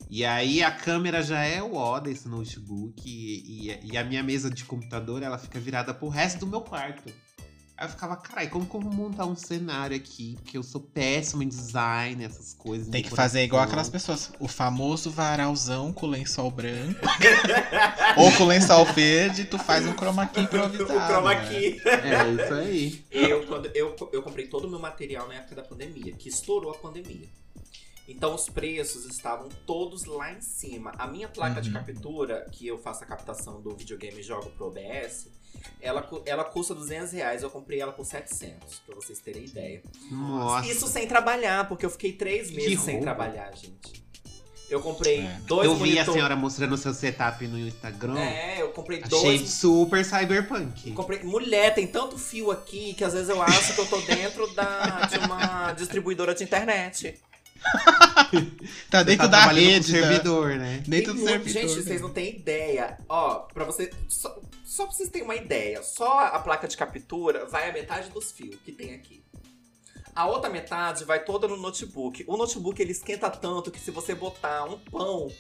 E 0.09 0.25
aí 0.25 0.63
a 0.63 0.71
câmera 0.71 1.23
já 1.23 1.43
é 1.43 1.63
o 1.63 1.75
ó 1.75 1.99
desse 1.99 2.29
notebook 2.29 3.03
e, 3.05 3.71
e- 3.71 3.81
e 3.93 3.97
a 3.97 4.05
minha 4.05 4.23
mesa 4.23 4.51
de 4.51 4.65
computador 4.65 5.23
ela 5.23 5.39
fica 5.39 5.59
virada 5.59 5.93
pro 5.93 6.09
resto 6.09 6.41
do 6.41 6.47
meu 6.47 6.61
quarto. 6.61 7.13
Aí 7.77 7.87
eu 7.87 7.91
ficava, 7.91 8.17
carai, 8.17 8.49
como 8.49 8.65
que 8.65 8.75
eu 8.75 8.81
vou 8.81 8.93
montar 8.93 9.27
um 9.27 9.35
cenário 9.35 9.97
aqui? 9.97 10.37
Porque 10.41 10.57
eu 10.57 10.63
sou 10.63 10.81
péssimo 10.81 11.43
em 11.43 11.49
design, 11.49 12.25
essas 12.25 12.55
coisas. 12.55 12.87
Tem 12.89 13.03
que 13.03 13.11
fazer 13.11 13.43
igual 13.43 13.65
aquelas 13.65 13.89
pessoas. 13.89 14.31
O 14.39 14.47
famoso 14.47 15.11
varalzão 15.11 15.93
com 15.93 16.07
lençol 16.07 16.53
branco. 16.53 17.01
ou 18.17 18.31
com 18.33 18.45
lençol 18.45 18.85
verde, 18.87 19.45
tu 19.45 19.59
faz 19.59 19.85
um 19.87 19.93
chroma 19.93 20.25
key 20.29 20.43
improvisado. 20.43 20.93
o 20.93 21.01
chroma 21.07 21.35
né? 21.35 21.49
key. 21.49 21.83
É 21.85 22.45
isso 22.45 22.55
aí. 22.55 23.05
Eu, 23.11 23.45
quando, 23.47 23.67
eu, 23.75 23.97
eu 24.13 24.23
comprei 24.23 24.47
todo 24.47 24.67
o 24.67 24.71
meu 24.71 24.79
material 24.79 25.27
na 25.27 25.35
época 25.35 25.57
da 25.57 25.63
pandemia, 25.63 26.13
que 26.13 26.29
estourou 26.29 26.71
a 26.71 26.75
pandemia. 26.75 27.27
Então 28.07 28.35
os 28.35 28.49
preços 28.51 29.07
estavam 29.07 29.49
todos 29.67 30.05
lá 30.05 30.33
em 30.33 30.41
cima. 30.41 30.93
A 30.99 31.07
minha 31.07 31.29
placa 31.29 31.61
de 31.61 31.69
Uhum. 31.71 31.75
captura, 31.75 32.47
que 32.53 32.67
eu 32.67 32.77
faço 32.79 33.03
a 33.03 33.07
captação 33.07 33.63
do 33.63 33.75
videogame 33.75 34.21
e 34.21 34.23
jogo 34.23 34.51
pro 34.51 34.67
OBS, 34.67 35.29
ela, 35.81 36.07
ela 36.27 36.45
custa 36.45 36.75
200 36.75 37.13
reais. 37.13 37.43
Eu 37.43 37.49
comprei 37.51 37.81
ela 37.81 37.93
por 37.93 38.05
700, 38.05 38.81
pra 38.81 38.95
vocês 38.95 39.19
terem 39.21 39.45
ideia. 39.45 39.83
Nossa. 40.11 40.69
Isso 40.69 40.87
sem 40.87 41.07
trabalhar, 41.09 41.67
porque 41.67 41.87
eu 41.87 41.91
fiquei 41.91 42.13
três 42.13 42.51
meses 42.51 42.81
sem 42.81 43.01
trabalhar, 43.01 43.51
gente. 43.57 44.05
Eu 44.69 44.81
comprei 44.81 45.21
É. 45.21 45.41
dois 45.47 45.67
eu 45.67 45.75
vi 45.77 45.83
a 45.83 45.87
monitor- 45.95 46.15
senhora 46.15 46.37
mostrando 46.37 46.77
seu 46.77 46.93
setup 46.93 47.47
no 47.47 47.59
Instagram. 47.59 48.19
É, 48.19 48.61
eu 48.63 48.71
comprei 48.73 48.99
Achei 49.03 49.09
dois 49.39 49.51
super 49.51 50.05
cyberpunk. 50.05 50.91
Comprei... 50.93 51.23
Mulher, 51.23 51.75
tem 51.75 51.87
tanto 51.87 52.19
fio 52.19 52.51
aqui 52.51 52.93
que 52.95 53.05
às 53.05 53.13
vezes 53.13 53.29
eu 53.29 53.41
acho 53.43 53.75
que 53.75 53.81
eu 53.81 53.87
tô 53.87 53.99
dentro 54.01 54.53
da... 54.55 55.03
de 55.07 55.19
uma 55.19 55.73
distribuidora 55.73 56.35
de 56.35 56.45
internet. 56.45 57.15
Tá 58.91 58.99
Você 59.01 59.05
dentro 59.05 59.25
tá 59.31 59.47
da 59.47 59.47
rede. 59.47 59.93
da- 59.93 59.99
servidor, 60.01 60.57
né? 60.57 60.83
Dentro 60.87 61.13
Tem 61.15 61.23
do 61.23 61.29
servidor. 61.29 61.63
Gente, 61.63 61.75
vocês 61.83 62.01
não 62.01 62.11
têm 62.11 62.37
ideia. 62.37 62.99
Ó, 63.09 63.41
pra 63.53 63.65
você. 63.65 63.91
Só, 64.09 64.41
só 64.65 64.87
pra 64.87 64.95
vocês 64.95 65.09
terem 65.09 65.25
uma 65.27 65.35
ideia, 65.37 65.83
só 65.83 66.21
a 66.27 66.39
placa 66.39 66.67
de 66.69 66.77
captura 66.77 67.47
vai 67.47 67.69
a 67.69 67.73
metade 67.73 68.11
dos 68.11 68.33
fios 68.33 68.57
que 68.65 68.73
tem 68.73 68.95
aqui. 68.95 69.23
A 70.15 70.27
outra 70.27 70.49
metade 70.51 71.05
vai 71.05 71.25
toda 71.25 71.49
no 71.49 71.57
notebook. 71.57 72.25
O 72.29 72.37
notebook 72.37 72.81
ele 72.81 72.93
esquenta 72.93 73.29
tanto 73.31 73.71
que 73.71 73.81
se 73.81 73.91
você 73.91 74.15
botar 74.15 74.65
um 74.65 74.79
pão, 74.79 75.31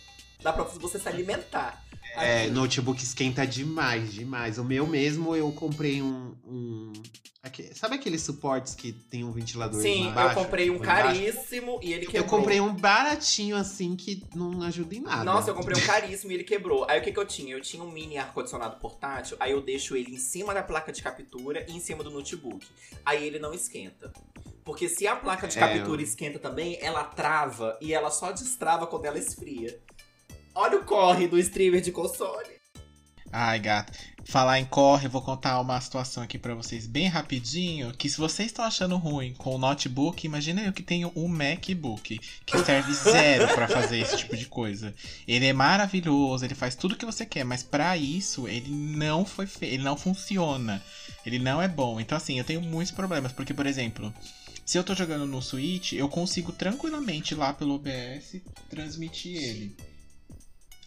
dá 0.42 0.52
pra 0.52 0.64
você 0.64 0.98
se 0.98 1.08
alimentar. 1.08 1.84
É, 2.16 2.48
notebook 2.48 3.02
esquenta 3.02 3.46
demais, 3.46 4.12
demais. 4.12 4.58
O 4.58 4.64
meu 4.64 4.86
mesmo, 4.86 5.34
eu 5.34 5.50
comprei 5.52 6.00
um. 6.00 6.34
um 6.46 6.92
aque- 7.42 7.74
sabe 7.74 7.96
aqueles 7.96 8.22
suportes 8.22 8.74
que 8.74 8.92
tem 8.92 9.22
um 9.24 9.32
ventilador 9.32 9.80
Sim, 9.80 10.08
embaixo? 10.08 10.38
eu 10.38 10.44
comprei 10.44 10.70
um 10.70 10.76
embaixo? 10.76 11.02
caríssimo 11.02 11.80
e 11.82 11.92
ele 11.92 12.06
quebrou. 12.06 12.22
Eu 12.22 12.28
comprei 12.28 12.60
um 12.60 12.74
baratinho 12.74 13.56
assim 13.56 13.96
que 13.96 14.22
não 14.34 14.62
ajuda 14.62 14.94
em 14.94 15.00
nada. 15.00 15.24
Nossa, 15.24 15.50
eu 15.50 15.54
comprei 15.54 15.76
um 15.82 15.86
caríssimo 15.86 16.30
e 16.32 16.34
ele 16.36 16.44
quebrou. 16.44 16.86
Aí 16.88 17.00
o 17.00 17.02
que, 17.02 17.12
que 17.12 17.18
eu 17.18 17.26
tinha? 17.26 17.54
Eu 17.54 17.60
tinha 17.60 17.82
um 17.82 17.90
mini 17.90 18.16
ar-condicionado 18.16 18.76
portátil, 18.80 19.36
aí 19.40 19.52
eu 19.52 19.60
deixo 19.60 19.94
ele 19.96 20.14
em 20.14 20.18
cima 20.18 20.54
da 20.54 20.62
placa 20.62 20.90
de 20.92 21.02
captura 21.02 21.66
e 21.68 21.72
em 21.72 21.80
cima 21.80 22.02
do 22.04 22.10
notebook. 22.10 22.64
Aí 23.04 23.26
ele 23.26 23.38
não 23.38 23.52
esquenta. 23.52 24.12
Porque 24.64 24.88
se 24.88 25.06
a 25.06 25.14
placa 25.14 25.46
de 25.46 25.58
É, 25.58 25.60
captura 25.60 26.00
eu- 26.00 26.04
esquenta 26.06 26.38
também, 26.38 26.78
ela 26.80 27.04
trava 27.04 27.76
e 27.82 27.92
ela 27.92 28.10
só 28.10 28.32
destrava 28.32 28.86
quando 28.86 29.04
ela 29.04 29.18
esfria. 29.18 29.78
Olha 30.55 30.78
o 30.78 30.84
corre 30.84 31.26
do 31.26 31.38
streamer 31.38 31.80
de 31.80 31.90
console. 31.90 32.55
Ai, 33.32 33.59
gata. 33.59 33.92
Falar 34.24 34.61
em 34.61 34.64
corre, 34.64 35.07
eu 35.07 35.11
vou 35.11 35.20
contar 35.20 35.61
uma 35.61 35.80
situação 35.80 36.22
aqui 36.22 36.38
pra 36.38 36.55
vocês 36.55 36.86
bem 36.86 37.09
rapidinho. 37.09 37.92
Que 37.92 38.09
se 38.09 38.16
vocês 38.16 38.46
estão 38.46 38.64
achando 38.64 38.96
ruim 38.96 39.34
com 39.34 39.57
o 39.57 39.59
notebook, 39.59 40.24
imagina 40.24 40.62
eu 40.62 40.72
que 40.72 40.84
tenho 40.84 41.11
um 41.16 41.26
MacBook 41.26 42.20
que 42.46 42.59
serve 42.61 42.94
zero 42.94 43.52
pra 43.52 43.66
fazer 43.66 43.98
esse 43.98 44.16
tipo 44.16 44.36
de 44.36 44.46
coisa. 44.46 44.94
Ele 45.26 45.46
é 45.46 45.52
maravilhoso, 45.52 46.44
ele 46.44 46.55
faz 46.55 46.76
tudo 46.76 46.96
que 46.96 47.05
você 47.05 47.26
quer, 47.26 47.44
mas 47.44 47.64
pra 47.64 47.96
isso 47.96 48.46
ele 48.46 48.70
não 48.70 49.24
foi 49.24 49.46
feito, 49.46 49.74
ele 49.74 49.82
não 49.82 49.96
funciona. 49.96 50.80
Ele 51.26 51.40
não 51.40 51.61
é 51.61 51.66
bom. 51.66 51.98
Então 51.98 52.16
assim, 52.16 52.38
eu 52.38 52.44
tenho 52.44 52.62
muitos 52.62 52.92
problemas, 52.92 53.32
porque 53.32 53.52
por 53.52 53.66
exemplo, 53.66 54.14
se 54.64 54.78
eu 54.78 54.84
tô 54.84 54.94
jogando 54.94 55.26
no 55.26 55.42
Switch, 55.42 55.92
eu 55.94 56.09
consigo 56.09 56.52
tranquilamente 56.52 57.34
lá 57.34 57.52
pelo 57.52 57.74
OBS 57.74 58.40
transmitir 58.70 59.36
ele. 59.36 59.76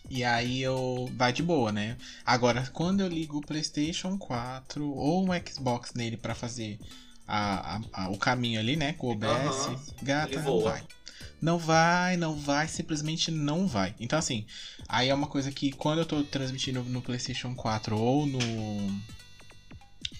E 0.09 0.23
aí 0.23 0.61
eu 0.61 1.11
vai 1.17 1.33
de 1.33 1.43
boa, 1.43 1.71
né? 1.71 1.97
Agora, 2.25 2.65
quando 2.73 3.01
eu 3.01 3.07
ligo 3.07 3.37
o 3.37 3.41
PlayStation 3.41 4.17
4 4.17 4.89
ou 4.89 5.25
um 5.25 5.29
Xbox 5.45 5.93
nele 5.93 6.17
pra 6.17 6.33
fazer 6.33 6.79
a, 7.27 7.75
a- 7.75 7.81
a- 7.93 8.09
o 8.09 8.17
caminho 8.17 8.59
ali, 8.59 8.75
né, 8.75 8.93
com 8.93 9.07
o 9.07 9.11
OBS, 9.11 9.67
Aham, 9.67 9.77
gata, 10.01 10.41
não 10.41 10.59
vai. 10.61 10.83
Não 11.41 11.57
vai, 11.59 12.17
não 12.17 12.35
vai, 12.35 12.67
simplesmente 12.67 13.29
não 13.29 13.67
vai. 13.67 13.93
Então, 13.99 14.17
assim, 14.17 14.45
aí 14.87 15.09
é 15.09 15.13
uma 15.13 15.27
coisa 15.27 15.51
que 15.51 15.71
quando 15.71 15.99
eu 15.99 16.05
tô 16.05 16.23
transmitindo 16.23 16.81
no 16.83 17.01
PlayStation 17.01 17.53
4 17.53 17.97
ou 17.97 18.25
no. 18.25 18.39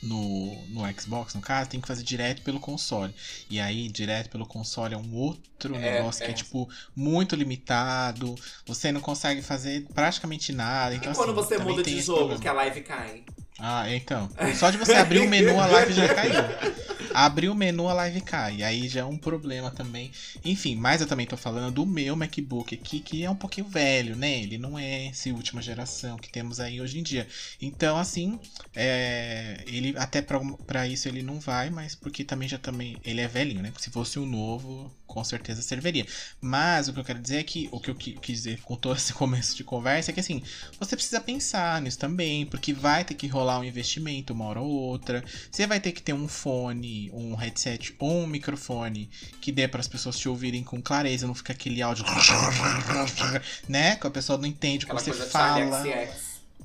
No, 0.07 0.55
no 0.67 0.93
Xbox, 0.99 1.33
no 1.35 1.41
caso, 1.41 1.69
tem 1.69 1.81
que 1.81 1.87
fazer 1.87 2.03
direto 2.03 2.41
pelo 2.41 2.59
console. 2.59 3.13
E 3.49 3.59
aí, 3.59 3.89
direto 3.89 4.29
pelo 4.29 4.45
console 4.45 4.93
é 4.93 4.97
um 4.97 5.13
outro 5.13 5.75
É, 5.75 5.79
negócio 5.79 6.23
que 6.23 6.27
é. 6.27 6.31
é, 6.31 6.33
tipo, 6.33 6.69
muito 6.95 7.35
limitado. 7.35 8.35
Você 8.65 8.91
não 8.91 9.01
consegue 9.01 9.41
fazer 9.41 9.85
praticamente 9.93 10.53
nada. 10.53 10.95
Então, 10.95 11.11
e 11.11 11.15
quando 11.15 11.31
assim, 11.39 11.49
você 11.49 11.57
muda 11.57 11.83
de 11.83 12.01
jogo, 12.01 12.39
que 12.39 12.47
a 12.47 12.53
live 12.53 12.81
cai? 12.81 13.23
Ah, 13.59 13.91
então. 13.93 14.29
Só 14.55 14.69
de 14.69 14.77
você 14.77 14.93
abrir 14.93 15.19
o 15.19 15.27
menu, 15.27 15.59
a 15.59 15.65
live 15.65 15.93
já 15.93 16.13
caiu. 16.13 16.33
Abrir 17.19 17.49
o 17.49 17.55
menu, 17.55 17.89
a 17.89 17.93
live 17.93 18.21
cai. 18.21 18.61
Aí 18.61 18.87
já 18.87 18.99
é 19.01 19.03
um 19.03 19.17
problema 19.17 19.71
também. 19.71 20.11
Enfim, 20.45 20.75
mas 20.75 21.01
eu 21.01 21.07
também 21.07 21.25
tô 21.25 21.35
falando 21.35 21.73
do 21.73 21.83
meu 21.83 22.15
MacBook 22.15 22.75
aqui, 22.75 22.99
que 22.99 23.23
é 23.23 23.29
um 23.29 23.35
pouquinho 23.35 23.67
velho, 23.67 24.15
né? 24.15 24.43
Ele 24.43 24.59
não 24.59 24.77
é 24.77 25.07
esse 25.07 25.31
última 25.31 25.59
geração 25.59 26.15
que 26.17 26.29
temos 26.29 26.59
aí 26.59 26.79
hoje 26.79 26.99
em 26.99 27.03
dia. 27.03 27.27
Então, 27.59 27.97
assim, 27.97 28.39
é, 28.75 29.63
ele 29.65 29.95
até 29.97 30.21
pra 30.21 30.87
isso 30.87 31.07
ele 31.07 31.23
não 31.23 31.39
vai, 31.39 31.71
mas 31.71 31.95
porque 31.95 32.23
também 32.23 32.47
já 32.47 32.59
também. 32.59 32.97
Ele 33.03 33.19
é 33.21 33.27
velhinho, 33.27 33.63
né? 33.63 33.73
Se 33.79 33.89
fosse 33.89 34.19
um 34.19 34.25
novo, 34.25 34.91
com 35.07 35.23
certeza 35.23 35.61
serviria. 35.61 36.05
Mas 36.41 36.87
o 36.87 36.93
que 36.93 36.99
eu 36.99 37.03
quero 37.03 37.19
dizer 37.19 37.37
é 37.37 37.43
que 37.43 37.67
o 37.71 37.79
que 37.79 37.89
eu 37.89 37.95
qui- 37.95 38.17
quis 38.21 38.37
dizer 38.43 38.59
com 38.61 38.75
todo 38.75 38.95
esse 38.97 39.13
começo 39.15 39.55
de 39.55 39.63
conversa 39.63 40.11
é 40.11 40.13
que 40.13 40.19
assim, 40.19 40.43
você 40.79 40.95
precisa 40.95 41.19
pensar 41.21 41.81
nisso 41.81 41.97
também, 41.97 42.45
porque 42.45 42.73
vai 42.73 43.03
ter 43.05 43.13
que 43.15 43.25
rolar 43.27 43.59
um 43.59 43.63
investimento 43.63 44.33
uma 44.33 44.45
hora 44.45 44.59
ou 44.59 44.69
outra. 44.69 45.23
Você 45.51 45.65
vai 45.65 45.79
ter 45.79 45.91
que 45.93 46.01
ter 46.01 46.13
um 46.13 46.27
fone, 46.27 47.09
um 47.13 47.33
headset 47.35 47.95
ou 47.97 48.23
um 48.23 48.27
microfone 48.27 49.09
que 49.41 49.51
dê 49.51 49.67
para 49.67 49.79
as 49.79 49.87
pessoas 49.87 50.17
te 50.19 50.27
ouvirem 50.29 50.63
com 50.63 50.81
clareza, 50.81 51.25
não 51.25 51.33
fica 51.33 51.53
aquele 51.53 51.81
áudio, 51.81 52.03
né? 53.67 53.95
Que 53.95 54.07
a 54.07 54.11
pessoa 54.11 54.37
não 54.37 54.45
entende 54.45 54.85
o 54.85 54.87
que 54.89 54.93
você 54.93 55.11
fala. 55.31 55.81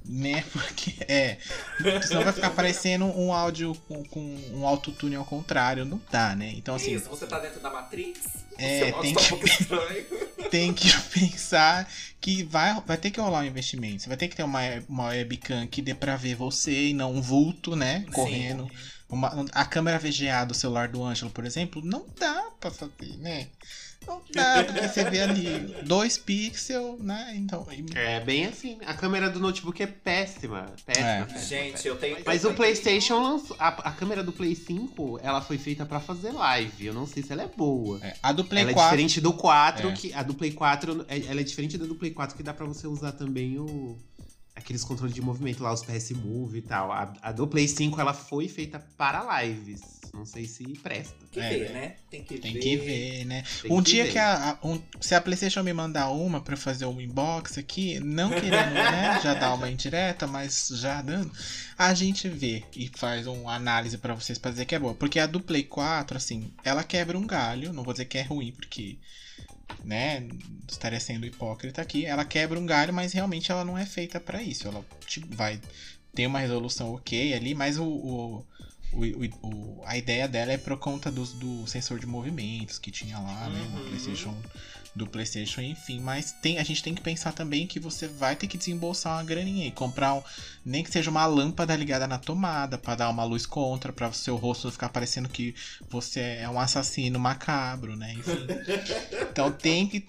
Né? 0.04 0.44
Porque 0.52 0.94
é. 1.08 1.38
Senão 2.02 2.24
vai 2.24 2.32
ficar 2.32 2.50
parecendo 2.50 3.04
um 3.06 3.32
áudio 3.32 3.74
com, 3.88 4.02
com 4.04 4.20
um 4.52 4.66
autotune 4.66 5.16
ao 5.16 5.24
contrário. 5.24 5.84
Não 5.84 6.00
dá, 6.10 6.34
né? 6.34 6.52
Então, 6.56 6.74
assim, 6.74 6.94
Isso, 6.94 7.08
você 7.08 7.26
tá 7.26 7.38
dentro 7.38 7.60
da 7.60 7.70
Matrix? 7.70 8.20
É, 8.58 8.92
tem 8.92 9.14
tá 9.14 9.20
um 9.20 9.38
que- 9.38 10.48
tem 10.50 10.72
que 10.72 10.92
pensar 11.18 11.88
que 12.20 12.42
vai, 12.44 12.80
vai 12.86 12.96
ter 12.96 13.10
que 13.10 13.20
rolar 13.20 13.40
um 13.40 13.46
investimento. 13.46 14.02
Você 14.02 14.08
vai 14.08 14.16
ter 14.16 14.28
que 14.28 14.36
ter 14.36 14.42
uma, 14.42 14.60
uma 14.88 15.08
webcam 15.08 15.66
que 15.66 15.80
dê 15.82 15.94
pra 15.94 16.16
ver 16.16 16.34
você 16.34 16.88
e 16.88 16.94
não 16.94 17.12
um 17.14 17.22
vulto, 17.22 17.74
né? 17.74 18.04
Correndo. 18.12 18.70
Uma- 19.08 19.46
a 19.52 19.64
câmera 19.64 19.98
VGA 19.98 20.44
do 20.46 20.54
celular 20.54 20.88
do 20.88 21.02
Ângelo, 21.02 21.30
por 21.30 21.44
exemplo, 21.44 21.82
não 21.84 22.06
dá 22.18 22.44
pra 22.60 22.70
fazer, 22.70 23.16
né? 23.18 23.48
Não 24.06 24.22
dá, 24.34 24.64
porque 24.64 24.88
você 24.88 25.04
vê 25.08 25.20
ali 25.20 25.74
dois 25.84 26.18
pixels, 26.18 27.00
né? 27.00 27.32
Então. 27.36 27.66
É 27.94 28.20
bem 28.20 28.46
assim. 28.46 28.78
A 28.86 28.94
câmera 28.94 29.28
do 29.30 29.38
notebook 29.40 29.82
é 29.82 29.86
péssima. 29.86 30.66
Péssima. 30.84 31.06
É. 31.08 31.24
péssima, 31.24 31.40
Gente, 31.44 31.86
eu 31.88 31.96
tenho. 31.96 32.16
Mas 32.24 32.44
eu 32.44 32.50
o 32.50 32.52
tenho- 32.52 32.56
PlayStation 32.56 33.22
lançou. 33.22 33.56
A, 33.58 33.68
a 33.68 33.92
câmera 33.92 34.22
do 34.22 34.32
Play 34.32 34.54
5, 34.54 35.20
ela 35.22 35.40
foi 35.40 35.58
feita 35.58 35.84
pra 35.86 36.00
fazer 36.00 36.32
live. 36.32 36.86
Eu 36.86 36.94
não 36.94 37.06
sei 37.06 37.22
se 37.22 37.32
ela 37.32 37.42
é 37.42 37.48
boa. 37.48 37.98
É, 38.02 38.14
a 38.22 38.32
do 38.32 38.44
Play 38.44 38.62
ela 38.62 38.70
é 38.70 38.74
4. 38.74 38.90
diferente 38.90 39.20
do 39.20 39.32
4, 39.32 39.88
É. 39.88 39.92
que 39.92 40.12
a 40.12 40.22
do 40.22 40.34
Play 40.34 40.52
4, 40.52 41.04
é- 41.08 41.20
ela 41.26 41.40
é 41.40 41.44
diferente 41.44 41.76
da 41.78 41.86
do 41.86 41.94
Play 41.94 42.10
4 42.12 42.36
que 42.36 42.42
dá 42.42 42.52
pra 42.54 42.66
você 42.66 42.86
usar 42.86 43.12
também 43.12 43.58
o 43.58 43.96
aqueles 44.54 44.84
controles 44.84 45.14
de 45.14 45.20
movimento 45.22 45.62
lá, 45.62 45.72
os 45.72 45.82
PS 45.82 46.10
Move 46.12 46.58
e 46.58 46.62
tal. 46.62 46.92
A, 46.92 47.12
a 47.22 47.32
do 47.32 47.46
Play 47.46 47.66
5 47.68 48.00
ela 48.00 48.12
foi 48.14 48.48
feita 48.48 48.78
para 48.96 49.42
lives. 49.42 49.80
Não 50.12 50.26
sei 50.26 50.44
se 50.46 50.62
presta. 50.82 51.14
Tem 51.32 51.42
que 51.42 51.48
É, 51.48 51.58
ver, 51.58 51.72
né? 51.72 51.80
né? 51.80 51.96
Tem 52.10 52.22
que 52.22 52.38
Tem 52.38 52.52
ver. 52.52 52.60
que 52.60 52.76
ver, 52.76 53.24
né? 53.24 53.44
Tem 53.62 53.72
um 53.72 53.82
que 53.82 53.92
dia 53.92 54.04
ver. 54.04 54.12
que 54.12 54.18
a, 54.18 54.50
a- 54.50 54.58
um- 54.66 54.82
se 55.00 55.14
a 55.14 55.20
PlayStation 55.22 55.62
me 55.62 55.72
mandar 55.72 56.10
uma 56.10 56.38
pra 56.38 56.54
fazer 56.54 56.84
um 56.84 57.00
inbox 57.00 57.56
aqui, 57.56 57.98
não 57.98 58.28
querendo, 58.28 58.74
né, 58.74 59.18
já 59.24 59.32
dar 59.32 59.54
uma 59.54 59.70
indireta, 59.70 60.26
mas 60.26 60.68
já 60.74 61.00
dando, 61.00 61.32
a 61.78 61.94
gente 61.94 62.28
vê 62.28 62.62
e 62.76 62.90
faz 62.94 63.26
uma 63.26 63.54
análise 63.54 63.96
pra 63.96 64.14
vocês 64.14 64.36
pra 64.38 64.50
dizer 64.50 64.66
que 64.66 64.74
é 64.74 64.78
boa, 64.78 64.92
porque 64.94 65.18
a 65.18 65.26
do 65.26 65.40
Play 65.40 65.62
4, 65.62 66.14
assim, 66.14 66.52
ela 66.62 66.84
quebra 66.84 67.16
um 67.16 67.26
galho, 67.26 67.72
não 67.72 67.82
vou 67.82 67.94
dizer 67.94 68.04
que 68.04 68.18
é 68.18 68.22
ruim, 68.22 68.52
porque 68.52 68.98
né, 69.84 70.26
estaria 70.68 71.00
sendo 71.00 71.26
hipócrita 71.26 71.80
aqui, 71.82 72.04
ela 72.06 72.24
quebra 72.24 72.58
um 72.58 72.66
galho, 72.66 72.92
mas 72.94 73.12
realmente 73.12 73.50
ela 73.50 73.64
não 73.64 73.76
é 73.76 73.84
feita 73.86 74.18
pra 74.20 74.42
isso. 74.42 74.66
Ela 74.68 74.84
tipo, 75.06 75.34
vai 75.34 75.60
ter 76.14 76.26
uma 76.26 76.38
resolução 76.38 76.94
ok 76.94 77.34
ali, 77.34 77.54
mas 77.54 77.78
o, 77.78 77.84
o- 77.84 78.46
o- 78.92 79.04
o- 79.42 79.46
o- 79.80 79.82
a 79.86 79.96
ideia 79.96 80.28
dela 80.28 80.52
é 80.52 80.58
por 80.58 80.76
conta 80.78 81.10
dos, 81.10 81.32
do 81.32 81.66
sensor 81.66 81.98
de 81.98 82.06
movimentos 82.06 82.78
que 82.78 82.90
tinha 82.90 83.18
lá, 83.18 83.48
né, 83.48 83.68
no 83.72 83.80
Uhum. 83.80 83.86
PlayStation, 83.86 84.36
do 84.94 85.06
PlayStation, 85.06 85.60
enfim. 85.60 86.00
Mas 86.00 86.32
tem, 86.32 86.58
a 86.58 86.62
gente 86.62 86.82
tem 86.82 86.94
que 86.94 87.00
pensar 87.00 87.32
também 87.32 87.66
que 87.66 87.80
você 87.80 88.06
vai 88.06 88.36
ter 88.36 88.46
que 88.46 88.58
desembolsar 88.58 89.14
uma 89.16 89.24
graninha 89.24 89.66
e 89.66 89.70
comprar, 89.70 90.14
um, 90.14 90.22
nem 90.64 90.84
que 90.84 90.90
seja 90.90 91.10
uma 91.10 91.26
lâmpada 91.26 91.74
ligada 91.74 92.06
na 92.06 92.18
tomada 92.18 92.76
pra 92.76 92.94
dar 92.94 93.10
uma 93.10 93.24
luz 93.24 93.46
contra, 93.46 93.92
para 93.92 94.08
o 94.08 94.14
seu 94.14 94.36
rosto 94.36 94.70
ficar 94.70 94.90
parecendo 94.90 95.28
que 95.28 95.54
você 95.88 96.38
é 96.40 96.48
um 96.48 96.60
assassino 96.60 97.18
macabro, 97.18 97.96
né? 97.96 98.14
Enfim. 98.14 98.46
Então 99.32 99.50
tem 99.50 99.86
que 99.86 100.06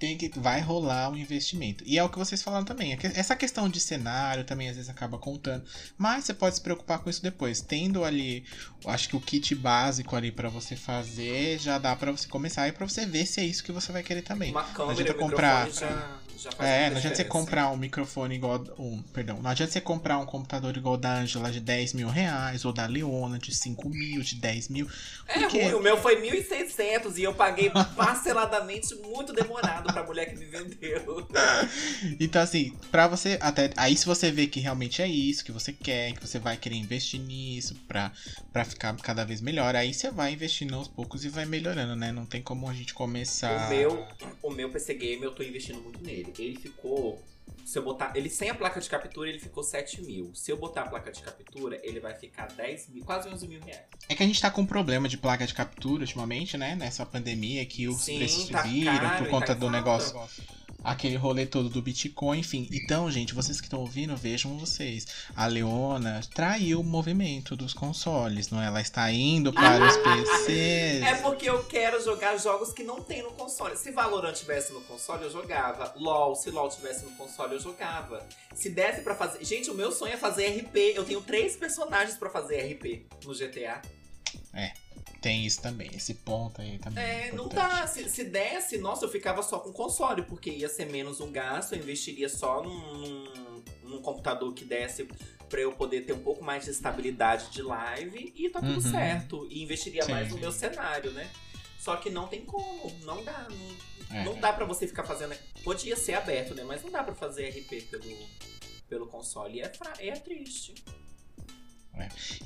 tem 0.00 0.16
que 0.16 0.30
vai 0.40 0.60
rolar 0.60 1.10
um 1.10 1.16
investimento. 1.16 1.84
E 1.86 1.98
é 1.98 2.02
o 2.02 2.08
que 2.08 2.18
vocês 2.18 2.42
falaram 2.42 2.64
também. 2.64 2.94
é 2.94 2.98
Essa 3.14 3.36
questão 3.36 3.68
de 3.68 3.78
cenário 3.78 4.44
também 4.44 4.68
às 4.70 4.74
vezes 4.76 4.90
acaba 4.90 5.18
contando, 5.18 5.62
mas 5.98 6.24
você 6.24 6.32
pode 6.32 6.54
se 6.56 6.60
preocupar 6.62 6.98
com 7.00 7.10
isso 7.10 7.22
depois. 7.22 7.60
Tendo 7.60 8.02
ali, 8.02 8.42
acho 8.86 9.10
que 9.10 9.16
o 9.16 9.20
kit 9.20 9.54
básico 9.54 10.16
ali 10.16 10.32
pra 10.32 10.48
você 10.48 10.74
fazer, 10.74 11.58
já 11.58 11.76
dá 11.78 11.94
pra 11.94 12.10
você 12.10 12.26
começar 12.26 12.66
e 12.66 12.72
pra 12.72 12.88
você 12.88 13.04
ver 13.04 13.26
se 13.26 13.40
é 13.40 13.44
isso 13.44 13.62
que 13.62 13.70
você 13.70 13.92
vai 13.92 14.02
querer 14.02 14.22
também. 14.22 14.50
Uma 14.50 14.64
câmera 14.64 14.92
adianta 14.92 15.12
e 15.12 15.14
um 15.14 15.18
comprar- 15.18 15.70
já, 15.70 16.19
já 16.40 16.50
faz 16.52 16.68
É, 16.68 16.90
não 16.90 16.96
adianta 16.96 17.16
você 17.16 17.24
comprar 17.24 17.70
um 17.70 17.76
microfone 17.76 18.34
igual. 18.34 18.64
Um, 18.78 19.02
perdão, 19.12 19.40
não 19.42 19.50
adianta 19.50 19.72
você 19.72 19.80
comprar 19.80 20.18
um 20.18 20.26
computador 20.26 20.76
igual 20.76 20.96
da 20.96 21.14
Angela 21.18 21.50
de 21.50 21.60
10 21.60 21.92
mil 21.94 22.08
reais, 22.08 22.64
ou 22.64 22.72
da 22.72 22.86
Leona 22.86 23.38
de 23.38 23.54
5 23.54 23.88
mil, 23.88 24.22
de 24.22 24.34
10 24.36 24.68
mil. 24.68 24.88
É 25.26 25.38
Porque- 25.40 25.62
ruim, 25.62 25.74
o 25.74 25.80
meu 25.82 25.96
foi 25.98 26.16
1.600 26.20 27.18
e 27.18 27.22
eu 27.22 27.34
paguei 27.34 27.70
parceladamente 27.96 28.94
muito 28.96 29.32
demorado 29.32 29.92
pra 29.92 30.02
mulher 30.04 30.26
que 30.26 30.36
me 30.38 30.46
vendeu. 30.46 31.26
Então, 32.18 32.42
assim, 32.42 32.76
pra 32.90 33.06
você. 33.08 33.38
Até, 33.40 33.70
aí, 33.76 33.96
se 33.96 34.06
você 34.06 34.30
vê 34.30 34.46
que 34.46 34.60
realmente 34.60 35.00
é 35.02 35.06
isso 35.08 35.44
que 35.44 35.52
você 35.52 35.72
quer, 35.72 36.12
que 36.12 36.26
você 36.26 36.38
vai 36.38 36.56
querer 36.56 36.76
investir 36.76 37.20
nisso 37.20 37.74
pra, 37.86 38.12
pra 38.52 38.64
ficar 38.64 38.94
cada 38.96 39.24
vez 39.24 39.40
melhor, 39.40 39.74
aí 39.76 39.92
você 39.92 40.10
vai 40.10 40.32
investindo 40.32 40.74
aos 40.74 40.88
poucos 40.88 41.24
e 41.24 41.28
vai 41.28 41.44
melhorando, 41.46 41.94
né? 41.96 42.12
Não 42.12 42.26
tem 42.26 42.42
como 42.42 42.68
a 42.68 42.74
gente 42.74 42.94
começar. 42.94 43.66
O 43.66 43.70
meu, 43.70 44.06
o 44.42 44.50
meu 44.50 44.70
PC 44.70 44.94
Game 44.94 45.22
eu 45.22 45.32
tô 45.32 45.42
investindo 45.42 45.80
muito 45.80 46.02
nele. 46.02 46.29
Ele 46.38 46.56
ficou. 46.56 47.22
Se 47.64 47.78
eu 47.78 47.82
botar. 47.82 48.12
Ele 48.16 48.30
sem 48.30 48.50
a 48.50 48.54
placa 48.54 48.80
de 48.80 48.88
captura, 48.88 49.28
ele 49.28 49.38
ficou 49.38 49.62
7 49.62 50.02
mil. 50.02 50.34
Se 50.34 50.50
eu 50.50 50.56
botar 50.56 50.82
a 50.82 50.88
placa 50.88 51.12
de 51.12 51.22
captura, 51.22 51.78
ele 51.82 52.00
vai 52.00 52.14
ficar 52.14 52.46
10 52.46 52.88
mil, 52.88 53.04
quase 53.04 53.28
11 53.28 53.46
mil 53.46 53.60
reais. 53.60 53.84
É 54.08 54.14
que 54.14 54.22
a 54.22 54.26
gente 54.26 54.40
tá 54.40 54.50
com 54.50 54.64
problema 54.64 55.08
de 55.08 55.16
placa 55.18 55.46
de 55.46 55.54
captura 55.54 56.02
ultimamente, 56.02 56.56
né? 56.56 56.74
Nessa 56.74 57.04
pandemia 57.04 57.64
que 57.66 57.86
os 57.88 58.02
Sim, 58.02 58.18
preços 58.18 58.48
tá 58.48 58.62
viram 58.62 58.98
caro 58.98 59.18
por 59.24 59.30
conta 59.30 59.46
tá 59.46 59.54
do 59.54 59.60
falta. 59.60 59.76
negócio. 59.76 60.20
Aquele 60.82 61.16
rolê 61.16 61.44
todo 61.44 61.68
do 61.68 61.82
Bitcoin, 61.82 62.38
enfim. 62.38 62.68
Então, 62.72 63.10
gente, 63.10 63.34
vocês 63.34 63.60
que 63.60 63.66
estão 63.66 63.80
ouvindo, 63.80 64.16
vejam 64.16 64.58
vocês. 64.58 65.06
A 65.36 65.46
Leona 65.46 66.20
traiu 66.34 66.80
o 66.80 66.84
movimento 66.84 67.54
dos 67.54 67.74
consoles, 67.74 68.50
não 68.50 68.62
é? 68.62 68.66
Ela 68.66 68.80
está 68.80 69.10
indo 69.12 69.52
para 69.52 69.84
os 69.84 69.96
PCs. 69.96 71.02
É 71.02 71.14
porque 71.22 71.48
eu 71.48 71.62
quero 71.64 72.02
jogar 72.02 72.36
jogos 72.38 72.72
que 72.72 72.82
não 72.82 73.02
tem 73.02 73.22
no 73.22 73.32
console. 73.32 73.76
Se 73.76 73.90
Valorant 73.90 74.32
tivesse 74.32 74.72
no 74.72 74.80
console, 74.82 75.24
eu 75.24 75.30
jogava. 75.30 75.92
LOL, 75.96 76.34
se 76.34 76.50
LOL 76.50 76.68
tivesse 76.68 77.04
no 77.04 77.10
console, 77.12 77.54
eu 77.54 77.60
jogava. 77.60 78.26
Se 78.54 78.70
desse 78.70 79.02
pra 79.02 79.14
fazer. 79.14 79.44
Gente, 79.44 79.70
o 79.70 79.74
meu 79.74 79.92
sonho 79.92 80.14
é 80.14 80.16
fazer 80.16 80.46
RP. 80.48 80.94
Eu 80.94 81.04
tenho 81.04 81.20
três 81.20 81.56
personagens 81.56 82.16
pra 82.16 82.30
fazer 82.30 82.60
RP 82.72 83.06
no 83.24 83.34
GTA. 83.34 83.82
Tem 85.20 85.44
isso 85.44 85.60
também, 85.60 85.90
esse 85.94 86.14
ponto 86.14 86.60
aí 86.62 86.78
também. 86.78 87.04
É, 87.04 87.28
É, 87.28 87.32
não 87.32 87.48
dá. 87.48 87.86
Se, 87.86 88.08
se 88.08 88.24
desse, 88.24 88.78
nossa, 88.78 89.04
eu 89.04 89.08
ficava 89.10 89.42
só 89.42 89.58
com 89.58 89.72
console, 89.72 90.22
porque 90.22 90.50
ia 90.50 90.68
ser 90.68 90.86
menos 90.86 91.20
um 91.20 91.30
gasto, 91.30 91.72
eu 91.74 91.78
investiria 91.78 92.28
só 92.28 92.62
num, 92.62 93.24
num, 93.84 94.00
computador 94.02 94.54
que 94.54 94.64
desse 94.64 95.06
pra 95.48 95.60
eu 95.60 95.72
poder 95.72 96.02
ter 96.06 96.12
um 96.14 96.22
pouco 96.22 96.42
mais 96.42 96.64
de 96.64 96.70
estabilidade 96.70 97.50
de 97.50 97.60
live 97.60 98.32
e 98.36 98.48
tá 98.48 98.60
tudo 98.60 98.74
Uhum. 98.74 98.80
certo. 98.80 99.46
E 99.50 99.62
investiria 99.62 100.02
Sim. 100.04 100.12
mais 100.12 100.30
no 100.30 100.38
meu 100.38 100.52
cenário, 100.52 101.10
né? 101.10 101.28
Só 101.78 101.96
que 101.96 102.08
não 102.08 102.26
tem 102.28 102.44
como, 102.44 102.90
não 103.04 103.22
dá. 103.24 103.46
Não, 104.08 104.16
É. 104.16 104.24
não 104.24 104.38
dá 104.40 104.52
pra 104.52 104.64
você 104.64 104.86
ficar 104.86 105.04
fazendo. 105.04 105.34
Podia 105.64 105.96
ser 105.96 106.14
aberto, 106.14 106.54
né? 106.54 106.62
Mas 106.64 106.82
não 106.82 106.90
dá 106.90 107.02
pra 107.02 107.14
fazer 107.14 107.48
RP 107.50 107.82
pelo, 107.90 108.28
pelo 108.88 109.06
console. 109.06 109.58
E 109.58 109.60
é, 109.60 109.68
fra- 109.68 109.92
é 109.98 110.12
triste. 110.12 110.74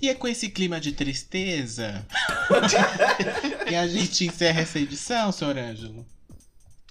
E 0.01 0.09
é 0.09 0.15
com 0.15 0.27
esse 0.27 0.49
clima 0.49 0.81
de 0.81 0.93
tristeza 0.93 2.05
que 3.67 3.75
a 3.75 3.87
gente 3.87 4.27
encerra 4.27 4.61
essa 4.61 4.79
edição, 4.79 5.31
senhor 5.31 5.57
Ângelo. 5.57 6.07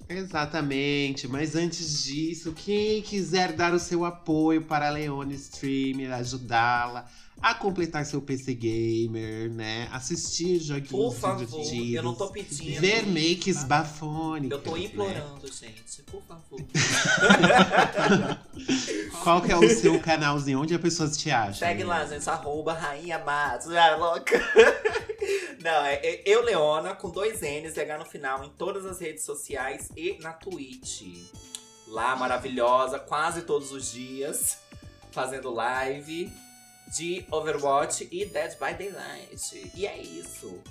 Exatamente, 0.07 1.27
mas 1.27 1.55
antes 1.55 2.03
disso, 2.03 2.53
quem 2.53 3.01
quiser 3.01 3.53
dar 3.53 3.73
o 3.73 3.79
seu 3.79 4.05
apoio 4.05 4.63
para 4.63 4.87
a 4.87 4.91
Leone 4.91 5.35
Streamer, 5.35 6.13
ajudá-la 6.13 7.09
a 7.43 7.53
completar 7.53 8.03
seu 8.05 8.21
PC 8.21 8.53
Gamer, 8.53 9.51
né? 9.51 9.89
Assistir 9.91 10.59
joguinhos 10.59 10.89
Por 10.89 11.13
favor, 11.13 11.45
eu 11.73 12.01
não 12.01 12.15
tô 12.15 12.29
pedindo. 12.29 12.79
Ver 12.79 13.05
makes 13.05 13.65
bafônicas. 13.65 14.57
Eu 14.57 14.63
tô 14.63 14.77
né? 14.77 14.85
implorando, 14.85 15.45
gente. 15.51 16.01
Por 16.03 16.21
favor. 16.21 16.61
Qual 19.21 19.41
que 19.41 19.51
é 19.51 19.57
o 19.57 19.69
seu 19.69 19.99
canalzinho? 19.99 20.61
Onde 20.61 20.73
as 20.73 20.79
pessoas 20.79 21.17
te 21.17 21.29
acham? 21.31 21.55
Segue 21.55 21.83
lá, 21.83 22.05
gente. 22.05 22.29
Arroba 22.29 22.71
Rainha 22.71 23.19
Matos. 23.19 23.69
Ah, 23.71 23.97
louca. 23.97 24.39
Não, 25.61 25.85
é, 25.85 25.95
é 25.95 26.23
eu, 26.25 26.45
Leona, 26.45 26.95
com 26.95 27.09
dois 27.09 27.41
N's 27.41 27.77
H 27.77 27.97
no 27.97 28.05
final, 28.05 28.45
em 28.45 28.49
todas 28.51 28.85
as 28.85 29.01
redes 29.01 29.25
sociais 29.25 29.89
e 29.97 30.17
na 30.21 30.31
Twitch. 30.31 31.01
Lá, 31.89 32.15
maravilhosa, 32.15 32.99
quase 32.99 33.41
todos 33.41 33.73
os 33.73 33.91
dias, 33.91 34.59
fazendo 35.11 35.53
live 35.53 36.31
de 36.95 37.25
Overwatch 37.31 38.07
e 38.11 38.25
Dead 38.25 38.53
by 38.53 38.77
Daylight. 38.77 39.71
E 39.75 39.85
é 39.85 40.01
isso. 40.01 40.61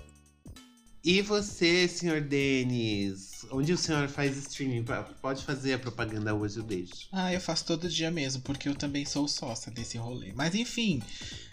E 1.05 1.21
você, 1.21 1.89
senhor 1.89 2.21
Denis? 2.21 3.45
Onde 3.51 3.73
o 3.73 3.77
senhor 3.77 4.09
faz 4.09 4.37
streaming? 4.37 4.85
Pode 5.21 5.43
fazer 5.43 5.75
a 5.75 5.79
propaganda 5.79 6.33
hoje, 6.33 6.59
eu 6.59 6.63
deixo. 6.63 7.09
Ah, 7.11 7.33
eu 7.33 7.41
faço 7.41 7.65
todo 7.65 7.89
dia 7.89 8.11
mesmo, 8.11 8.41
porque 8.43 8.69
eu 8.69 8.75
também 8.75 9.05
sou 9.05 9.27
sócia 9.27 9.73
desse 9.73 9.99
rolê. 9.99 10.33
Mas 10.33 10.55
enfim, 10.55 11.03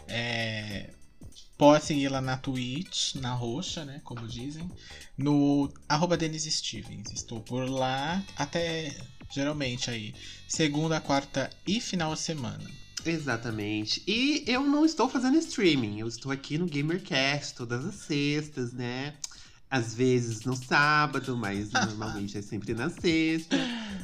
é... 0.07 0.91
pode 1.57 1.83
seguir 1.83 2.09
lá 2.09 2.21
na 2.21 2.37
Twitch, 2.37 3.15
na 3.15 3.33
roxa, 3.33 3.83
né? 3.83 4.01
Como 4.03 4.27
dizem. 4.27 4.69
No 5.17 5.73
arroba 5.87 6.15
Denis 6.15 6.43
Stevens. 6.43 7.11
Estou 7.11 7.41
por 7.41 7.67
lá 7.67 8.23
até 8.35 8.95
geralmente 9.31 9.89
aí. 9.89 10.13
Segunda, 10.47 11.01
quarta 11.01 11.49
e 11.65 11.81
final 11.81 12.13
de 12.13 12.19
semana. 12.19 12.78
Exatamente. 13.05 14.03
E 14.07 14.43
eu 14.47 14.61
não 14.61 14.85
estou 14.85 15.09
fazendo 15.09 15.37
streaming, 15.37 15.99
eu 15.99 16.07
estou 16.07 16.31
aqui 16.31 16.57
no 16.57 16.65
GamerCast 16.67 17.55
todas 17.55 17.85
as 17.85 17.95
sextas, 17.95 18.73
né? 18.73 19.15
Às 19.71 19.93
vezes 19.93 20.45
no 20.45 20.55
sábado, 20.55 21.37
mas 21.37 21.71
normalmente 21.71 22.37
é 22.37 22.41
sempre 22.41 22.73
na 22.73 22.89
sexta. 22.89 23.55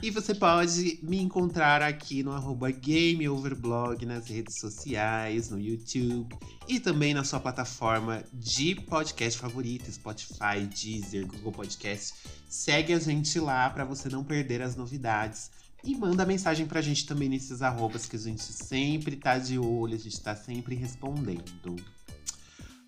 E 0.02 0.12
você 0.12 0.36
pode 0.36 1.00
me 1.02 1.20
encontrar 1.20 1.82
aqui 1.82 2.22
no 2.22 2.32
arroba 2.32 2.70
GameOverblog 2.70 4.06
nas 4.06 4.28
redes 4.28 4.60
sociais, 4.60 5.50
no 5.50 5.60
YouTube 5.60 6.38
e 6.68 6.80
também 6.80 7.14
na 7.14 7.24
sua 7.24 7.40
plataforma 7.40 8.24
de 8.32 8.76
podcast 8.76 9.40
favorita, 9.40 9.92
Spotify, 9.92 10.68
Deezer, 10.70 11.26
Google 11.26 11.52
Podcast. 11.52 12.14
Segue 12.48 12.94
a 12.94 13.00
gente 13.00 13.40
lá 13.40 13.70
para 13.70 13.84
você 13.84 14.08
não 14.08 14.24
perder 14.24 14.62
as 14.62 14.76
novidades. 14.76 15.50
E 15.86 15.96
manda 15.96 16.26
mensagem 16.26 16.66
pra 16.66 16.82
gente 16.82 17.06
também 17.06 17.30
nesses 17.30 17.62
arrobas 17.62 18.08
que 18.08 18.16
a 18.16 18.20
gente 18.20 18.42
sempre 18.42 19.16
tá 19.16 19.38
de 19.38 19.60
olho, 19.60 19.94
a 19.94 20.00
gente 20.00 20.20
tá 20.20 20.36
sempre 20.36 20.74
respondendo. 20.74 21.76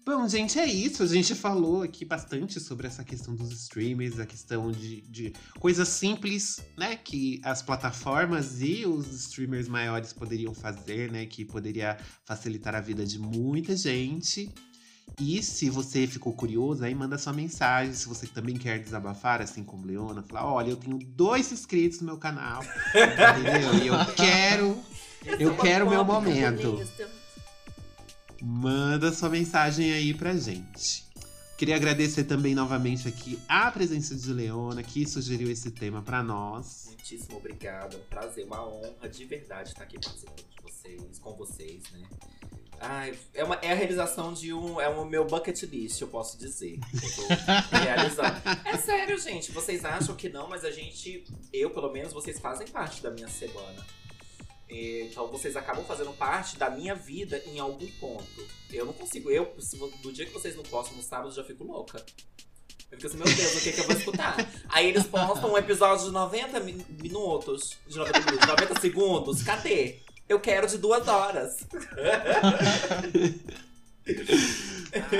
Bom, 0.07 0.25
gente, 0.25 0.57
é 0.57 0.65
isso. 0.65 1.03
A 1.03 1.05
gente 1.05 1.35
falou 1.35 1.83
aqui 1.83 2.05
bastante 2.05 2.61
sobre 2.61 2.87
essa 2.87 3.03
questão 3.03 3.35
dos 3.35 3.51
streamers, 3.51 4.21
a 4.21 4.25
questão 4.25 4.71
de, 4.71 5.01
de 5.01 5.33
coisas 5.59 5.89
simples, 5.89 6.61
né? 6.77 6.95
Que 6.95 7.41
as 7.43 7.61
plataformas 7.61 8.61
e 8.61 8.85
os 8.85 9.11
streamers 9.11 9.67
maiores 9.67 10.13
poderiam 10.13 10.53
fazer, 10.53 11.11
né? 11.11 11.25
Que 11.25 11.43
poderia 11.43 11.97
facilitar 12.23 12.73
a 12.73 12.79
vida 12.79 13.05
de 13.05 13.19
muita 13.19 13.75
gente. 13.75 14.49
E 15.19 15.41
se 15.41 15.69
você 15.69 16.05
ficou 16.05 16.33
curioso, 16.33 16.83
aí 16.83 16.93
manda 16.93 17.17
sua 17.17 17.33
mensagem. 17.33 17.93
Se 17.93 18.07
você 18.07 18.27
também 18.27 18.55
quer 18.55 18.79
desabafar, 18.79 19.41
assim 19.41 19.63
como 19.63 19.85
Leona, 19.85 20.21
falar: 20.21 20.45
olha, 20.45 20.69
eu 20.69 20.77
tenho 20.77 20.99
dois 20.99 21.51
inscritos 21.51 21.99
no 22.01 22.05
meu 22.05 22.17
canal, 22.17 22.61
entendeu? 22.89 23.83
E 23.83 23.87
eu 23.87 23.95
quero 24.15 24.77
Eu 25.39 25.55
quero 25.57 25.89
meu 25.89 26.05
momento. 26.05 26.79
Manda 28.41 29.11
sua 29.11 29.29
mensagem 29.29 29.91
aí 29.91 30.13
pra 30.13 30.35
gente. 30.35 31.05
Queria 31.57 31.75
agradecer 31.75 32.23
também 32.23 32.53
novamente 32.53 33.07
aqui 33.07 33.39
a 33.49 33.69
presença 33.71 34.15
de 34.15 34.31
Leona, 34.31 34.83
que 34.83 35.07
sugeriu 35.07 35.49
esse 35.49 35.71
tema 35.71 36.03
para 36.03 36.21
nós. 36.21 36.85
Muitíssimo 36.85 37.37
obrigado. 37.37 37.95
É 37.95 37.97
um 37.97 38.03
prazer, 38.03 38.45
uma 38.45 38.65
honra 38.65 39.09
de 39.09 39.25
verdade 39.25 39.69
estar 39.69 39.83
aqui 39.83 39.99
participando 39.99 40.45
de 40.47 40.61
vocês, 40.61 41.19
com 41.19 41.35
vocês, 41.35 41.83
né? 41.91 42.03
Ai, 42.79 43.17
é, 43.33 43.43
uma, 43.43 43.55
é 43.55 43.71
a 43.71 43.75
realização 43.75 44.33
de 44.33 44.53
um. 44.53 44.79
É 44.79 44.87
o 44.87 45.05
meu 45.05 45.25
bucket 45.25 45.63
list, 45.63 45.99
eu 45.99 46.07
posso 46.07 46.37
dizer. 46.37 46.79
Eu 47.71 47.79
realizando. 47.79 48.41
É 48.65 48.77
sério, 48.77 49.17
gente. 49.17 49.51
Vocês 49.51 49.83
acham 49.83 50.15
que 50.15 50.29
não, 50.29 50.47
mas 50.47 50.63
a 50.63 50.71
gente. 50.71 51.23
Eu, 51.51 51.71
pelo 51.71 51.91
menos, 51.91 52.13
vocês 52.13 52.39
fazem 52.39 52.67
parte 52.67 53.01
da 53.01 53.09
minha 53.09 53.27
semana. 53.27 53.85
Então 54.69 55.27
vocês 55.29 55.55
acabam 55.55 55.85
fazendo 55.85 56.11
parte 56.13 56.57
da 56.57 56.69
minha 56.69 56.93
vida 56.93 57.41
em 57.45 57.57
algum 57.57 57.87
ponto. 57.99 58.47
Eu 58.71 58.85
não 58.85 58.93
consigo. 58.93 59.31
Eu, 59.31 59.55
do 60.01 60.11
dia 60.11 60.25
que 60.25 60.33
vocês 60.33 60.55
não 60.55 60.63
postam 60.63 60.97
no 60.97 61.03
sábado, 61.03 61.33
já 61.33 61.43
fico 61.43 61.63
louca. 61.63 62.05
Eu 62.91 62.97
fico 62.97 63.07
assim, 63.07 63.17
meu 63.17 63.25
Deus, 63.25 63.55
o 63.55 63.61
que, 63.61 63.71
que 63.71 63.79
eu 63.81 63.85
vou 63.85 63.95
escutar? 63.95 64.37
Aí 64.69 64.87
eles 64.87 65.05
postam 65.05 65.51
um 65.51 65.57
episódio 65.57 66.05
de 66.05 66.11
90 66.11 66.59
minutos. 66.59 67.77
De 67.87 67.97
90 67.97 68.19
minutos, 68.19 68.47
90 68.47 68.81
segundos. 68.81 69.43
Cadê? 69.43 69.99
Eu 70.27 70.39
quero 70.39 70.67
de 70.67 70.77
duas 70.77 71.07
horas. 71.07 71.57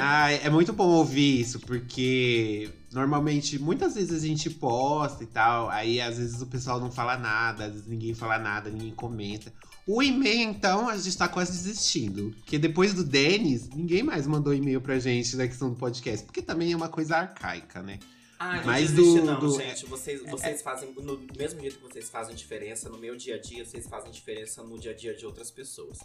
ah, 0.02 0.32
é 0.32 0.50
muito 0.50 0.74
bom 0.74 0.88
ouvir 0.88 1.42
isso, 1.42 1.60
porque 1.62 2.70
normalmente, 2.92 3.60
muitas 3.60 3.96
vezes 3.96 4.12
a 4.12 4.26
gente 4.26 4.50
posta 4.50 5.24
e 5.24 5.28
tal, 5.28 5.70
aí 5.70 6.02
às 6.02 6.18
vezes 6.18 6.42
o 6.42 6.48
pessoal 6.48 6.80
não 6.80 6.92
fala 6.92 7.18
nada, 7.18 7.66
às 7.66 7.74
vezes 7.74 7.88
ninguém 7.88 8.14
fala 8.14 8.38
nada, 8.38 8.70
ninguém 8.70 8.92
comenta. 8.92 9.52
O 9.88 10.04
e-mail, 10.04 10.50
então, 10.50 10.90
a 10.90 10.98
gente 10.98 11.18
tá 11.18 11.30
quase 11.30 11.54
desistindo. 11.54 12.36
Porque 12.40 12.60
depois 12.60 12.94
do 12.94 13.06
Denis, 13.06 13.70
ninguém 13.70 14.04
mais 14.04 14.28
mandou 14.28 14.54
e-mail 14.54 14.82
pra 14.82 15.00
gente 15.00 15.38
da 15.38 15.48
questão 15.48 15.70
do 15.70 15.78
podcast, 15.78 16.26
porque 16.26 16.42
também 16.42 16.74
é 16.74 16.76
uma 16.76 16.90
coisa 16.90 17.16
arcaica, 17.16 17.82
né? 17.82 17.98
Ah, 18.40 18.62
Mas 18.64 18.92
do, 18.92 19.24
não, 19.24 19.40
do... 19.40 19.58
gente. 19.60 19.86
Vocês, 19.86 20.22
vocês 20.22 20.62
fazem, 20.62 20.92
no 20.94 21.18
mesmo 21.36 21.60
jeito 21.60 21.78
que 21.78 21.84
vocês 21.84 22.10
fazem 22.10 22.36
diferença 22.36 22.88
no 22.88 22.98
meu 22.98 23.16
dia 23.16 23.36
a 23.36 23.40
dia, 23.40 23.66
vocês 23.66 23.88
fazem 23.88 24.12
diferença 24.12 24.62
no 24.62 24.78
dia 24.78 24.92
a 24.92 24.94
dia 24.94 25.16
de 25.16 25.26
outras 25.26 25.50
pessoas. 25.50 26.00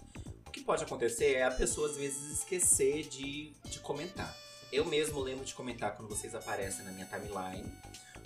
O 0.47 0.51
que 0.51 0.63
pode 0.63 0.83
acontecer 0.83 1.33
é 1.33 1.45
a 1.45 1.51
pessoa, 1.51 1.89
às 1.91 1.97
vezes, 1.97 2.39
esquecer 2.39 3.05
de, 3.09 3.53
de 3.65 3.79
comentar. 3.81 4.35
Eu 4.73 4.87
mesmo 4.87 5.21
lembro 5.21 5.45
de 5.45 5.53
comentar 5.53 5.95
quando 5.95 6.09
vocês 6.09 6.35
aparecem 6.35 6.85
na 6.85 6.93
minha 6.93 7.07
timeline. 7.07 7.71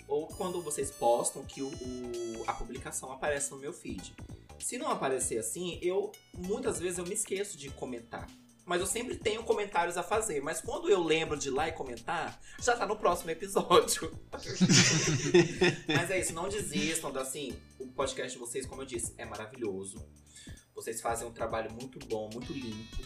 Ou 0.06 0.28
quando 0.28 0.62
vocês 0.62 0.90
postam 0.92 1.44
que 1.44 1.60
o, 1.60 1.68
o, 1.68 2.44
a 2.46 2.52
publicação 2.52 3.10
aparece 3.10 3.50
no 3.50 3.58
meu 3.58 3.72
feed. 3.72 4.14
Se 4.60 4.78
não 4.78 4.88
aparecer 4.88 5.38
assim, 5.38 5.78
eu 5.82 6.12
muitas 6.32 6.78
vezes 6.78 6.98
eu 6.98 7.04
me 7.04 7.14
esqueço 7.14 7.58
de 7.58 7.70
comentar. 7.70 8.28
Mas 8.66 8.80
eu 8.80 8.86
sempre 8.86 9.16
tenho 9.16 9.44
comentários 9.44 9.96
a 9.96 10.02
fazer. 10.02 10.42
Mas 10.42 10.60
quando 10.60 10.90
eu 10.90 11.00
lembro 11.00 11.38
de 11.38 11.48
ir 11.48 11.52
lá 11.52 11.68
e 11.68 11.72
comentar, 11.72 12.42
já 12.60 12.76
tá 12.76 12.84
no 12.84 12.96
próximo 12.96 13.30
episódio. 13.30 14.12
mas 15.86 16.10
é 16.10 16.18
isso, 16.18 16.34
não 16.34 16.48
desistam. 16.48 17.16
Assim, 17.16 17.56
o 17.78 17.86
podcast 17.86 18.32
de 18.32 18.38
vocês, 18.38 18.66
como 18.66 18.82
eu 18.82 18.86
disse, 18.86 19.14
é 19.16 19.24
maravilhoso. 19.24 20.04
Vocês 20.74 21.00
fazem 21.00 21.28
um 21.28 21.32
trabalho 21.32 21.72
muito 21.72 22.00
bom, 22.06 22.28
muito 22.32 22.52
limpo. 22.52 22.96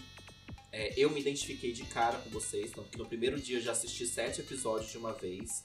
É, 0.73 0.99
eu 0.99 1.11
me 1.11 1.21
identifiquei 1.21 1.73
de 1.73 1.85
cara 1.85 2.17
com 2.19 2.31
vocês, 2.31 2.71
tanto 2.71 2.89
que 2.89 2.97
no 2.97 3.05
primeiro 3.05 3.39
dia 3.39 3.59
eu 3.59 3.63
já 3.63 3.73
assisti 3.73 4.07
sete 4.07 4.41
episódios 4.41 4.91
de 4.91 4.97
uma 4.97 5.13
vez. 5.13 5.65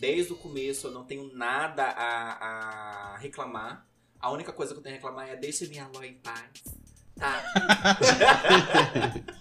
Desde 0.00 0.32
o 0.32 0.36
começo 0.36 0.86
eu 0.86 0.90
não 0.90 1.04
tenho 1.04 1.34
nada 1.34 1.84
a, 1.84 3.14
a 3.14 3.18
reclamar. 3.18 3.86
A 4.18 4.30
única 4.32 4.52
coisa 4.52 4.72
que 4.72 4.78
eu 4.78 4.82
tenho 4.82 4.94
a 4.94 4.98
reclamar 4.98 5.28
é 5.28 5.36
deixe 5.36 5.68
minha 5.68 5.86
Ló 5.88 6.02
em 6.02 6.14
paz. 6.14 6.62
Tá? 7.16 7.44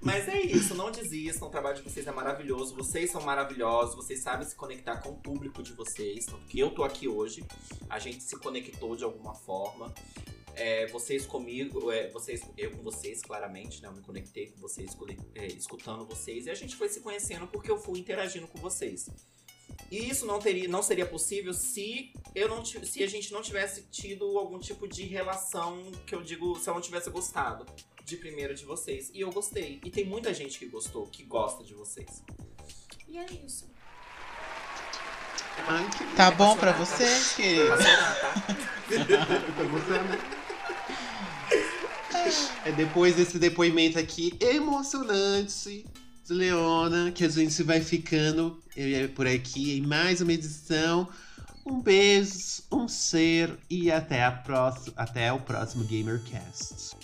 Mas 0.00 0.28
é 0.28 0.40
isso, 0.40 0.74
não 0.74 0.90
desistam, 0.90 1.48
o 1.48 1.50
trabalho 1.50 1.76
de 1.76 1.82
vocês 1.82 2.06
é 2.06 2.12
maravilhoso, 2.12 2.74
vocês 2.74 3.10
são 3.10 3.20
maravilhosos, 3.22 3.94
vocês 3.94 4.20
sabem 4.20 4.46
se 4.46 4.54
conectar 4.54 4.98
com 4.98 5.10
o 5.10 5.16
público 5.16 5.62
de 5.62 5.72
vocês, 5.72 6.26
tanto 6.26 6.46
que 6.46 6.60
eu 6.60 6.70
tô 6.70 6.84
aqui 6.84 7.08
hoje, 7.08 7.44
a 7.90 7.98
gente 7.98 8.22
se 8.22 8.36
conectou 8.36 8.94
de 8.96 9.04
alguma 9.04 9.34
forma. 9.34 9.92
É, 10.54 10.86
vocês 10.88 11.24
comigo, 11.24 11.90
é, 11.90 12.10
vocês, 12.10 12.42
eu 12.58 12.70
com 12.72 12.82
vocês, 12.82 13.22
claramente, 13.22 13.80
né? 13.80 13.88
Eu 13.88 13.92
me 13.92 14.02
conectei 14.02 14.48
com 14.48 14.60
vocês, 14.60 14.94
é, 15.34 15.46
escutando 15.46 16.04
vocês, 16.04 16.46
e 16.46 16.50
a 16.50 16.54
gente 16.54 16.76
foi 16.76 16.90
se 16.90 17.00
conhecendo 17.00 17.46
porque 17.46 17.70
eu 17.70 17.78
fui 17.78 17.98
interagindo 17.98 18.46
com 18.46 18.58
vocês. 18.58 19.08
E 19.90 20.08
isso 20.08 20.24
não, 20.24 20.38
teria, 20.38 20.66
não 20.68 20.82
seria 20.82 21.04
possível 21.04 21.52
se 21.52 22.12
eu 22.34 22.48
não 22.48 22.64
se 22.64 23.02
a 23.02 23.06
gente 23.06 23.30
não 23.30 23.42
tivesse 23.42 23.82
tido 23.90 24.38
algum 24.38 24.58
tipo 24.58 24.88
de 24.88 25.04
relação 25.04 25.82
que 26.06 26.14
eu 26.14 26.22
digo, 26.22 26.58
se 26.58 26.68
eu 26.68 26.74
não 26.74 26.80
tivesse 26.80 27.10
gostado 27.10 27.66
de 28.04 28.16
primeiro 28.16 28.54
de 28.54 28.64
vocês. 28.64 29.10
E 29.12 29.20
eu 29.20 29.30
gostei. 29.30 29.80
E 29.84 29.90
tem 29.90 30.04
muita 30.04 30.32
gente 30.32 30.58
que 30.58 30.66
gostou, 30.66 31.06
que 31.06 31.22
gosta 31.24 31.62
de 31.62 31.74
vocês. 31.74 32.22
E 33.06 33.18
é 33.18 33.26
isso. 33.44 33.70
Ai, 35.68 35.86
tá 36.16 36.30
bom 36.30 36.56
pra 36.56 36.72
você, 36.72 37.06
querido? 37.36 37.68
Tá? 37.68 38.34
É 42.64 42.70
depois 42.70 43.16
desse 43.16 43.38
depoimento 43.38 43.98
aqui 43.98 44.36
emocionante 44.38 45.84
Leona 46.28 47.10
que 47.12 47.24
a 47.24 47.28
gente 47.28 47.62
vai 47.62 47.80
ficando 47.80 48.62
por 49.14 49.26
aqui 49.26 49.78
em 49.78 49.82
mais 49.82 50.20
uma 50.20 50.32
edição. 50.32 51.08
Um 51.64 51.80
beijo, 51.80 52.62
um 52.72 52.88
ser 52.88 53.56
e 53.70 53.90
até, 53.90 54.24
a 54.24 54.44
até 54.96 55.32
o 55.32 55.38
próximo 55.38 55.84
GamerCast. 55.84 57.01